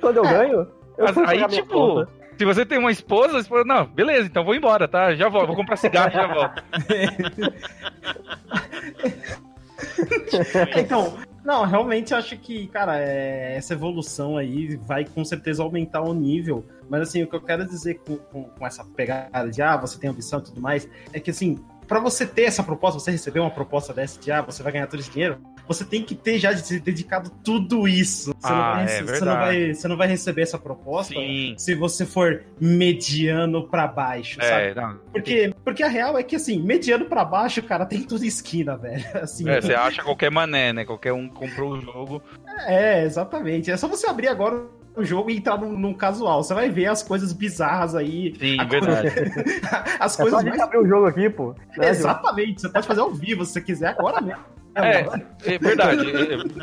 Quando 0.00 0.16
eu 0.18 0.22
ganho? 0.24 0.66
Eu 0.98 1.26
aí, 1.26 1.46
tipo, 1.48 2.06
se 2.38 2.44
você 2.44 2.64
tem 2.64 2.78
uma 2.78 2.92
esposa, 2.92 3.42
fala, 3.42 3.64
não, 3.64 3.84
beleza, 3.84 4.28
então 4.28 4.44
vou 4.44 4.54
embora, 4.54 4.86
tá? 4.86 5.12
Já 5.16 5.28
volto, 5.28 5.48
vou 5.48 5.56
comprar 5.56 5.76
cigarro, 5.76 6.12
já 6.12 6.26
volto. 6.28 6.62
então, 10.78 11.18
não, 11.44 11.64
realmente 11.64 12.14
acho 12.14 12.36
que, 12.38 12.68
cara, 12.68 12.96
é, 12.96 13.56
essa 13.56 13.74
evolução 13.74 14.36
aí 14.36 14.76
vai 14.76 15.04
com 15.04 15.24
certeza 15.24 15.64
aumentar 15.64 16.02
o 16.02 16.14
nível. 16.14 16.64
Mas 16.88 17.08
assim, 17.08 17.24
o 17.24 17.26
que 17.26 17.34
eu 17.34 17.40
quero 17.40 17.66
dizer 17.66 17.94
com, 18.06 18.16
com, 18.16 18.44
com 18.44 18.64
essa 18.64 18.84
pegada 18.84 19.50
de 19.50 19.60
ah, 19.60 19.76
você 19.76 19.98
tem 19.98 20.08
ambição 20.08 20.38
e 20.38 20.42
tudo 20.42 20.60
mais, 20.60 20.88
é 21.12 21.18
que 21.18 21.30
assim, 21.30 21.58
para 21.88 21.98
você 21.98 22.24
ter 22.24 22.42
essa 22.42 22.62
proposta, 22.62 23.00
você 23.00 23.10
receber 23.10 23.40
uma 23.40 23.50
proposta 23.50 23.92
dessa 23.92 24.20
de 24.20 24.30
ah, 24.30 24.42
você 24.42 24.62
vai 24.62 24.72
ganhar 24.72 24.86
todo 24.86 25.00
esse 25.00 25.10
dinheiro, 25.10 25.38
você 25.68 25.84
tem 25.84 26.02
que 26.02 26.14
ter 26.14 26.38
já 26.38 26.50
dedicado 26.52 27.30
tudo 27.44 27.86
isso. 27.86 28.34
Você, 28.40 28.46
ah, 28.46 28.50
não, 28.50 28.74
vai, 28.74 28.84
é 28.84 29.02
você, 29.02 29.24
não, 29.24 29.34
vai, 29.34 29.74
você 29.74 29.88
não 29.88 29.96
vai 29.96 30.08
receber 30.08 30.42
essa 30.42 30.58
proposta 30.58 31.14
Sim. 31.14 31.54
se 31.58 31.74
você 31.74 32.06
for 32.06 32.42
mediano 32.58 33.68
para 33.68 33.86
baixo, 33.86 34.40
é, 34.40 34.48
sabe? 34.48 34.74
Não, 34.74 34.98
porque, 35.12 35.54
porque 35.62 35.82
a 35.82 35.88
real 35.88 36.18
é 36.18 36.22
que, 36.22 36.34
assim, 36.34 36.58
mediano 36.60 37.04
para 37.04 37.24
baixo, 37.24 37.62
cara, 37.62 37.84
tem 37.84 38.02
tudo 38.02 38.24
esquina, 38.24 38.76
velho. 38.78 39.04
Assim, 39.14 39.48
é, 39.48 39.60
você 39.60 39.74
acha 39.74 40.02
qualquer 40.02 40.30
mané, 40.30 40.72
né? 40.72 40.84
Qualquer 40.84 41.12
um 41.12 41.28
comprou 41.28 41.72
o 41.72 41.80
jogo. 41.80 42.22
É, 42.66 43.04
exatamente. 43.04 43.70
É 43.70 43.76
só 43.76 43.86
você 43.86 44.08
abrir 44.08 44.28
agora 44.28 44.77
o 44.96 45.04
jogo 45.04 45.30
e 45.30 45.36
entrar 45.36 45.58
num, 45.58 45.78
num, 45.78 45.94
casual. 45.94 46.42
Você 46.42 46.54
vai 46.54 46.68
ver 46.68 46.86
as 46.86 47.02
coisas 47.02 47.32
bizarras 47.32 47.94
aí. 47.94 48.34
Sim, 48.38 48.56
verdade. 48.68 49.08
as 50.00 50.18
é 50.18 50.22
coisas 50.22 50.40
só 50.40 50.46
mais... 50.46 50.60
abrir 50.60 50.78
o 50.78 50.86
jogo 50.86 51.06
aqui, 51.06 51.30
pô. 51.30 51.54
Exatamente. 51.80 52.60
Você 52.60 52.68
pode 52.68 52.86
fazer 52.86 53.00
ao 53.00 53.12
vivo 53.12 53.44
se 53.44 53.52
você 53.52 53.60
quiser 53.60 53.88
agora 53.88 54.20
mesmo. 54.20 54.42
É, 54.84 55.54
é 55.54 55.58
verdade. 55.58 56.06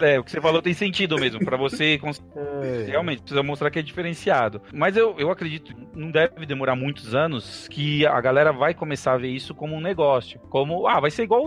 É, 0.02 0.16
é, 0.16 0.20
o 0.20 0.24
que 0.24 0.32
você 0.32 0.40
falou 0.40 0.62
tem 0.62 0.74
sentido 0.74 1.18
mesmo. 1.18 1.44
para 1.44 1.58
você 1.58 2.00
é. 2.36 2.86
realmente 2.88 3.22
precisa 3.22 3.44
mostrar 3.44 3.70
que 3.70 3.80
é 3.80 3.82
diferenciado. 3.82 4.62
Mas 4.74 4.96
eu, 4.96 5.16
eu 5.18 5.30
acredito, 5.30 5.74
não 5.94 6.10
deve 6.10 6.46
demorar 6.46 6.76
muitos 6.76 7.14
anos 7.14 7.68
que 7.68 8.06
a 8.06 8.20
galera 8.22 8.52
vai 8.52 8.74
começar 8.74 9.14
a 9.14 9.18
ver 9.18 9.30
isso 9.30 9.54
como 9.54 9.76
um 9.76 9.82
negócio. 9.82 10.40
Como, 10.50 10.88
ah, 10.88 11.00
vai 11.00 11.12
ser 11.12 11.24
igual, 11.24 11.44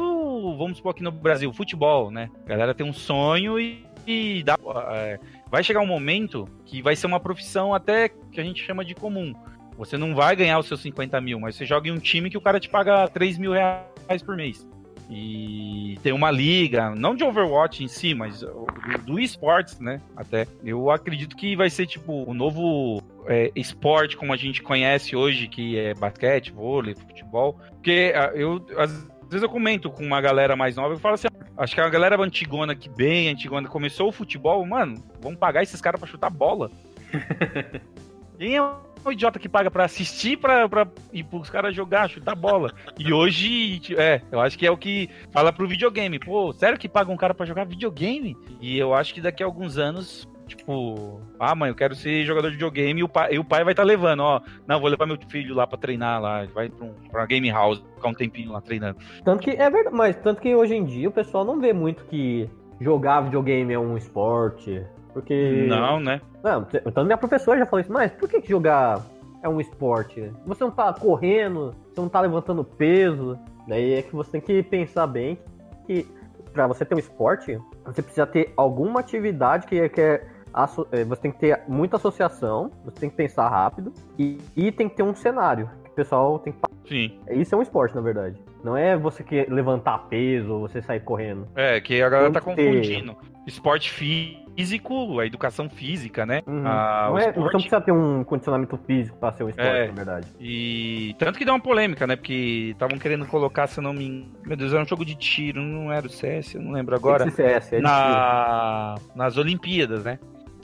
vamos 0.56 0.78
supor 0.78 0.92
aqui 0.92 1.02
no 1.02 1.12
Brasil, 1.12 1.52
futebol, 1.52 2.10
né? 2.10 2.28
A 2.44 2.48
galera 2.48 2.74
tem 2.74 2.86
um 2.86 2.92
sonho 2.92 3.58
e, 3.58 3.84
e 4.08 4.42
dá, 4.42 4.56
é, 4.92 5.18
vai 5.50 5.62
chegar 5.62 5.80
um 5.80 5.86
momento 5.86 6.48
que 6.64 6.80
vai 6.80 6.96
ser 6.96 7.06
uma 7.06 7.20
profissão 7.20 7.74
até 7.74 8.08
que 8.08 8.40
a 8.40 8.42
gente 8.44 8.64
chama 8.64 8.82
de 8.82 8.94
comum. 8.94 9.34
Você 9.76 9.98
não 9.98 10.14
vai 10.14 10.34
ganhar 10.34 10.58
os 10.58 10.66
seus 10.66 10.80
50 10.80 11.20
mil, 11.20 11.38
mas 11.38 11.54
você 11.54 11.66
joga 11.66 11.88
em 11.88 11.92
um 11.92 11.98
time 11.98 12.30
que 12.30 12.38
o 12.38 12.40
cara 12.40 12.58
te 12.58 12.68
paga 12.68 13.06
3 13.08 13.36
mil 13.38 13.52
reais 13.52 14.22
por 14.24 14.34
mês. 14.34 14.66
E 15.10 15.98
tem 16.02 16.12
uma 16.12 16.30
liga, 16.30 16.94
não 16.94 17.14
de 17.14 17.24
Overwatch 17.24 17.84
em 17.84 17.88
si, 17.88 18.14
mas 18.14 18.40
do, 18.40 18.66
do 19.06 19.20
esportes, 19.20 19.78
né? 19.78 20.00
Até. 20.16 20.46
Eu 20.64 20.90
acredito 20.90 21.36
que 21.36 21.56
vai 21.56 21.70
ser 21.70 21.86
tipo 21.86 22.24
o 22.24 22.34
novo 22.34 23.02
é, 23.26 23.50
esporte 23.54 24.16
como 24.16 24.32
a 24.32 24.36
gente 24.36 24.62
conhece 24.62 25.16
hoje, 25.16 25.48
que 25.48 25.78
é 25.78 25.94
basquete, 25.94 26.52
vôlei, 26.52 26.94
futebol. 26.94 27.58
Porque 27.70 28.12
ah, 28.14 28.32
eu, 28.34 28.66
às 28.76 28.90
vezes 29.30 29.42
eu 29.42 29.48
comento 29.48 29.90
com 29.90 30.04
uma 30.04 30.20
galera 30.20 30.56
mais 30.56 30.76
nova 30.76 30.94
e 30.94 30.98
falo 30.98 31.14
assim: 31.14 31.27
acho 31.58 31.74
que 31.74 31.80
a 31.80 31.88
galera 31.88 32.20
antigona 32.22 32.74
que 32.74 32.88
bem 32.88 33.28
antigona 33.28 33.68
começou 33.68 34.08
o 34.08 34.12
futebol, 34.12 34.64
mano, 34.64 35.02
vamos 35.20 35.38
pagar 35.38 35.62
esses 35.62 35.80
caras 35.80 36.00
para 36.00 36.08
chutar 36.08 36.30
bola. 36.30 36.70
Quem 38.38 38.56
é 38.56 38.62
o 38.62 39.12
idiota 39.12 39.38
que 39.38 39.48
paga 39.48 39.70
para 39.70 39.84
assistir 39.84 40.36
pra, 40.36 40.68
pra 40.68 40.86
ir 41.12 41.24
pros 41.24 41.50
caras 41.50 41.74
jogar, 41.74 42.08
chutar 42.08 42.36
bola. 42.36 42.72
E 42.98 43.12
hoje, 43.12 43.80
é, 43.96 44.22
eu 44.30 44.40
acho 44.40 44.56
que 44.56 44.66
é 44.66 44.70
o 44.70 44.76
que 44.76 45.10
fala 45.32 45.52
pro 45.52 45.66
videogame. 45.66 46.18
Pô, 46.18 46.52
sério 46.52 46.78
que 46.78 46.88
paga 46.88 47.10
um 47.10 47.16
cara 47.16 47.34
para 47.34 47.46
jogar 47.46 47.64
videogame? 47.64 48.36
E 48.60 48.78
eu 48.78 48.94
acho 48.94 49.12
que 49.12 49.20
daqui 49.20 49.42
a 49.42 49.46
alguns 49.46 49.76
anos 49.78 50.28
tipo, 50.48 51.20
ah, 51.38 51.54
mãe, 51.54 51.68
eu 51.68 51.74
quero 51.74 51.94
ser 51.94 52.24
jogador 52.24 52.48
de 52.48 52.54
videogame 52.54 53.00
e 53.00 53.04
o 53.04 53.08
pai, 53.08 53.34
e 53.34 53.38
o 53.38 53.44
pai 53.44 53.64
vai 53.64 53.72
estar 53.72 53.82
tá 53.82 53.86
levando, 53.86 54.20
ó. 54.20 54.40
Não, 54.66 54.80
vou 54.80 54.88
levar 54.88 55.06
meu 55.06 55.18
filho 55.28 55.54
lá 55.54 55.66
para 55.66 55.78
treinar 55.78 56.20
lá, 56.20 56.44
vai 56.46 56.68
pra, 56.68 56.86
um, 56.86 56.92
pra 57.10 57.20
uma 57.20 57.26
game 57.26 57.50
house, 57.50 57.82
ficar 57.94 58.08
um 58.08 58.14
tempinho 58.14 58.52
lá 58.52 58.60
treinando. 58.60 58.98
Tanto 59.24 59.42
que 59.42 59.50
é 59.50 59.70
verdade, 59.70 59.96
mas 59.96 60.16
tanto 60.16 60.40
que 60.40 60.54
hoje 60.54 60.74
em 60.74 60.84
dia 60.84 61.08
o 61.08 61.12
pessoal 61.12 61.44
não 61.44 61.60
vê 61.60 61.72
muito 61.72 62.04
que 62.04 62.48
jogar 62.80 63.22
videogame 63.22 63.72
é 63.72 63.78
um 63.78 63.96
esporte. 63.96 64.84
Porque. 65.12 65.66
Não, 65.68 66.00
né? 66.00 66.20
Não, 66.42 66.66
então 66.86 67.04
minha 67.04 67.16
professora 67.16 67.58
já 67.58 67.66
falou 67.66 67.80
isso, 67.80 67.92
mas 67.92 68.12
por 68.12 68.28
que 68.28 68.40
jogar 68.46 69.04
é 69.42 69.48
um 69.48 69.60
esporte? 69.60 70.32
Você 70.46 70.64
não 70.64 70.70
tá 70.70 70.92
correndo, 70.92 71.74
você 71.92 72.00
não 72.00 72.08
tá 72.08 72.20
levantando 72.20 72.64
peso. 72.64 73.38
Daí 73.66 73.94
é 73.94 74.02
que 74.02 74.14
você 74.14 74.32
tem 74.32 74.40
que 74.40 74.62
pensar 74.62 75.06
bem 75.06 75.38
que 75.86 76.06
para 76.52 76.66
você 76.66 76.84
ter 76.84 76.94
um 76.94 76.98
esporte, 76.98 77.58
você 77.84 78.02
precisa 78.02 78.26
ter 78.26 78.52
alguma 78.56 79.00
atividade 79.00 79.66
que 79.66 79.78
é, 79.78 79.88
que 79.88 80.00
é 80.00 80.26
você 80.66 81.22
tem 81.22 81.30
que 81.30 81.38
ter 81.38 81.62
muita 81.68 81.96
associação, 81.96 82.70
você 82.84 83.00
tem 83.00 83.10
que 83.10 83.16
pensar 83.16 83.48
rápido 83.48 83.92
e, 84.18 84.38
e 84.56 84.72
tem 84.72 84.88
que 84.88 84.96
ter 84.96 85.02
um 85.02 85.14
cenário 85.14 85.70
que 85.84 85.90
o 85.90 85.94
pessoal 85.94 86.38
tem 86.38 86.52
que 86.52 86.58
Sim. 86.88 87.20
Isso 87.30 87.54
é 87.54 87.58
um 87.58 87.62
esporte, 87.62 87.94
na 87.94 88.00
verdade. 88.00 88.40
Não 88.64 88.76
é 88.76 88.96
você 88.96 89.22
que 89.22 89.44
levantar 89.44 89.98
peso 90.08 90.54
ou 90.54 90.60
você 90.60 90.80
sair 90.80 91.00
correndo. 91.00 91.46
É, 91.54 91.80
que 91.80 92.02
a 92.02 92.08
galera 92.08 92.30
tem 92.30 92.32
tá 92.32 92.40
confundindo. 92.40 93.14
Ter... 93.14 93.38
Esporte 93.46 93.90
físico 93.90 95.20
a 95.20 95.26
educação 95.26 95.70
física, 95.70 96.26
né? 96.26 96.42
Uhum. 96.46 96.62
não, 96.62 97.18
é, 97.18 97.28
esporte... 97.28 97.38
não 97.38 97.48
precisa 97.50 97.80
ter 97.80 97.92
um 97.92 98.24
condicionamento 98.24 98.76
físico 98.86 99.16
para 99.18 99.32
ser 99.32 99.44
um 99.44 99.48
esporte, 99.48 99.70
é, 99.70 99.86
na 99.86 99.92
verdade. 99.92 100.26
E 100.40 101.14
tanto 101.18 101.38
que 101.38 101.44
deu 101.44 101.54
uma 101.54 101.60
polêmica, 101.60 102.06
né? 102.06 102.16
Porque 102.16 102.70
estavam 102.72 102.98
querendo 102.98 103.24
colocar, 103.26 103.68
se 103.68 103.78
eu 103.78 103.82
não 103.82 103.92
me. 103.92 104.28
Meu 104.44 104.56
Deus, 104.56 104.72
era 104.72 104.82
um 104.82 104.86
jogo 104.86 105.04
de 105.04 105.14
tiro, 105.14 105.62
não 105.62 105.92
era 105.92 106.06
o 106.06 106.10
CS, 106.10 106.54
eu 106.54 106.62
não 106.62 106.72
lembro 106.72 106.96
agora. 106.96 107.30
CS, 107.30 107.74
é 107.74 107.80
na... 107.80 108.96
Nas 109.14 109.36
Olimpíadas, 109.36 110.04
né? 110.04 110.18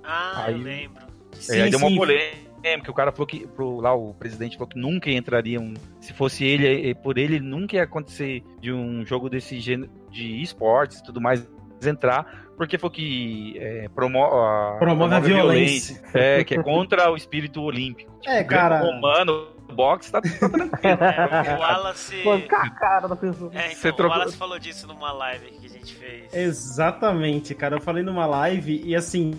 Ah, 0.04 0.44
aí... 0.46 0.54
eu 0.54 0.58
lembro. 0.58 1.04
Sim, 1.32 1.62
aí 1.62 1.70
deu 1.70 1.78
uma 1.78 1.94
polêmica 1.96 2.54
o 2.88 2.94
cara 2.94 3.12
falou 3.12 3.26
que, 3.26 3.46
pro, 3.46 3.78
lá 3.80 3.94
o 3.94 4.14
presidente 4.14 4.56
falou 4.56 4.68
que 4.68 4.78
nunca 4.78 5.10
entraria 5.10 5.60
um, 5.60 5.74
se 6.00 6.14
fosse 6.14 6.44
ele, 6.44 6.94
por 6.94 7.18
ele, 7.18 7.38
nunca 7.38 7.76
ia 7.76 7.82
acontecer 7.82 8.42
de 8.60 8.72
um 8.72 9.04
jogo 9.04 9.28
desse 9.28 9.60
gênero 9.60 9.90
de 10.10 10.40
esportes 10.40 10.98
e 11.00 11.04
tudo 11.04 11.20
mais 11.20 11.46
entrar, 11.84 12.46
porque 12.56 12.78
foi 12.78 12.88
que 12.88 13.58
é, 13.58 13.88
promo 13.94 14.24
a, 14.24 14.76
promove, 14.78 15.14
a 15.14 15.20
violência. 15.20 15.96
violência. 15.96 16.18
É, 16.18 16.44
que 16.44 16.54
é 16.54 16.62
contra 16.62 17.10
o 17.10 17.16
espírito 17.16 17.60
olímpico. 17.60 18.18
É, 18.24 18.42
cara. 18.42 18.80
Romano, 18.80 19.48
boxe 19.74 20.10
tá, 20.10 20.22
tá 20.22 20.48
tranquilo. 20.48 20.70
o 21.58 21.60
Wallace. 21.60 22.22
Bancar 22.24 22.64
a 22.64 22.70
cara 22.70 23.08
da 23.08 23.16
pessoa. 23.16 23.50
É, 23.52 23.66
então, 23.66 23.76
Você 23.76 23.88
o 23.90 23.92
trocou- 23.92 24.16
Wallace 24.16 24.36
falou 24.38 24.58
disso 24.58 24.86
numa 24.86 25.12
live 25.12 25.50
que 25.50 25.66
a 25.66 25.68
gente 25.68 25.94
fez. 25.94 26.32
Exatamente, 26.32 27.54
cara. 27.54 27.76
Eu 27.76 27.80
falei 27.82 28.02
numa 28.02 28.24
live 28.24 28.80
e 28.82 28.96
assim, 28.96 29.32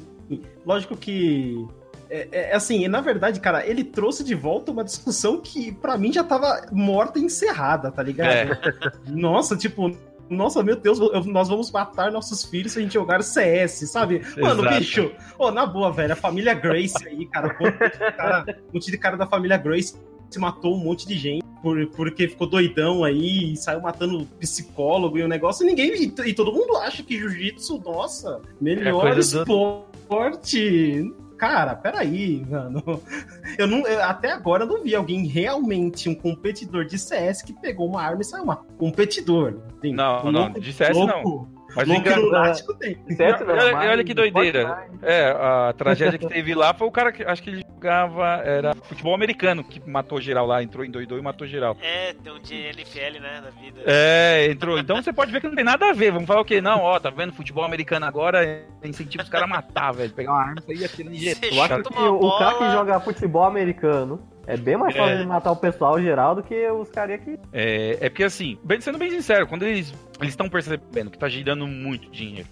lógico 0.65 0.95
que. 0.95 1.65
É, 2.09 2.27
é, 2.31 2.55
assim, 2.55 2.87
na 2.87 3.01
verdade, 3.01 3.39
cara, 3.39 3.65
ele 3.65 3.83
trouxe 3.83 4.23
de 4.23 4.35
volta 4.35 4.71
uma 4.71 4.83
discussão 4.83 5.39
que 5.41 5.71
pra 5.71 5.97
mim 5.97 6.13
já 6.13 6.23
tava 6.23 6.67
morta 6.71 7.17
e 7.17 7.23
encerrada, 7.23 7.91
tá 7.91 8.03
ligado? 8.03 8.29
É. 8.31 8.91
Nossa, 9.09 9.55
tipo, 9.57 9.91
nossa, 10.29 10.61
meu 10.63 10.75
Deus, 10.75 10.99
eu- 10.99 11.23
nós 11.25 11.47
vamos 11.49 11.71
matar 11.71 12.11
nossos 12.11 12.43
filhos 12.45 12.71
se 12.73 12.79
a 12.79 12.81
gente 12.81 12.93
jogar 12.93 13.23
CS, 13.23 13.87
sabe? 13.89 14.21
Mano, 14.39 14.61
Exato. 14.61 14.77
bicho, 14.79 15.11
ô, 15.37 15.51
na 15.51 15.65
boa, 15.65 15.91
velho, 15.91 16.13
a 16.13 16.15
família 16.15 16.53
Grace 16.53 17.07
aí, 17.07 17.25
cara, 17.27 17.55
um 17.59 17.63
monte 17.63 17.77
de 17.91 17.97
cara, 18.11 18.45
um 18.69 18.73
monte 18.73 18.91
de 18.91 18.97
cara 18.97 19.17
da 19.17 19.27
família 19.27 19.57
Grace 19.57 19.95
se 20.29 20.39
matou 20.39 20.75
um 20.75 20.79
monte 20.83 21.07
de 21.07 21.15
gente 21.17 21.43
por, 21.61 21.85
porque 21.91 22.27
ficou 22.27 22.47
doidão 22.47 23.03
aí 23.03 23.53
e 23.53 23.55
saiu 23.57 23.81
matando 23.81 24.25
psicólogo 24.39 25.17
e 25.17 25.23
o 25.23 25.27
negócio, 25.27 25.63
e 25.63 25.67
ninguém. 25.67 25.91
E, 25.95 26.13
e 26.29 26.33
todo 26.33 26.51
mundo 26.51 26.75
acha 26.77 27.01
que 27.03 27.17
jiu-jitsu, 27.17 27.81
nossa, 27.85 28.41
melhor 28.59 29.07
É 29.07 29.15
do- 29.15 29.83
esporte. 30.05 31.13
Cara, 31.37 31.75
peraí, 31.75 32.45
mano. 32.49 32.81
Eu 33.57 33.67
não, 33.67 33.85
eu- 33.87 34.03
até 34.03 34.31
agora 34.31 34.63
eu 34.63 34.67
não 34.67 34.83
vi 34.83 34.93
alguém 34.95 35.25
realmente, 35.27 36.09
um 36.09 36.15
competidor 36.15 36.85
de 36.85 36.97
CS 36.97 37.41
que 37.41 37.53
pegou 37.53 37.87
uma 37.87 38.01
arma 38.01 38.21
e 38.21 38.25
saiu 38.25 38.43
uma 38.43 38.57
competidor. 38.77 39.59
Não, 39.83 40.25
um 40.25 40.31
não, 40.31 40.41
louco- 40.45 40.59
de 40.59 40.73
CS 40.73 40.97
não. 40.97 41.47
Mas 41.75 41.87
o 41.87 41.91
louco 41.91 42.07
engra- 42.07 42.19
lunático 42.19 42.73
tem. 42.75 42.97
Certo? 43.15 43.43
Olha- 43.49 43.91
olha 43.91 44.03
que 44.03 44.13
doideira. 44.13 44.87
É, 45.01 45.29
a 45.31 45.73
tragédia 45.77 46.17
que 46.17 46.27
teve 46.27 46.53
lá 46.55 46.73
foi 46.73 46.87
o 46.87 46.91
cara 46.91 47.11
que 47.11 47.23
acho 47.23 47.43
que 47.43 47.49
ele 47.49 47.65
jogava, 47.75 48.41
era 48.43 48.73
futebol 48.75 49.13
americano, 49.13 49.63
que 49.63 49.81
matou 49.87 50.19
geral 50.21 50.45
lá, 50.47 50.63
entrou 50.63 50.83
em 50.85 50.89
doidou 50.89 51.17
e 51.17 51.21
matou 51.21 51.45
geral. 51.45 51.77
É, 51.81 52.13
tem 52.13 52.31
um 52.33 52.39
de 52.39 52.55
NFL, 52.55 53.19
né, 53.21 53.41
da 53.43 53.49
vida. 53.51 53.81
É, 53.85 54.47
entrou. 54.49 54.79
Então 54.79 54.95
você 55.01 55.11
pode 55.13 55.31
ver 55.31 55.41
que 55.41 55.47
não 55.47 55.55
tem 55.55 55.63
nada 55.65 55.89
a 55.89 55.93
ver. 55.93 56.11
Vamos 56.11 56.27
falar 56.27 56.41
o 56.41 56.45
quê? 56.45 56.61
Não, 56.61 56.79
ó, 56.81 56.99
tá 56.99 57.09
vendo? 57.09 57.33
Futebol 57.33 57.63
americano 57.63 58.05
agora 58.05 58.63
incentiva 58.83 59.23
os 59.23 59.29
caras 59.29 59.45
a 59.45 59.49
matar, 59.49 59.91
velho. 59.93 60.13
Pegar 60.13 60.31
uma 60.31 60.41
arma 60.41 60.55
e 60.59 60.61
sair 60.77 60.85
atirando 60.85 61.15
em 61.15 61.19
Eu 61.55 61.61
acho 61.63 61.83
que 61.83 61.93
uma 61.99 62.09
o, 62.11 62.25
o 62.27 62.37
cara 62.39 62.55
que 62.57 62.71
joga 62.71 62.99
futebol 62.99 63.43
americano 63.43 64.19
é 64.47 64.57
bem 64.57 64.77
mais 64.77 64.95
fácil 64.95 65.15
É. 65.15 65.17
de 65.21 65.25
matar 65.25 65.51
o 65.51 65.55
pessoal 65.55 65.99
geral 66.01 66.35
do 66.35 66.43
que 66.43 66.67
os 66.69 66.89
caras 66.89 67.19
que. 67.21 67.37
É, 67.51 67.97
é 68.01 68.09
porque 68.09 68.23
assim, 68.23 68.57
sendo 68.79 68.97
bem 68.97 69.11
sincero, 69.11 69.47
quando 69.47 69.63
eles 69.63 69.93
eles 70.19 70.29
estão 70.33 70.47
percebendo 70.49 71.09
que 71.11 71.17
tá 71.17 71.27
girando 71.27 71.67
muito 71.67 72.09
dinheiro, 72.09 72.47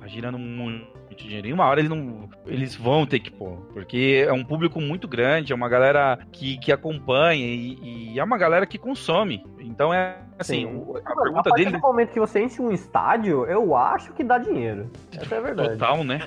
tá 0.00 0.06
girando 0.06 0.38
muito 0.38 1.14
dinheiro, 1.16 1.46
e 1.48 1.52
uma 1.52 1.64
hora 1.64 1.80
eles 1.80 1.88
não, 1.90 2.28
eles 2.46 2.74
vão 2.76 3.06
ter 3.06 3.20
que 3.20 3.30
pôr, 3.30 3.56
porque 3.72 4.24
é 4.28 4.32
um 4.32 4.44
público 4.44 4.80
muito 4.82 5.08
grande, 5.08 5.50
é 5.52 5.56
uma 5.56 5.68
galera 5.68 6.18
que, 6.30 6.58
que 6.58 6.70
acompanha 6.70 7.46
e, 7.46 8.12
e 8.12 8.18
é 8.20 8.22
uma 8.24 8.36
galera 8.36 8.66
que 8.66 8.76
consome. 8.76 9.42
Então 9.60 9.92
é 9.94 10.16
assim, 10.38 10.66
Sim. 10.66 10.84
a 11.04 11.14
pergunta 11.14 11.40
a 11.40 11.42
partir 11.44 11.64
dele 11.64 11.76
do 11.78 11.80
momento 11.80 12.12
que 12.12 12.20
você 12.20 12.40
enche 12.42 12.60
um 12.60 12.70
estádio, 12.70 13.46
eu 13.46 13.74
acho 13.74 14.12
que 14.12 14.22
dá 14.22 14.36
dinheiro. 14.36 14.90
Essa 15.16 15.36
é 15.36 15.38
a 15.38 15.40
verdade. 15.40 15.70
total, 15.70 16.04
né? 16.04 16.20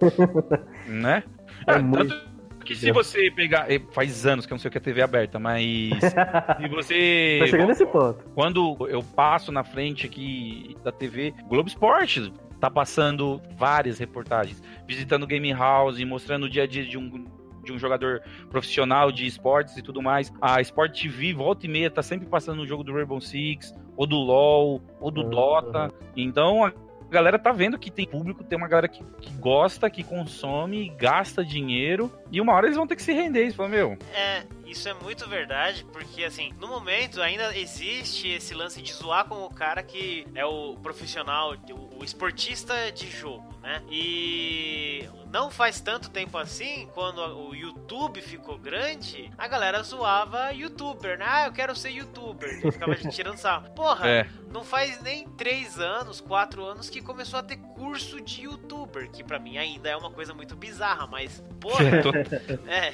né? 0.86 1.22
É 1.66 1.72
É, 1.74 1.78
muito 1.78 2.08
tanto 2.08 2.31
que 2.64 2.74
se 2.76 2.90
você 2.92 3.30
pegar, 3.30 3.66
faz 3.92 4.24
anos 4.26 4.46
que 4.46 4.52
eu 4.52 4.54
não 4.54 4.60
sei 4.60 4.68
o 4.68 4.72
que 4.72 4.78
é 4.78 4.80
TV 4.80 5.02
aberta, 5.02 5.38
mas 5.38 5.62
se 6.60 6.68
você 6.68 7.38
Tá 7.40 7.46
chegando 7.46 7.68
nesse 7.68 7.86
ponto. 7.86 8.24
quando 8.34 8.76
eu 8.88 9.02
passo 9.02 9.50
na 9.52 9.64
frente 9.64 10.06
aqui 10.06 10.76
da 10.84 10.92
TV, 10.92 11.34
Globo 11.48 11.68
Esporte 11.68 12.32
tá 12.60 12.70
passando 12.70 13.40
várias 13.56 13.98
reportagens, 13.98 14.62
visitando 14.86 15.26
Game 15.26 15.52
House, 15.52 15.98
mostrando 16.04 16.44
o 16.44 16.48
dia 16.48 16.62
a 16.62 16.66
dia 16.66 16.84
de 16.84 16.96
um 16.98 17.24
de 17.64 17.72
um 17.72 17.78
jogador 17.78 18.20
profissional 18.50 19.12
de 19.12 19.24
esportes 19.24 19.76
e 19.76 19.82
tudo 19.82 20.02
mais. 20.02 20.32
A 20.40 20.60
Sport 20.60 21.00
TV, 21.00 21.32
volta 21.32 21.64
e 21.64 21.68
meia, 21.68 21.88
tá 21.88 22.02
sempre 22.02 22.26
passando 22.26 22.60
um 22.60 22.66
jogo 22.66 22.82
do 22.82 22.92
Rainbow 22.92 23.20
Six, 23.20 23.72
ou 23.96 24.04
do 24.04 24.16
LoL, 24.16 24.82
ou 25.00 25.12
do 25.12 25.22
Uhum. 25.22 25.30
Dota. 25.30 25.92
Então 26.16 26.64
a 26.64 26.72
galera 27.12 27.38
tá 27.38 27.52
vendo 27.52 27.78
que 27.78 27.90
tem 27.90 28.06
público, 28.06 28.42
tem 28.42 28.58
uma 28.58 28.66
galera 28.66 28.88
que, 28.88 29.04
que 29.20 29.32
gosta, 29.34 29.88
que 29.88 30.02
consome, 30.02 30.92
gasta 30.98 31.44
dinheiro, 31.44 32.10
e 32.30 32.40
uma 32.40 32.52
hora 32.52 32.66
eles 32.66 32.76
vão 32.76 32.86
ter 32.86 32.96
que 32.96 33.02
se 33.02 33.12
render. 33.12 33.42
Eles 33.42 33.54
falam, 33.54 33.70
meu, 33.70 33.98
É, 34.14 34.42
isso 34.72 34.88
é 34.88 34.94
muito 34.94 35.28
verdade, 35.28 35.84
porque 35.92 36.24
assim, 36.24 36.52
no 36.58 36.66
momento 36.66 37.20
ainda 37.20 37.56
existe 37.56 38.28
esse 38.28 38.54
lance 38.54 38.80
de 38.80 38.92
zoar 38.92 39.26
com 39.26 39.44
o 39.44 39.50
cara 39.50 39.82
que 39.82 40.26
é 40.34 40.44
o 40.44 40.76
profissional, 40.82 41.54
o, 41.96 42.02
esportista 42.02 42.90
de 42.90 43.08
jogo, 43.08 43.54
né? 43.62 43.80
E 43.88 45.08
não 45.30 45.50
faz 45.50 45.80
tanto 45.80 46.10
tempo 46.10 46.36
assim, 46.36 46.88
quando 46.94 47.20
o 47.20 47.54
YouTube 47.54 48.20
ficou 48.20 48.58
grande, 48.58 49.30
a 49.38 49.46
galera 49.46 49.82
zoava 49.82 50.52
youtuber, 50.52 51.18
né? 51.18 51.24
Ah, 51.28 51.46
eu 51.46 51.52
quero 51.52 51.76
ser 51.76 51.90
youtuber. 51.90 52.60
E 52.66 52.72
ficava 52.72 52.94
tirando 53.10 53.36
sarro. 53.36 53.70
Porra, 53.70 54.08
é, 54.08 54.28
não 54.50 54.64
faz 54.64 55.00
nem 55.00 55.28
três 55.30 55.78
anos, 55.78 56.20
quatro 56.20 56.64
anos 56.64 56.90
que 56.90 57.00
começou 57.00 57.38
a 57.38 57.42
ter 57.42 57.56
curso 57.56 58.20
de 58.20 58.42
youtuber, 58.42 59.10
que 59.10 59.22
pra 59.22 59.38
mim 59.38 59.56
ainda 59.56 59.88
é 59.88 59.96
uma 59.96 60.10
coisa 60.10 60.34
muito 60.34 60.56
bizarra, 60.56 61.06
mas, 61.06 61.42
porra, 61.60 61.84
é, 62.66 62.92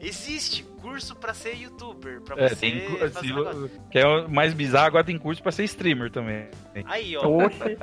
existe 0.00 0.62
curso 0.80 1.13
pra 1.16 1.34
ser 1.34 1.54
youtuber, 1.56 2.20
pra 2.22 2.36
é, 2.44 2.48
você 2.48 2.56
tem, 2.56 2.80
cu- 2.90 2.98
fazer 3.10 3.32
um 3.32 3.68
que 3.90 3.98
é 3.98 4.06
o 4.06 4.28
mais 4.28 4.52
bizarro, 4.54 4.86
agora 4.86 5.04
tem 5.04 5.18
curso 5.18 5.42
pra 5.42 5.52
ser 5.52 5.64
streamer 5.64 6.10
também. 6.10 6.48
Aí, 6.86 7.16
ó, 7.16 7.26
Oxe, 7.26 7.76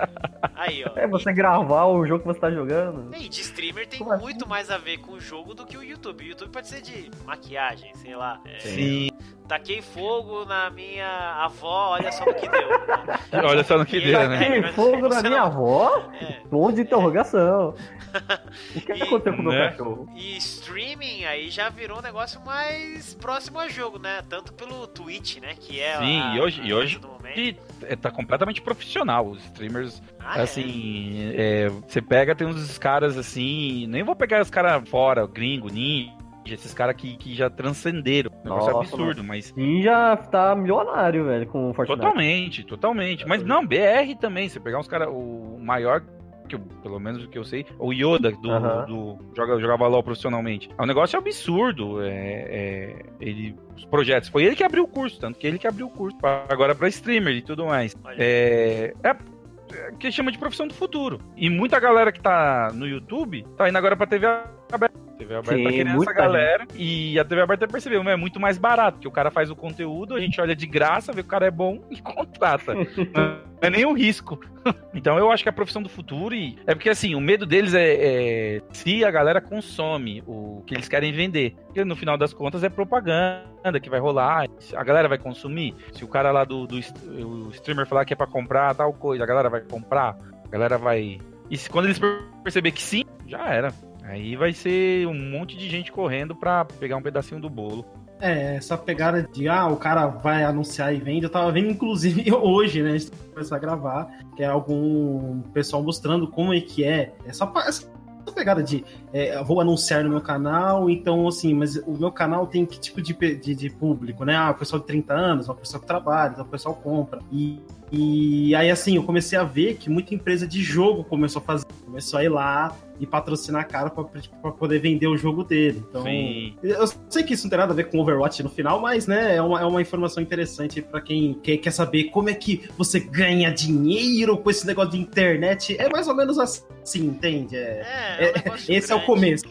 aí, 0.55 0.83
ó. 0.85 0.97
é 0.97 1.07
você 1.07 1.31
gravar 1.33 1.85
o 1.85 2.05
jogo 2.05 2.19
que 2.21 2.27
você 2.27 2.39
tá 2.39 2.51
jogando. 2.51 3.15
E, 3.15 3.25
e 3.25 3.29
de 3.29 3.41
streamer 3.41 3.87
tem 3.87 3.99
Como 3.99 4.11
assim? 4.13 4.21
muito 4.23 4.47
mais 4.47 4.69
a 4.69 4.77
ver 4.77 4.97
com 4.99 5.13
o 5.13 5.19
jogo 5.19 5.53
do 5.53 5.65
que 5.65 5.77
o 5.77 5.83
YouTube. 5.83 6.23
O 6.23 6.27
YouTube 6.27 6.51
pode 6.51 6.67
ser 6.67 6.81
de 6.81 7.09
maquiagem, 7.25 7.93
sei 7.95 8.15
lá. 8.15 8.39
É, 8.45 8.59
Sim. 8.59 9.09
Taquei 9.51 9.81
fogo 9.81 10.45
na 10.45 10.69
minha 10.69 11.43
avó, 11.43 11.89
olha 11.95 12.09
só 12.09 12.23
no 12.23 12.33
que 12.35 12.47
deu. 12.47 12.69
né? 12.69 13.19
Olha 13.43 13.63
só 13.65 13.77
no 13.77 13.85
que 13.85 13.97
E- 13.97 14.05
deu, 14.05 14.29
né? 14.29 14.59
Mas 14.61 14.75
fogo 14.75 15.09
na 15.09 15.21
minha 15.21 15.39
não- 15.39 15.45
avó? 15.45 16.09
É. 16.21 16.25
Ponto 16.49 16.73
de 16.75 16.81
interrogação. 16.83 17.75
O 18.75 18.81
que 18.81 18.93
E- 18.93 19.03
aconteceu 19.03 19.33
com 19.35 19.41
o 19.41 19.43
meu 19.43 19.51
Né? 19.51 19.69
cachorro? 19.71 20.07
E 20.15 20.37
streaming 20.37 21.25
aí 21.25 21.49
já 21.49 21.67
virou 21.69 21.99
um 21.99 22.01
negócio 22.01 22.39
mais 22.45 23.13
próximo 23.15 23.59
a 23.59 23.67
jogo, 23.67 23.99
né? 23.99 24.21
Tanto 24.29 24.53
pelo 24.53 24.87
Twitch, 24.87 25.37
né? 25.41 25.53
Que 25.59 25.79
é 25.81 25.97
Sim, 25.97 26.21
a, 26.21 26.35
e 26.35 26.39
hoje- 26.41 26.61
a 26.61 26.65
e 26.65 26.73
hoje- 26.73 26.99
coisa 26.99 27.07
do 27.15 27.21
momento. 27.23 27.37
E 27.39 27.57
é, 27.83 27.95
tá 27.97 28.09
completamente 28.11 28.61
profissional. 28.61 29.27
Os 29.27 29.43
streamers, 29.45 30.01
Ah, 30.19 30.39
é? 30.39 30.43
assim, 30.43 31.33
é, 31.35 31.67
você 31.69 32.01
pega, 32.01 32.33
tem 32.35 32.47
uns 32.47 32.77
caras 32.77 33.17
assim. 33.17 33.85
Nem 33.87 34.03
vou 34.03 34.15
pegar 34.15 34.41
os 34.41 34.49
caras 34.49 34.87
fora, 34.89 35.25
gringo, 35.27 35.69
ninja, 35.69 36.11
esses 36.45 36.73
caras 36.73 36.95
que, 36.95 37.15
que 37.17 37.33
já 37.35 37.49
transcenderam. 37.49 38.31
Um 38.33 38.43
negócio 38.43 38.73
Nossa, 38.73 38.87
absurdo, 38.87 39.23
mas. 39.23 39.53
E 39.55 39.81
já 39.83 40.15
tá 40.17 40.55
milionário, 40.55 41.25
velho, 41.25 41.45
com 41.47 41.69
o 41.69 41.73
Fortnite. 41.73 41.99
Totalmente, 42.01 42.63
totalmente. 42.65 43.27
Mas 43.27 43.43
não, 43.43 43.65
BR 43.65 44.15
também. 44.19 44.47
Você 44.49 44.59
pegar 44.59 44.79
uns 44.79 44.87
caras, 44.87 45.07
o 45.09 45.57
maior. 45.59 46.01
Que 46.49 46.55
eu- 46.55 46.59
pelo 46.83 46.99
menos 46.99 47.23
o 47.23 47.29
que 47.29 47.37
eu 47.37 47.45
sei, 47.45 47.65
o 47.79 47.93
Yoda 47.93 48.29
do, 48.31 48.51
Aham. 48.51 48.85
do 48.85 49.17
joga, 49.37 49.57
jogava 49.57 49.87
LOL 49.87 50.03
profissionalmente. 50.03 50.69
É 50.77 50.81
um 50.83 50.85
negócio 50.85 51.17
absurdo. 51.17 52.01
É, 52.01 52.09
é, 52.09 52.95
ele, 53.21 53.55
os 53.77 53.85
projetos. 53.85 54.27
Foi 54.27 54.43
ele 54.43 54.55
que 54.55 54.63
abriu 54.63 54.83
o 54.83 54.87
curso, 54.87 55.17
tanto 55.17 55.39
que 55.39 55.47
ele 55.47 55.57
que 55.57 55.65
abriu 55.67 55.85
o 55.87 55.89
curso. 55.89 56.17
pra- 56.17 56.43
agora 56.49 56.75
pra 56.75 56.89
streamer 56.89 57.35
e 57.37 57.41
tudo 57.41 57.65
mais. 57.67 57.95
É, 58.17 58.93
é, 59.01 59.09
é 59.11 59.91
que 59.97 60.11
chama 60.11 60.29
de 60.29 60.37
profissão 60.37 60.67
do 60.67 60.73
futuro. 60.73 61.21
E 61.37 61.49
muita 61.49 61.79
galera 61.79 62.11
que 62.11 62.19
tá 62.19 62.69
no 62.73 62.85
YouTube 62.85 63.45
tá 63.55 63.69
indo 63.69 63.77
agora 63.77 63.95
pra 63.95 64.05
TV 64.05 64.25
aberta. 64.73 64.99
TV 65.21 65.35
aberta 65.35 65.55
Sim, 65.55 65.63
tá 65.63 65.69
querendo 65.69 65.87
essa 65.87 65.95
muita 65.97 66.13
galera. 66.13 66.67
E 66.75 67.19
a 67.19 67.23
TV 67.25 67.41
aberta 67.41 67.67
percebeu, 67.67 68.03
mas 68.03 68.13
é 68.13 68.17
muito 68.17 68.39
mais 68.39 68.57
barato, 68.57 68.97
porque 68.97 69.07
o 69.07 69.11
cara 69.11 69.29
faz 69.29 69.49
o 69.51 69.55
conteúdo, 69.55 70.15
a 70.15 70.19
gente 70.19 70.39
olha 70.41 70.55
de 70.55 70.65
graça, 70.65 71.11
vê 71.11 71.21
que 71.21 71.27
o 71.27 71.31
cara 71.31 71.45
é 71.45 71.51
bom 71.51 71.81
e 71.89 72.01
contrata. 72.01 72.73
Não 73.13 73.67
é 73.67 73.69
nem 73.69 73.85
o 73.85 73.93
risco. 73.93 74.39
Então 74.93 75.17
eu 75.17 75.31
acho 75.31 75.41
que 75.41 75.49
é 75.49 75.51
a 75.51 75.53
profissão 75.53 75.81
do 75.81 75.89
futuro 75.89 76.35
e. 76.35 76.55
É 76.67 76.75
porque 76.75 76.89
assim, 76.89 77.15
o 77.15 77.19
medo 77.19 77.47
deles 77.47 77.73
é, 77.73 77.93
é 77.93 78.61
se 78.71 79.03
a 79.03 79.09
galera 79.09 79.41
consome 79.41 80.21
o 80.27 80.61
que 80.67 80.75
eles 80.75 80.87
querem 80.87 81.11
vender. 81.11 81.55
Porque 81.65 81.83
no 81.83 81.95
final 81.95 82.15
das 82.17 82.31
contas 82.31 82.63
é 82.63 82.69
propaganda 82.69 83.79
que 83.81 83.89
vai 83.89 83.99
rolar. 83.99 84.47
A 84.75 84.83
galera 84.83 85.07
vai 85.07 85.17
consumir. 85.17 85.73
Se 85.93 86.03
o 86.03 86.07
cara 86.07 86.31
lá 86.31 86.43
do, 86.43 86.67
do 86.67 86.75
o 86.77 87.49
streamer 87.51 87.87
falar 87.87 88.05
que 88.05 88.13
é 88.13 88.15
pra 88.15 88.27
comprar 88.27 88.75
tal 88.75 88.93
coisa, 88.93 89.23
a 89.23 89.25
galera 89.25 89.49
vai 89.49 89.61
comprar. 89.61 90.15
A 90.45 90.47
galera 90.49 90.77
vai. 90.77 91.19
E 91.49 91.57
se, 91.57 91.67
quando 91.69 91.85
eles 91.85 91.97
per- 91.97 92.21
perceber 92.43 92.71
que 92.71 92.83
sim, 92.83 93.03
já 93.25 93.47
era. 93.47 93.73
Aí 94.03 94.35
vai 94.35 94.53
ser 94.53 95.07
um 95.07 95.13
monte 95.31 95.55
de 95.57 95.69
gente 95.69 95.91
correndo 95.91 96.35
pra 96.35 96.65
pegar 96.65 96.97
um 96.97 97.01
pedacinho 97.01 97.39
do 97.39 97.49
bolo. 97.49 97.85
É, 98.19 98.55
essa 98.55 98.77
pegada 98.77 99.23
de, 99.23 99.47
ah, 99.47 99.67
o 99.67 99.77
cara 99.77 100.05
vai 100.05 100.43
anunciar 100.43 100.93
e 100.93 100.99
vende. 100.99 101.23
Eu 101.23 101.29
tava 101.29 101.51
vendo, 101.51 101.69
inclusive, 101.69 102.31
hoje, 102.33 102.83
né? 102.83 102.91
A 102.91 102.97
gente 102.97 103.11
começar 103.33 103.55
a 103.55 103.59
gravar, 103.59 104.11
que 104.35 104.43
é 104.43 104.45
algum 104.45 105.41
pessoal 105.53 105.81
mostrando 105.81 106.27
como 106.27 106.53
é 106.53 106.61
que 106.61 106.83
é 106.83 107.13
essa, 107.25 107.47
pa- 107.47 107.65
essa 107.67 107.89
pegada 108.35 108.61
de 108.61 108.85
é, 109.11 109.43
vou 109.43 109.59
anunciar 109.59 110.03
no 110.03 110.09
meu 110.09 110.21
canal, 110.21 110.89
então 110.89 111.27
assim, 111.27 111.53
mas 111.53 111.75
o 111.75 111.97
meu 111.97 112.11
canal 112.11 112.45
tem 112.47 112.65
que 112.65 112.79
tipo 112.79 113.01
de, 113.01 113.13
de, 113.13 113.55
de 113.55 113.69
público, 113.69 114.23
né? 114.23 114.35
Ah, 114.35 114.51
o 114.51 114.53
pessoal 114.53 114.79
de 114.79 114.85
30 114.87 115.13
anos, 115.13 115.49
o 115.49 115.55
pessoal 115.55 115.81
que 115.81 115.87
trabalha, 115.87 116.41
o 116.41 116.45
pessoal 116.45 116.75
compra. 116.75 117.19
E, 117.31 117.59
e 117.91 118.53
aí 118.55 118.69
assim, 118.69 118.95
eu 118.95 119.03
comecei 119.03 119.37
a 119.37 119.43
ver 119.43 119.77
que 119.77 119.89
muita 119.89 120.13
empresa 120.13 120.47
de 120.47 120.61
jogo 120.61 121.03
começou 121.03 121.41
a 121.41 121.45
fazer, 121.45 121.65
começou 121.83 122.19
a 122.19 122.23
ir 122.23 122.29
lá 122.29 122.75
e 123.01 123.07
patrocinar 123.07 123.67
cara 123.67 123.89
para 123.89 124.21
tipo, 124.21 124.51
poder 124.51 124.77
vender 124.77 125.07
o 125.07 125.17
jogo 125.17 125.43
dele. 125.43 125.83
Então, 125.89 126.03
Sim. 126.03 126.55
eu 126.61 126.85
sei 127.09 127.23
que 127.23 127.33
isso 127.33 127.45
não 127.45 127.49
tem 127.49 127.57
nada 127.57 127.73
a 127.73 127.75
ver 127.75 127.89
com 127.89 127.97
Overwatch 127.97 128.43
no 128.43 128.49
final, 128.49 128.79
mas 128.79 129.07
né, 129.07 129.37
é 129.37 129.41
uma, 129.41 129.59
é 129.59 129.65
uma 129.65 129.81
informação 129.81 130.21
interessante 130.21 130.83
para 130.83 131.01
quem 131.01 131.33
quer, 131.33 131.57
quer 131.57 131.71
saber 131.71 132.05
como 132.05 132.29
é 132.29 132.35
que 132.35 132.69
você 132.77 132.99
ganha 132.99 133.49
dinheiro 133.49 134.37
com 134.37 134.51
esse 134.51 134.67
negócio 134.67 134.91
de 134.91 134.99
internet. 134.99 135.75
É 135.81 135.89
mais 135.89 136.07
ou 136.07 136.15
menos 136.15 136.37
assim, 136.37 137.07
entende? 137.07 137.55
É, 137.57 138.17
é, 138.19 138.33
é, 138.45 138.51
um 138.51 138.53
esse 138.53 138.67
grande. 138.67 138.91
é 138.91 138.95
o 138.95 139.01
começo. 139.01 139.45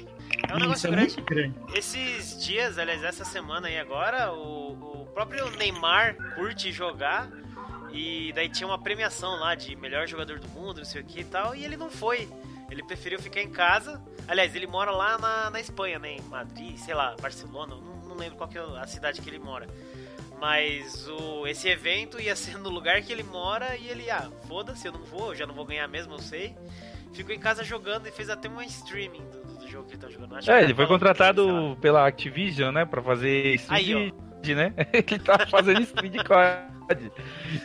É 0.48 0.54
um 0.54 0.58
negócio 0.60 0.76
Isso, 0.76 0.86
é 0.86 0.90
grande. 0.90 1.16
muito 1.16 1.24
grande. 1.24 1.54
Esses 1.74 2.44
dias, 2.44 2.78
aliás, 2.78 3.02
essa 3.02 3.24
semana 3.24 3.66
aí 3.66 3.78
agora, 3.78 4.32
o, 4.32 5.02
o 5.02 5.06
próprio 5.12 5.50
Neymar 5.56 6.14
curte 6.36 6.70
jogar. 6.70 7.28
E 7.92 8.32
daí 8.32 8.48
tinha 8.48 8.68
uma 8.68 8.78
premiação 8.78 9.40
lá 9.40 9.56
de 9.56 9.74
melhor 9.74 10.06
jogador 10.06 10.38
do 10.38 10.48
mundo, 10.50 10.78
não 10.78 10.84
sei 10.84 11.00
o 11.00 11.04
que 11.04 11.22
e 11.22 11.24
tal, 11.24 11.56
e 11.56 11.64
ele 11.64 11.76
não 11.76 11.90
foi. 11.90 12.28
Ele 12.70 12.82
preferiu 12.82 13.18
ficar 13.18 13.42
em 13.42 13.50
casa. 13.50 14.00
Aliás, 14.28 14.54
ele 14.54 14.66
mora 14.66 14.90
lá 14.90 15.18
na, 15.18 15.50
na 15.50 15.60
Espanha, 15.60 15.98
né? 15.98 16.12
Em 16.12 16.22
Madrid, 16.22 16.76
sei 16.76 16.94
lá, 16.94 17.16
Barcelona, 17.20 17.74
não, 17.74 18.08
não 18.08 18.16
lembro 18.16 18.36
qual 18.36 18.48
que 18.48 18.58
é 18.58 18.60
a 18.60 18.86
cidade 18.86 19.20
que 19.20 19.28
ele 19.28 19.38
mora. 19.38 19.66
Mas 20.40 21.06
o, 21.08 21.46
esse 21.46 21.68
evento 21.68 22.20
ia 22.20 22.34
ser 22.34 22.56
no 22.58 22.70
lugar 22.70 23.02
que 23.02 23.12
ele 23.12 23.22
mora 23.22 23.76
e 23.76 23.88
ele, 23.88 24.10
ah, 24.10 24.30
foda-se, 24.48 24.86
eu 24.86 24.92
não 24.92 25.02
vou, 25.02 25.28
eu 25.30 25.34
já 25.34 25.46
não 25.46 25.54
vou 25.54 25.66
ganhar 25.66 25.86
mesmo, 25.86 26.14
eu 26.14 26.18
sei. 26.18 26.56
Ficou 27.12 27.34
em 27.34 27.38
casa 27.38 27.62
jogando 27.62 28.06
e 28.06 28.10
fez 28.10 28.30
até 28.30 28.48
uma 28.48 28.64
streaming 28.64 29.22
do, 29.30 29.58
do 29.58 29.68
jogo 29.68 29.86
que 29.86 29.94
ele 29.94 30.02
tá 30.02 30.08
jogando. 30.08 30.36
Acho 30.36 30.50
é, 30.50 30.62
ele 30.62 30.74
foi 30.74 30.86
contratado 30.86 31.76
pela 31.80 32.06
Activision, 32.06 32.72
né? 32.72 32.86
Pra 32.86 33.02
fazer 33.02 33.54
stream 33.56 34.10
de, 34.10 34.14
né? 34.48 34.72
ele 34.92 35.18
tá 35.18 35.46
fazendo 35.46 35.80
stream 35.82 36.10
de 36.10 36.18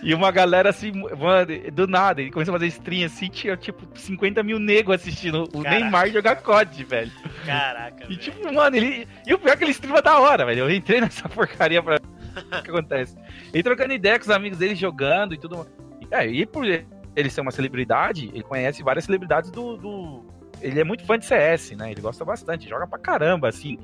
e 0.03 0.13
uma 0.13 0.31
galera 0.31 0.69
assim, 0.69 0.91
mano, 0.91 1.71
do 1.71 1.87
nada, 1.87 2.21
ele 2.21 2.31
começou 2.31 2.53
a 2.53 2.59
fazer 2.59 2.67
stream 2.67 3.05
assim, 3.05 3.27
tinha 3.27 3.57
tipo 3.57 3.87
50 3.97 4.43
mil 4.43 4.59
negros 4.59 5.01
assistindo 5.01 5.43
o 5.43 5.63
Caraca. 5.63 5.79
Neymar 5.79 6.09
jogar 6.11 6.35
COD, 6.37 6.83
velho. 6.83 7.11
Caraca. 7.45 8.05
E 8.09 8.15
tipo, 8.17 8.53
mano, 8.53 8.75
ele. 8.75 9.07
E 9.25 9.33
o 9.33 9.39
pior 9.39 9.53
é 9.53 9.57
que 9.57 9.63
ele 9.63 9.71
streama 9.71 10.01
da 10.01 10.19
hora, 10.19 10.45
velho. 10.45 10.59
Eu 10.59 10.71
entrei 10.71 11.01
nessa 11.01 11.27
porcaria 11.27 11.81
pra. 11.81 11.95
o 11.97 12.61
que 12.61 12.69
acontece? 12.69 13.17
Ele 13.53 13.63
trocando 13.63 13.93
ideia 13.93 14.19
com 14.19 14.25
os 14.25 14.29
amigos 14.29 14.59
dele 14.59 14.75
jogando 14.75 15.33
e 15.33 15.37
tudo. 15.37 15.67
É, 16.11 16.27
e 16.27 16.45
por 16.45 16.65
ele 16.65 17.29
ser 17.29 17.41
uma 17.41 17.51
celebridade, 17.51 18.29
ele 18.33 18.43
conhece 18.43 18.83
várias 18.83 19.05
celebridades 19.05 19.49
do, 19.49 19.77
do. 19.77 20.25
Ele 20.61 20.79
é 20.79 20.83
muito 20.83 21.05
fã 21.05 21.17
de 21.17 21.25
CS, 21.25 21.71
né? 21.71 21.91
Ele 21.91 22.01
gosta 22.01 22.23
bastante, 22.23 22.69
joga 22.69 22.87
pra 22.87 22.99
caramba, 22.99 23.49
assim 23.49 23.79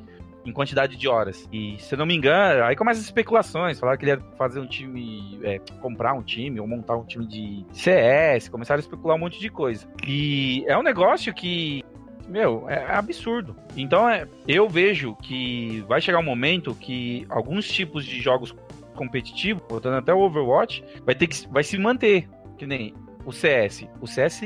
em 0.46 0.52
quantidade 0.52 0.96
de 0.96 1.08
horas. 1.08 1.48
E 1.52 1.78
se 1.80 1.94
eu 1.94 2.00
não 2.00 2.06
me 2.06 2.16
engano, 2.16 2.64
aí 2.64 2.76
começam 2.76 3.00
as 3.00 3.06
especulações, 3.06 3.80
falar 3.80 3.98
que 3.98 4.06
ele 4.06 4.12
ia 4.12 4.20
fazer 4.38 4.60
um 4.60 4.66
time, 4.66 5.40
é, 5.44 5.60
comprar 5.80 6.14
um 6.14 6.24
time 6.24 6.60
ou 6.60 6.68
montar 6.68 6.96
um 6.96 7.04
time 7.04 7.26
de 7.26 7.66
CS, 7.72 8.50
começaram 8.50 8.80
a 8.80 8.82
especular 8.82 9.16
um 9.16 9.20
monte 9.20 9.40
de 9.40 9.50
coisa. 9.50 9.88
E 10.08 10.64
é 10.68 10.78
um 10.78 10.84
negócio 10.84 11.34
que 11.34 11.84
meu, 12.28 12.70
é 12.70 12.96
absurdo. 12.96 13.56
Então, 13.76 14.10
é, 14.10 14.26
eu 14.48 14.70
vejo 14.70 15.16
que 15.18 15.84
vai 15.88 16.00
chegar 16.00 16.20
um 16.20 16.24
momento 16.24 16.74
que 16.74 17.26
alguns 17.30 17.68
tipos 17.68 18.06
de 18.06 18.22
jogos 18.22 18.56
competitivos, 18.96 19.62
voltando 19.68 19.98
até 19.98 20.14
o 20.14 20.20
Overwatch, 20.20 20.84
vai 21.06 21.14
ter 21.14 21.28
que 21.28 21.48
vai 21.50 21.64
se 21.64 21.78
manter, 21.78 22.30
que 22.58 22.66
nem 22.66 22.94
o 23.26 23.32
CS. 23.32 23.86
O 24.00 24.08
CS 24.08 24.42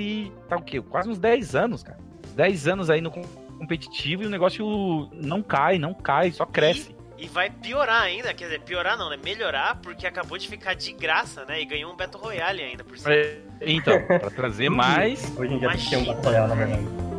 tá 0.47 0.57
o 0.57 0.61
quê? 0.61 0.81
Quase 0.81 1.09
uns 1.09 1.19
10 1.19 1.55
anos, 1.55 1.83
cara. 1.83 1.99
10 2.35 2.67
anos 2.67 2.89
aí 2.89 3.01
no 3.01 3.11
competitivo 3.65 4.23
e 4.23 4.25
o 4.27 4.29
negócio 4.29 5.09
não 5.11 5.41
cai, 5.41 5.79
não 5.79 5.93
cai, 5.93 6.31
só 6.31 6.45
cresce. 6.45 6.95
E, 7.17 7.25
e 7.25 7.27
vai 7.27 7.49
piorar 7.49 8.03
ainda, 8.03 8.33
quer 8.33 8.45
dizer, 8.45 8.61
piorar 8.61 8.97
não, 8.97 9.09
né? 9.09 9.17
Melhorar, 9.21 9.79
porque 9.81 10.05
acabou 10.05 10.37
de 10.37 10.47
ficar 10.47 10.75
de 10.75 10.93
graça, 10.93 11.43
né? 11.45 11.61
E 11.61 11.65
ganhou 11.65 11.91
um 11.91 11.95
Battle 11.95 12.21
Royale 12.21 12.61
ainda 12.61 12.83
por 12.83 12.97
cima. 12.97 13.13
É, 13.13 13.39
então, 13.61 13.99
pra 14.05 14.29
trazer 14.29 14.69
mais. 14.69 15.35
Hoje 15.37 15.53
em 15.53 15.59
dia 15.59 15.69
tem 15.69 15.77
que 15.79 15.89
ter 15.89 15.97
um 15.97 16.05
Battle 16.05 16.23
Royale, 16.23 16.49
na 16.49 16.55
verdade. 16.55 17.14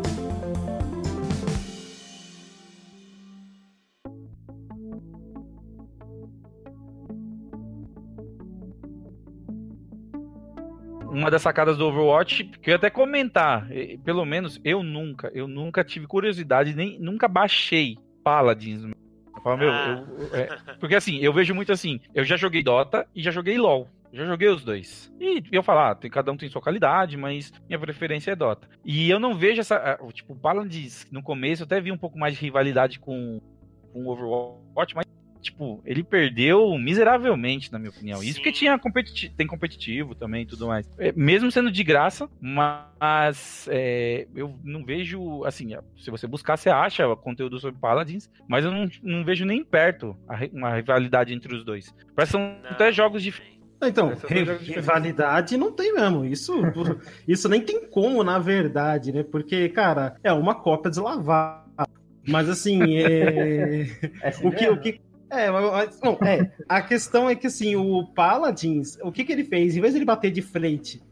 Uma 11.17 11.31
das 11.31 11.41
sacadas 11.41 11.79
do 11.79 11.87
Overwatch, 11.87 12.45
que 12.45 12.69
eu 12.69 12.73
ia 12.73 12.77
até 12.77 12.91
comentar, 12.91 13.67
pelo 14.05 14.25
menos 14.27 14.61
eu 14.63 14.83
nunca, 14.83 15.31
eu 15.35 15.49
nunca 15.49 15.83
tive 15.83 16.07
curiosidade, 16.07 16.75
nem 16.75 16.99
nunca 16.99 17.27
baixei 17.27 17.97
Paladins. 18.23 18.85
Eu 18.85 19.43
falo, 19.43 19.57
meu, 19.57 19.71
ah. 19.71 20.05
eu, 20.19 20.37
é, 20.37 20.49
porque 20.79 20.95
assim, 20.95 21.19
eu 21.19 21.33
vejo 21.33 21.55
muito 21.55 21.73
assim, 21.73 22.01
eu 22.15 22.23
já 22.23 22.37
joguei 22.37 22.63
Dota 22.63 23.07
e 23.15 23.23
já 23.23 23.31
joguei 23.31 23.57
LoL. 23.57 23.89
Já 24.13 24.25
joguei 24.25 24.49
os 24.49 24.65
dois. 24.65 25.13
E 25.21 25.43
eu 25.53 25.63
falar, 25.63 25.91
ah, 25.91 25.95
tem, 25.95 26.11
cada 26.11 26.31
um 26.33 26.37
tem 26.37 26.49
sua 26.49 26.63
qualidade, 26.63 27.17
mas 27.17 27.53
minha 27.67 27.79
preferência 27.79 28.31
é 28.31 28.37
Dota. 28.37 28.69
E 28.85 29.11
eu 29.11 29.19
não 29.19 29.35
vejo 29.35 29.61
essa. 29.61 29.99
Tipo, 30.13 30.35
Paladins, 30.35 31.07
no 31.11 31.23
começo, 31.23 31.63
eu 31.63 31.67
até 31.67 31.81
vi 31.81 31.93
um 31.93 31.99
pouco 31.99 32.19
mais 32.19 32.35
de 32.35 32.41
rivalidade 32.41 32.99
com, 32.99 33.41
com 33.93 34.07
Overwatch, 34.07 34.95
mas 34.95 35.05
tipo, 35.41 35.83
ele 35.85 36.03
perdeu 36.03 36.77
miseravelmente, 36.79 37.73
na 37.73 37.79
minha 37.79 37.91
opinião. 37.91 38.21
Sim. 38.21 38.27
Isso 38.27 38.39
porque 38.39 38.53
tinha 38.53 38.79
tem 39.37 39.47
competitivo 39.47 40.15
também 40.15 40.43
e 40.43 40.47
tudo 40.47 40.67
mais. 40.67 40.89
É, 40.99 41.13
mesmo 41.13 41.51
sendo 41.51 41.71
de 41.71 41.83
graça, 41.83 42.29
mas 42.41 43.69
é, 43.71 44.27
eu 44.35 44.55
não 44.65 44.85
vejo, 44.85 45.45
assim, 45.45 45.71
se 45.99 46.11
você 46.11 46.27
buscar, 46.27 46.57
você 46.57 46.71
acha 46.71 47.05
conteúdo 47.17 47.59
sobre 47.59 47.81
Paladins, 47.81 48.31
mas 48.49 48.65
eu 48.65 48.71
não, 48.71 48.89
não 49.03 49.25
vejo 49.25 49.45
nem 49.45 49.65
perto 49.65 50.17
uma 50.53 50.75
rivalidade 50.75 51.33
entre 51.33 51.55
os 51.55 51.65
dois. 51.65 51.95
Parece 52.15 52.33
que 52.33 52.39
são 52.39 52.57
não, 52.63 52.71
até 52.71 52.93
jogos 52.93 53.23
diferentes. 53.23 53.57
Então, 53.83 54.13
rivalidade 54.61 55.57
não 55.57 55.71
tem 55.71 55.93
mesmo. 55.93 56.25
Isso, 56.25 56.53
isso 57.29 57.49
nem 57.49 57.61
tem 57.61 57.87
como, 57.89 58.25
na 58.25 58.39
verdade, 58.39 59.13
né? 59.13 59.23
Porque, 59.23 59.69
cara, 59.69 60.17
é 60.23 60.33
uma 60.33 60.55
cópia 60.55 60.91
deslavada. 60.91 61.67
Mas 62.29 62.49
assim, 62.49 62.97
é... 62.97 63.83
é 64.21 64.33
o, 64.43 64.51
que, 64.51 64.69
o, 64.69 64.81
que, 64.81 65.01
é, 65.31 65.51
mas, 65.51 66.01
não, 66.01 66.15
é, 66.23 66.53
a 66.69 66.83
questão 66.83 67.29
é 67.29 67.35
que 67.35 67.47
assim, 67.47 67.77
o 67.77 68.07
Paladins, 68.07 68.99
o 69.03 69.11
que, 69.11 69.25
que 69.25 69.33
ele 69.33 69.45
fez? 69.45 69.77
Em 69.77 69.81
vez 69.81 69.93
de 69.93 69.99
ele 69.99 70.05
bater 70.05 70.31
de 70.31 70.43
frente 70.43 71.03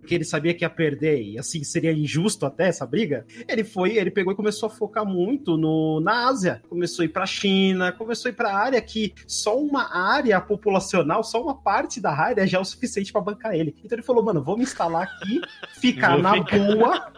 porque 0.00 0.14
ele 0.16 0.24
sabia 0.24 0.52
que 0.52 0.64
ia 0.64 0.70
perder 0.70 1.22
e 1.22 1.38
assim 1.38 1.62
seria 1.62 1.92
injusto 1.92 2.44
até 2.44 2.66
essa 2.66 2.84
briga, 2.84 3.24
ele 3.46 3.62
foi, 3.62 3.96
ele 3.96 4.10
pegou 4.10 4.32
e 4.32 4.36
começou 4.36 4.66
a 4.66 4.70
focar 4.70 5.06
muito 5.06 5.56
no, 5.56 6.00
na 6.00 6.26
Ásia, 6.26 6.60
começou 6.68 7.02
a 7.02 7.06
ir 7.06 7.10
para 7.10 7.26
China, 7.26 7.92
começou 7.92 8.28
a 8.28 8.32
ir 8.32 8.34
para 8.34 8.52
área 8.52 8.80
que 8.80 9.14
só 9.26 9.56
uma 9.56 9.94
área 9.94 10.40
populacional, 10.40 11.22
só 11.22 11.40
uma 11.40 11.54
parte 11.54 12.00
da 12.00 12.10
área 12.10 12.44
já 12.44 12.58
é 12.58 12.60
o 12.60 12.64
suficiente 12.64 13.12
para 13.12 13.20
bancar 13.20 13.54
ele. 13.54 13.72
Então 13.84 13.96
ele 13.96 14.02
falou, 14.02 14.24
mano, 14.24 14.42
vou 14.42 14.56
me 14.56 14.64
instalar 14.64 15.02
aqui, 15.02 15.40
ficar 15.80 16.18
na 16.18 16.32
ficar... 16.34 16.58
boa 16.58 17.12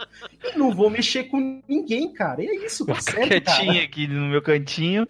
e 0.44 0.58
não 0.58 0.70
vou 0.74 0.90
mexer 0.90 1.24
com 1.24 1.62
ninguém, 1.66 2.12
cara. 2.12 2.42
E 2.42 2.46
é 2.46 2.66
isso, 2.66 2.84
tá 2.84 3.00
certo, 3.00 3.28
quietinho 3.28 3.72
cara. 3.72 3.84
aqui 3.84 4.06
no 4.06 4.28
meu 4.28 4.42
cantinho. 4.42 5.08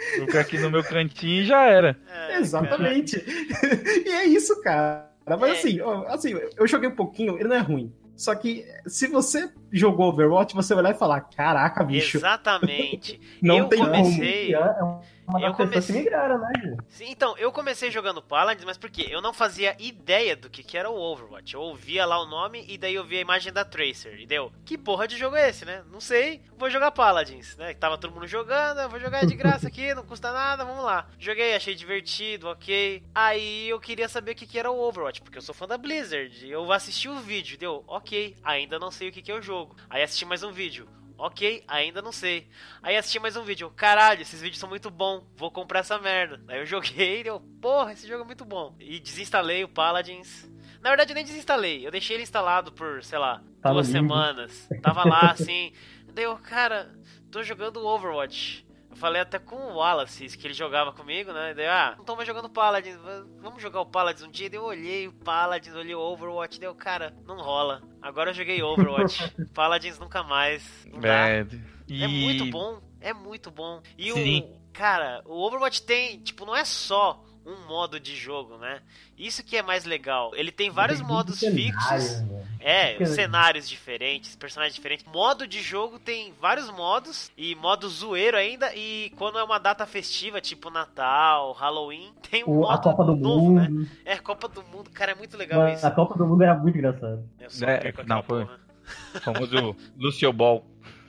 Ficar 0.20 0.40
aqui 0.40 0.58
no 0.58 0.70
meu 0.70 0.82
cantinho 0.82 1.42
e 1.42 1.46
já 1.46 1.64
era. 1.64 1.96
É, 2.08 2.38
Exatamente. 2.38 3.16
e 4.06 4.08
é 4.08 4.24
isso, 4.24 4.60
cara. 4.62 5.10
Mas 5.26 5.42
é. 5.42 5.52
assim, 5.52 5.78
assim, 6.08 6.40
eu 6.56 6.66
joguei 6.66 6.88
um 6.88 6.94
pouquinho, 6.94 7.36
ele 7.38 7.48
não 7.48 7.56
é 7.56 7.60
ruim. 7.60 7.92
Só 8.20 8.34
que 8.34 8.66
se 8.86 9.06
você 9.06 9.50
jogou 9.72 10.08
Overwatch, 10.08 10.54
você 10.54 10.74
vai 10.74 10.82
lá 10.84 10.90
e 10.90 10.94
falar: 10.94 11.22
Caraca, 11.22 11.82
bicho. 11.82 12.18
Exatamente. 12.18 13.18
não 13.40 13.58
eu 13.58 13.64
tem 13.64 13.78
comecei... 13.78 14.52
como. 14.52 14.66
É 14.66 15.02
eu 15.38 15.54
comecei... 15.54 15.96
migraram, 15.96 16.38
né, 16.38 16.76
Sim, 16.88 17.06
então, 17.08 17.36
eu 17.38 17.52
comecei 17.52 17.90
jogando 17.90 18.22
Paladins, 18.22 18.64
mas 18.64 18.78
por 18.78 18.90
quê? 18.90 19.06
Eu 19.10 19.20
não 19.20 19.32
fazia 19.32 19.76
ideia 19.78 20.34
do 20.34 20.50
que, 20.50 20.62
que 20.62 20.76
era 20.76 20.90
o 20.90 20.98
Overwatch. 20.98 21.54
Eu 21.54 21.60
ouvia 21.60 22.06
lá 22.06 22.20
o 22.20 22.26
nome 22.26 22.64
e 22.68 22.76
daí 22.76 22.94
eu 22.94 23.04
via 23.04 23.18
a 23.18 23.22
imagem 23.22 23.52
da 23.52 23.64
Tracer. 23.64 24.18
E 24.20 24.26
deu, 24.26 24.52
que 24.64 24.78
porra 24.78 25.06
de 25.06 25.16
jogo 25.16 25.36
é 25.36 25.48
esse, 25.48 25.64
né? 25.64 25.82
Não 25.90 26.00
sei, 26.00 26.42
vou 26.56 26.70
jogar 26.70 26.90
Paladins, 26.90 27.56
né? 27.56 27.74
Tava 27.74 27.98
todo 27.98 28.12
mundo 28.12 28.26
jogando, 28.26 28.80
eu 28.80 28.88
vou 28.88 29.00
jogar 29.00 29.26
de 29.26 29.34
graça 29.34 29.68
aqui, 29.68 29.94
não 29.94 30.04
custa 30.04 30.32
nada, 30.32 30.64
vamos 30.64 30.84
lá. 30.84 31.06
Joguei, 31.18 31.54
achei 31.54 31.74
divertido, 31.74 32.48
ok. 32.48 33.02
Aí 33.14 33.68
eu 33.68 33.80
queria 33.80 34.08
saber 34.08 34.32
o 34.32 34.34
que, 34.34 34.46
que 34.46 34.58
era 34.58 34.70
o 34.70 34.80
Overwatch, 34.80 35.22
porque 35.22 35.38
eu 35.38 35.42
sou 35.42 35.54
fã 35.54 35.66
da 35.66 35.78
Blizzard. 35.78 36.48
Eu 36.48 36.70
assisti 36.72 37.08
o 37.08 37.18
vídeo, 37.18 37.58
deu, 37.58 37.84
ok, 37.86 38.36
ainda 38.42 38.78
não 38.78 38.90
sei 38.90 39.08
o 39.08 39.12
que, 39.12 39.22
que 39.22 39.30
é 39.30 39.34
o 39.34 39.42
jogo. 39.42 39.76
Aí 39.88 40.02
assisti 40.02 40.24
mais 40.24 40.42
um 40.42 40.52
vídeo. 40.52 40.88
Ok, 41.22 41.62
ainda 41.68 42.00
não 42.00 42.12
sei. 42.12 42.48
Aí 42.82 42.96
assisti 42.96 43.18
mais 43.18 43.36
um 43.36 43.42
vídeo. 43.42 43.70
Caralho, 43.76 44.22
esses 44.22 44.40
vídeos 44.40 44.58
são 44.58 44.70
muito 44.70 44.90
bons. 44.90 45.22
Vou 45.36 45.50
comprar 45.50 45.80
essa 45.80 45.98
merda. 45.98 46.42
Aí 46.48 46.60
eu 46.60 46.64
joguei 46.64 47.20
e 47.20 47.26
eu, 47.26 47.38
porra, 47.60 47.92
esse 47.92 48.08
jogo 48.08 48.22
é 48.22 48.26
muito 48.26 48.42
bom. 48.42 48.74
E 48.80 48.98
desinstalei 48.98 49.62
o 49.62 49.68
Paladins. 49.68 50.50
Na 50.80 50.88
verdade, 50.88 51.12
eu 51.12 51.14
nem 51.14 51.22
desinstalei. 51.22 51.86
Eu 51.86 51.90
deixei 51.90 52.16
ele 52.16 52.22
instalado 52.22 52.72
por, 52.72 53.04
sei 53.04 53.18
lá, 53.18 53.42
duas 53.62 53.88
semanas. 53.88 54.66
Tava 54.80 55.06
lá 55.06 55.32
assim. 55.32 55.74
Daí 56.14 56.24
eu, 56.24 56.38
cara, 56.38 56.90
tô 57.30 57.42
jogando 57.42 57.84
Overwatch. 57.86 58.66
Eu 59.00 59.06
falei 59.08 59.22
até 59.22 59.38
com 59.38 59.56
o 59.56 59.76
Wallace, 59.76 60.36
que 60.36 60.46
ele 60.46 60.52
jogava 60.52 60.92
comigo, 60.92 61.32
né? 61.32 61.54
Daí, 61.54 61.66
ah, 61.66 61.94
não 61.96 62.04
tô 62.04 62.14
mais 62.14 62.28
jogando 62.28 62.50
Paladins, 62.50 62.98
vamos 63.40 63.62
jogar 63.62 63.80
o 63.80 63.86
Paladins 63.86 64.26
um 64.26 64.30
dia? 64.30 64.50
Daí 64.50 64.58
eu 64.58 64.64
olhei 64.64 65.08
o 65.08 65.12
Paladins, 65.12 65.74
olhei 65.74 65.94
o 65.94 66.00
Overwatch, 66.00 66.60
deu, 66.60 66.74
cara, 66.74 67.16
não 67.24 67.38
rola. 67.38 67.82
Agora 68.02 68.28
eu 68.28 68.34
joguei 68.34 68.62
Overwatch. 68.62 69.34
Paladins 69.54 69.98
nunca 69.98 70.22
mais. 70.22 70.62
Não 70.92 71.00
dá. 71.00 71.28
É, 71.30 71.46
É 71.88 72.06
muito 72.06 72.44
bom, 72.50 72.78
é 73.00 73.14
muito 73.14 73.50
bom. 73.50 73.80
E 73.96 74.12
Sim. 74.12 74.40
o. 74.42 74.60
Cara, 74.74 75.22
o 75.24 75.46
Overwatch 75.46 75.82
tem, 75.82 76.20
tipo, 76.20 76.44
não 76.44 76.54
é 76.54 76.66
só 76.66 77.24
um 77.46 77.66
modo 77.66 77.98
de 77.98 78.14
jogo, 78.14 78.58
né? 78.58 78.82
Isso 79.16 79.42
que 79.42 79.56
é 79.56 79.62
mais 79.62 79.86
legal. 79.86 80.32
Ele 80.34 80.52
tem 80.52 80.68
vários 80.68 80.98
tem 80.98 81.08
modos 81.08 81.40
fixos. 81.40 82.20
Né? 82.20 82.39
É, 82.60 83.02
cenários 83.06 83.68
diferentes, 83.68 84.36
personagens 84.36 84.74
diferentes. 84.74 85.06
Modo 85.06 85.46
de 85.46 85.62
jogo 85.62 85.98
tem 85.98 86.32
vários 86.40 86.70
modos 86.70 87.30
e 87.36 87.54
modo 87.54 87.88
zoeiro 87.88 88.36
ainda. 88.36 88.74
E 88.74 89.12
quando 89.16 89.38
é 89.38 89.42
uma 89.42 89.58
data 89.58 89.86
festiva, 89.86 90.40
tipo 90.40 90.70
Natal, 90.70 91.52
Halloween, 91.52 92.12
tem 92.30 92.44
um 92.44 92.50
o, 92.50 92.60
modo 92.60 92.72
a 92.72 92.78
Copa 92.78 93.04
do 93.04 93.16
novo, 93.16 93.52
né? 93.52 93.68
Mundo. 93.68 93.80
né? 93.80 93.88
É, 94.04 94.18
Copa 94.18 94.48
do 94.48 94.62
Mundo, 94.64 94.90
cara, 94.90 95.12
é 95.12 95.14
muito 95.14 95.36
legal 95.36 95.60
Mas, 95.60 95.78
isso. 95.78 95.86
A 95.86 95.90
Copa 95.90 96.16
do 96.16 96.26
Mundo 96.26 96.42
era 96.42 96.54
muito 96.54 96.76
engraçado. 96.76 97.24
É, 97.40 98.04
não, 98.06 98.22
foi. 98.22 98.44
O 98.44 99.20
famoso 99.20 99.76
Lucio 99.96 100.32
Ball. 100.32 100.64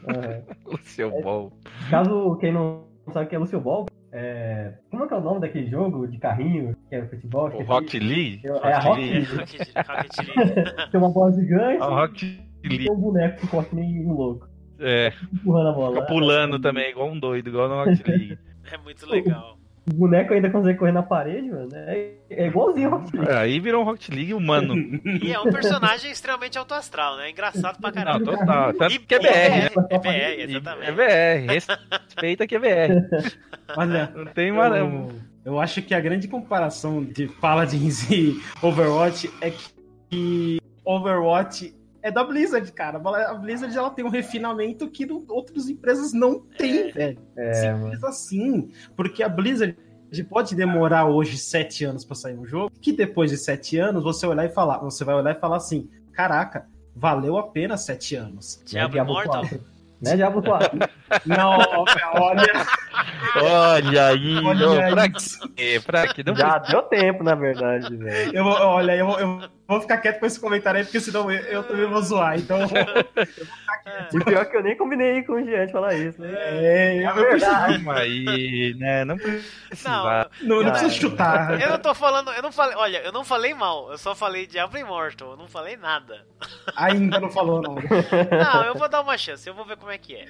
É. 0.07 0.41
Lucio 0.65 1.11
Ball. 1.21 1.51
Caso 1.89 2.37
quem 2.37 2.53
não 2.53 2.85
sabe 3.11 3.25
o 3.25 3.29
que 3.29 3.35
é 3.35 3.39
Lucio 3.39 3.59
Ball, 3.59 3.85
é... 4.11 4.73
Como 4.89 5.03
é 5.03 5.07
que 5.07 5.13
é 5.13 5.17
o 5.17 5.21
nome 5.21 5.39
daquele 5.39 5.69
jogo 5.69 6.07
de 6.07 6.17
carrinho 6.17 6.75
que 6.89 6.95
é 6.95 7.05
futebol? 7.05 7.49
O 7.49 7.63
Rocket 7.63 8.01
League? 8.01 8.41
É, 8.45 8.73
a 8.73 8.79
Rocket 8.79 8.97
League. 10.35 10.91
tem 10.91 10.99
uma 10.99 11.09
bola 11.09 11.31
gigante. 11.31 11.81
A 11.81 11.85
Rocket 11.85 12.39
League. 12.63 12.85
tem 12.85 12.91
um 12.91 12.99
boneco 12.99 13.39
que 13.39 13.47
corre 13.47 13.67
nem 13.73 14.05
um 14.05 14.13
louco. 14.13 14.47
É. 14.79 15.13
Empurrando 15.33 15.69
a 15.69 15.73
bola. 15.73 15.95
Fica 15.95 16.07
pulando 16.07 16.59
também, 16.59 16.89
igual 16.89 17.09
um 17.09 17.19
doido, 17.19 17.49
igual 17.49 17.69
no 17.69 17.75
Rocket 17.75 18.07
League. 18.07 18.37
É 18.71 18.77
muito 18.77 19.05
legal. 19.09 19.57
O 19.89 19.93
boneco 19.93 20.33
ainda 20.33 20.49
consegue 20.49 20.77
correr 20.77 20.91
na 20.91 21.01
parede, 21.01 21.49
mano. 21.49 21.69
É, 21.73 22.11
é 22.29 22.47
igualzinho 22.47 22.89
o 22.89 22.91
Rocket 22.91 23.13
League. 23.15 23.31
Aí 23.31 23.59
virou 23.59 23.81
um 23.81 23.85
Rocket 23.85 24.09
League 24.09 24.33
humano. 24.33 24.75
E 25.23 25.33
é 25.33 25.39
um 25.39 25.51
personagem 25.51 26.11
extremamente 26.11 26.57
autoastral, 26.57 27.17
né? 27.17 27.31
Engraçado 27.31 27.79
pra 27.81 27.91
caralho. 27.91 28.23
Não, 28.23 28.37
total. 28.37 28.73
Tanto 28.73 28.99
que 28.99 29.15
é 29.15 29.19
BR, 29.19 29.25
né? 29.27 29.69
É 29.89 29.99
BR, 29.99 30.51
exatamente. 30.51 30.87
É 30.87 30.91
BR. 30.91 31.65
Respeita 32.05 32.45
que 32.45 32.55
é 32.55 32.59
BR. 32.59 33.07
Olha, 33.75 34.11
não 34.15 34.25
tem 34.25 34.51
mais. 34.51 34.75
Eu, 34.75 35.11
eu 35.43 35.59
acho 35.59 35.81
que 35.81 35.95
a 35.95 35.99
grande 35.99 36.27
comparação 36.27 37.03
de 37.03 37.27
Paladins 37.27 38.09
e 38.11 38.39
Overwatch 38.61 39.31
é 39.41 39.51
que 40.09 40.59
Overwatch 40.85 41.73
é 42.01 42.11
da 42.11 42.23
Blizzard, 42.23 42.71
cara. 42.71 42.97
A 42.97 43.33
Blizzard 43.33 43.75
ela 43.77 43.89
tem 43.89 44.03
um 44.03 44.09
refinamento 44.09 44.89
que 44.89 45.07
outras 45.27 45.69
empresas 45.69 46.13
não 46.13 46.39
têm, 46.39 46.89
é, 46.89 46.91
velho. 46.91 47.19
É, 47.37 47.53
Simples 47.53 48.03
assim. 48.03 48.71
Porque 48.95 49.23
a 49.23 49.29
Blizzard 49.29 49.77
pode 50.29 50.55
demorar 50.55 51.05
hoje 51.05 51.37
sete 51.37 51.85
anos 51.85 52.03
para 52.03 52.15
sair 52.15 52.37
um 52.37 52.45
jogo, 52.45 52.71
que 52.81 52.91
depois 52.91 53.31
de 53.31 53.37
sete 53.37 53.77
anos 53.77 54.03
você 54.03 54.27
olhar 54.27 54.45
e 54.45 54.49
falar, 54.49 54.79
você 54.79 55.05
vai 55.05 55.15
olhar 55.15 55.31
e 55.31 55.39
falar 55.39 55.57
assim, 55.57 55.89
caraca, 56.11 56.67
valeu 56.95 57.37
a 57.37 57.47
pena 57.47 57.77
sete 57.77 58.15
anos. 58.15 58.61
Diablo, 58.65 58.91
Diablo 58.91 59.13
Immortal. 59.13 59.41
4. 59.41 59.71
Né, 60.01 60.15
Diablo 60.15 60.41
4? 60.41 60.79
Não, 61.27 61.57
olha. 62.15 62.65
Olha 63.39 64.07
aí, 64.07 64.37
olha 64.43 64.67
não, 64.67 64.91
pra 64.91 65.09
quê? 65.09 65.81
Pra 65.85 66.07
quê? 66.07 66.23
Não 66.25 66.35
Já 66.35 66.57
deu 66.57 66.81
tempo, 66.83 67.23
na 67.23 67.35
verdade, 67.35 67.95
velho. 67.95 68.31
Eu, 68.35 68.45
olha, 68.45 68.95
eu, 68.95 69.09
eu 69.19 69.41
vou 69.71 69.81
ficar 69.81 69.97
quieto 69.97 70.19
com 70.19 70.25
esse 70.25 70.39
comentário 70.39 70.79
aí, 70.79 70.85
porque 70.85 70.99
senão 70.99 71.31
eu, 71.31 71.39
eu 71.45 71.63
também 71.63 71.85
vou 71.85 72.01
zoar. 72.01 72.37
Então 72.37 72.61
eu 72.61 72.67
vou, 72.67 72.77
eu 72.77 72.85
vou 72.85 73.03
ficar 73.03 73.77
quieto. 73.83 74.17
E 74.17 74.25
pior 74.25 74.45
que 74.45 74.57
eu 74.57 74.63
nem 74.63 74.77
combinei 74.77 75.23
com 75.23 75.33
o 75.33 75.43
Giante 75.43 75.71
falar 75.71 75.95
isso. 75.95 76.21
Né? 76.21 76.31
É, 76.33 77.03
é 77.03 77.13
verdade. 77.13 77.89
aí, 77.89 78.75
né? 78.77 79.05
Não 79.05 79.17
precisa. 79.17 80.29
Não, 80.41 80.47
não, 80.47 80.63
não 80.63 80.71
precisa 80.71 80.91
chutar. 80.91 81.59
Eu 81.61 81.69
não 81.69 81.79
tô 81.79 81.93
falando, 81.95 82.31
eu 82.31 82.41
não 82.41 82.51
falei, 82.51 82.75
olha, 82.75 82.97
eu 82.99 83.11
não 83.11 83.23
falei 83.23 83.53
mal, 83.53 83.91
eu 83.91 83.97
só 83.97 84.13
falei 84.13 84.45
Diablo 84.45 84.77
Immortal, 84.77 85.31
eu 85.31 85.37
não 85.37 85.47
falei 85.47 85.77
nada. 85.77 86.25
Ainda 86.75 87.19
não 87.19 87.29
falou 87.29 87.61
nada. 87.61 87.81
Não, 88.43 88.63
eu 88.65 88.75
vou 88.75 88.89
dar 88.89 89.01
uma 89.01 89.17
chance, 89.17 89.47
eu 89.47 89.53
vou 89.53 89.65
ver 89.65 89.77
como 89.77 89.91
é 89.91 89.97
que 89.97 90.15
é. 90.15 90.25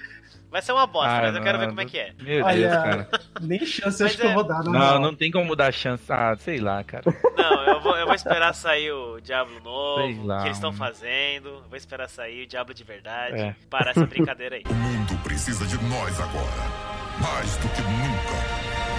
Vai 0.51 0.61
ser 0.61 0.73
uma 0.73 0.85
bosta, 0.85 1.09
ah, 1.09 1.21
mas 1.21 1.35
eu 1.35 1.41
quero 1.41 1.57
ver 1.57 1.67
como 1.69 1.79
é 1.79 1.85
que 1.85 1.97
é. 1.97 2.13
Meu 2.21 2.43
Olha, 2.43 2.69
Deus, 2.69 2.83
cara. 2.83 3.09
Nem 3.39 3.65
chance 3.65 4.03
acho 4.03 4.15
é... 4.15 4.19
que 4.19 4.27
eu 4.27 4.33
vou 4.33 4.43
dar, 4.43 4.61
não. 4.65 4.73
Não, 4.73 4.99
não 4.99 5.15
tem 5.15 5.31
como 5.31 5.55
dar 5.55 5.71
chance. 5.71 6.03
Ah, 6.09 6.35
sei 6.37 6.59
lá, 6.59 6.83
cara. 6.83 7.05
Não, 7.37 7.63
eu 7.63 7.79
vou, 7.79 7.95
eu 7.95 8.05
vou 8.05 8.13
esperar 8.13 8.53
sair 8.53 8.91
o 8.91 9.21
Diablo 9.21 9.61
novo, 9.63 10.25
lá, 10.25 10.41
que 10.41 10.47
eles 10.47 10.57
estão 10.57 10.73
fazendo. 10.73 11.63
Vou 11.69 11.77
esperar 11.77 12.09
sair 12.09 12.43
o 12.43 12.47
Diablo 12.47 12.73
de 12.73 12.83
verdade. 12.83 13.39
É. 13.39 13.55
Parar 13.69 13.91
essa 13.91 14.05
brincadeira 14.05 14.57
aí. 14.57 14.63
O 14.69 14.73
mundo 14.73 15.23
precisa 15.23 15.65
de 15.65 15.77
nós 15.85 16.19
agora. 16.19 16.91
Mais 17.21 17.55
do 17.57 17.69
que 17.69 17.81
nunca. 17.81 18.91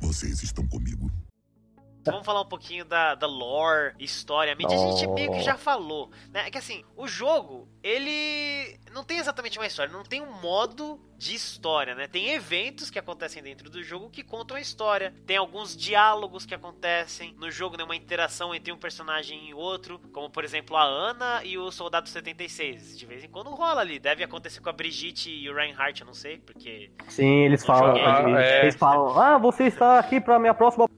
Vocês 0.00 0.42
estão 0.42 0.66
comigo? 0.68 1.10
Vamos 2.10 2.26
falar 2.26 2.40
um 2.40 2.48
pouquinho 2.48 2.84
da, 2.84 3.14
da 3.14 3.26
lore, 3.26 3.94
história, 3.98 4.52
a 4.52 4.56
mídia, 4.56 4.76
a 4.76 4.92
gente 4.92 5.06
meio 5.08 5.32
que 5.32 5.42
já 5.42 5.56
falou, 5.56 6.10
né? 6.32 6.46
É 6.46 6.50
que 6.50 6.58
assim, 6.58 6.84
o 6.96 7.06
jogo, 7.06 7.68
ele 7.82 8.78
não 8.92 9.04
tem 9.04 9.18
exatamente 9.18 9.58
uma 9.58 9.66
história, 9.66 9.92
não 9.92 10.02
tem 10.02 10.20
um 10.20 10.32
modo 10.40 11.00
de 11.18 11.34
história, 11.34 11.94
né? 11.94 12.06
Tem 12.06 12.30
eventos 12.30 12.90
que 12.90 12.98
acontecem 12.98 13.42
dentro 13.42 13.70
do 13.70 13.82
jogo 13.82 14.10
que 14.10 14.22
contam 14.22 14.56
a 14.56 14.60
história. 14.60 15.14
Tem 15.26 15.36
alguns 15.36 15.76
diálogos 15.76 16.44
que 16.44 16.54
acontecem 16.54 17.34
no 17.38 17.50
jogo, 17.50 17.76
né? 17.76 17.84
Uma 17.84 17.96
interação 17.96 18.54
entre 18.54 18.72
um 18.72 18.76
personagem 18.76 19.48
e 19.48 19.54
outro, 19.54 19.98
como 20.12 20.30
por 20.30 20.44
exemplo 20.44 20.76
a 20.76 20.82
Ana 20.82 21.42
e 21.44 21.56
o 21.58 21.70
Soldado 21.70 22.08
76. 22.08 22.98
De 22.98 23.06
vez 23.06 23.24
em 23.24 23.28
quando 23.28 23.50
rola 23.50 23.80
ali. 23.80 23.98
Deve 23.98 24.22
acontecer 24.22 24.60
com 24.60 24.68
a 24.68 24.72
Brigitte 24.72 25.30
e 25.30 25.48
o 25.48 25.54
Reinhardt, 25.54 26.00
eu 26.00 26.06
não 26.06 26.14
sei, 26.14 26.38
porque. 26.38 26.90
Sim, 27.08 27.44
eles 27.44 27.64
falam. 27.64 27.96
Ah, 27.96 28.40
é. 28.40 28.62
Eles 28.62 28.76
falam, 28.76 29.18
ah, 29.18 29.38
você 29.38 29.64
está 29.64 29.98
aqui 29.98 30.20
pra 30.20 30.38
minha 30.38 30.54
próxima 30.54 30.88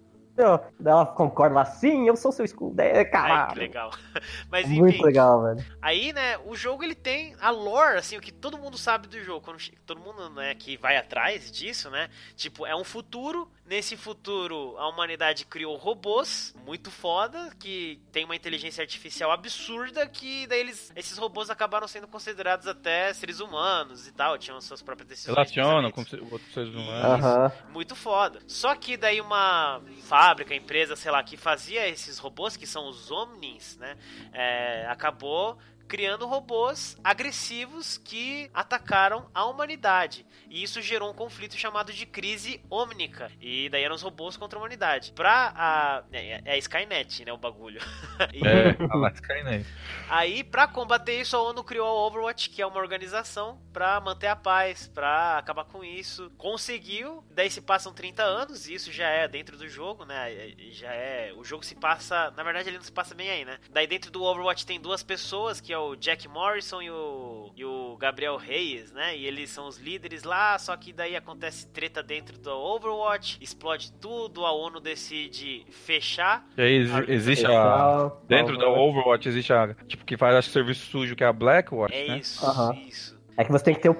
ela 0.42 1.06
concorda 1.06 1.56
lá, 1.56 1.64
sim, 1.64 2.06
eu 2.06 2.16
sou 2.16 2.32
seu 2.32 2.44
escudo. 2.44 2.80
É, 2.80 3.04
caralho. 3.04 3.48
Ai, 3.48 3.52
que 3.52 3.58
legal. 3.58 3.90
Mas 4.50 4.66
enfim. 4.66 4.80
Muito 4.80 5.02
legal, 5.02 5.42
velho. 5.42 5.64
Aí, 5.82 6.12
né, 6.12 6.38
o 6.46 6.54
jogo 6.54 6.82
ele 6.82 6.94
tem 6.94 7.34
a 7.40 7.50
lore, 7.50 7.98
assim, 7.98 8.16
o 8.16 8.20
que 8.20 8.32
todo 8.32 8.58
mundo 8.58 8.78
sabe 8.78 9.08
do 9.08 9.22
jogo. 9.22 9.44
Quando, 9.44 9.58
todo 9.86 10.00
mundo, 10.00 10.30
né, 10.30 10.54
que 10.54 10.76
vai 10.76 10.96
atrás 10.96 11.50
disso, 11.50 11.90
né? 11.90 12.08
Tipo, 12.36 12.66
é 12.66 12.74
um 12.74 12.84
futuro. 12.84 13.50
Nesse 13.66 13.98
futuro, 13.98 14.76
a 14.78 14.88
humanidade 14.88 15.44
criou 15.44 15.76
robôs 15.76 16.54
muito 16.64 16.90
foda, 16.90 17.50
que 17.60 18.00
tem 18.10 18.24
uma 18.24 18.34
inteligência 18.34 18.80
artificial 18.80 19.30
absurda, 19.30 20.06
que 20.06 20.46
daí 20.46 20.60
eles, 20.60 20.90
esses 20.96 21.18
robôs 21.18 21.50
acabaram 21.50 21.86
sendo 21.86 22.08
considerados 22.08 22.66
até 22.66 23.12
seres 23.12 23.40
humanos 23.40 24.08
e 24.08 24.12
tal, 24.12 24.38
tinham 24.38 24.58
suas 24.62 24.80
próprias 24.80 25.08
decisões. 25.08 25.34
Relacionam 25.36 25.90
com 25.90 26.00
outros 26.00 26.54
seres 26.54 26.74
humanos. 26.74 27.26
Uhum. 27.26 27.72
Muito 27.72 27.94
foda. 27.94 28.40
Só 28.46 28.74
que 28.74 28.96
daí 28.96 29.20
uma 29.20 29.82
fábrica, 30.28 30.54
empresa, 30.54 30.94
sei 30.94 31.10
lá, 31.10 31.22
que 31.22 31.38
fazia 31.38 31.88
esses 31.88 32.18
robôs, 32.18 32.54
que 32.54 32.66
são 32.66 32.86
os 32.86 33.10
Omnins, 33.10 33.78
né? 33.78 33.96
É, 34.30 34.86
acabou 34.86 35.56
criando 35.88 36.26
robôs 36.26 36.96
agressivos 37.02 37.96
que 37.98 38.50
atacaram 38.52 39.28
a 39.34 39.44
humanidade. 39.46 40.26
E 40.50 40.62
isso 40.62 40.80
gerou 40.82 41.10
um 41.10 41.14
conflito 41.14 41.56
chamado 41.56 41.92
de 41.92 42.06
crise 42.06 42.60
ômnica. 42.70 43.30
E 43.40 43.68
daí 43.70 43.82
eram 43.82 43.94
os 43.94 44.02
robôs 44.02 44.36
contra 44.36 44.58
a 44.58 44.60
humanidade. 44.60 45.12
Pra 45.12 45.52
a. 45.56 46.04
É, 46.12 46.42
é 46.44 46.52
a 46.52 46.58
Skynet, 46.58 47.24
né? 47.24 47.32
O 47.32 47.38
bagulho. 47.38 47.80
e... 48.32 48.46
É, 48.46 48.76
a 48.78 49.10
Skynet. 49.12 49.66
Aí, 50.08 50.44
pra 50.44 50.68
combater 50.68 51.20
isso, 51.20 51.36
a 51.36 51.42
ONU 51.42 51.64
criou 51.64 51.86
a 51.86 52.06
Overwatch, 52.06 52.50
que 52.50 52.62
é 52.62 52.66
uma 52.66 52.78
organização 52.78 53.60
pra 53.72 54.00
manter 54.00 54.26
a 54.26 54.36
paz, 54.36 54.88
pra 54.88 55.38
acabar 55.38 55.64
com 55.64 55.84
isso. 55.84 56.30
Conseguiu, 56.36 57.24
daí 57.30 57.50
se 57.50 57.60
passam 57.60 57.92
30 57.92 58.22
anos, 58.22 58.68
e 58.68 58.74
isso 58.74 58.92
já 58.92 59.08
é 59.08 59.26
dentro 59.26 59.56
do 59.56 59.68
jogo, 59.68 60.04
né? 60.04 60.52
Já 60.72 60.92
é. 60.92 61.32
O 61.34 61.44
jogo 61.44 61.64
se 61.64 61.74
passa. 61.74 62.30
Na 62.36 62.42
verdade, 62.42 62.68
ele 62.68 62.78
não 62.78 62.84
se 62.84 62.92
passa 62.92 63.14
bem 63.14 63.30
aí, 63.30 63.44
né? 63.44 63.58
Daí 63.70 63.86
dentro 63.86 64.10
do 64.10 64.22
Overwatch 64.22 64.66
tem 64.66 64.80
duas 64.80 65.02
pessoas, 65.02 65.60
que 65.60 65.72
é 65.72 65.77
o 65.78 65.96
Jack 65.96 66.28
Morrison 66.28 66.82
e 66.82 66.90
o, 66.90 67.50
e 67.56 67.64
o 67.64 67.96
Gabriel 67.96 68.36
Reyes, 68.36 68.92
né? 68.92 69.16
E 69.16 69.26
eles 69.26 69.50
são 69.50 69.66
os 69.66 69.78
líderes 69.78 70.22
lá, 70.22 70.58
só 70.58 70.76
que 70.76 70.92
daí 70.92 71.16
acontece 71.16 71.66
treta 71.68 72.02
dentro 72.02 72.38
do 72.38 72.50
Overwatch, 72.50 73.38
explode 73.40 73.92
tudo, 73.92 74.44
a 74.44 74.52
ONU 74.52 74.80
decide 74.80 75.64
fechar. 75.70 76.46
E 76.56 76.62
aí 76.62 76.86
existe 77.08 77.46
a. 77.46 78.10
Dentro 78.26 78.56
do 78.56 78.66
Overwatch 78.66 79.28
existe 79.28 79.52
a. 79.52 79.74
Tipo, 79.86 80.04
que 80.04 80.16
faz 80.16 80.34
acho, 80.34 80.50
serviço 80.50 80.86
sujo, 80.86 81.16
que 81.16 81.24
é 81.24 81.26
a 81.26 81.32
Blackwatch. 81.32 81.94
É 81.94 82.08
né? 82.08 82.18
isso, 82.18 82.44
uhum. 82.44 82.72
isso. 82.86 83.18
É 83.36 83.44
que 83.44 83.52
você 83.52 83.64
tem 83.64 83.74
que 83.74 83.80
ter 83.80 83.88
o 83.88 83.96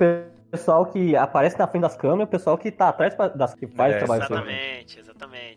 pessoal 0.50 0.86
que 0.86 1.14
aparece 1.14 1.58
na 1.58 1.66
frente 1.66 1.82
das 1.82 1.96
câmeras, 1.96 2.26
o 2.26 2.30
pessoal 2.30 2.58
que 2.58 2.70
tá 2.70 2.88
atrás 2.88 3.14
das 3.34 3.54
que 3.54 3.66
faz 3.66 3.94
é, 3.94 3.96
o 3.96 3.98
trabalho. 3.98 4.22
Exatamente, 4.22 4.98
exatamente. 4.98 5.47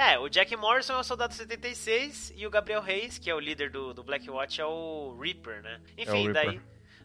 É, 0.00 0.18
o 0.18 0.30
Jack 0.30 0.56
Morrison 0.56 0.94
é 0.94 0.98
o 1.00 1.04
Soldado 1.04 1.34
76 1.34 2.32
e 2.34 2.46
o 2.46 2.50
Gabriel 2.50 2.80
Reis, 2.80 3.18
que 3.18 3.28
é 3.28 3.34
o 3.34 3.38
líder 3.38 3.70
do, 3.70 3.92
do 3.92 4.02
Blackwatch, 4.02 4.58
é 4.58 4.64
o 4.64 5.14
Reaper, 5.20 5.62
né? 5.62 5.78
Enfim, 5.98 6.30
é 6.30 6.32
daí. 6.32 6.60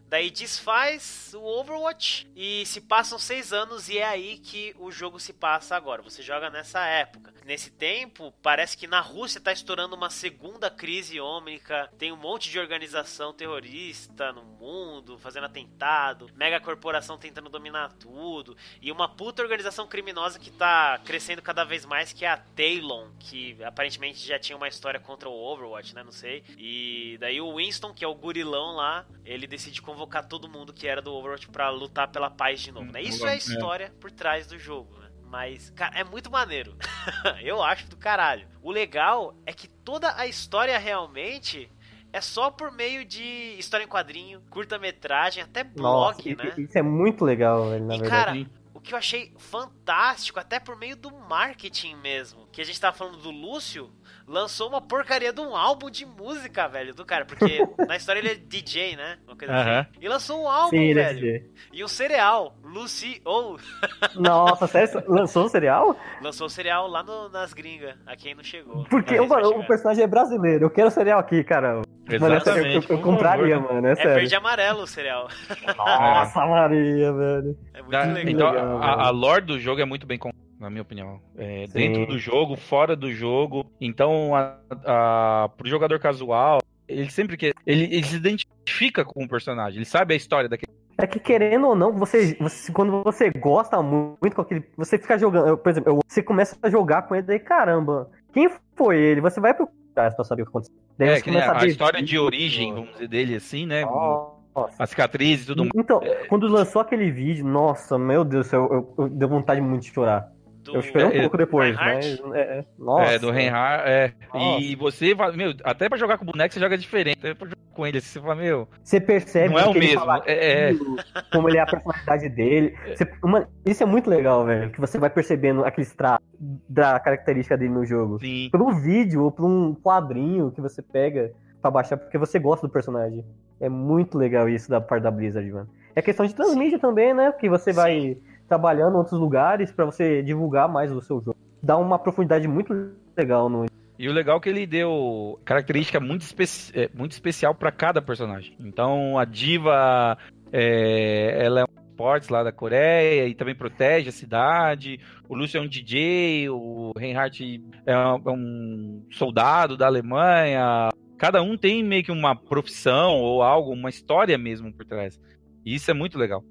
Daí 0.08 0.30
desfaz 0.30 1.34
o 1.34 1.42
Overwatch 1.42 2.28
e 2.34 2.64
se 2.64 2.80
passam 2.80 3.18
seis 3.18 3.52
anos 3.52 3.88
e 3.88 3.98
é 3.98 4.04
aí 4.04 4.38
que 4.38 4.74
o 4.78 4.90
jogo 4.90 5.18
se 5.18 5.32
passa 5.32 5.76
agora. 5.76 6.02
Você 6.02 6.22
joga 6.22 6.48
nessa 6.48 6.84
época. 6.86 7.34
nesse 7.46 7.70
tempo, 7.70 8.34
parece 8.42 8.76
que 8.76 8.88
na 8.88 9.00
Rússia 9.00 9.40
tá 9.40 9.52
estourando 9.52 9.94
uma 9.94 10.10
segunda 10.10 10.68
crise 10.68 11.20
ômnica, 11.20 11.88
tem 11.96 12.10
um 12.10 12.16
monte 12.16 12.50
de 12.50 12.58
organização 12.58 13.32
terrorista 13.32 14.32
no 14.32 14.42
mundo, 14.42 15.16
fazendo 15.18 15.46
atentado, 15.46 16.28
mega 16.34 16.58
corporação 16.58 17.16
tentando 17.16 17.48
dominar 17.48 17.92
tudo, 17.92 18.56
e 18.82 18.90
uma 18.90 19.08
puta 19.08 19.42
organização 19.42 19.86
criminosa 19.86 20.40
que 20.40 20.50
tá 20.50 21.00
crescendo 21.04 21.40
cada 21.40 21.62
vez 21.62 21.84
mais, 21.86 22.12
que 22.12 22.24
é 22.24 22.28
a 22.28 22.36
Talon, 22.36 23.10
que 23.20 23.62
aparentemente 23.62 24.26
já 24.26 24.38
tinha 24.38 24.56
uma 24.56 24.66
história 24.66 24.98
contra 24.98 25.28
o 25.28 25.32
Overwatch, 25.32 25.94
né? 25.94 26.02
Não 26.02 26.12
sei. 26.12 26.42
E 26.58 27.16
daí 27.20 27.40
o 27.40 27.56
Winston, 27.56 27.94
que 27.94 28.04
é 28.04 28.08
o 28.08 28.14
gurilão 28.14 28.74
lá, 28.74 29.06
ele 29.24 29.46
decide 29.46 29.80
convocar 29.96 30.28
todo 30.28 30.48
mundo 30.48 30.74
que 30.74 30.86
era 30.86 31.00
do 31.00 31.12
Overwatch 31.14 31.48
para 31.48 31.70
lutar 31.70 32.08
pela 32.08 32.30
paz 32.30 32.60
de 32.60 32.70
novo, 32.70 32.92
né? 32.92 33.00
Isso 33.00 33.26
é 33.26 33.32
a 33.32 33.36
história 33.36 33.92
por 33.98 34.10
trás 34.10 34.46
do 34.46 34.58
jogo, 34.58 34.98
né? 34.98 35.08
Mas, 35.24 35.70
cara, 35.70 35.98
é 35.98 36.04
muito 36.04 36.30
maneiro. 36.30 36.76
eu 37.42 37.62
acho 37.62 37.88
do 37.88 37.96
caralho. 37.96 38.46
O 38.62 38.70
legal 38.70 39.34
é 39.46 39.52
que 39.52 39.66
toda 39.66 40.14
a 40.16 40.26
história 40.26 40.78
realmente 40.78 41.70
é 42.12 42.20
só 42.20 42.50
por 42.50 42.70
meio 42.70 43.04
de 43.04 43.56
história 43.58 43.84
em 43.84 43.88
quadrinho, 43.88 44.42
curta-metragem, 44.50 45.42
até 45.42 45.64
blog, 45.64 46.16
Nossa, 46.28 46.44
né? 46.44 46.54
Isso 46.58 46.78
é 46.78 46.82
muito 46.82 47.24
legal, 47.24 47.70
velho, 47.70 47.84
na 47.84 47.96
e, 47.96 47.98
verdade. 47.98 48.44
cara, 48.44 48.50
o 48.72 48.80
que 48.80 48.94
eu 48.94 48.98
achei 48.98 49.34
fantástico, 49.38 50.38
até 50.38 50.60
por 50.60 50.76
meio 50.76 50.96
do 50.96 51.10
marketing 51.10 51.96
mesmo, 51.96 52.46
que 52.52 52.60
a 52.60 52.64
gente 52.64 52.80
tava 52.80 52.96
falando 52.96 53.16
do 53.18 53.30
Lúcio, 53.30 53.90
lançou 54.26 54.68
uma 54.68 54.80
porcaria 54.80 55.32
de 55.32 55.40
um 55.40 55.54
álbum 55.56 55.88
de 55.90 56.04
música, 56.04 56.66
velho, 56.68 56.94
do 56.94 57.04
cara, 57.04 57.24
porque 57.24 57.58
na 57.86 57.96
história 57.96 58.18
ele 58.20 58.28
é 58.30 58.34
DJ, 58.34 58.96
né? 58.96 59.18
Uma 59.26 59.36
coisa 59.36 59.54
assim. 59.54 59.88
E 60.00 60.08
lançou 60.08 60.42
um 60.42 60.48
álbum, 60.48 60.70
Sim, 60.70 60.90
é 60.90 60.94
velho. 60.94 61.44
E 61.72 61.84
o 61.84 61.88
cereal, 61.88 62.56
Lucy 62.64 63.20
ou 63.24 63.58
Nossa, 64.16 64.66
sério? 64.66 65.02
Lançou 65.08 65.44
um 65.44 65.48
serial? 65.48 65.96
lançou 66.22 66.46
o 66.46 66.50
cereal 66.50 66.86
lá 66.88 67.02
no- 67.02 67.28
nas 67.28 67.52
gringas, 67.52 67.94
aqui 68.06 68.34
não 68.34 68.42
chegou. 68.42 68.84
Porque 68.90 69.20
mano, 69.20 69.50
o 69.60 69.66
personagem 69.66 70.02
é 70.04 70.06
brasileiro. 70.06 70.64
Eu 70.66 70.70
quero 70.70 70.90
serial 70.90 71.18
aqui, 71.20 71.42
cara. 71.44 71.82
Mano, 72.20 72.34
essa- 72.34 72.50
eu, 72.50 72.66
eu, 72.66 72.72
eu 72.74 72.82
por 72.82 73.00
compraria, 73.00 73.56
favor. 73.56 73.74
mano. 73.74 73.86
É 73.88 73.92
É 73.92 73.96
sério. 73.96 74.14
verde 74.14 74.34
e 74.34 74.36
amarelo 74.36 74.82
o 74.82 74.86
cereal. 74.86 75.28
Nossa, 75.76 76.46
Maria, 76.46 77.12
velho. 77.12 77.58
É 77.74 77.78
muito 77.80 77.90
Da- 77.90 78.04
legal. 78.04 78.28
então, 78.32 78.50
legal, 78.50 78.82
a, 78.82 78.92
a 78.92 78.96
velho. 79.06 79.16
lore 79.18 79.44
do 79.44 79.58
jogo 79.58 79.80
é 79.80 79.84
muito 79.84 80.06
bem 80.06 80.18
contada, 80.18 80.38
na 80.66 80.70
minha 80.70 80.82
opinião. 80.82 81.20
É, 81.38 81.66
dentro 81.68 82.06
do 82.06 82.18
jogo, 82.18 82.56
fora 82.56 82.96
do 82.96 83.12
jogo. 83.12 83.64
Então, 83.80 84.34
a, 84.34 84.56
a, 84.84 85.48
pro 85.56 85.68
jogador 85.68 85.98
casual, 86.00 86.60
ele 86.88 87.08
sempre 87.08 87.36
quer. 87.36 87.54
Ele, 87.64 87.84
ele 87.84 88.02
se 88.02 88.16
identifica 88.16 89.04
com 89.04 89.24
o 89.24 89.28
personagem, 89.28 89.78
ele 89.78 89.84
sabe 89.84 90.14
a 90.14 90.16
história 90.16 90.48
daquele. 90.48 90.72
É 90.98 91.06
que 91.06 91.20
querendo 91.20 91.68
ou 91.68 91.76
não, 91.76 91.92
você, 91.92 92.36
você- 92.40 92.72
quando 92.72 93.02
você 93.04 93.30
gosta 93.30 93.80
muito 93.80 94.34
com 94.34 94.42
aquele. 94.42 94.64
Você 94.76 94.98
fica 94.98 95.16
jogando. 95.18 95.46
eu, 95.48 95.58
por 95.58 95.70
exemplo, 95.70 95.92
eu- 95.92 96.00
você 96.06 96.22
começa 96.22 96.56
a 96.60 96.70
jogar 96.70 97.02
com 97.02 97.14
ele 97.14 97.26
daí, 97.26 97.38
caramba, 97.38 98.10
quem 98.32 98.50
foi 98.74 98.98
ele? 98.98 99.20
Você 99.20 99.38
vai 99.40 99.54
procurar 99.54 100.14
pra 100.14 100.24
saber 100.24 100.42
o 100.42 100.46
que 100.46 100.50
aconteceu. 100.50 100.74
Daí 100.98 101.10
É, 101.10 101.20
que 101.20 101.30
nem 101.30 101.40
a, 101.40 101.60
a 101.60 101.66
história 101.66 102.02
de 102.02 102.18
origem, 102.18 102.72
vamos 102.74 102.92
dizer, 102.92 103.08
dele, 103.08 103.36
assim, 103.36 103.66
né? 103.66 103.84
Nossa. 103.84 104.82
A 104.82 104.86
cicatriz 104.86 105.42
e 105.42 105.46
tudo 105.48 105.64
mais. 105.64 105.72
Então, 105.76 106.00
quando 106.30 106.48
lançou 106.48 106.80
aquele 106.80 107.10
vídeo, 107.10 107.44
nossa, 107.44 107.98
meu 107.98 108.24
Deus 108.24 108.46
do 108.46 108.48
céu, 108.48 108.68
eu, 108.72 109.04
eu, 109.04 109.08
deu 109.10 109.28
vontade 109.28 109.60
muito 109.60 109.82
de 109.82 109.92
chorar. 109.92 110.32
Do- 110.66 110.76
Eu 110.76 110.82
chorei 110.82 111.06
um 111.06 111.10
É, 111.10 111.20
pouco 111.22 111.36
depois, 111.38 111.76
Reinhardt? 111.76 112.22
mas. 112.24 112.36
É, 112.36 112.64
nossa. 112.78 113.12
É, 113.12 113.18
do 113.18 113.30
Reinhardt, 113.30 113.88
é. 113.88 114.12
Nossa. 114.34 114.62
E 114.62 114.74
você 114.76 115.14
vai, 115.14 115.32
meu, 115.36 115.54
até 115.64 115.88
pra 115.88 115.96
jogar 115.96 116.18
com 116.18 116.24
o 116.24 116.26
boneco 116.32 116.52
você 116.52 116.60
joga 116.60 116.76
diferente. 116.76 117.18
Até 117.18 117.34
pra 117.34 117.46
jogar 117.48 117.56
com 117.72 117.86
ele, 117.86 117.98
assim, 117.98 118.08
você 118.08 118.20
fala, 118.20 118.34
meu, 118.34 118.68
Você 118.82 119.00
percebe 119.00 119.52
não 119.54 119.58
é 119.60 119.66
o 119.66 119.72
que 119.72 119.78
ele 119.78 119.86
mesmo. 119.88 120.00
fala 120.00 120.22
É, 120.26 120.62
é. 120.64 120.68
aquilo, 120.70 120.96
como 121.32 121.48
ele 121.48 121.58
é 121.58 121.60
a 121.60 121.66
personalidade 121.66 122.28
dele. 122.30 122.74
Você- 122.94 123.08
uma- 123.22 123.48
isso 123.64 123.82
é 123.82 123.86
muito 123.86 124.08
legal, 124.10 124.44
velho. 124.44 124.70
Que 124.70 124.80
você 124.80 124.98
vai 124.98 125.10
percebendo 125.10 125.64
aqueles 125.64 125.94
traços 125.94 126.26
da 126.68 126.98
característica 127.00 127.56
dele 127.56 127.72
no 127.72 127.84
jogo. 127.84 128.18
sim. 128.18 128.48
Por 128.50 128.60
um 128.62 128.74
vídeo 128.80 129.22
ou 129.24 129.30
por 129.30 129.44
um 129.46 129.74
quadrinho 129.74 130.50
que 130.50 130.60
você 130.60 130.82
pega 130.82 131.32
pra 131.62 131.70
baixar 131.70 131.96
porque 131.96 132.16
você 132.18 132.38
gosta 132.38 132.66
do 132.66 132.72
personagem. 132.72 133.24
É 133.60 133.68
muito 133.68 134.18
legal 134.18 134.48
isso 134.48 134.68
da 134.70 134.80
parte 134.80 135.02
da 135.02 135.10
Blizzard, 135.10 135.50
mano. 135.50 135.68
É 135.94 136.02
questão 136.02 136.26
de 136.26 136.34
transmídia 136.34 136.78
também, 136.78 137.14
né? 137.14 137.32
Que 137.32 137.48
você 137.48 137.72
vai 137.72 138.18
trabalhando 138.48 138.94
em 138.94 138.98
outros 138.98 139.18
lugares 139.18 139.72
pra 139.72 139.84
você 139.84 140.22
divulgar 140.22 140.68
mais 140.68 140.92
o 140.92 141.00
seu 141.00 141.20
jogo. 141.20 141.36
Dá 141.62 141.76
uma 141.76 141.98
profundidade 141.98 142.46
muito 142.46 142.92
legal 143.16 143.48
no. 143.48 143.66
E 143.98 144.08
o 144.08 144.12
legal 144.12 144.36
é 144.36 144.40
que 144.40 144.48
ele 144.48 144.66
deu 144.66 145.40
característica 145.44 145.98
muito, 145.98 146.22
especi 146.22 146.78
é, 146.78 146.90
muito 146.94 147.12
especial 147.12 147.54
pra 147.54 147.72
cada 147.72 148.02
personagem. 148.02 148.54
Então 148.60 149.18
a 149.18 149.24
diva, 149.24 150.18
é, 150.52 151.44
ela 151.44 151.60
é 151.60 151.64
um 151.64 151.86
esportes 151.96 152.28
lá 152.28 152.42
da 152.42 152.52
Coreia 152.52 153.26
e 153.26 153.34
também 153.34 153.54
protege 153.54 154.10
a 154.10 154.12
cidade. 154.12 155.00
O 155.26 155.34
Lúcio 155.34 155.56
é 155.56 155.60
um 155.62 155.66
DJ, 155.66 156.50
o 156.50 156.92
Reinhardt 156.96 157.62
é 157.86 157.92
é 157.92 158.30
um 158.30 159.02
soldado 159.10 159.76
da 159.76 159.86
Alemanha. 159.86 160.90
Cada 161.16 161.42
um 161.42 161.56
tem 161.56 161.82
meio 161.82 162.04
que 162.04 162.12
uma 162.12 162.36
profissão 162.36 163.14
ou 163.14 163.42
algo, 163.42 163.72
uma 163.72 163.88
história 163.88 164.36
mesmo 164.36 164.70
por 164.72 164.84
trás. 164.84 165.18
E 165.64 165.74
isso 165.74 165.90
é 165.90 165.94
muito 165.94 166.18
legal. 166.18 166.44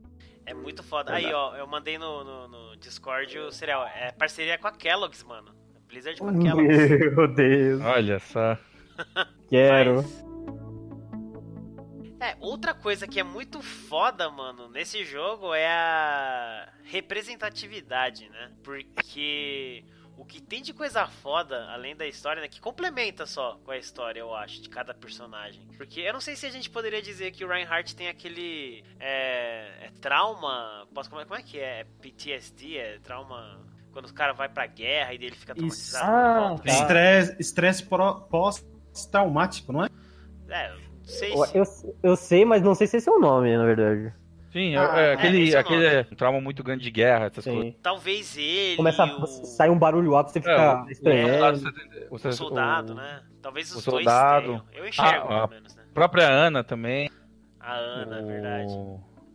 É 0.45 0.53
muito 0.53 0.83
foda. 0.83 1.13
Aí, 1.13 1.31
ó, 1.33 1.55
eu 1.55 1.65
mandei 1.67 1.97
no, 1.97 2.23
no, 2.23 2.47
no 2.47 2.75
Discord 2.77 3.37
o 3.39 3.51
cereal. 3.51 3.85
É 3.87 4.11
parceria 4.11 4.57
com 4.57 4.67
a 4.67 4.71
Kellogg's, 4.71 5.23
mano. 5.23 5.53
Blizzard 5.87 6.19
com 6.19 6.29
a 6.29 6.33
Kellogg's. 6.37 7.15
Meu 7.15 7.27
Deus. 7.27 7.81
Olha 7.85 8.19
só. 8.19 8.57
Quero. 9.49 9.95
Mas- 9.97 10.25
É, 12.21 12.35
outra 12.39 12.73
coisa 12.73 13.07
que 13.07 13.19
é 13.19 13.23
muito 13.23 13.61
foda, 13.61 14.29
mano, 14.31 14.69
nesse 14.69 15.03
jogo 15.03 15.53
é 15.53 15.67
a 15.67 16.69
representatividade, 16.83 18.29
né? 18.29 18.51
Porque 18.63 19.83
o 20.17 20.25
que 20.25 20.41
tem 20.41 20.61
de 20.61 20.73
coisa 20.73 21.05
foda, 21.07 21.65
além 21.71 21.95
da 21.95 22.07
história, 22.07 22.41
né? 22.41 22.47
Que 22.47 22.59
complementa 22.61 23.25
só 23.25 23.57
com 23.63 23.71
a 23.71 23.77
história, 23.77 24.19
eu 24.19 24.33
acho, 24.33 24.61
de 24.61 24.69
cada 24.69 24.93
personagem. 24.93 25.61
Porque 25.77 25.99
eu 26.01 26.13
não 26.13 26.21
sei 26.21 26.35
se 26.35 26.45
a 26.45 26.49
gente 26.49 26.69
poderia 26.69 27.01
dizer 27.01 27.31
que 27.31 27.43
o 27.43 27.47
Reinhardt 27.47 27.95
tem 27.95 28.07
aquele. 28.07 28.83
É, 28.99 29.87
é 29.87 29.91
trauma. 30.01 30.87
Posso, 30.93 31.09
como, 31.09 31.21
é, 31.21 31.25
como 31.25 31.39
é 31.39 31.43
que 31.43 31.59
é? 31.59 31.81
É 31.81 31.83
PTSD? 32.01 32.77
É 32.77 32.99
trauma. 32.99 33.59
Quando 33.91 34.07
o 34.07 34.13
cara 34.13 34.33
vai 34.33 34.49
pra 34.49 34.65
guerra 34.67 35.13
e 35.13 35.15
ele 35.15 35.31
fica 35.35 35.53
traumatizado. 35.55 36.05
Ah, 36.05 36.55
tá. 36.57 36.69
Estresse, 36.71 37.35
estresse 37.39 37.85
pro- 37.85 38.21
pós-traumático, 38.29 39.71
não 39.71 39.85
é? 39.85 39.89
É, 40.49 40.69
não 40.71 41.05
sei 41.05 41.31
Eu, 41.33 41.45
se. 41.45 41.57
eu, 41.57 41.95
eu 42.03 42.15
sei, 42.15 42.43
mas 42.45 42.61
não 42.61 42.75
sei 42.75 42.87
se 42.87 42.97
esse 42.97 43.07
é 43.07 43.11
o 43.11 43.19
nome, 43.19 43.55
na 43.55 43.63
verdade. 43.65 44.13
Sim, 44.55 44.73
é- 44.73 44.77
Ah, 44.77 44.99
é, 45.01 45.05
é, 45.09 45.13
aquele, 45.13 45.51
é 45.53 45.57
o 45.57 45.59
aquele 45.59 45.85
é 45.85 46.07
um 46.09 46.15
trauma 46.15 46.39
muito 46.39 46.63
grande 46.63 46.81
de 46.81 46.89
guerra, 46.89 47.25
essas 47.25 47.43
coisas. 47.43 47.63
Sim. 47.65 47.75
Talvez 47.83 48.37
ele. 48.37 48.77
Começa 48.77 49.03
a 49.03 49.17
o... 49.17 49.27
sair 49.27 49.69
um 49.69 49.77
barulho 49.77 50.15
alto, 50.15 50.31
você 50.31 50.39
É, 50.39 50.41
fica 50.41 50.83
o- 50.85 50.89
estranhando. 50.89 51.69
o, 52.09 52.15
O 52.15 52.31
soldado, 52.31 52.93
o- 52.93 52.95
né? 52.95 53.21
Talvez 53.41 53.75
o 53.75 53.77
os 53.79 53.83
dois 53.83 54.05
soldado. 54.05 54.45
tenham. 54.45 54.63
Eu 54.73 54.87
enxergo, 54.87 55.25
Ah, 55.25 55.27
pelo 55.27 55.33
ah. 55.43 55.47
menos, 55.47 55.75
né? 55.75 55.83
A 55.91 55.93
própria 55.93 56.29
Ana 56.29 56.63
também. 56.63 57.09
A 57.59 57.73
Ana, 57.73 58.17
é 58.19 58.21
o- 58.23 58.27
verdade. 58.27 58.73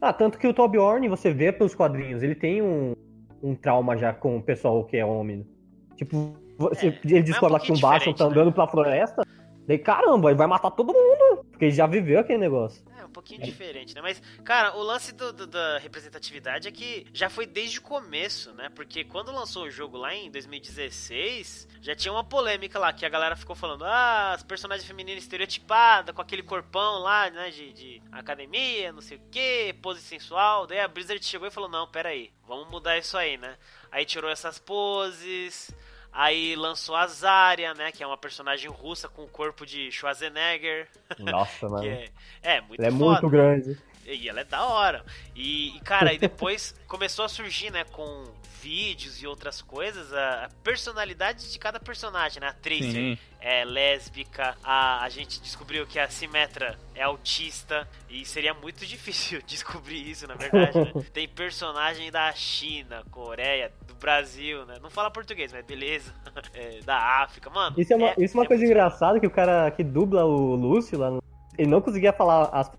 Ah, 0.00 0.12
tanto 0.14 0.38
que 0.38 0.48
o 0.48 0.54
Torbjorn, 0.54 1.06
você 1.10 1.30
vê 1.34 1.52
pelos 1.52 1.74
quadrinhos, 1.74 2.22
ele 2.22 2.34
tem 2.34 2.62
um, 2.62 2.94
um 3.42 3.54
trauma 3.54 3.98
já 3.98 4.14
com 4.14 4.38
o 4.38 4.42
pessoal 4.42 4.82
que 4.84 4.96
é 4.96 5.04
homem. 5.04 5.46
Tipo, 5.96 6.34
você, 6.56 6.86
É, 6.88 6.98
ele 7.04 7.22
descobre 7.24 7.52
lá 7.52 7.60
que 7.60 7.64
um 7.70 7.74
pouquinho 7.74 7.90
Bastion 7.92 8.12
tá 8.14 8.24
diferente, 8.24 8.38
andando 8.40 8.52
pela 8.54 8.66
floresta, 8.68 9.22
daí 9.68 9.76
caramba, 9.78 10.30
ele 10.30 10.38
vai 10.38 10.46
matar 10.46 10.70
todo 10.70 10.94
mundo, 10.94 11.44
porque 11.50 11.66
ele 11.66 11.72
já 11.74 11.86
viveu 11.86 12.20
aquele 12.20 12.38
negócio. 12.38 12.82
É, 13.10 13.10
um 13.10 13.12
pouquinho 13.12 13.42
diferente, 13.42 13.94
né? 13.94 14.00
Mas, 14.00 14.22
cara, 14.44 14.76
o 14.76 14.82
lance 14.82 15.12
do, 15.12 15.32
do- 15.32 15.46
da 15.46 15.78
representatividade 15.78 16.68
é 16.68 16.70
que 16.72 17.06
já 17.12 17.28
foi 17.28 17.44
desde 17.44 17.78
o 17.78 17.82
começo, 17.82 18.52
né? 18.52 18.68
Porque 18.74 19.04
quando 19.04 19.32
lançou 19.32 19.64
o 19.64 19.70
jogo 19.70 19.96
lá 19.98 20.14
em 20.14 20.30
2016, 20.30 21.68
já 21.80 21.94
tinha 21.94 22.12
uma 22.12 22.22
polêmica 22.24 22.78
lá, 22.78 22.92
que 22.92 23.04
a 23.04 23.08
galera 23.08 23.36
ficou 23.36 23.56
falando, 23.56 23.84
ah, 23.84 24.32
as 24.32 24.42
personagens 24.42 24.86
femininas 24.86 25.22
estereotipadas, 25.24 26.14
com 26.14 26.22
aquele 26.22 26.42
corpão 26.42 26.98
lá, 27.00 27.28
né, 27.30 27.50
de, 27.50 27.72
de 27.72 28.02
academia, 28.12 28.92
não 28.92 29.00
sei 29.00 29.16
o 29.18 29.22
que, 29.30 29.72
pose 29.82 30.00
sensual. 30.00 30.66
Daí 30.66 30.78
a 30.80 30.88
Blizzard 30.88 31.24
chegou 31.24 31.48
e 31.48 31.50
falou, 31.50 31.68
não, 31.68 31.86
pera 31.88 32.10
aí, 32.10 32.30
vamos 32.46 32.68
mudar 32.70 32.96
isso 32.98 33.16
aí, 33.16 33.36
né? 33.36 33.56
Aí 33.90 34.04
tirou 34.04 34.30
essas 34.30 34.58
poses... 34.58 35.70
Aí 36.12 36.56
lançou 36.56 36.96
a 36.96 37.06
Zarya, 37.06 37.72
né? 37.74 37.92
Que 37.92 38.02
é 38.02 38.06
uma 38.06 38.16
personagem 38.16 38.68
russa 38.70 39.08
com 39.08 39.22
o 39.22 39.28
corpo 39.28 39.64
de 39.64 39.90
Schwarzenegger. 39.92 40.88
Nossa, 41.18 41.68
mano. 41.70 41.86
é, 41.86 42.08
é 42.42 42.60
muito 42.60 42.80
Ele 42.80 42.88
é 42.88 42.90
foda. 42.90 43.04
muito 43.04 43.28
grande. 43.28 43.78
E 44.04 44.28
ela 44.28 44.40
é 44.40 44.44
da 44.44 44.64
hora. 44.64 45.04
E, 45.36 45.76
e, 45.76 45.80
cara, 45.80 46.10
aí 46.10 46.18
depois 46.18 46.74
começou 46.88 47.24
a 47.24 47.28
surgir, 47.28 47.70
né, 47.70 47.84
com 47.84 48.24
vídeos 48.60 49.22
e 49.22 49.26
outras 49.26 49.62
coisas, 49.62 50.12
a, 50.12 50.44
a 50.44 50.48
personalidade 50.62 51.50
de 51.50 51.58
cada 51.58 51.80
personagem, 51.80 52.40
né? 52.40 52.48
A 52.48 52.52
Tracer 52.52 52.92
Sim. 52.92 53.18
é 53.40 53.64
lésbica, 53.64 54.56
a, 54.62 55.02
a 55.02 55.08
gente 55.08 55.40
descobriu 55.40 55.86
que 55.86 55.98
a 55.98 56.08
Simetra 56.08 56.78
é 56.94 57.02
autista, 57.02 57.88
e 58.08 58.24
seria 58.24 58.52
muito 58.54 58.84
difícil 58.86 59.40
descobrir 59.46 60.10
isso, 60.10 60.26
na 60.26 60.34
verdade, 60.34 60.78
né? 60.78 60.92
Tem 61.12 61.26
personagem 61.28 62.10
da 62.10 62.30
China, 62.32 63.02
Coreia, 63.10 63.72
do 63.86 63.94
Brasil, 63.94 64.64
né? 64.66 64.76
Não 64.82 64.90
fala 64.90 65.10
português, 65.10 65.52
mas 65.52 65.64
beleza. 65.64 66.12
É, 66.54 66.80
da 66.80 67.22
África, 67.22 67.50
mano. 67.50 67.74
Isso 67.78 67.92
é 67.92 67.96
uma, 67.96 68.14
isso 68.18 68.36
é 68.36 68.40
uma 68.40 68.46
coisa 68.46 68.62
muito- 68.62 68.70
engraçada 68.70 69.20
que 69.20 69.26
o 69.26 69.30
cara 69.30 69.70
que 69.70 69.84
dubla 69.84 70.24
o 70.24 70.54
Lúcio 70.54 70.98
lá, 70.98 71.18
ele 71.58 71.68
não 71.70 71.80
conseguia 71.80 72.12
falar 72.12 72.48
as 72.52 72.70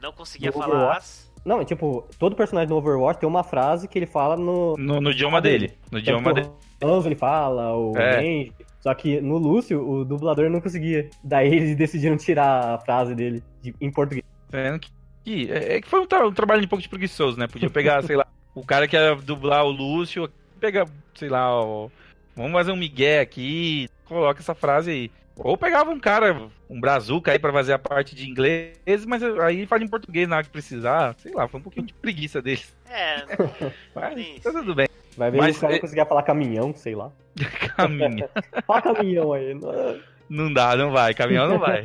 Não 0.00 0.12
conseguia 0.12 0.52
falar 0.52 0.96
as... 0.96 1.27
Não, 1.48 1.64
tipo, 1.64 2.06
todo 2.18 2.36
personagem 2.36 2.68
do 2.68 2.76
Overwatch 2.76 3.18
tem 3.20 3.28
uma 3.28 3.42
frase 3.42 3.88
que 3.88 3.98
ele 3.98 4.04
fala 4.06 4.36
no. 4.36 4.76
No, 4.76 5.00
no 5.00 5.10
idioma 5.10 5.40
dele. 5.40 5.72
No 5.90 5.98
idioma 5.98 6.34
dele. 6.34 6.50
O 6.82 7.06
ele 7.06 7.14
fala, 7.14 7.74
o 7.74 7.96
É. 7.96 8.16
Range. 8.16 8.52
Só 8.80 8.92
que 8.92 9.18
no 9.20 9.38
Lúcio, 9.38 9.80
o 9.82 10.04
dublador 10.04 10.50
não 10.50 10.60
conseguia. 10.60 11.08
Daí 11.24 11.48
eles 11.48 11.74
decidiram 11.74 12.18
tirar 12.18 12.74
a 12.74 12.78
frase 12.78 13.14
dele 13.14 13.42
de- 13.62 13.74
em 13.80 13.90
português. 13.90 14.24
Vendo 14.50 14.78
que, 14.78 14.90
que- 15.24 15.50
é 15.50 15.76
é 15.76 15.80
que 15.80 15.88
foi 15.88 16.00
um, 16.00 16.06
tra- 16.06 16.26
um 16.26 16.32
trabalho 16.32 16.62
um 16.62 16.68
pouco 16.68 16.82
de 16.82 16.88
preguiçoso, 16.88 17.38
né? 17.38 17.46
Podia 17.48 17.70
pegar, 17.70 18.02
sei 18.04 18.14
lá, 18.16 18.26
o 18.54 18.62
cara 18.64 18.86
que 18.86 18.94
ia 18.94 19.14
dublar 19.16 19.64
o 19.64 19.70
Lúcio, 19.70 20.28
pega, 20.60 20.84
sei 21.14 21.30
lá, 21.30 21.60
o- 21.64 21.90
vamos 22.36 22.52
fazer 22.52 22.72
um 22.72 22.76
migué 22.76 23.20
aqui, 23.20 23.88
coloca 24.04 24.40
essa 24.40 24.54
frase 24.54 24.90
aí. 24.90 25.10
Ou 25.38 25.56
pegava 25.56 25.90
um 25.90 26.00
cara, 26.00 26.48
um 26.68 26.80
brazuca 26.80 27.32
aí 27.32 27.38
pra 27.38 27.52
fazer 27.52 27.72
a 27.72 27.78
parte 27.78 28.14
de 28.14 28.28
inglês, 28.28 29.04
mas 29.06 29.22
aí 29.22 29.66
fala 29.66 29.84
em 29.84 29.88
português 29.88 30.28
na 30.28 30.36
hora 30.36 30.44
que 30.44 30.50
precisar. 30.50 31.14
Sei 31.18 31.32
lá, 31.32 31.46
foi 31.48 31.60
um 31.60 31.62
pouquinho 31.62 31.86
de 31.86 31.94
preguiça 31.94 32.42
deles. 32.42 32.74
É, 32.90 33.24
Mas 33.94 34.14
Sim, 34.14 34.40
tá 34.42 34.50
tudo 34.52 34.74
bem. 34.74 34.88
Vai 35.16 35.30
ver 35.30 35.38
Mas 35.38 35.54
se 35.56 35.58
o 35.58 35.60
cara 35.62 35.74
é- 35.74 35.78
conseguia 35.80 36.06
falar 36.06 36.22
caminhão, 36.22 36.74
sei 36.74 36.94
lá. 36.94 37.10
Caminho. 37.76 38.28
Fala 38.66 38.82
caminhão 38.82 39.32
aí. 39.32 39.54
não- 39.54 40.00
Não 40.28 40.52
dá, 40.52 40.76
não 40.76 40.90
vai. 40.90 41.14
Caminhão 41.14 41.48
não 41.48 41.58
vai. 41.58 41.82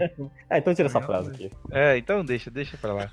É, 0.49 0.57
então 0.57 0.73
tira 0.73 0.87
essa 0.87 0.99
Caminhão, 0.99 1.23
frase 1.23 1.35
aqui. 1.35 1.51
É, 1.71 1.97
então 1.97 2.25
deixa, 2.25 2.51
deixa 2.51 2.75
pra 2.77 2.93
lá. 2.93 3.11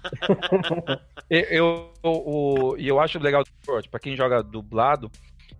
eu, 1.28 1.40
eu, 1.50 1.90
o- 2.02 2.76
e 2.78 2.88
eu 2.88 2.98
acho 2.98 3.18
legal 3.18 3.44
do 3.44 3.50
Overwatch, 3.62 3.88
pra 3.88 4.00
quem 4.00 4.16
joga 4.16 4.42
dublado, 4.42 5.10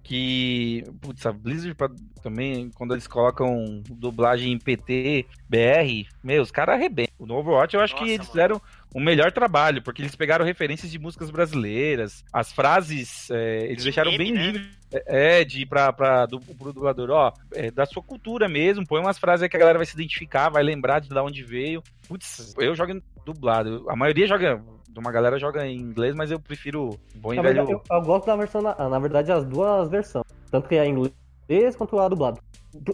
que, 0.03 0.85
putz, 1.01 1.25
a 1.27 1.33
Blizzard 1.33 1.75
pra- 1.75 1.91
também, 2.23 2.71
quando 2.75 2.93
eles 2.95 3.07
colocam 3.07 3.83
dublagem 3.91 4.53
em 4.53 4.59
PT, 4.59 5.27
BR, 5.49 6.07
meu, 6.23 6.43
os 6.43 6.51
caras 6.51 6.75
arrebentam. 6.77 7.11
No 7.19 7.37
Overwatch 7.37 7.75
eu 7.75 7.81
acho 7.83 7.95
Nossa, 7.95 8.05
que 8.05 8.11
eles 8.11 8.19
mano. 8.21 8.31
fizeram 8.31 8.63
o 8.95 9.01
melhor 9.01 9.31
trabalho, 9.33 9.83
porque 9.83 10.03
eles 10.03 10.17
pegaram 10.17 10.45
referências 10.45 10.91
de 10.91 10.99
músicas 10.99 11.31
brasileiras, 11.31 12.25
as 12.33 12.53
frases, 12.53 13.31
é, 13.31 13.65
eles 13.67 13.79
De 13.79 13.85
deixaram 13.85 14.11
meme, 14.13 14.25
bem 14.25 14.33
né? 14.33 14.43
livre, 14.47 14.71
é, 15.07 15.45
de 15.45 15.63
ir 15.63 15.67
pra, 15.67 15.93
pra, 15.93 16.27
do, 16.27 16.41
pro 16.41 16.73
dublador, 16.73 17.11
ó, 17.11 17.33
é, 17.53 17.71
da 17.71 17.87
sua 17.87 18.03
cultura 18.03 18.49
mesmo, 18.49 18.87
põe 18.87 19.01
umas 19.01 19.19
frases 19.19 19.43
aí 19.45 19.49
que 19.49 19.57
a 19.57 19.61
galera 19.61 19.79
vai 19.79 19.87
se 19.87 19.95
identificar, 19.95 20.49
vai 20.49 20.63
lembrar 20.63 20.99
de 21.01 21.09
de 21.09 21.19
onde 21.19 21.43
veio. 21.45 21.83
Putz, 22.09 22.55
eu 22.59 22.75
jogo 22.75 22.93
em 22.93 23.03
dublado, 23.25 23.85
a 23.89 23.95
maioria 23.95 24.27
joga, 24.27 24.63
uma 24.97 25.13
galera 25.13 25.39
joga 25.39 25.67
em 25.67 25.77
inglês, 25.77 26.15
mas 26.15 26.31
eu 26.31 26.41
prefiro 26.41 26.99
bom 27.17 27.33
e 27.33 27.41
velho... 27.41 27.71
eu, 27.71 27.83
eu 27.91 28.03
gosto 28.03 28.27
da 28.27 28.37
versão, 28.37 28.63
na, 28.63 28.89
na 28.89 28.99
verdade, 28.99 29.31
as 29.31 29.45
duas 29.45 29.89
versões. 29.89 30.25
Tanto 30.51 30.69
que 30.69 30.75
é 30.75 30.85
em 30.85 30.91
inglês 30.91 31.77
quanto 31.77 31.99
a 31.99 32.09
dublado. 32.09 32.41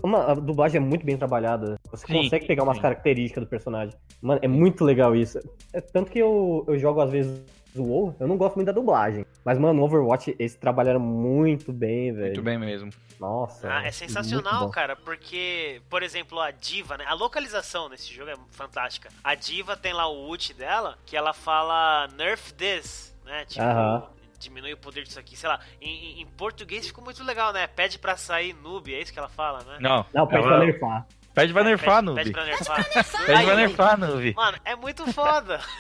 Uma, 0.03 0.33
a 0.33 0.35
dublagem 0.35 0.79
é 0.79 0.85
muito 0.85 1.05
bem 1.05 1.17
trabalhada. 1.17 1.79
Você 1.91 2.07
Sim, 2.07 2.15
consegue 2.15 2.47
pegar 2.47 2.63
umas 2.63 2.77
sim. 2.77 2.83
características 2.83 3.45
do 3.45 3.49
personagem. 3.49 3.95
Mano, 4.23 4.41
é 4.43 4.49
muito 4.49 4.85
legal 4.85 5.15
isso. 5.15 5.39
É, 5.73 5.81
tanto 5.81 6.11
que 6.11 6.19
eu, 6.19 6.65
eu 6.67 6.79
jogo 6.79 7.01
às 7.01 7.11
vezes 7.11 7.43
WoW, 7.79 8.15
eu 8.21 8.27
não 8.29 8.37
gosto 8.37 8.57
muito 8.57 8.67
da 8.67 8.73
dublagem. 8.73 9.25
Mas, 9.45 9.59
mano, 9.59 9.75
no 9.75 9.85
Overwatch, 9.85 10.35
eles 10.39 10.55
trabalharam 10.55 11.01
muito 11.01 11.73
bem, 11.73 12.13
velho. 12.13 12.27
Muito 12.27 12.43
bem 12.43 12.59
mesmo. 12.59 12.91
Nossa. 13.21 13.69
Ah, 13.73 13.87
é 13.87 13.91
sensacional, 13.91 14.69
cara, 14.71 14.95
porque, 14.97 15.81
por 15.89 16.03
exemplo, 16.03 16.39
a 16.41 16.51
diva, 16.51 16.97
né? 16.99 17.05
A 17.07 17.15
localização 17.15 17.89
nesse 17.89 18.13
jogo 18.13 18.31
é 18.31 18.35
fantástica. 18.51 19.09
A 19.25 19.35
diva 19.35 19.77
tem 19.77 19.93
lá 19.93 20.07
o 20.07 20.29
ult 20.29 20.53
dela, 20.53 20.99
que 21.07 21.17
ela 21.17 21.33
fala 21.33 22.09
nerf 22.17 22.53
this, 22.55 23.15
né? 23.25 23.45
Tipo, 23.47 23.65
Aham. 23.65 24.07
diminui 24.39 24.75
o 24.75 24.77
poder 24.77 25.05
disso 25.05 25.19
aqui, 25.19 25.35
sei 25.37 25.49
lá. 25.49 25.59
Em, 25.81 25.89
em- 26.19 26.23
em 26.23 26.27
português 26.27 26.87
ficou 26.87 27.03
muito 27.03 27.25
legal, 27.25 27.53
né? 27.55 27.67
Pede 27.67 27.99
pra 27.99 28.17
sair 28.19 28.53
noob, 28.53 28.93
é 28.95 29.01
isso 29.01 29.13
que 29.13 29.19
ela 29.19 29.29
fala, 29.31 29.61
né? 29.65 29.79
Não, 29.81 30.05
Não, 30.13 30.27
pede 30.27 30.45
ela- 30.45 30.57
pra 30.59 30.67
nerfar. 30.67 31.07
Pede 31.37 31.53
pra 31.53 31.63
nerfar, 31.63 32.03
Noob. 32.03 32.17
pede 32.19 32.33
pra 32.33 32.45
nerfar. 32.47 32.85
Pede 33.27 33.45
pra 33.45 33.55
nerfar, 33.57 33.99
Noob. 34.01 34.35
Mano, 34.35 34.59
é 34.65 34.75
muito 34.75 35.13
foda. 35.13 35.61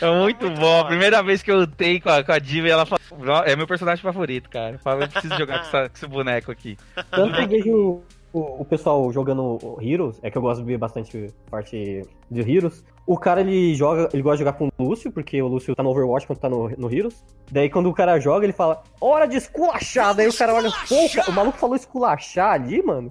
É 0.00 0.10
muito, 0.10 0.46
muito 0.46 0.60
bom. 0.60 0.74
A 0.74 0.76
foda. 0.78 0.88
primeira 0.88 1.22
vez 1.22 1.42
que 1.42 1.50
eu 1.50 1.58
lutei 1.58 2.00
com 2.00 2.08
a, 2.08 2.22
com 2.24 2.32
a 2.32 2.38
Diva, 2.38 2.68
ela 2.68 2.84
falou. 2.86 3.00
"Nó, 3.24 3.42
É 3.44 3.54
meu 3.54 3.66
personagem 3.66 4.02
favorito, 4.02 4.48
cara. 4.50 4.72
Eu 4.74 4.78
falo, 4.78 5.02
eu 5.02 5.08
preciso 5.08 5.34
jogar 5.38 5.58
com, 5.58 5.64
essa- 5.66 5.88
com 5.88 5.94
esse 5.96 6.06
boneco 6.06 6.50
aqui. 6.50 6.76
Tanto 7.10 7.34
que 7.34 7.42
eu 7.42 7.48
vejo 7.48 8.02
o, 8.32 8.60
o 8.60 8.64
pessoal 8.64 9.12
jogando 9.12 9.58
Heroes, 9.80 10.18
é 10.22 10.30
que 10.30 10.38
eu 10.38 10.42
gosto 10.42 10.60
de 10.60 10.66
ver 10.66 10.78
bastante 10.78 11.32
parte 11.50 12.02
de 12.30 12.40
Heroes. 12.56 12.84
O 13.06 13.16
cara 13.16 13.40
ele 13.40 13.74
joga, 13.76 14.08
ele 14.12 14.22
gosta 14.22 14.38
de 14.38 14.44
jogar 14.44 14.54
com 14.58 14.68
o 14.78 14.82
Lúcio, 14.84 15.12
porque 15.12 15.40
o 15.40 15.46
Lúcio 15.46 15.74
tá 15.76 15.82
no 15.82 15.90
Overwatch 15.90 16.26
quando 16.26 16.38
tá 16.40 16.48
no, 16.48 16.68
no 16.70 16.92
Heroes. 16.92 17.24
Daí 17.50 17.70
quando 17.70 17.88
o 17.88 17.94
cara 17.94 18.18
joga, 18.18 18.44
ele 18.46 18.52
fala, 18.52 18.82
hora 19.00 19.26
de 19.26 19.36
esculachar! 19.36 20.14
Daí 20.14 20.26
o 20.26 20.36
cara 20.36 20.54
olha, 20.54 20.70
pô, 20.88 21.08
cara, 21.14 21.30
o 21.30 21.32
maluco 21.32 21.58
falou 21.58 21.76
esculachar 21.76 22.52
ali, 22.54 22.82
mano. 22.82 23.08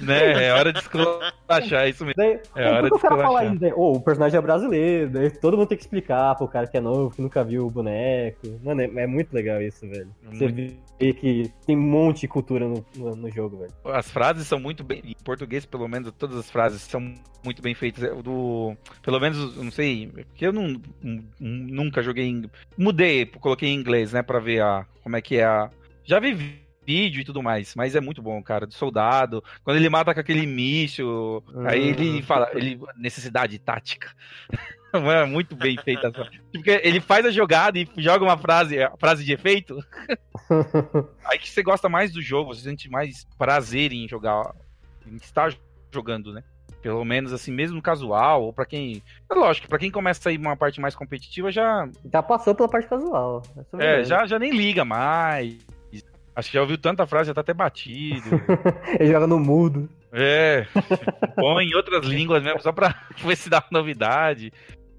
Né? 0.00 0.46
É 0.46 0.52
hora 0.52 0.72
de 0.72 0.78
esculachar, 0.80 1.84
é 1.84 1.88
isso 1.88 2.04
mesmo. 2.04 2.14
Daí, 2.16 2.40
É 2.54 2.68
hora 2.70 2.88
de 2.90 2.96
esculachar. 2.96 3.46
isso? 3.46 3.60
Daí, 3.60 3.72
Ô, 3.72 3.92
o 3.92 4.00
personagem 4.00 4.38
é 4.38 4.40
brasileiro, 4.40 5.10
daí 5.10 5.30
todo 5.30 5.56
mundo 5.56 5.68
tem 5.68 5.76
que 5.78 5.84
explicar 5.84 6.34
pro 6.36 6.48
cara 6.48 6.66
que 6.66 6.76
é 6.76 6.80
novo, 6.80 7.14
que 7.14 7.20
nunca 7.22 7.42
viu 7.44 7.66
o 7.66 7.70
boneco. 7.70 8.58
Mano, 8.62 8.80
é, 8.82 8.84
é 8.84 9.06
muito 9.06 9.32
legal 9.32 9.60
isso, 9.60 9.86
velho. 9.88 10.08
Você 10.30 10.44
Muito. 10.48 10.76
vê 10.98 11.12
que 11.14 11.50
tem 11.66 11.76
um 11.76 11.80
monte 11.80 12.20
de 12.22 12.28
cultura 12.28 12.66
no, 12.68 12.84
no, 12.96 13.16
no 13.16 13.30
jogo, 13.30 13.58
velho. 13.58 13.72
As 13.84 14.10
frases 14.10 14.46
são 14.46 14.60
muito 14.60 14.84
bem. 14.84 15.00
Em 15.04 15.14
português, 15.24 15.64
pelo 15.66 15.88
menos, 15.88 16.12
todas 16.18 16.36
as 16.36 16.50
frases 16.50 16.82
são 16.82 17.00
muito 17.44 17.62
bem 17.62 17.74
feitas. 17.74 18.04
O 18.16 18.22
Do, 18.22 18.76
pelo 19.02 19.18
menos, 19.18 19.56
não 19.56 19.70
sei. 19.70 20.08
Porque 20.08 20.46
eu 20.46 20.52
não, 20.52 20.80
nu- 21.02 21.24
nunca 21.40 22.02
joguei 22.02 22.26
em. 22.26 22.44
Mudei, 22.76 23.24
coloquei 23.26 23.70
em 23.70 23.74
inglês, 23.74 24.12
né? 24.12 24.22
Pra 24.22 24.38
ver 24.38 24.62
a, 24.62 24.84
como 25.02 25.16
é 25.16 25.22
que 25.22 25.36
é 25.36 25.44
a. 25.44 25.70
Já 26.04 26.18
vi 26.20 26.60
vídeo 26.84 27.20
e 27.20 27.24
tudo 27.24 27.42
mais, 27.42 27.74
mas 27.74 27.94
é 27.94 28.00
muito 28.00 28.22
bom, 28.22 28.42
cara. 28.42 28.66
Do 28.66 28.74
soldado. 28.74 29.42
Quando 29.62 29.76
ele 29.76 29.88
mata 29.88 30.14
com 30.14 30.20
aquele 30.20 30.46
míssil. 30.46 31.42
Aí 31.66 31.88
ele 31.88 32.22
fala. 32.22 32.50
Ele, 32.54 32.80
necessidade 32.96 33.58
tática. 33.58 34.10
É 34.92 35.24
muito 35.24 35.54
bem 35.54 35.76
feita 35.76 36.08
essa. 36.08 36.28
Porque 36.52 36.80
ele 36.82 37.00
faz 37.00 37.24
a 37.24 37.30
jogada 37.30 37.78
e 37.78 37.88
joga 37.98 38.24
uma 38.24 38.36
frase, 38.36 38.82
a 38.82 38.90
frase 38.98 39.24
de 39.24 39.32
efeito. 39.32 39.78
Aí 41.24 41.38
que 41.38 41.48
você 41.48 41.62
gosta 41.62 41.88
mais 41.88 42.12
do 42.12 42.20
jogo, 42.20 42.52
você 42.52 42.62
sente 42.62 42.90
mais 42.90 43.24
prazer 43.38 43.92
em 43.92 44.08
jogar, 44.08 44.52
em 45.06 45.14
estar 45.14 45.54
jogando, 45.92 46.32
né? 46.32 46.42
Pelo 46.82 47.04
menos 47.04 47.32
assim, 47.32 47.52
mesmo 47.52 47.80
casual, 47.80 48.42
ou 48.42 48.52
pra 48.52 48.66
quem. 48.66 49.00
É 49.30 49.34
lógico, 49.34 49.68
pra 49.68 49.78
quem 49.78 49.92
começa 49.92 50.28
a 50.28 50.32
ir 50.32 50.38
uma 50.38 50.56
parte 50.56 50.80
mais 50.80 50.96
competitiva, 50.96 51.52
já. 51.52 51.88
Já 52.12 52.20
passou 52.20 52.52
pela 52.52 52.68
parte 52.68 52.88
casual. 52.88 53.42
É, 53.74 53.76
verdade. 53.76 54.08
já, 54.08 54.26
já 54.26 54.38
nem 54.40 54.50
liga 54.50 54.84
mais. 54.84 55.56
Acho 56.34 56.48
que 56.48 56.54
já 56.54 56.60
ouviu 56.62 56.78
tanta 56.78 57.06
frase, 57.06 57.28
já 57.28 57.34
tá 57.34 57.40
até 57.40 57.52
batido. 57.52 58.30
Ele 58.98 59.12
joga 59.12 59.26
no 59.26 59.38
mudo. 59.40 59.88
É. 60.12 60.66
Põe 61.36 61.66
em 61.66 61.74
outras 61.74 62.04
línguas 62.06 62.42
mesmo, 62.42 62.60
só 62.60 62.72
pra 62.72 62.94
ver 63.22 63.36
se 63.36 63.50
dá 63.50 63.62
novidade. 63.70 64.52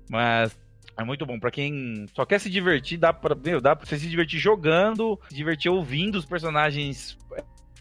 Mas 0.09 0.57
é 0.97 1.03
muito 1.03 1.25
bom. 1.25 1.39
Pra 1.39 1.49
quem 1.51 2.05
só 2.13 2.25
quer 2.25 2.39
se 2.39 2.49
divertir, 2.49 2.97
dá 2.97 3.11
pra, 3.13 3.33
meu, 3.35 3.59
dá 3.61 3.75
pra 3.75 3.85
você 3.85 3.97
se 3.97 4.07
divertir 4.09 4.39
jogando, 4.39 5.19
se 5.29 5.35
divertir 5.35 5.71
ouvindo 5.71 6.15
os 6.17 6.25
personagens 6.25 7.17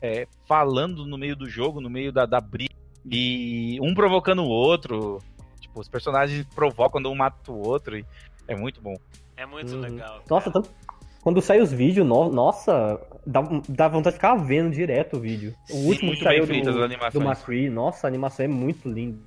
é, 0.00 0.26
falando 0.46 1.04
no 1.06 1.18
meio 1.18 1.36
do 1.36 1.48
jogo, 1.48 1.80
no 1.80 1.90
meio 1.90 2.12
da, 2.12 2.24
da 2.26 2.40
briga. 2.40 2.70
E 3.10 3.78
um 3.82 3.94
provocando 3.94 4.42
o 4.42 4.48
outro. 4.48 5.18
Tipo, 5.60 5.80
os 5.80 5.88
personagens 5.88 6.46
provocam 6.54 6.90
quando 6.92 7.10
um 7.10 7.14
mata 7.16 7.50
o 7.50 7.66
outro. 7.66 7.98
E 7.98 8.04
é 8.48 8.54
muito 8.56 8.80
bom. 8.80 8.94
É 9.36 9.44
muito 9.46 9.74
Uhum. 9.74 9.80
legal. 9.80 10.22
Nossa, 10.28 10.50
cara. 10.50 10.62
tanto... 10.64 10.74
quando 11.22 11.40
sai 11.40 11.60
os 11.60 11.72
vídeos, 11.72 12.06
no- 12.06 12.30
nossa, 12.30 13.00
dá, 13.26 13.40
dá 13.68 13.88
vontade 13.88 14.14
de 14.14 14.18
ficar 14.20 14.34
vendo 14.36 14.70
direto 14.70 15.16
o 15.16 15.20
vídeo. 15.20 15.54
O 15.68 15.72
Sim, 15.72 15.86
último 15.86 16.06
muito 16.08 16.18
que 16.18 16.24
saiu 16.24 16.46
bem 16.46 16.56
feitas 16.56 16.68
as 16.68 16.74
do, 16.76 16.84
animações. 16.84 17.12
do 17.12 17.20
McCree, 17.22 17.68
nossa, 17.70 18.06
a 18.06 18.08
animação 18.08 18.44
é 18.44 18.48
muito 18.48 18.88
linda. 18.88 19.18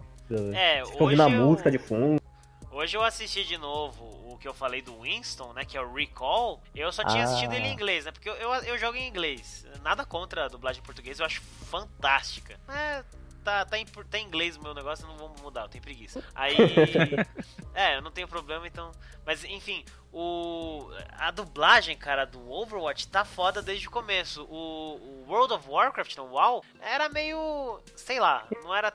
É, 0.56 0.84
fica 0.86 1.03
ouvindo 1.03 1.22
a 1.22 1.26
hoje 1.28 1.36
eu- 1.36 1.45
música 1.45 1.72
de 1.72 1.78
fundo. 1.78 2.22
Hoje 2.72 2.98
eu 2.98 3.03
assisti 3.03 3.44
de 3.44 3.56
novo 3.57 4.03
o 4.32 4.38
que 4.38 4.48
eu 4.48 4.53
falei 4.53 4.82
do 4.82 4.99
Winston, 5.02 5.53
né? 5.53 5.64
Que 5.64 5.78
é 5.78 5.82
o 5.82 5.94
Recall. 5.94 6.60
Eu 6.74 6.91
só 6.91 7.03
tinha 7.06 7.22
Ah. 7.22 7.26
assistido 7.26 7.53
ele 7.53 7.68
em 7.68 7.74
inglês, 7.74 8.06
né? 8.06 8.11
Porque 8.11 8.28
eu, 8.28 8.34
eu, 8.34 8.52
eu 8.64 8.78
jogo 8.80 8.98
em 8.98 9.07
inglês. 9.07 9.64
Nada 9.84 10.03
contra 10.06 10.45
a 10.45 10.48
dublagem 10.48 10.82
em 10.82 10.86
português, 10.86 11.20
eu 11.20 11.26
acho 11.26 11.40
fantástica. 11.70 12.60
É, 12.68 13.03
tá, 13.44 13.64
tá, 13.65 13.78
em, 13.78 13.86
tá 13.86 14.18
em 14.18 14.26
inglês 14.26 14.57
o 14.57 14.64
meu 14.64 14.74
negócio, 14.74 15.03
eu 15.06 15.10
não 15.10 15.18
vou 15.18 15.36
mudar, 15.44 15.61
eu 15.64 15.70
tenho 15.70 15.84
preguiça. 15.84 16.24
Aí. 16.34 16.56
é, 17.76 17.98
eu 17.98 18.02
não 18.02 18.10
tenho 18.11 18.28
problema, 18.28 18.65
então. 18.68 18.91
Mas 19.26 19.44
enfim, 19.44 19.86
o. 20.11 20.82
A 21.24 21.32
dublagem, 21.32 21.95
cara, 21.95 22.26
do 22.26 22.52
Overwatch 22.52 23.08
tá 23.08 23.24
foda 23.24 23.62
desde 23.62 23.88
o 23.88 23.91
começo. 23.91 24.44
O, 24.44 24.98
o 24.98 25.26
World 25.26 25.54
of 25.54 25.70
Warcraft, 25.70 26.18
no 26.18 26.26
WoW, 26.26 26.62
era 26.82 27.08
meio. 27.08 27.80
sei 27.95 28.20
lá, 28.20 28.45
não 28.62 28.76
era 28.76 28.94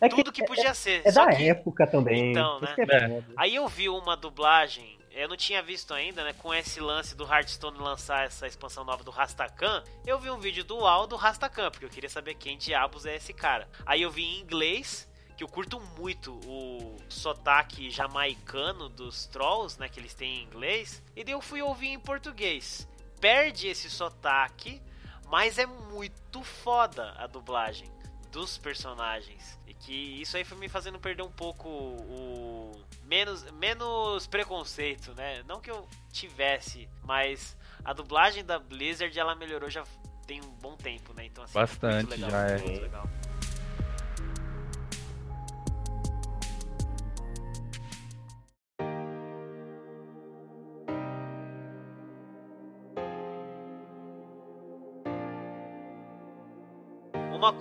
É 0.00 0.08
que 0.08 0.16
tudo 0.16 0.32
que 0.32 0.44
podia 0.44 0.74
ser. 0.74 1.02
é 1.04 1.12
só 1.12 1.24
da 1.24 1.36
que 1.36 1.48
época 1.48 1.86
também. 1.86 2.32
Então, 2.32 2.58
né? 2.58 2.74
que 2.74 2.80
é 2.80 2.84
É. 2.84 3.22
Aí 3.36 3.54
eu 3.54 3.68
vi 3.68 3.88
uma 3.88 4.16
dublagem, 4.16 4.98
eu 5.12 5.28
não 5.28 5.36
tinha 5.36 5.62
visto 5.62 5.94
ainda, 5.94 6.24
né? 6.24 6.32
Com 6.32 6.52
esse 6.52 6.80
lance 6.80 7.14
do 7.14 7.22
Hearthstone 7.22 7.78
lançar 7.78 8.26
essa 8.26 8.48
expansão 8.48 8.84
nova 8.84 9.04
do 9.04 9.12
Rastakan. 9.12 9.84
Eu 10.04 10.18
vi 10.18 10.30
um 10.30 10.38
vídeo 10.38 10.64
do 10.64 10.78
UAU 10.78 11.06
do 11.06 11.14
Rastakan, 11.14 11.70
porque 11.70 11.84
eu 11.84 11.90
queria 11.90 12.10
saber 12.10 12.34
quem 12.34 12.58
diabos 12.58 13.06
é 13.06 13.14
esse 13.14 13.32
cara. 13.32 13.68
Aí 13.86 14.02
eu 14.02 14.10
vi 14.10 14.24
em 14.24 14.40
inglês, 14.40 15.08
que 15.38 15.44
eu 15.44 15.48
curto 15.48 15.80
muito 15.96 16.32
o 16.46 16.96
sotaque 17.08 17.90
jamaicano 17.90 18.88
dos 18.88 19.24
trolls, 19.26 19.78
né? 19.78 19.88
Que 19.88 20.00
eles 20.00 20.12
têm 20.12 20.40
em 20.40 20.42
inglês. 20.42 21.00
E 21.14 21.22
daí 21.22 21.32
eu 21.32 21.40
fui 21.40 21.62
ouvir 21.62 21.90
em 21.90 22.00
português. 22.00 22.88
Perde 23.20 23.68
esse 23.68 23.88
sotaque, 23.88 24.82
mas 25.30 25.56
é 25.56 25.64
muito 25.64 26.42
foda 26.42 27.14
a 27.16 27.28
dublagem 27.28 27.88
dos 28.32 28.58
personagens. 28.58 29.56
E 29.64 29.74
que 29.74 30.20
isso 30.20 30.36
aí 30.36 30.44
foi 30.44 30.58
me 30.58 30.68
fazendo 30.68 30.98
perder 30.98 31.22
um 31.22 31.30
pouco 31.30 31.68
o 31.68 32.72
menos, 33.04 33.48
menos 33.52 34.26
preconceito, 34.26 35.14
né? 35.14 35.44
Não 35.46 35.60
que 35.60 35.70
eu 35.70 35.86
tivesse, 36.10 36.88
mas 37.04 37.56
a 37.84 37.92
dublagem 37.92 38.44
da 38.44 38.58
Blizzard 38.58 39.16
ela 39.16 39.36
melhorou 39.36 39.70
já 39.70 39.84
tem 40.26 40.40
um 40.40 40.50
bom 40.60 40.76
tempo, 40.76 41.14
né? 41.14 41.26
Então 41.26 41.44
assim, 41.44 41.54
Bastante 41.54 42.10
legal, 42.10 42.28
já 42.28 42.48
é. 42.48 43.27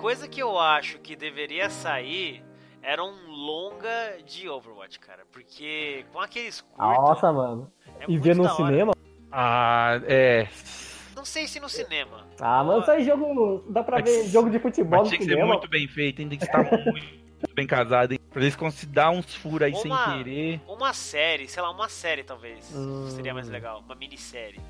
Coisa 0.07 0.25
que 0.25 0.41
eu 0.41 0.57
acho 0.57 0.99
que 0.99 1.17
deveria 1.17 1.69
sair 1.69 2.41
era 2.81 3.03
um 3.03 3.27
longa 3.29 4.17
de 4.25 4.47
Overwatch, 4.47 4.97
cara. 5.01 5.23
Porque 5.33 6.05
com 6.13 6.21
aqueles 6.21 6.61
curtos. 6.61 6.79
Nossa, 6.79 7.33
mano. 7.33 7.69
é 7.99 8.05
E 8.07 8.17
ver 8.17 8.33
no 8.33 8.47
cinema? 8.55 8.93
Ah, 9.29 9.99
é. 10.05 10.47
Não 11.13 11.25
sei 11.25 11.45
se 11.45 11.59
no 11.59 11.67
cinema. 11.67 12.25
Ah, 12.39 12.63
mas 12.63 12.83
isso 12.83 12.91
aí 12.91 13.03
jogo. 13.03 13.65
Dá 13.69 13.83
pra 13.83 13.97
ver 13.97 14.19
Mas- 14.19 14.31
jogo 14.31 14.49
de 14.49 14.59
futebol 14.59 14.91
Mas 14.99 15.01
no 15.01 15.07
tinha 15.09 15.17
que 15.19 15.25
ser 15.25 15.31
cinema. 15.31 15.47
muito 15.55 15.67
bem 15.69 15.85
feito, 15.89 16.21
hein? 16.21 16.29
Tem 16.29 16.37
que 16.39 16.45
estar 16.45 16.63
muito 16.85 17.53
bem 17.53 17.67
casado, 17.67 18.13
hein? 18.13 18.19
Pra 18.31 18.41
eles 18.41 18.55
conseguirem 18.55 18.93
dar 18.93 19.09
uns 19.09 19.35
furos 19.35 19.63
aí 19.63 19.75
sem 19.75 19.91
Uma- 19.91 20.17
querer. 20.17 20.61
Uma 20.69 20.93
série, 20.93 21.49
sei 21.49 21.61
lá, 21.61 21.69
uma 21.69 21.89
série 21.89 22.23
talvez. 22.23 22.73
Hum. 22.73 23.09
Seria 23.09 23.33
mais 23.33 23.49
legal. 23.49 23.81
Uma 23.85 23.95
minissérie. 23.95 24.61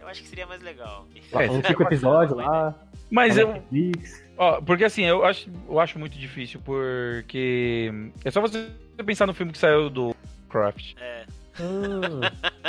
Eu 0.00 0.06
acho 0.06 0.22
que 0.22 0.28
seria 0.28 0.46
mais 0.46 0.62
legal. 0.62 1.04
É, 1.32 1.50
um 1.50 1.56
fica 1.56 1.66
cinco 1.68 1.82
episódios 1.82 2.36
lá. 2.38 2.76
Mas 3.10 3.34
na 3.34 3.42
eu. 3.42 3.48
Netflix. 3.54 4.27
Ó, 4.38 4.62
porque 4.62 4.84
assim, 4.84 5.04
eu 5.04 5.24
acho, 5.24 5.50
eu 5.68 5.80
acho 5.80 5.98
muito 5.98 6.16
difícil, 6.16 6.60
porque. 6.64 7.90
É 8.24 8.30
só 8.30 8.40
você 8.40 8.70
pensar 9.04 9.26
no 9.26 9.34
filme 9.34 9.52
que 9.52 9.58
saiu 9.58 9.90
do 9.90 10.14
Craft. 10.48 10.94
É, 11.00 11.26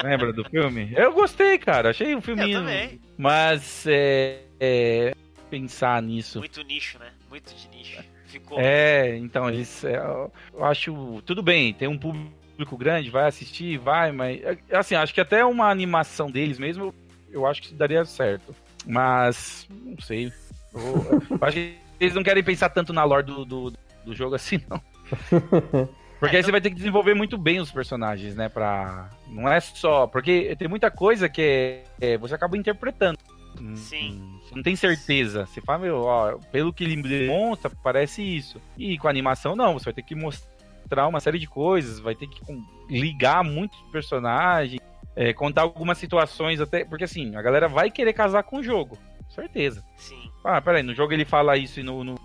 Lembra 0.03 0.33
do 0.33 0.43
filme? 0.45 0.91
Eu 0.95 1.13
gostei, 1.13 1.57
cara. 1.57 1.91
Achei 1.91 2.13
eu 2.13 2.21
filminho. 2.21 2.59
também. 2.59 2.99
Mas 3.17 3.85
é, 3.87 4.41
é, 4.59 5.13
pensar 5.49 6.01
nisso. 6.01 6.39
Muito 6.39 6.61
nicho, 6.63 6.97
né? 6.99 7.11
Muito 7.29 7.53
de 7.53 7.67
nicho. 7.69 8.03
Ficou. 8.25 8.59
É, 8.59 9.15
então 9.17 9.49
eles. 9.49 9.83
é, 9.83 9.97
eu 9.97 10.65
acho. 10.65 11.21
Tudo 11.25 11.43
bem, 11.43 11.73
tem 11.73 11.87
um 11.87 11.97
público 11.97 12.77
grande, 12.77 13.09
vai 13.09 13.27
assistir, 13.27 13.77
vai, 13.77 14.11
mas. 14.11 14.41
é, 14.43 14.57
Assim, 14.75 14.95
acho 14.95 15.13
que 15.13 15.21
até 15.21 15.45
uma 15.45 15.69
animação 15.69 16.31
deles 16.31 16.57
mesmo, 16.57 16.85
eu, 16.85 16.95
eu 17.31 17.45
acho 17.47 17.61
que 17.61 17.73
daria 17.73 18.03
certo. 18.05 18.55
Mas. 18.85 19.67
Não 19.69 19.99
sei. 19.99 20.31
Eu, 20.73 21.37
acho 21.41 21.53
que 21.53 21.77
eles 21.99 22.13
não 22.13 22.23
querem 22.23 22.43
pensar 22.43 22.69
tanto 22.69 22.93
na 22.93 23.03
lore 23.03 23.25
do, 23.25 23.45
do, 23.45 23.73
do 24.05 24.15
jogo 24.15 24.35
assim, 24.35 24.59
não. 24.69 24.81
Porque 26.19 26.35
aí 26.35 26.43
você 26.43 26.51
vai 26.51 26.59
ter 26.59 26.69
que 26.69 26.75
desenvolver 26.75 27.13
muito 27.13 27.37
bem 27.37 27.59
os 27.59 27.71
personagens, 27.71 28.35
né? 28.35 28.49
Pra. 28.49 29.09
Não 29.29 29.49
é 29.49 29.59
só. 29.61 30.05
Porque 30.05 30.53
tem 30.57 30.67
muita 30.67 30.91
coisa 30.91 31.29
que 31.29 31.41
é, 31.41 31.83
é, 32.01 32.17
você 32.17 32.35
acaba 32.35 32.57
interpretando. 32.57 33.17
Hum, 33.59 33.75
Sim. 33.75 34.39
Você 34.43 34.55
não 34.55 34.61
tem 34.61 34.75
certeza. 34.75 35.45
Você 35.45 35.61
fala, 35.61 35.79
meu, 35.79 36.01
ó, 36.01 36.37
pelo 36.51 36.73
que 36.73 36.83
ele 36.83 37.01
demonstra, 37.01 37.71
parece 37.81 38.21
isso. 38.21 38.61
E 38.77 38.97
com 38.97 39.07
a 39.07 39.09
animação, 39.09 39.55
não. 39.55 39.73
Você 39.73 39.85
vai 39.85 39.93
ter 39.93 40.03
que 40.03 40.13
mostrar 40.13 41.07
uma 41.07 41.21
série 41.21 41.39
de 41.39 41.47
coisas, 41.47 41.99
vai 41.99 42.15
ter 42.15 42.27
que 42.27 42.41
ligar 42.89 43.41
muitos 43.41 43.79
personagens, 43.89 44.81
é, 45.15 45.31
contar 45.31 45.61
algumas 45.61 45.97
situações 45.97 46.59
até. 46.59 46.83
Porque 46.83 47.05
assim, 47.05 47.33
a 47.37 47.41
galera 47.41 47.69
vai 47.69 47.89
querer 47.89 48.11
casar 48.11 48.43
com 48.43 48.57
o 48.57 48.63
jogo. 48.63 48.97
Certeza. 49.29 49.83
Sim. 49.95 50.29
Ah, 50.43 50.61
peraí, 50.61 50.83
no 50.83 50.93
jogo 50.93 51.13
ele 51.13 51.25
fala 51.25 51.55
isso 51.57 51.79
e 51.79 51.83
no. 51.83 52.03
no... 52.03 52.15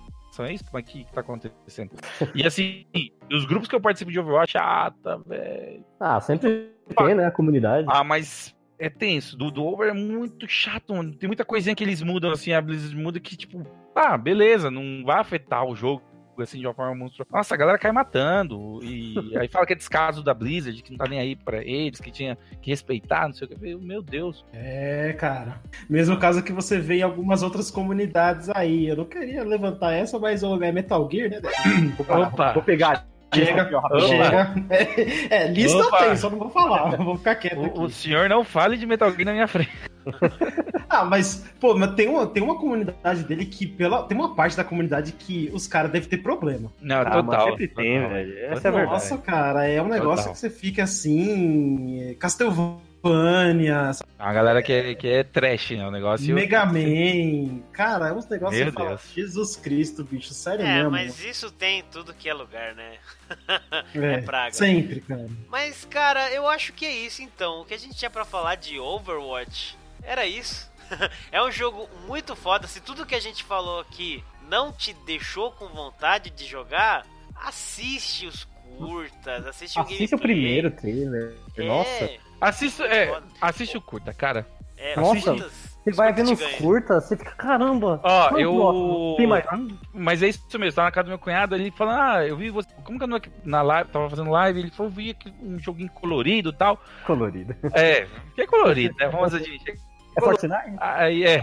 É 0.40 0.52
isso? 0.52 0.64
Como 0.64 0.78
é 0.78 0.82
que 0.82 1.06
tá 1.12 1.20
acontecendo? 1.20 1.92
E 2.34 2.44
assim, 2.44 2.84
os 3.32 3.44
grupos 3.44 3.68
que 3.68 3.74
eu 3.76 3.80
participo 3.80 4.10
de 4.10 4.18
Overwatch, 4.18 4.52
chata, 4.52 5.18
velho. 5.24 5.84
Ah, 6.00 6.20
sempre 6.20 6.72
tem, 6.96 7.14
né? 7.14 7.26
A 7.26 7.30
comunidade. 7.30 7.86
Ah, 7.88 8.02
mas 8.02 8.52
é 8.78 8.88
tenso. 8.88 9.36
Do, 9.36 9.50
do 9.50 9.64
Over 9.64 9.90
é 9.90 9.92
muito 9.92 10.48
chato, 10.48 10.92
mano. 10.92 11.14
Tem 11.14 11.28
muita 11.28 11.44
coisinha 11.44 11.74
que 11.76 11.84
eles 11.84 12.02
mudam, 12.02 12.32
assim, 12.32 12.52
a 12.52 12.60
Blizzard 12.60 12.96
muda 12.96 13.20
que, 13.20 13.36
tipo, 13.36 13.64
ah, 13.94 14.18
beleza, 14.18 14.70
não 14.70 15.04
vai 15.04 15.20
afetar 15.20 15.64
o 15.64 15.76
jogo, 15.76 16.02
assim, 16.42 16.58
de 16.58 16.66
uma 16.66 16.74
forma 16.74 16.94
monstruosa. 16.94 17.30
Nossa, 17.32 17.54
a 17.54 17.58
galera 17.58 17.78
cai 17.78 17.92
matando. 17.92 18.80
E 18.82 19.14
aí 19.38 19.48
fala 19.48 19.66
que 19.66 19.72
é 19.72 19.76
descaso 19.76 20.22
da 20.22 20.34
Blizzard, 20.34 20.82
que 20.82 20.90
não 20.90 20.98
tá 20.98 21.06
nem 21.08 21.18
aí 21.18 21.36
pra 21.36 21.62
eles, 21.62 22.00
que 22.00 22.10
tinha 22.10 22.36
que 22.60 22.70
respeitar, 22.70 23.26
não 23.26 23.34
sei 23.34 23.46
o 23.46 23.50
que. 23.50 23.74
Meu 23.76 24.02
Deus. 24.02 24.44
É, 24.52 25.14
cara. 25.18 25.60
Mesmo 25.88 26.16
caso 26.18 26.42
que 26.42 26.52
você 26.52 26.78
vê 26.78 26.98
em 26.98 27.02
algumas 27.02 27.42
outras 27.42 27.70
comunidades 27.70 28.48
aí. 28.50 28.88
Eu 28.88 28.96
não 28.96 29.04
queria 29.04 29.44
levantar 29.44 29.92
essa, 29.92 30.18
mas 30.18 30.42
é 30.42 30.72
Metal 30.72 31.08
Gear, 31.10 31.30
né? 31.30 31.40
Opa! 31.98 32.52
Vou 32.52 32.62
pegar. 32.62 33.06
Chega, 33.34 33.68
chega. 34.06 34.54
É, 34.70 35.42
é, 35.42 35.48
lista 35.48 35.78
Opa. 35.78 36.04
tem, 36.04 36.16
só 36.16 36.30
não 36.30 36.38
vou 36.38 36.50
falar. 36.50 36.96
Vou 36.96 37.16
ficar 37.16 37.34
quieto 37.34 37.58
O, 37.58 37.64
aqui. 37.66 37.80
o 37.80 37.88
senhor 37.90 38.28
não 38.28 38.44
fale 38.44 38.76
de 38.76 38.86
Metal 38.86 39.10
Gear 39.10 39.24
na 39.24 39.32
minha 39.32 39.48
frente. 39.48 39.72
Ah, 40.94 41.04
mas, 41.04 41.44
pô, 41.60 41.74
mas 41.74 41.92
tem 41.94 42.08
uma, 42.08 42.26
tem 42.26 42.42
uma 42.42 42.56
comunidade 42.56 43.24
dele 43.24 43.44
que, 43.46 43.66
pela, 43.66 44.04
tem 44.04 44.16
uma 44.16 44.34
parte 44.34 44.56
da 44.56 44.62
comunidade 44.64 45.12
que 45.12 45.50
os 45.52 45.66
caras 45.66 45.90
devem 45.90 46.08
ter 46.08 46.18
problema. 46.18 46.70
Não, 46.80 47.00
Ah, 47.00 47.10
total. 47.10 47.50
sempre 47.50 47.68
tem, 47.68 47.96
total. 48.00 48.10
velho. 48.14 48.38
Essa 48.46 48.68
é 48.68 48.70
a 48.70 48.72
verdade. 48.72 48.92
Nossa, 48.92 49.18
cara, 49.18 49.66
é 49.66 49.82
um 49.82 49.88
negócio 49.88 50.16
Total. 50.18 50.32
que 50.34 50.38
você 50.38 50.50
fica 50.50 50.84
assim. 50.84 52.14
Castlevania, 52.18 53.90
A 54.18 54.32
galera 54.32 54.62
que 54.62 54.72
é, 54.72 54.94
que 54.94 55.08
é 55.08 55.22
trash, 55.24 55.72
né? 55.72 55.86
O 55.86 55.90
negócio. 55.90 56.34
Mega 56.34 56.64
Man. 56.64 57.60
Cara, 57.72 58.08
é 58.08 58.12
uns 58.12 58.28
negócios 58.28 58.58
Meu 58.62 58.72
que 58.72 58.78
você 58.78 58.84
fala. 58.84 59.00
Jesus 59.14 59.56
Cristo, 59.56 60.04
bicho, 60.04 60.32
sério 60.32 60.64
É, 60.64 60.76
mesmo. 60.76 60.90
mas 60.90 61.22
isso 61.24 61.50
tem 61.50 61.80
em 61.80 61.84
tudo 61.90 62.14
que 62.14 62.28
é 62.28 62.34
lugar, 62.34 62.74
né? 62.74 62.94
é, 63.94 64.14
é 64.14 64.20
praga. 64.22 64.52
Sempre, 64.52 65.00
cara. 65.00 65.26
Mas, 65.50 65.84
cara, 65.84 66.30
eu 66.32 66.48
acho 66.48 66.72
que 66.72 66.84
é 66.86 66.94
isso 66.96 67.20
então. 67.22 67.60
O 67.60 67.64
que 67.64 67.74
a 67.74 67.78
gente 67.78 67.96
tinha 67.96 68.10
pra 68.10 68.24
falar 68.24 68.54
de 68.54 68.78
Overwatch 68.78 69.76
era 70.02 70.26
isso. 70.26 70.72
é 71.32 71.42
um 71.42 71.50
jogo 71.50 71.88
muito 72.06 72.34
foda. 72.36 72.66
Se 72.66 72.80
tudo 72.80 73.06
que 73.06 73.14
a 73.14 73.20
gente 73.20 73.44
falou 73.44 73.80
aqui 73.80 74.22
não 74.48 74.72
te 74.72 74.92
deixou 75.06 75.50
com 75.52 75.66
vontade 75.68 76.30
de 76.30 76.44
jogar, 76.44 77.04
assiste 77.36 78.26
os 78.26 78.44
curtas, 78.76 79.46
assiste, 79.46 79.78
Assiste 79.78 80.14
o 80.14 80.16
o 80.16 80.18
gameplay. 80.18 80.18
primeiro 80.18 80.70
trailer. 80.70 81.34
É, 81.56 81.62
Nossa. 81.64 82.10
Assista, 82.40 82.84
é, 82.84 83.20
assiste 83.40 83.76
o 83.76 83.80
curta, 83.80 84.12
cara. 84.12 84.46
É, 84.76 84.96
Nossa, 84.96 85.30
curtas- 85.32 85.74
Você 85.84 85.92
vai 85.92 86.12
vendo 86.12 86.32
os 86.32 86.42
curtas, 86.56 87.04
você 87.04 87.16
fica, 87.16 87.30
caramba. 87.32 88.00
Ó, 88.02 88.28
quanto 88.28 88.40
eu. 88.40 89.14
Tem 89.16 89.26
mais? 89.26 89.44
Mas 89.92 90.22
é 90.22 90.28
isso 90.28 90.58
mesmo, 90.58 90.74
tava 90.74 90.88
na 90.88 90.92
casa 90.92 91.04
do 91.04 91.08
meu 91.10 91.18
cunhado, 91.18 91.54
ele 91.54 91.70
falando, 91.70 92.00
ah, 92.00 92.26
eu 92.26 92.36
vi 92.36 92.50
você. 92.50 92.68
Como 92.82 92.98
que 92.98 93.04
eu 93.04 93.08
não 93.08 93.20
na 93.44 93.62
live, 93.62 93.90
tava 93.90 94.10
fazendo 94.10 94.30
live, 94.30 94.58
ele 94.60 94.70
falou, 94.70 94.90
eu 94.90 94.96
vi 94.96 95.10
aqui 95.10 95.32
um 95.42 95.58
joguinho 95.58 95.90
colorido 95.90 96.50
e 96.50 96.54
tal. 96.54 96.82
Colorido. 97.06 97.54
É, 97.74 98.06
que 98.34 98.42
é 98.42 98.46
colorido, 98.46 98.94
né? 98.98 99.08
Vamos 99.08 99.32
admitir. 99.34 99.78
É 100.16 100.20
Fortnite? 100.20 100.76
Aí 100.78 101.24
é. 101.24 101.40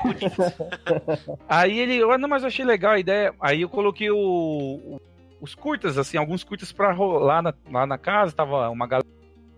Aí 1.48 1.80
ele, 1.80 2.02
ah, 2.03 2.18
não, 2.18 2.30
mas 2.30 2.43
eu 2.43 2.48
achei 2.48 2.65
legal 2.65 2.93
a 2.93 2.99
ideia. 2.99 3.34
Aí 3.39 3.61
eu 3.61 3.69
coloquei 3.69 4.10
o, 4.11 4.18
o- 4.18 5.02
os 5.39 5.56
curtas, 5.56 5.98
assim, 5.98 6.18
alguns 6.18 6.43
curtas 6.43 6.72
pra 6.72 6.91
rolar 6.91 7.41
na, 7.41 7.53
lá 7.72 7.85
na 7.85 7.98
casa, 7.98 8.31
tava 8.34 8.69
uma 8.69 8.88
galera. 8.88 9.07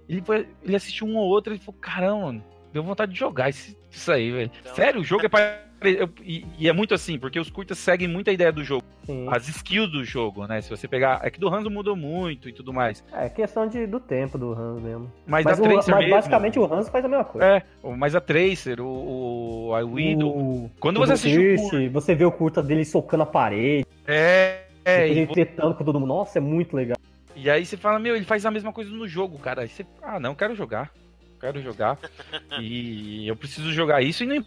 Ele, 0.07 0.21
foi, 0.21 0.47
ele 0.63 0.75
assistiu 0.75 1.07
um 1.07 1.15
ou 1.17 1.27
outro, 1.27 1.53
ele 1.53 1.59
falou, 1.59 1.79
caramba, 1.79 2.25
mano, 2.25 2.43
deu 2.71 2.83
vontade 2.83 3.13
de 3.13 3.19
jogar 3.19 3.49
esse- 3.49 3.77
isso 3.89 4.11
aí, 4.11 4.31
velho. 4.31 4.51
Então. 4.61 4.75
Sério, 4.75 5.01
o 5.01 5.03
jogo 5.03 5.25
é 5.25 5.29
pra. 5.29 5.61
Eu- 5.89 6.09
e, 6.21 6.45
e 6.57 6.67
é 6.69 6.73
muito 6.73 6.93
assim, 6.93 7.17
porque 7.19 7.39
os 7.39 7.49
curtas 7.49 7.77
seguem 7.77 8.07
muito 8.07 8.29
a 8.29 8.33
ideia 8.33 8.51
do 8.51 8.63
jogo, 8.63 8.83
Sim. 9.05 9.27
as 9.29 9.47
skills 9.47 9.91
do 9.91 10.03
jogo, 10.03 10.45
né? 10.47 10.61
Se 10.61 10.69
você 10.69 10.87
pegar. 10.87 11.19
É 11.23 11.29
que 11.29 11.39
do 11.39 11.47
Hanzo 11.53 11.69
mudou 11.69 11.95
muito 11.95 12.47
e 12.49 12.53
tudo 12.53 12.73
mais. 12.73 13.03
É 13.11 13.29
questão 13.29 13.67
de, 13.67 13.85
do 13.87 13.99
tempo 13.99 14.37
do 14.37 14.51
Hans 14.53 14.81
mesmo. 14.81 15.11
Mas, 15.25 15.45
Mas, 15.45 15.59
a 15.59 15.63
o- 15.63 15.65
mas 15.75 15.87
mesmo, 15.87 16.09
basicamente 16.09 16.59
o 16.59 16.73
Hans 16.73 16.89
faz 16.89 17.03
a 17.05 17.07
mesma 17.07 17.25
coisa. 17.25 17.45
É, 17.47 17.63
mas 17.97 18.15
a 18.15 18.21
Tracer, 18.21 18.79
o, 18.81 19.67
o 19.69 19.75
a 19.75 19.79
Widow. 19.79 20.29
O- 20.29 20.71
Quando 20.79 20.99
você 20.99 21.13
assiste 21.13 21.55
o 21.75 21.91
você 21.91 22.15
vê 22.15 22.25
o 22.25 22.31
curta 22.31 22.61
dele 22.61 22.85
socando 22.85 23.23
a 23.23 23.25
parede, 23.25 23.85
É, 24.07 24.63
é, 24.85 25.07
ele 25.07 25.21
e, 25.21 25.27
tretando 25.27 25.75
com 25.75 25.83
todo 25.83 25.99
mundo. 25.99 26.09
Nossa, 26.09 26.37
é 26.39 26.41
muito 26.41 26.75
legal. 26.75 26.97
e 27.35 27.49
aí 27.49 27.65
você 27.65 27.77
fala, 27.77 27.99
meu, 27.99 28.15
ele 28.15 28.25
faz 28.25 28.45
a 28.45 28.51
mesma 28.51 28.71
coisa 28.73 28.91
no 28.91 29.07
jogo, 29.07 29.37
cara. 29.39 29.61
Aí 29.61 29.69
você, 29.69 29.85
ah, 30.01 30.19
não, 30.19 30.35
quero 30.35 30.55
jogar. 30.55 30.91
Quero 31.39 31.61
jogar. 31.61 31.97
e 32.61 33.27
eu 33.27 33.35
preciso 33.35 33.71
jogar 33.73 34.01
isso 34.01 34.23
e 34.23 34.27
não 34.27 34.45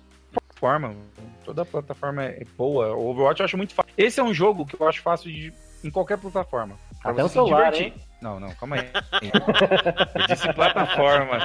importa 0.57 0.87
a 0.87 0.91
forma. 0.91 0.95
Toda 1.45 1.65
plataforma 1.65 2.25
é 2.25 2.45
boa. 2.57 2.95
O 2.97 3.11
Overwatch 3.11 3.41
eu 3.41 3.45
acho 3.45 3.57
muito 3.57 3.75
fácil. 3.75 3.93
Esse 3.97 4.19
é 4.19 4.23
um 4.23 4.35
jogo 4.35 4.67
que 4.67 4.81
eu 4.81 4.89
acho 4.89 5.03
fácil 5.03 5.31
de, 5.31 5.53
em 5.85 5.91
qualquer 5.91 6.19
plataforma. 6.19 6.77
Até 7.05 7.23
o 7.23 7.29
celular, 7.29 7.73
divertir. 7.73 8.06
Não, 8.21 8.41
não, 8.41 8.55
calma 8.55 8.77
aí. 8.77 8.91
eu 10.21 10.27
disse 10.27 10.53
plataformas. 10.55 11.45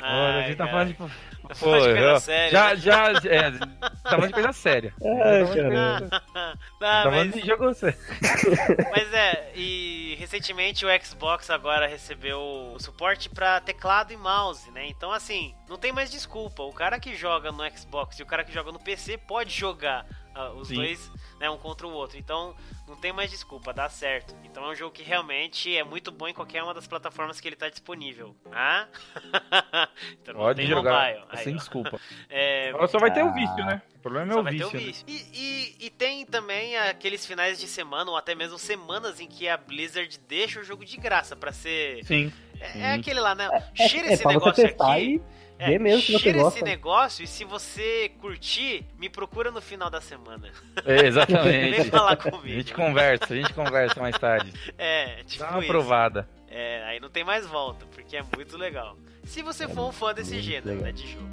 Olha, 0.00 0.38
a 0.38 0.42
gente 0.42 0.56
tá 0.56 0.64
cara. 0.66 0.70
falando 0.70 0.88
de. 0.88 0.94
Pô, 0.94 1.08
Falando 1.54 1.80
de 1.82 1.88
coisa 1.94 2.00
eu- 2.10 2.20
séria, 2.20 2.50
já, 2.50 2.68
né? 2.68 2.76
já, 3.20 3.30
é, 3.30 3.50
tá 3.50 3.90
falando 4.10 4.26
de 4.28 4.32
coisa 4.34 4.52
séria. 4.52 4.94
Ai, 5.02 5.10
Tá 5.10 5.46
falando 5.46 5.48
de 5.48 5.56
caramba. 5.62 5.98
coisa- 5.98 6.22
Ah, 6.34 6.54
tá 6.78 7.02
falando 7.10 7.30
mas, 7.30 7.32
de 7.32 7.40
jogo 7.48 7.74
sério. 7.74 7.98
mas 8.92 9.12
é, 9.14 9.52
e 9.56 10.16
recentemente 10.18 10.86
o 10.86 10.88
Xbox 11.04 11.50
agora 11.50 11.88
recebeu 11.88 12.38
o 12.40 12.78
suporte 12.78 13.28
pra 13.28 13.60
teclado 13.60 14.12
e 14.12 14.16
mouse, 14.16 14.70
né? 14.70 14.86
Então 14.86 15.10
assim, 15.12 15.54
não 15.68 15.76
tem 15.76 15.90
mais 15.92 16.08
desculpa. 16.10 16.62
O 16.62 16.72
cara 16.72 17.00
que 17.00 17.16
joga 17.16 17.50
no 17.50 17.68
Xbox 17.76 18.18
e 18.18 18.22
o 18.22 18.26
cara 18.26 18.44
que 18.44 18.52
joga 18.52 18.70
no 18.70 18.78
PC 18.78 19.18
pode 19.18 19.50
jogar 19.52 20.06
ah, 20.34 20.50
os 20.50 20.68
Sim. 20.68 20.76
dois 20.76 21.10
né, 21.40 21.48
um 21.48 21.56
contra 21.56 21.86
o 21.86 21.90
outro. 21.90 22.18
Então 22.18 22.54
não 22.86 22.94
tem 22.94 23.12
mais 23.12 23.30
desculpa, 23.30 23.72
dá 23.72 23.88
certo. 23.88 24.36
Então 24.44 24.64
é 24.66 24.68
um 24.68 24.74
jogo 24.74 24.92
que 24.92 25.02
realmente 25.02 25.74
é 25.74 25.82
muito 25.82 26.12
bom 26.12 26.28
em 26.28 26.34
qualquer 26.34 26.62
uma 26.62 26.74
das 26.74 26.86
plataformas 26.86 27.40
que 27.40 27.48
ele 27.48 27.56
está 27.56 27.70
disponível. 27.70 28.36
Ah? 28.52 28.86
então 30.20 30.34
Pode 30.34 30.66
jogar 30.66 31.08
mobile. 31.08 31.26
Aí, 31.30 31.44
sem 31.44 31.54
ó. 31.54 31.56
desculpa. 31.56 32.00
É... 32.28 32.72
Só 32.88 32.98
vai 32.98 33.12
ter 33.12 33.24
o 33.24 33.32
vício, 33.32 33.64
né? 33.64 33.80
O 33.96 33.98
problema 34.00 34.32
é 34.32 34.36
o 34.36 34.44
vício. 34.44 34.72
Né? 34.72 34.78
vício. 34.78 35.04
E, 35.06 35.14
e, 35.32 35.86
e, 35.86 35.90
tem 35.90 36.24
também 36.26 36.76
aqueles 36.76 37.24
finais 37.24 37.58
de 37.58 37.66
semana, 37.66 38.10
ou 38.10 38.16
até 38.16 38.34
mesmo 38.34 38.58
semanas, 38.58 39.20
em 39.20 39.26
que 39.26 39.48
a 39.48 39.56
Blizzard 39.56 40.18
deixa 40.28 40.60
o 40.60 40.64
jogo 40.64 40.84
de 40.84 40.96
graça 40.96 41.34
para 41.34 41.52
ser. 41.52 42.04
Sim. 42.04 42.32
É, 42.60 42.80
é, 42.80 42.92
aquele 42.92 43.20
lá, 43.20 43.34
né? 43.34 43.48
Cheira 43.74 44.08
é, 44.08 44.12
esse 44.12 44.26
negócio 44.26 44.64
aqui. 44.66 44.74
E 45.04 45.22
é, 45.60 45.78
mesmo 45.78 46.02
se 46.02 46.12
você 46.12 46.32
gosta. 46.32 46.58
esse 46.58 46.64
negócio 46.64 47.24
e 47.24 47.26
se 47.26 47.44
você 47.44 48.10
curtir, 48.20 48.84
me 48.98 49.08
procura 49.08 49.50
no 49.50 49.60
final 49.60 49.90
da 49.90 50.00
semana. 50.00 50.50
É, 50.84 51.06
exatamente. 51.06 51.76
Vem 51.76 51.84
falar 51.90 52.16
comigo. 52.16 52.44
A 52.44 52.48
gente 52.48 52.72
conversa, 52.72 53.32
a 53.32 53.36
gente 53.36 53.52
conversa 53.52 54.00
mais 54.00 54.16
tarde. 54.18 54.52
É, 54.78 55.22
tipo 55.24 55.44
Dá 55.44 55.50
uma 55.50 55.58
isso. 55.60 55.68
provada. 55.68 56.28
É, 56.48 56.82
aí 56.84 56.98
não 56.98 57.10
tem 57.10 57.22
mais 57.22 57.46
volta, 57.46 57.84
porque 57.94 58.16
é 58.16 58.24
muito 58.34 58.56
legal. 58.56 58.96
Se 59.24 59.42
você 59.42 59.68
for 59.68 59.88
um 59.88 59.92
fã 59.92 60.14
desse 60.14 60.40
gênero, 60.40 60.80
né, 60.80 60.92
de 60.92 61.06
jogo. 61.06 61.28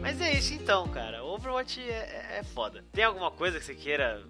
Mas 0.00 0.20
é 0.20 0.32
isso 0.32 0.52
então, 0.52 0.86
cara. 0.88 1.24
Overwatch 1.24 1.80
é, 1.80 1.92
é, 1.92 2.38
é 2.40 2.42
foda. 2.42 2.84
Tem 2.92 3.04
alguma 3.04 3.30
coisa 3.30 3.58
que 3.58 3.64
você 3.64 3.74
queira 3.74 4.22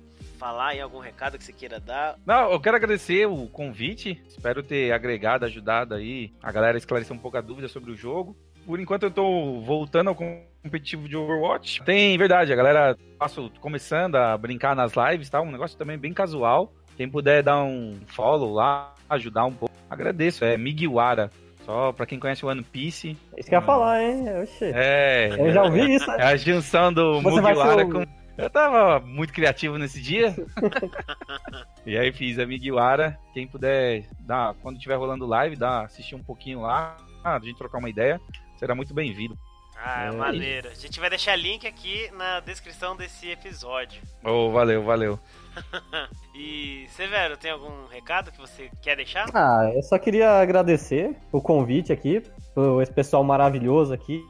falar 0.43 0.75
em 0.75 0.81
algum 0.81 0.99
recado 0.99 1.39
que 1.39 1.45
você 1.45 1.53
queira 1.53 1.79
dar? 1.79 2.17
Não, 2.27 2.51
eu 2.51 2.59
quero 2.59 2.75
agradecer 2.75 3.27
o 3.27 3.47
convite. 3.47 4.21
Espero 4.27 4.61
ter 4.61 4.93
agregado, 4.93 5.45
ajudado 5.45 5.95
aí 5.95 6.33
a 6.43 6.51
galera 6.51 6.77
a 6.77 6.81
esclarecer 6.81 7.15
um 7.15 7.19
pouco 7.19 7.37
a 7.37 7.41
dúvida 7.41 7.69
sobre 7.69 7.93
o 7.93 7.97
jogo. 7.97 8.37
Por 8.67 8.81
enquanto 8.81 9.05
eu 9.05 9.11
tô 9.13 9.61
voltando 9.61 10.09
ao 10.09 10.17
competitivo 10.17 11.09
de 11.09 11.17
Overwatch. 11.17 11.85
Tem 11.85 12.19
verdade, 12.19 12.53
a 12.53 12.57
galera 12.57 12.99
passo 13.17 13.53
começando 13.61 14.17
a 14.17 14.37
brincar 14.37 14.75
nas 14.75 14.95
lives, 14.97 15.31
tá? 15.31 15.41
Um 15.41 15.53
negócio 15.53 15.79
também 15.79 15.97
bem 15.97 16.13
casual. 16.13 16.73
Quem 16.97 17.09
puder 17.09 17.45
dar 17.45 17.63
um 17.63 18.01
follow 18.09 18.53
lá, 18.53 18.95
ajudar 19.09 19.45
um 19.45 19.53
pouco, 19.53 19.73
agradeço. 19.89 20.45
É 20.45 20.57
Migiwara. 20.57 21.31
Só 21.65 21.93
pra 21.93 22.05
quem 22.05 22.19
conhece 22.19 22.45
o 22.45 22.49
One 22.49 22.65
Piece. 22.65 23.17
Isso 23.39 23.49
que 23.49 23.55
eu 23.55 23.61
ia 23.61 23.65
falar, 23.65 24.03
hein? 24.03 24.25
Oxê. 24.43 24.73
É. 24.75 25.29
Eu 25.39 25.53
já 25.53 25.63
ouvi 25.63 25.95
isso. 25.95 26.11
É 26.11 26.25
a 26.25 26.37
junção 26.37 26.93
do 26.93 27.23
Mugiwara 27.23 27.87
o... 27.87 27.91
com 27.91 28.22
eu 28.37 28.51
tava 28.51 29.01
muito 29.01 29.33
criativo 29.33 29.79
nesse 29.79 30.01
dia. 30.01 30.35
e 31.87 31.97
aí 31.97 32.13
fiz 32.13 32.39
a 32.39 32.47
Miguiwara. 32.47 33.19
Quem 33.33 33.47
puder, 33.47 34.05
dar, 34.21 34.55
quando 34.63 34.77
estiver 34.77 34.97
rolando 34.97 35.27
live, 35.27 35.57
dá, 35.57 35.83
assistir 35.83 36.15
um 36.15 36.23
pouquinho 36.23 36.61
lá, 36.61 36.97
a 37.25 37.39
gente 37.39 37.59
trocar 37.59 37.79
uma 37.79 37.91
ideia, 37.91 38.21
será 38.57 38.75
muito 38.75 38.95
bem-vindo. 38.95 39.37
Ah, 39.85 40.05
é. 40.05 40.11
maneiro. 40.13 40.69
A 40.69 40.75
gente 40.75 41.01
vai 41.01 41.11
deixar 41.11 41.35
link 41.35 41.67
aqui 41.67 42.09
na 42.13 42.39
descrição 42.41 42.95
desse 42.95 43.29
episódio. 43.29 44.01
Oh, 44.23 44.51
valeu, 44.51 44.83
valeu. 44.85 45.19
e 46.35 46.87
Severo, 46.91 47.37
tem 47.37 47.51
algum 47.51 47.87
recado 47.89 48.31
que 48.31 48.39
você 48.39 48.71
quer 48.81 48.97
deixar? 48.97 49.27
Ah, 49.35 49.71
eu 49.75 49.83
só 49.83 49.99
queria 49.99 50.41
agradecer 50.41 51.17
o 51.33 51.41
convite 51.41 51.93
aqui, 51.93 52.23
esse 52.81 52.93
pessoal 52.93 53.25
maravilhoso 53.25 53.93
aqui 53.93 54.23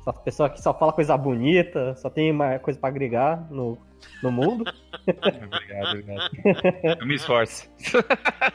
essa 0.00 0.12
pessoa 0.12 0.50
que 0.50 0.60
só 0.60 0.72
fala 0.72 0.92
coisa 0.92 1.16
bonita, 1.16 1.94
só 1.96 2.08
tem 2.08 2.30
uma 2.30 2.58
coisa 2.58 2.78
para 2.78 2.88
agregar 2.88 3.46
no, 3.50 3.78
no 4.22 4.32
mundo. 4.32 4.64
obrigado, 5.06 5.88
obrigado. 5.88 6.30
Eu 7.00 7.06
me 7.06 7.14
esforço. 7.14 7.68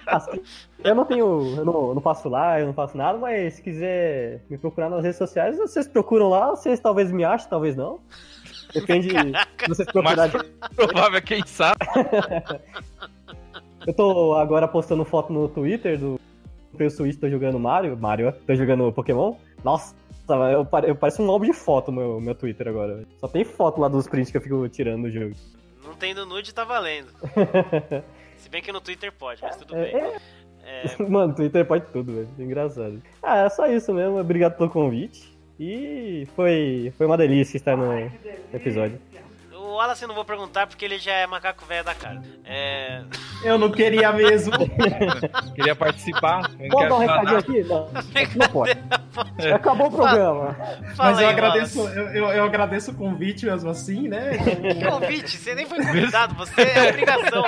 Assim, 0.07 0.41
eu 0.83 0.95
não 0.95 1.05
tenho. 1.05 1.55
Eu 1.57 1.65
não, 1.65 1.93
não 1.95 2.01
faço 2.01 2.27
lá, 2.29 2.59
eu 2.59 2.65
não 2.65 2.73
faço 2.73 2.97
nada, 2.97 3.17
mas 3.17 3.55
se 3.55 3.61
quiser 3.61 4.43
me 4.49 4.57
procurar 4.57 4.89
nas 4.89 5.03
redes 5.03 5.17
sociais, 5.17 5.57
vocês 5.57 5.87
procuram 5.87 6.29
lá, 6.29 6.49
vocês 6.49 6.79
talvez 6.79 7.11
me 7.11 7.23
achem, 7.23 7.49
talvez 7.49 7.75
não. 7.75 7.99
Depende 8.73 9.09
Caraca. 9.09 9.67
vocês 9.67 9.89
procurarem. 9.91 10.41
Provável, 10.75 11.21
quem 11.21 11.45
sabe. 11.45 11.79
eu 13.87 13.93
tô 13.93 14.33
agora 14.35 14.67
postando 14.67 15.05
foto 15.05 15.31
no 15.31 15.47
Twitter 15.47 15.97
do. 15.97 16.19
Eu 16.77 16.89
Switch, 16.89 17.17
tô 17.17 17.29
jogando 17.29 17.57
Mario. 17.57 17.95
Mario, 17.95 18.33
tô 18.45 18.53
jogando 18.53 18.91
Pokémon. 18.91 19.35
Nossa, 19.63 19.95
eu, 20.29 20.65
pare, 20.65 20.89
eu 20.89 20.95
pareço 20.95 21.21
um 21.21 21.29
álbum 21.29 21.45
de 21.45 21.53
foto 21.53 21.91
no 21.91 21.97
meu, 22.01 22.21
meu 22.21 22.35
Twitter 22.35 22.67
agora. 22.67 23.05
Só 23.19 23.27
tem 23.27 23.43
foto 23.43 23.79
lá 23.79 23.87
dos 23.87 24.07
prints 24.07 24.31
que 24.31 24.37
eu 24.37 24.41
fico 24.41 24.67
tirando 24.69 25.03
no 25.03 25.11
jogo. 25.11 25.35
Não 25.83 25.95
tem 25.95 26.13
no 26.13 26.25
nude, 26.25 26.53
tá 26.53 26.63
valendo. 26.63 27.09
Se 28.37 28.49
bem 28.49 28.61
que 28.61 28.71
no 28.71 28.81
Twitter 28.81 29.11
pode, 29.11 29.41
mas 29.41 29.55
tudo 29.55 29.75
é, 29.75 29.91
bem. 29.91 29.95
É... 29.95 30.17
É... 30.65 30.83
Mano, 31.07 31.33
Twitter 31.33 31.65
pode 31.65 31.85
tudo, 31.91 32.13
velho. 32.13 32.29
Engraçado. 32.39 33.01
Ah, 33.21 33.45
é 33.45 33.49
só 33.49 33.67
isso 33.67 33.93
mesmo. 33.93 34.19
Obrigado 34.19 34.57
pelo 34.57 34.69
convite. 34.69 35.35
E 35.59 36.27
foi, 36.35 36.91
foi 36.97 37.05
uma 37.05 37.17
delícia 37.17 37.55
estar 37.55 37.77
no 37.77 38.11
episódio. 38.53 38.99
O 39.75 39.77
Wallace 39.77 40.03
eu 40.03 40.07
não 40.07 40.15
vou 40.15 40.23
perguntar 40.23 40.67
porque 40.67 40.85
ele 40.85 40.97
já 40.97 41.11
é 41.11 41.27
macaco 41.27 41.65
velho 41.65 41.83
da 41.83 41.93
cara. 41.93 42.21
É... 42.45 43.03
Eu 43.43 43.57
não 43.57 43.69
queria 43.69 44.09
mesmo. 44.13 44.53
queria 45.53 45.75
participar. 45.75 46.49
Pode 46.71 46.87
dar 46.89 46.95
um 46.95 46.99
recadinho 46.99 47.37
aqui? 47.37 47.63
Não, 47.65 47.89
não 48.37 48.49
pode. 48.53 48.71
Acabou 49.53 49.87
o 49.87 49.91
programa. 49.91 50.53
Fala 50.95 51.11
Mas 51.11 51.19
eu 51.19 51.27
agradeço, 51.27 51.79
eu, 51.89 52.07
eu, 52.07 52.27
eu, 52.29 52.43
agradeço 52.45 52.91
o 52.91 52.95
convite 52.95 53.45
mesmo 53.45 53.69
assim, 53.69 54.07
né? 54.07 54.37
Que 54.37 54.85
convite? 54.85 55.35
Você 55.35 55.53
nem 55.53 55.65
foi 55.65 55.83
convidado, 55.83 56.35
você 56.35 56.61
é 56.61 56.89
obrigação. 56.89 57.43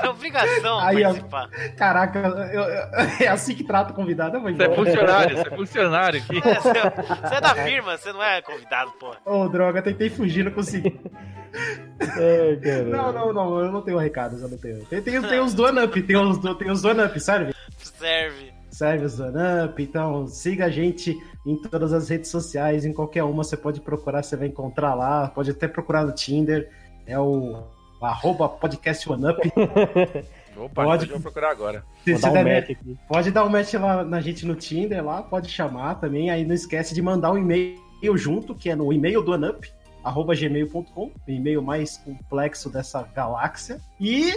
É 0.00 0.08
obrigação 0.08 0.78
Aí, 0.78 1.02
participar. 1.02 1.48
caraca, 1.76 2.18
eu, 2.52 2.62
é 3.20 3.28
assim 3.28 3.54
que 3.54 3.64
trata 3.64 3.92
o 3.92 3.96
convidado, 3.96 4.40
Você 4.40 4.62
é 4.62 4.74
funcionário, 4.74 5.36
você 5.36 5.48
é 5.48 5.56
funcionário 5.56 6.20
aqui. 6.20 6.38
É, 6.38 6.54
você, 6.54 6.68
é, 6.68 6.90
você, 6.90 7.34
é 7.34 7.40
da 7.40 7.54
firma, 7.54 7.96
você 7.96 8.12
não 8.12 8.22
é 8.22 8.42
convidado, 8.42 8.92
pô. 8.92 9.10
Ô, 9.24 9.42
oh, 9.42 9.48
droga, 9.48 9.82
tentei 9.82 10.10
fugir, 10.10 10.44
não 10.44 10.52
consegui. 10.52 10.98
É, 12.18 12.84
não, 12.84 13.12
não, 13.12 13.32
não, 13.32 13.60
eu 13.60 13.70
não 13.70 13.80
tenho 13.80 13.98
recados, 13.98 14.42
eu 14.42 14.48
não 14.48 14.58
tenho. 14.58 14.84
Tem, 14.86 15.00
tem, 15.00 15.22
tem 15.22 15.40
os 15.40 15.54
Up, 15.54 16.02
tem 16.02 16.16
os, 16.16 16.38
tem 16.58 16.70
os 16.70 16.80
serve? 17.22 17.54
Serve. 17.78 18.52
Serve 18.70 19.04
os 19.04 19.20
Up, 19.20 19.80
então 19.82 20.26
siga 20.26 20.66
a 20.66 20.70
gente 20.70 21.16
em 21.46 21.56
todas 21.56 21.92
as 21.92 22.08
redes 22.08 22.30
sociais, 22.30 22.84
em 22.84 22.92
qualquer 22.92 23.22
uma 23.22 23.44
você 23.44 23.56
pode 23.56 23.80
procurar, 23.80 24.22
você 24.22 24.36
vai 24.36 24.48
encontrar 24.48 24.94
lá, 24.94 25.28
pode 25.28 25.50
até 25.50 25.68
procurar 25.68 26.04
no 26.04 26.12
Tinder, 26.12 26.70
é 27.06 27.18
o 27.18 27.62
arroba 28.02 28.48
podcast 28.48 29.10
OneUp. 29.10 29.38
Opa, 30.56 30.84
pode 30.84 31.06
vou 31.06 31.20
procurar 31.20 31.50
agora. 31.50 31.84
Se, 32.04 32.14
dar 32.14 32.30
um 32.30 32.98
pode 33.08 33.30
dar 33.30 33.44
um 33.44 33.48
match 33.48 33.74
lá 33.74 34.04
na 34.04 34.20
gente 34.20 34.46
no 34.46 34.54
Tinder 34.54 35.04
lá, 35.04 35.22
pode 35.22 35.50
chamar 35.50 35.96
também, 35.96 36.30
aí 36.30 36.44
não 36.44 36.54
esquece 36.54 36.94
de 36.94 37.02
mandar 37.02 37.32
um 37.32 37.38
e-mail 37.38 38.16
junto, 38.16 38.54
que 38.54 38.70
é 38.70 38.76
no 38.76 38.92
e-mail 38.92 39.22
do 39.22 39.32
OneUp, 39.32 39.66
arroba 40.04 40.34
gmail.com, 40.34 41.06
o 41.06 41.12
e-mail 41.26 41.62
mais 41.62 41.96
complexo 41.96 42.70
dessa 42.70 43.02
galáxia. 43.02 43.80
E 43.98 44.32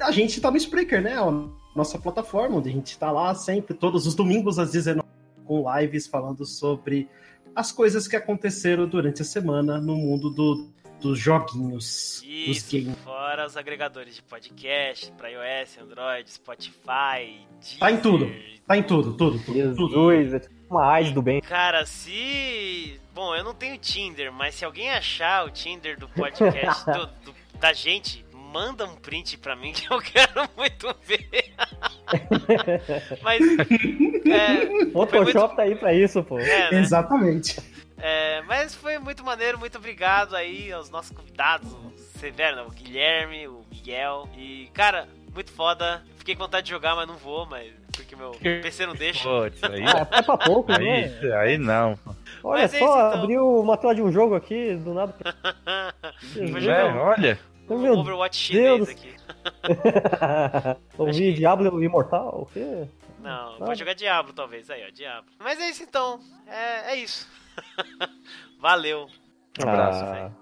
a 0.00 0.10
gente 0.10 0.40
tá 0.40 0.50
no 0.50 0.56
Spreaker, 0.56 1.02
né? 1.02 1.14
A 1.14 1.30
nossa 1.76 1.98
plataforma, 1.98 2.56
onde 2.56 2.70
a 2.70 2.72
gente 2.72 2.98
tá 2.98 3.10
lá 3.10 3.34
sempre, 3.34 3.74
todos 3.74 4.06
os 4.06 4.14
domingos 4.14 4.58
às 4.58 4.72
19 4.72 5.06
com 5.44 5.64
lives 5.78 6.06
falando 6.06 6.46
sobre 6.46 7.08
as 7.54 7.70
coisas 7.70 8.08
que 8.08 8.16
aconteceram 8.16 8.88
durante 8.88 9.22
a 9.22 9.24
semana 9.24 9.78
no 9.78 9.94
mundo 9.94 10.30
do, 10.30 10.70
dos 11.00 11.18
joguinhos. 11.18 12.22
Isso, 12.24 12.70
dos 12.70 12.84
games. 12.84 12.98
fora 13.00 13.46
os 13.46 13.56
agregadores 13.56 14.14
de 14.14 14.22
podcast 14.22 15.12
para 15.12 15.28
iOS, 15.28 15.78
Android, 15.82 16.30
Spotify, 16.30 17.46
Deezer, 17.60 17.78
Tá 17.78 17.90
em 17.90 18.00
tudo. 18.00 18.32
Tá 18.66 18.76
em 18.76 18.82
tudo, 18.82 19.14
tudo, 19.14 19.38
tudo. 19.40 19.54
Jesus, 19.54 19.76
tudo. 19.76 20.12
é 20.12 20.38
tipo 20.38 20.54
uma 20.70 20.90
AIDS 20.92 21.12
do 21.12 21.20
bem. 21.20 21.40
Cara, 21.42 21.84
se 21.84 22.98
Bom, 23.14 23.34
eu 23.34 23.44
não 23.44 23.54
tenho 23.54 23.76
Tinder, 23.78 24.32
mas 24.32 24.54
se 24.54 24.64
alguém 24.64 24.90
achar 24.90 25.44
o 25.44 25.50
Tinder 25.50 25.98
do 25.98 26.08
podcast 26.08 26.84
do, 26.90 27.06
do, 27.24 27.34
da 27.58 27.72
gente, 27.72 28.24
manda 28.32 28.86
um 28.86 28.96
print 28.96 29.36
pra 29.38 29.54
mim 29.54 29.72
que 29.72 29.92
eu 29.92 30.00
quero 30.02 30.48
muito 30.56 30.94
ver. 31.04 31.52
mas. 33.22 33.42
É, 34.26 34.90
Photoshop 34.92 35.38
muito... 35.38 35.56
tá 35.56 35.62
aí 35.62 35.74
pra 35.74 35.92
isso, 35.92 36.22
pô. 36.24 36.38
É, 36.38 36.70
né? 36.70 36.80
Exatamente. 36.80 37.60
É, 37.98 38.42
mas 38.42 38.74
foi 38.74 38.98
muito 38.98 39.22
maneiro, 39.22 39.58
muito 39.58 39.78
obrigado 39.78 40.34
aí 40.34 40.72
aos 40.72 40.90
nossos 40.90 41.16
convidados, 41.16 41.70
o 41.72 41.92
Severo, 42.18 42.56
né, 42.56 42.62
o 42.62 42.70
Guilherme, 42.70 43.46
o 43.46 43.62
Miguel. 43.70 44.28
E, 44.36 44.68
cara, 44.74 45.06
muito 45.32 45.52
foda. 45.52 46.02
Fiquei 46.18 46.34
com 46.34 46.44
vontade 46.44 46.66
de 46.66 46.72
jogar, 46.72 46.96
mas 46.96 47.06
não 47.06 47.16
vou, 47.16 47.46
mas. 47.46 47.72
Porque 47.92 48.16
meu 48.16 48.30
PC 48.30 48.86
não 48.86 48.94
deixa. 48.94 49.22
Putz, 49.22 49.62
aí. 49.64 49.82
Ah, 49.84 50.08
é 50.10 50.22
pra 50.22 50.38
pouco, 50.38 50.72
aí, 50.72 51.08
né? 51.08 51.36
Aí 51.36 51.58
não. 51.58 51.98
Olha 52.44 52.62
Mas 52.62 52.74
é 52.74 52.78
só, 52.78 52.84
é 52.84 53.08
então. 53.08 53.22
abriu 53.22 53.60
uma 53.60 53.76
tela 53.76 53.94
de 53.94 54.02
um 54.02 54.10
jogo 54.10 54.34
aqui, 54.34 54.74
do 54.76 54.92
nada. 54.94 55.14
é, 56.68 56.98
olha. 56.98 57.38
Meu 57.68 57.98
Overwatch 57.98 58.36
chinês 58.36 58.76
Deus. 58.76 58.88
aqui. 58.88 59.14
Ouvi 60.98 61.32
que... 61.32 61.34
Diablo 61.34 61.82
Imortal? 61.82 62.42
O 62.42 62.46
quê? 62.46 62.86
Não, 63.20 63.58
vou 63.58 63.74
jogar 63.74 63.94
Diablo 63.94 64.32
talvez. 64.32 64.68
Aí, 64.68 64.84
ó, 64.86 64.90
Diablo. 64.90 65.30
Mas 65.38 65.60
é 65.60 65.70
isso 65.70 65.82
então. 65.82 66.18
É, 66.46 66.92
é 66.92 66.96
isso. 66.96 67.28
Valeu. 68.60 69.06
Um 69.58 69.68
abraço, 69.68 70.04
ah. 70.04 70.12
velho. 70.12 70.36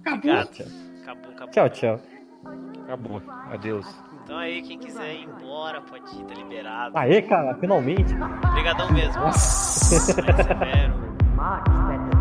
Acabou. 0.00 0.32
acabou. 0.32 1.30
Acabou, 1.32 1.48
Tchau, 1.50 1.68
tchau. 1.70 2.00
Acabou. 2.84 3.22
Adeus. 3.52 3.86
Então 4.22 4.38
aí, 4.38 4.62
quem 4.62 4.78
quiser 4.78 5.14
ir 5.14 5.24
embora, 5.24 5.80
pode 5.80 6.04
ir, 6.16 6.24
tá 6.24 6.34
liberado. 6.34 6.96
Aê, 6.96 7.20
cara, 7.20 7.54
finalmente. 7.56 8.14
Obrigadão 8.48 8.92
mesmo. 8.92 9.20
Nossa. 9.20 9.98
severo. 9.98 11.09
Much 11.40 11.64
better 11.64 12.19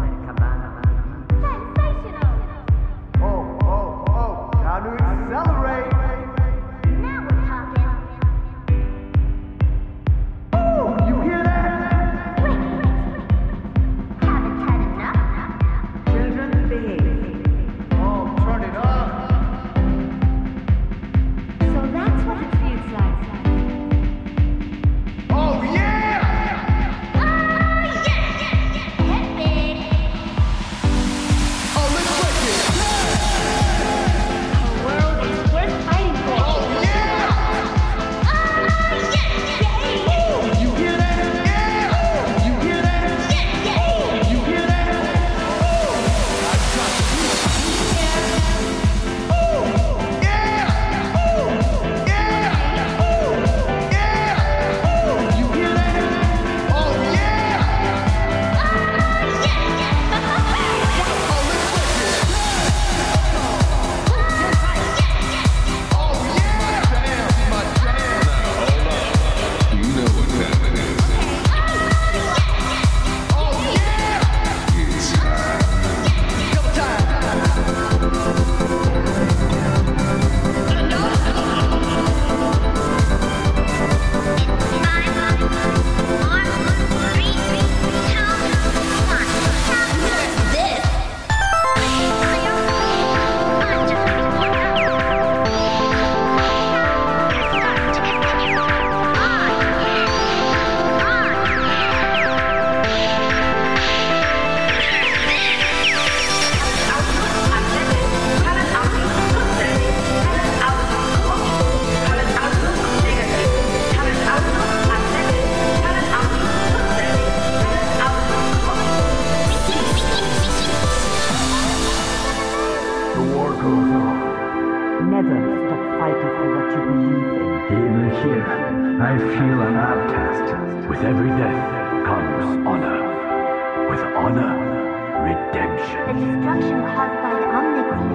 redemption. 135.50 136.02
The 136.08 136.14
destruction 136.14 136.80
caused 136.94 137.18
by 137.24 137.34
the 137.34 137.48
Omnicorp. 137.58 138.10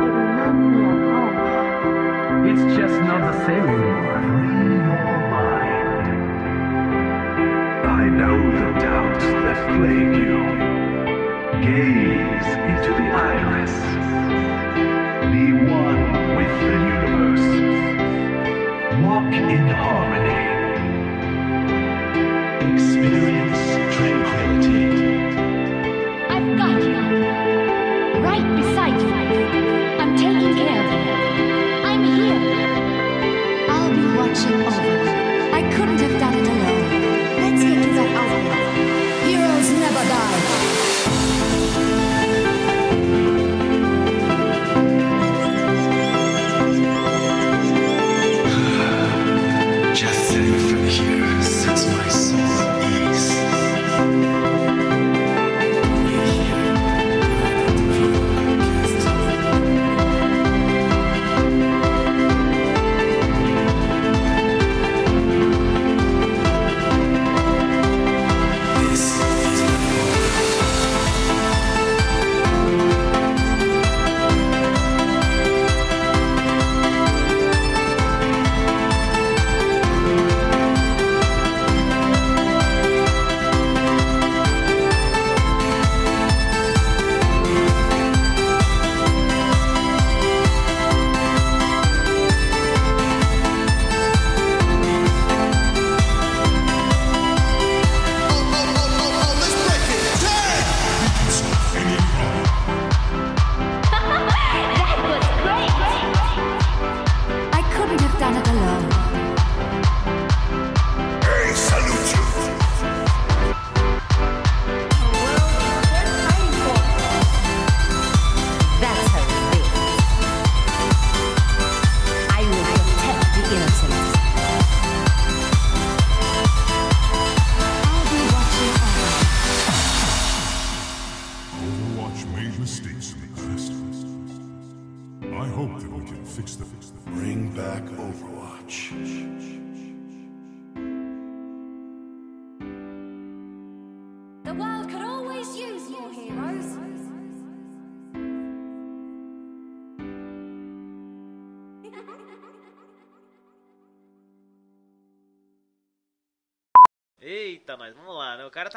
It 0.00 0.10
reminds 0.10 0.62
me 0.74 0.82
of 0.84 0.98
home. 1.14 1.38
It's 2.50 2.64
just 2.76 2.98
not 3.02 3.20
the 3.20 3.36
same 3.46 3.64
anymore. 3.64 4.20
Free 4.22 4.78
your 4.86 5.18
mind. 5.30 6.08
I 7.86 8.04
know 8.08 8.38
the 8.60 8.70
doubts 8.80 9.24
that 9.24 9.58
plague 9.76 10.14
you. 10.24 10.38
Gaze 11.62 12.07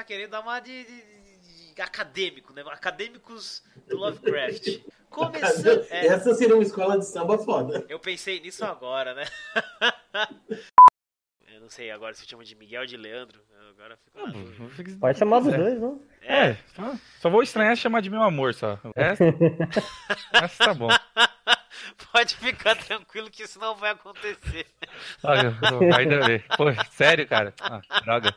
cara 0.02 0.03
tá 0.03 0.03
querendo 0.03 0.32
dar 0.32 0.41
uma 0.41 0.60
de, 0.60 0.84
de- 0.84 1.02
de- 1.02 1.73
de 1.76 1.82
acadêmico, 1.82 2.53
né? 2.53 2.64
Acadêmicos 2.68 3.64
do 3.88 3.98
Lovecraft. 3.98 4.80
Começando. 5.10 5.86
É, 5.91 6.07
Essa 6.07 6.34
seria 6.34 6.56
uma 6.56 6.64
escola 6.64 6.98
de 6.98 7.06
samba 7.06 7.38
foda. 7.38 7.86
eu 7.90 7.99
pensei 7.99 8.40
nisso 8.40 8.64
agora, 8.65 9.14
né? 9.14 9.23
Eu 11.53 11.60
não 11.60 11.69
sei 11.69 11.91
agora 11.91 12.14
se 12.14 12.26
chama 12.26 12.44
de 12.44 12.56
Miguel 12.56 12.82
ou 12.82 12.88
de 12.88 12.98
Leandro. 12.98 13.40
Agora 13.69 13.95
fico 13.98 14.18
na 14.26 14.32
dúvida. 14.32 14.98
Pode 14.99 15.19
chamar 15.19 15.40
dos 15.41 15.53
dois, 15.53 15.80
não? 15.80 16.02
É, 16.22 16.56
só, 16.76 16.95
só 17.19 17.30
vou 17.30 17.44
estranhar 17.44 17.76
chamar 17.76 18.02
de 18.02 18.10
meu 18.10 18.22
amor, 18.23 18.53
só. 18.53 18.80
Essa, 18.95 19.26
essa 20.34 20.64
tá 20.65 20.73
bom. 20.73 20.88
Pode 22.11 22.36
ficar 22.38 22.76
tranquilo 22.76 23.30
que 23.30 23.44
isso 23.44 23.60
não 23.60 23.76
vai 23.76 23.91
acontecer. 23.91 24.65
Ah, 25.23 25.34
ainda 25.98 26.26
bem. 26.26 26.40
Pô, 26.57 26.65
sério, 26.91 27.28
cara? 27.28 27.53
Ah, 27.60 27.82
droga. 28.03 28.34